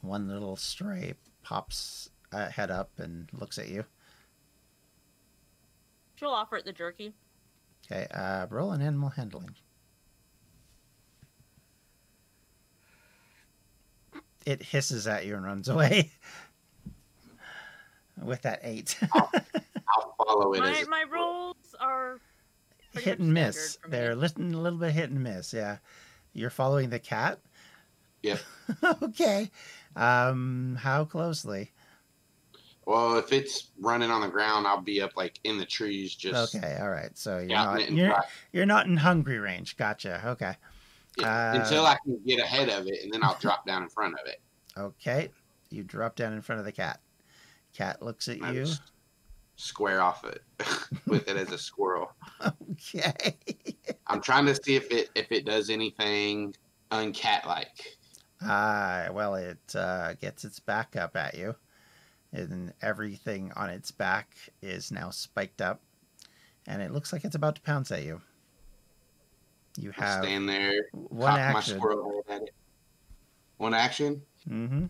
One 0.00 0.28
little 0.28 0.54
stray 0.54 1.14
pops 1.42 2.08
uh, 2.32 2.48
head 2.48 2.70
up 2.70 2.90
and 2.98 3.28
looks 3.32 3.58
at 3.58 3.68
you. 3.68 3.84
She'll 6.14 6.30
offer 6.30 6.56
it 6.56 6.64
the 6.64 6.72
jerky. 6.72 7.12
Okay, 7.90 8.06
uh, 8.14 8.46
roll 8.50 8.72
an 8.72 8.82
animal 8.82 9.08
handling. 9.08 9.54
It 14.46 14.62
hisses 14.62 15.06
at 15.06 15.26
you 15.26 15.34
and 15.34 15.44
runs 15.44 15.68
away. 15.68 16.10
With 18.22 18.42
that 18.42 18.60
eight. 18.62 18.98
I'll 19.12 20.14
follow 20.24 20.52
it 20.52 20.60
My 20.60 20.78
as 20.78 20.88
my 20.88 21.04
rolls 21.10 21.56
are 21.80 22.20
hit 22.92 23.18
and 23.18 23.32
miss. 23.32 23.72
standard. 23.72 23.90
They're 23.90 24.14
little, 24.14 24.44
a 24.44 24.60
little 24.60 24.78
bit 24.78 24.92
hit 24.92 25.10
and 25.10 25.22
miss. 25.22 25.52
Yeah, 25.52 25.78
you're 26.32 26.50
following 26.50 26.90
the 26.90 26.98
cat. 26.98 27.38
Yep. 28.22 28.40
okay. 29.02 29.50
Um, 29.96 30.76
how 30.80 31.04
closely? 31.06 31.72
Well, 32.86 33.18
if 33.18 33.32
it's 33.32 33.68
running 33.78 34.10
on 34.10 34.20
the 34.20 34.28
ground, 34.28 34.66
I'll 34.66 34.80
be 34.80 35.00
up 35.02 35.16
like 35.16 35.38
in 35.44 35.58
the 35.58 35.66
trees, 35.66 36.14
just 36.14 36.54
Okay. 36.54 36.78
All 36.80 36.90
right. 36.90 37.16
So 37.16 37.38
you're 37.38 37.50
yeah, 37.50 37.64
not 37.64 37.90
you're, 37.90 38.08
try- 38.08 38.24
you're 38.52 38.66
not 38.66 38.86
in 38.86 38.96
hungry 38.96 39.38
range. 39.38 39.76
Gotcha. 39.76 40.22
Okay. 40.26 40.56
yeah, 41.18 41.52
uh, 41.52 41.60
until 41.62 41.86
I 41.86 41.96
can 42.04 42.18
get 42.26 42.40
ahead 42.40 42.68
of 42.68 42.86
it, 42.86 43.02
and 43.02 43.12
then 43.12 43.22
I'll 43.22 43.38
drop 43.40 43.66
down 43.66 43.82
in 43.82 43.88
front 43.88 44.14
of 44.14 44.26
it. 44.26 44.40
Okay. 44.76 45.30
You 45.70 45.84
drop 45.84 46.16
down 46.16 46.32
in 46.32 46.40
front 46.42 46.58
of 46.58 46.64
the 46.64 46.72
cat. 46.72 47.00
Cat 47.74 48.02
looks 48.02 48.28
at 48.28 48.36
and 48.36 48.46
I 48.46 48.52
you. 48.52 48.66
square 49.56 50.00
off 50.00 50.24
it 50.24 50.42
with 51.06 51.28
it 51.28 51.36
as 51.36 51.52
a 51.52 51.58
squirrel. 51.58 52.12
Okay. 52.72 53.36
I'm 54.06 54.20
trying 54.20 54.46
to 54.46 54.54
see 54.54 54.74
if 54.74 54.90
it 54.90 55.10
if 55.14 55.30
it 55.30 55.44
does 55.44 55.70
anything 55.70 56.54
uncat 56.90 57.46
like. 57.46 57.98
Ah, 58.42 59.08
well, 59.12 59.34
it 59.34 59.58
uh, 59.74 60.14
gets 60.14 60.44
its 60.44 60.58
back 60.60 60.96
up 60.96 61.14
at 61.14 61.34
you, 61.36 61.54
and 62.32 62.72
everything 62.82 63.52
on 63.56 63.70
its 63.70 63.90
back 63.90 64.34
is 64.62 64.90
now 64.90 65.10
spiked 65.10 65.60
up, 65.60 65.80
and 66.66 66.82
it 66.82 66.92
looks 66.92 67.12
like 67.12 67.24
it's 67.24 67.34
about 67.34 67.56
to 67.56 67.60
pounce 67.60 67.90
at 67.90 68.04
you. 68.04 68.20
You 69.78 69.92
have 69.92 70.24
stand 70.24 70.48
there, 70.48 70.88
one 70.92 71.38
action. 71.38 71.78
squirrel 71.78 72.22
head 72.28 72.42
at 72.42 72.48
it. 72.48 72.54
One 73.58 73.74
action. 73.74 74.22
Mm-hmm. 74.48 74.86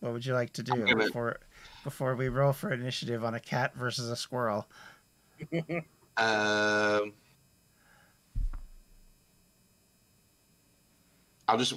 What 0.00 0.12
would 0.12 0.26
you 0.26 0.34
like 0.34 0.52
to 0.54 0.62
do 0.62 0.96
before 0.96 1.38
before 1.84 2.16
we 2.16 2.28
roll 2.28 2.52
for 2.52 2.72
initiative 2.72 3.24
on 3.24 3.34
a 3.34 3.40
cat 3.40 3.74
versus 3.74 4.10
a 4.10 4.16
squirrel? 4.16 4.66
Um, 6.16 7.14
I'll 11.48 11.58
just 11.58 11.74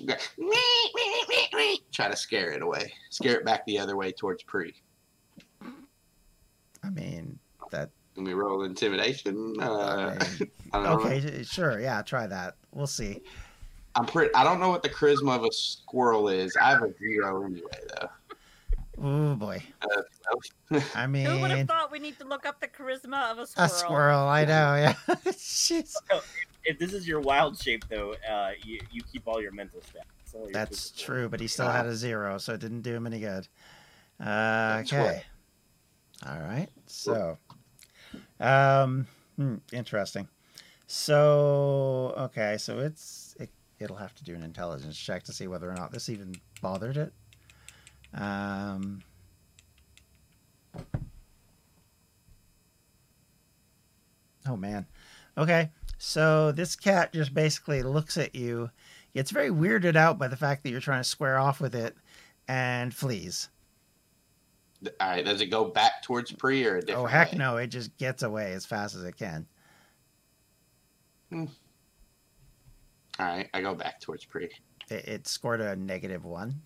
try 1.92 2.08
to 2.10 2.16
scare 2.16 2.52
it 2.52 2.62
away, 2.62 2.94
scare 3.10 3.36
it 3.36 3.46
back 3.46 3.66
the 3.66 3.80
other 3.80 3.96
way 3.96 4.12
towards 4.12 4.44
Bree. 4.44 4.76
I 6.84 6.90
mean, 6.92 7.40
that. 7.72 7.90
Can 8.14 8.24
we 8.24 8.34
roll 8.34 8.64
intimidation? 8.64 9.56
I 9.60 9.66
Uh, 9.66 10.10
mean, 10.40 10.50
I 10.72 10.84
don't 10.84 10.84
know. 10.84 10.92
okay, 11.16 11.44
sure, 11.44 11.80
yeah, 11.82 12.02
try 12.02 12.28
that. 12.28 12.56
We'll 12.72 12.88
see. 12.88 13.22
I'm 13.96 14.06
pretty. 14.06 14.34
I 14.36 14.44
don't 14.44 14.60
know 14.60 14.70
what 14.70 14.84
the 14.84 14.90
charisma 14.90 15.36
of 15.36 15.44
a 15.44 15.52
squirrel 15.52 16.30
is. 16.30 16.56
I 16.62 16.70
have 16.72 16.84
a 16.84 16.94
zero 16.98 17.44
anyway, 17.44 17.80
though. 18.00 18.10
Oh 19.02 19.36
boy. 19.36 19.62
I 20.96 21.08
mean, 21.08 21.26
Who 21.26 21.42
would 21.42 21.52
have 21.52 21.68
thought 21.68 21.92
we 21.92 22.00
need 22.00 22.18
to 22.20 22.26
look 22.26 22.46
up 22.46 22.62
the 22.62 22.68
charisma 22.68 23.32
of 23.32 23.40
a 23.40 23.48
squirrel? 23.48 23.66
a 23.66 23.70
squirrel. 23.70 24.20
I 24.28 24.46
know. 24.46 24.76
Yeah. 24.76 24.94
Jeez. 25.32 25.94
If 26.66 26.80
this 26.80 26.94
is 26.94 27.08
your 27.08 27.20
wild 27.20 27.60
shape, 27.60 27.86
though, 27.90 28.16
uh, 28.30 28.52
you, 28.64 28.80
you 28.92 29.02
keep 29.12 29.28
all 29.28 29.42
your 29.42 29.52
mental 29.52 29.80
stats. 29.80 30.34
all 30.34 30.42
your 30.42 30.52
That's 30.52 30.90
physical. 30.90 31.06
true, 31.16 31.30
but 31.30 31.40
he 31.40 31.48
still 31.48 31.70
had 31.70 31.86
a 31.86 31.96
zero, 31.96 32.38
so 32.38 32.54
it 32.54 32.60
didn't 32.60 32.82
do 32.82 32.94
him 32.94 33.06
any 33.08 33.20
good. 33.20 33.48
Uh, 34.20 34.78
That's 34.78 34.92
okay. 34.94 35.24
All 36.26 36.40
right. 36.40 36.68
So, 36.88 37.38
um, 38.40 39.08
hmm, 39.36 39.56
interesting. 39.72 40.28
So, 40.88 42.14
okay, 42.18 42.58
so 42.58 42.80
it's 42.80 43.36
it, 43.40 43.50
it'll 43.80 43.98
have 43.98 44.16
to 44.16 44.24
do 44.24 44.34
an 44.36 44.44
intelligence 44.44 44.98
check 44.98 45.24
to 45.24 45.34
see 45.34 45.48
whether 45.48 45.70
or 45.70 45.76
not 45.76 45.92
this 45.92 46.10
even 46.10 46.36
bothered 46.62 46.98
it. 46.98 47.14
Um. 48.14 49.04
Oh 54.48 54.56
man. 54.56 54.86
Okay. 55.38 55.70
So 55.98 56.52
this 56.52 56.76
cat 56.76 57.14
just 57.14 57.34
basically 57.34 57.84
looks 57.84 58.18
at 58.18 58.36
you, 58.36 58.70
gets 59.14 59.32
very 59.32 59.50
weirded 59.50 59.96
out 59.96 60.18
by 60.18 60.28
the 60.28 60.36
fact 60.36 60.64
that 60.64 60.70
you're 60.70 60.82
trying 60.82 61.02
to 61.02 61.10
square 61.10 61.40
off 61.40 61.62
with 61.62 61.76
it, 61.76 61.96
and 62.48 62.94
flees. 62.94 63.50
All 65.00 65.08
right. 65.08 65.26
Does 65.26 65.42
it 65.42 65.48
go 65.48 65.66
back 65.66 66.04
towards 66.04 66.32
Bree 66.32 66.66
or 66.66 66.76
a 66.76 66.78
oh, 66.78 66.82
different? 66.82 67.00
oh 67.00 67.06
heck 67.06 67.32
way? 67.32 67.38
no! 67.38 67.58
It 67.58 67.68
just 67.68 67.98
gets 67.98 68.24
away 68.24 68.54
as 68.54 68.66
fast 68.66 68.96
as 68.96 69.04
it 69.04 69.16
can. 69.18 69.48
Hmm. 71.32 71.46
All 73.20 73.26
right. 73.26 73.50
I 73.54 73.62
go 73.62 73.74
back 73.74 74.00
towards 74.02 74.26
Bree. 74.26 74.50
It, 74.90 75.08
it 75.08 75.28
scored 75.28 75.62
a 75.62 75.76
negative 75.76 76.26
one 76.26 76.62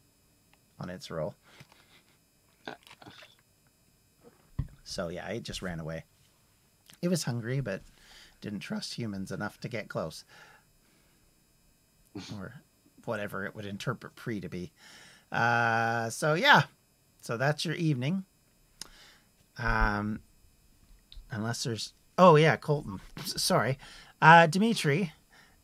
on 0.79 0.89
its 0.89 1.11
roll. 1.11 1.35
Uh, 2.67 2.73
uh. 3.05 3.09
So 4.83 5.09
yeah, 5.09 5.27
it 5.29 5.43
just 5.43 5.61
ran 5.61 5.79
away. 5.79 6.03
It 7.01 7.07
was 7.07 7.23
hungry, 7.23 7.61
but 7.61 7.81
didn't 8.41 8.59
trust 8.59 8.93
humans 8.93 9.31
enough 9.31 9.59
to 9.61 9.69
get 9.69 9.89
close, 9.89 10.23
or 12.37 12.53
whatever 13.05 13.45
it 13.45 13.55
would 13.55 13.65
interpret 13.65 14.15
Bree 14.15 14.39
to 14.41 14.49
be. 14.49 14.71
Uh, 15.31 16.09
so 16.09 16.33
yeah, 16.33 16.63
so 17.21 17.37
that's 17.37 17.65
your 17.65 17.75
evening. 17.75 18.25
Um, 19.57 20.21
unless 21.31 21.63
there's 21.63 21.93
oh 22.17 22.35
yeah, 22.35 22.55
Colton. 22.55 22.99
Sorry, 23.23 23.77
uh, 24.21 24.47
Dimitri. 24.47 25.13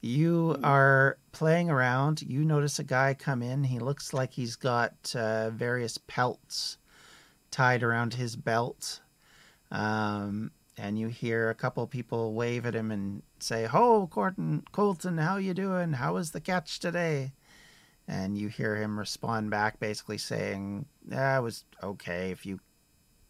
You 0.01 0.57
are 0.63 1.17
playing 1.31 1.71
around. 1.71 2.21
You 2.21 2.45
notice 2.45 2.77
a 2.77 2.83
guy 2.83 3.15
come 3.15 3.41
in. 3.41 3.63
He 3.63 3.79
looks 3.79 4.13
like 4.13 4.33
he's 4.33 4.55
got 4.55 5.15
uh, 5.15 5.49
various 5.49 5.97
pelts 5.97 6.77
tied 7.49 7.81
around 7.81 8.13
his 8.13 8.35
belt. 8.35 8.99
Um, 9.71 10.51
and 10.77 10.99
you 10.99 11.07
hear 11.07 11.49
a 11.49 11.55
couple 11.55 11.85
people 11.87 12.33
wave 12.33 12.65
at 12.65 12.75
him 12.75 12.91
and 12.91 13.23
say, 13.39 13.65
"Ho, 13.65 14.07
Colton, 14.07 14.63
Colton, 14.71 15.17
how 15.17 15.37
you 15.37 15.53
doing? 15.53 15.93
How 15.93 16.13
was 16.15 16.31
the 16.31 16.41
catch 16.41 16.79
today?" 16.79 17.33
And 18.07 18.37
you 18.37 18.49
hear 18.49 18.75
him 18.75 18.99
respond 18.99 19.49
back, 19.49 19.79
basically 19.79 20.17
saying, 20.17 20.85
"Yeah, 21.07 21.37
it 21.37 21.41
was 21.41 21.65
okay. 21.81 22.31
A 22.31 22.35
few 22.35 22.59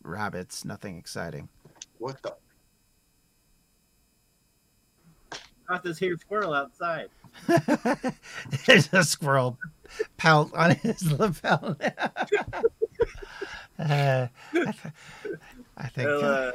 rabbits, 0.03 0.65
nothing 0.65 0.97
exciting." 0.97 1.49
What 1.99 2.21
the? 2.21 2.35
Caught 5.67 5.83
this 5.83 5.97
here 5.97 6.17
squirrel 6.17 6.53
outside. 6.53 7.09
There's 8.67 8.89
a 8.93 9.03
squirrel 9.03 9.57
pelt 10.17 10.53
on 10.53 10.71
his 10.75 11.11
lapel. 11.19 11.77
uh, 13.79 14.27
I, 14.27 14.27
th- 14.53 14.75
I 15.77 15.87
think. 15.87 16.09
I'll, 16.09 16.23
uh, 16.23 16.27
uh, 16.27 16.51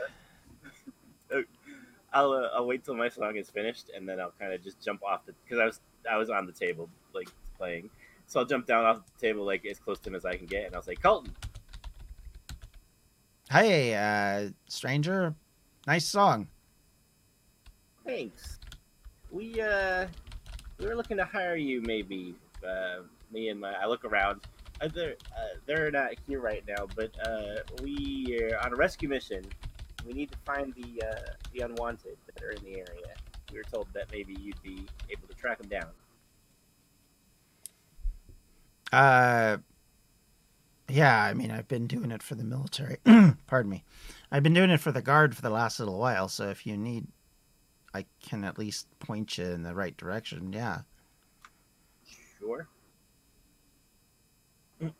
I'll, 2.12 2.32
uh, 2.32 2.48
I'll 2.54 2.66
wait 2.66 2.84
till 2.84 2.94
my 2.94 3.08
song 3.08 3.36
is 3.36 3.48
finished, 3.50 3.90
and 3.94 4.08
then 4.08 4.20
I'll 4.20 4.32
kind 4.38 4.52
of 4.52 4.62
just 4.62 4.80
jump 4.82 5.02
off 5.04 5.24
the 5.26 5.32
because 5.44 5.58
I 5.60 5.64
was 5.66 5.80
I 6.10 6.16
was 6.16 6.30
on 6.30 6.46
the 6.46 6.52
table 6.52 6.88
like 7.14 7.28
playing, 7.56 7.88
so 8.26 8.40
I'll 8.40 8.46
jump 8.46 8.66
down 8.66 8.84
off 8.84 9.00
the 9.18 9.26
table 9.26 9.44
like 9.44 9.64
as 9.66 9.78
close 9.78 9.98
to 10.00 10.10
him 10.10 10.16
as 10.16 10.24
I 10.24 10.36
can 10.36 10.46
get, 10.46 10.66
and 10.66 10.74
I'll 10.74 10.82
say, 10.82 10.94
"Colton, 10.96 11.34
hey, 13.50 13.94
uh, 13.94 14.50
stranger, 14.68 15.34
nice 15.86 16.06
song. 16.06 16.48
thanks. 18.04 18.58
We 19.30 19.60
uh 19.60 20.06
we 20.78 20.86
were 20.86 20.96
looking 20.96 21.16
to 21.18 21.24
hire 21.24 21.56
you 21.56 21.80
maybe. 21.82 22.34
Uh, 22.66 23.02
me 23.32 23.48
and 23.48 23.60
my 23.60 23.72
I 23.74 23.86
look 23.86 24.04
around. 24.04 24.40
Uh, 24.80 24.88
they're 24.92 25.16
uh, 25.36 25.56
they're 25.66 25.90
not 25.90 26.12
here 26.26 26.40
right 26.40 26.64
now, 26.66 26.86
but 26.96 27.10
uh, 27.24 27.56
we 27.82 28.40
are 28.42 28.58
on 28.64 28.72
a 28.72 28.76
rescue 28.76 29.08
mission. 29.08 29.44
We 30.06 30.12
need 30.12 30.30
to 30.32 30.38
find 30.38 30.74
the 30.74 31.06
uh, 31.06 31.20
the 31.52 31.60
unwanted 31.60 32.16
that 32.26 32.42
are 32.42 32.50
in 32.50 32.62
the 32.64 32.78
area. 32.78 33.14
we 33.52 33.58
were 33.58 33.64
told 33.64 33.88
that 33.94 34.10
maybe 34.10 34.34
you'd 34.40 34.60
be 34.62 34.86
able 35.10 35.28
to 35.28 35.34
track 35.34 35.58
them 35.58 35.68
down. 35.68 35.88
Uh, 38.92 39.58
yeah, 40.88 41.22
I 41.22 41.34
mean, 41.34 41.50
I've 41.50 41.68
been 41.68 41.86
doing 41.86 42.10
it 42.10 42.22
for 42.22 42.34
the 42.34 42.44
military. 42.44 42.98
Pardon 43.46 43.70
me. 43.70 43.84
I've 44.32 44.42
been 44.42 44.54
doing 44.54 44.70
it 44.70 44.80
for 44.80 44.92
the 44.92 45.02
guard 45.02 45.36
for 45.36 45.42
the 45.42 45.50
last 45.50 45.78
little 45.78 45.98
while, 45.98 46.28
so 46.28 46.48
if 46.48 46.66
you 46.66 46.76
need, 46.76 47.06
I 47.94 48.06
can 48.20 48.44
at 48.44 48.58
least 48.58 48.86
point 48.98 49.38
you 49.38 49.44
in 49.44 49.62
the 49.62 49.74
right 49.74 49.96
direction. 49.96 50.52
Yeah. 50.52 50.80
Sure. 52.38 52.66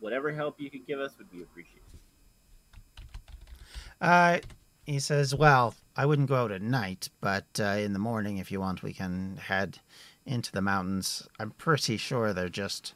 Whatever 0.00 0.32
help 0.32 0.60
you 0.60 0.70
could 0.70 0.86
give 0.86 1.00
us 1.00 1.12
would 1.18 1.30
be 1.32 1.42
appreciated. 1.42 1.87
Uh, 4.00 4.38
he 4.86 4.98
says, 5.00 5.34
well, 5.34 5.74
I 5.96 6.06
wouldn't 6.06 6.28
go 6.28 6.36
out 6.36 6.52
at 6.52 6.62
night, 6.62 7.08
but 7.20 7.46
uh, 7.60 7.76
in 7.78 7.92
the 7.92 7.98
morning, 7.98 8.38
if 8.38 8.50
you 8.52 8.60
want, 8.60 8.82
we 8.82 8.92
can 8.92 9.36
head 9.36 9.78
into 10.24 10.52
the 10.52 10.62
mountains. 10.62 11.26
I'm 11.38 11.50
pretty 11.50 11.96
sure 11.96 12.32
they're 12.32 12.48
just. 12.48 12.94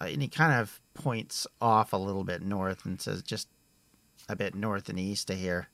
Uh, 0.00 0.04
and 0.04 0.22
he 0.22 0.28
kind 0.28 0.52
of 0.52 0.80
points 0.94 1.46
off 1.60 1.92
a 1.92 1.96
little 1.96 2.24
bit 2.24 2.42
north 2.42 2.84
and 2.84 3.00
says, 3.00 3.22
just 3.22 3.48
a 4.28 4.36
bit 4.36 4.54
north 4.54 4.88
and 4.88 4.98
east 5.00 5.30
of 5.30 5.38
here, 5.38 5.68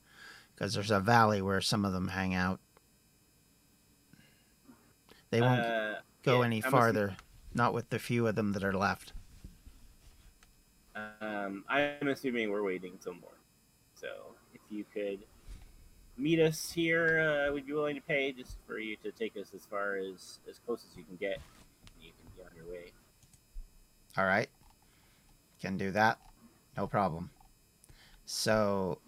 because 0.53 0.73
there's 0.73 0.91
a 0.91 0.99
valley 0.99 1.41
where 1.41 1.61
some 1.61 1.83
of 1.85 1.93
them 1.93 2.07
hang 2.07 2.33
out. 2.33 2.59
They 5.29 5.41
won't 5.41 5.59
Uh, 5.61 5.95
go 6.23 6.39
yeah, 6.39 6.45
any 6.45 6.61
farther, 6.61 7.17
not 7.53 7.73
with 7.73 7.89
the 7.89 7.99
few 7.99 8.25
of 8.27 8.35
them 8.35 8.53
that 8.53 8.63
are 8.63 8.73
left. 8.73 9.11
Um, 10.95 11.63
I'm 11.67 12.07
assuming 12.07 12.51
we're 12.51 12.63
waiting 12.63 12.93
till 13.03 13.13
morning. 13.13 13.31
So 13.95 14.07
if 14.53 14.61
you 14.69 14.85
could 14.93 15.19
meet 16.17 16.39
us 16.39 16.71
here, 16.71 17.19
uh, 17.19 17.53
we'd 17.53 17.65
be 17.65 17.73
willing 17.73 17.95
to 17.95 18.01
pay 18.01 18.31
just 18.31 18.57
for 18.65 18.79
you 18.79 18.95
to 19.03 19.11
take 19.11 19.35
us 19.37 19.51
as 19.53 19.65
far 19.65 19.95
as 19.97 20.39
as 20.49 20.59
close 20.65 20.85
as 20.89 20.97
you 20.97 21.03
can 21.03 21.17
get. 21.17 21.39
You 22.01 22.11
can 22.11 22.31
be 22.35 22.43
on 22.43 22.49
your 22.55 22.73
way. 22.73 22.91
All 24.17 24.25
right. 24.25 24.49
Can 25.61 25.77
do 25.77 25.91
that. 25.91 26.19
No 26.77 26.87
problem. 26.87 27.29
So, 28.25 28.99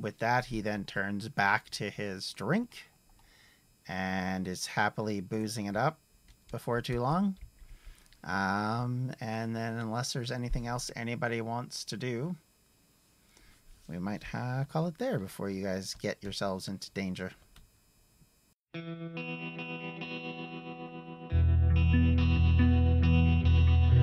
with 0.00 0.18
that, 0.18 0.46
he 0.46 0.60
then 0.60 0.84
turns 0.84 1.28
back 1.28 1.70
to 1.70 1.90
his 1.90 2.32
drink 2.32 2.90
and 3.88 4.46
is 4.46 4.66
happily 4.66 5.20
boozing 5.20 5.66
it 5.66 5.76
up 5.76 5.98
before 6.50 6.80
too 6.80 7.00
long. 7.00 7.36
Um, 8.24 9.12
and 9.20 9.54
then, 9.54 9.74
unless 9.74 10.12
there's 10.12 10.32
anything 10.32 10.66
else 10.66 10.90
anybody 10.96 11.40
wants 11.40 11.84
to 11.84 11.96
do, 11.96 12.36
we 13.88 13.98
might 13.98 14.24
call 14.68 14.86
it 14.86 14.98
there 14.98 15.18
before 15.18 15.48
you 15.48 15.62
guys 15.62 15.94
get 15.94 16.22
yourselves 16.22 16.68
into 16.68 16.90
danger. 16.90 17.30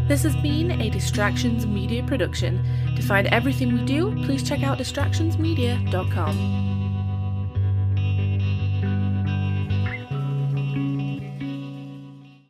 This 0.08 0.24
has 0.24 0.36
been 0.38 0.72
a 0.82 0.90
Distractions 0.90 1.66
Media 1.66 2.04
production. 2.04 2.64
To 2.96 3.02
find 3.02 3.28
everything 3.28 3.74
we 3.74 3.84
do, 3.86 4.16
please 4.26 4.44
check 4.44 4.64
out 4.64 4.78
distractionsmedia.com. 4.78 6.73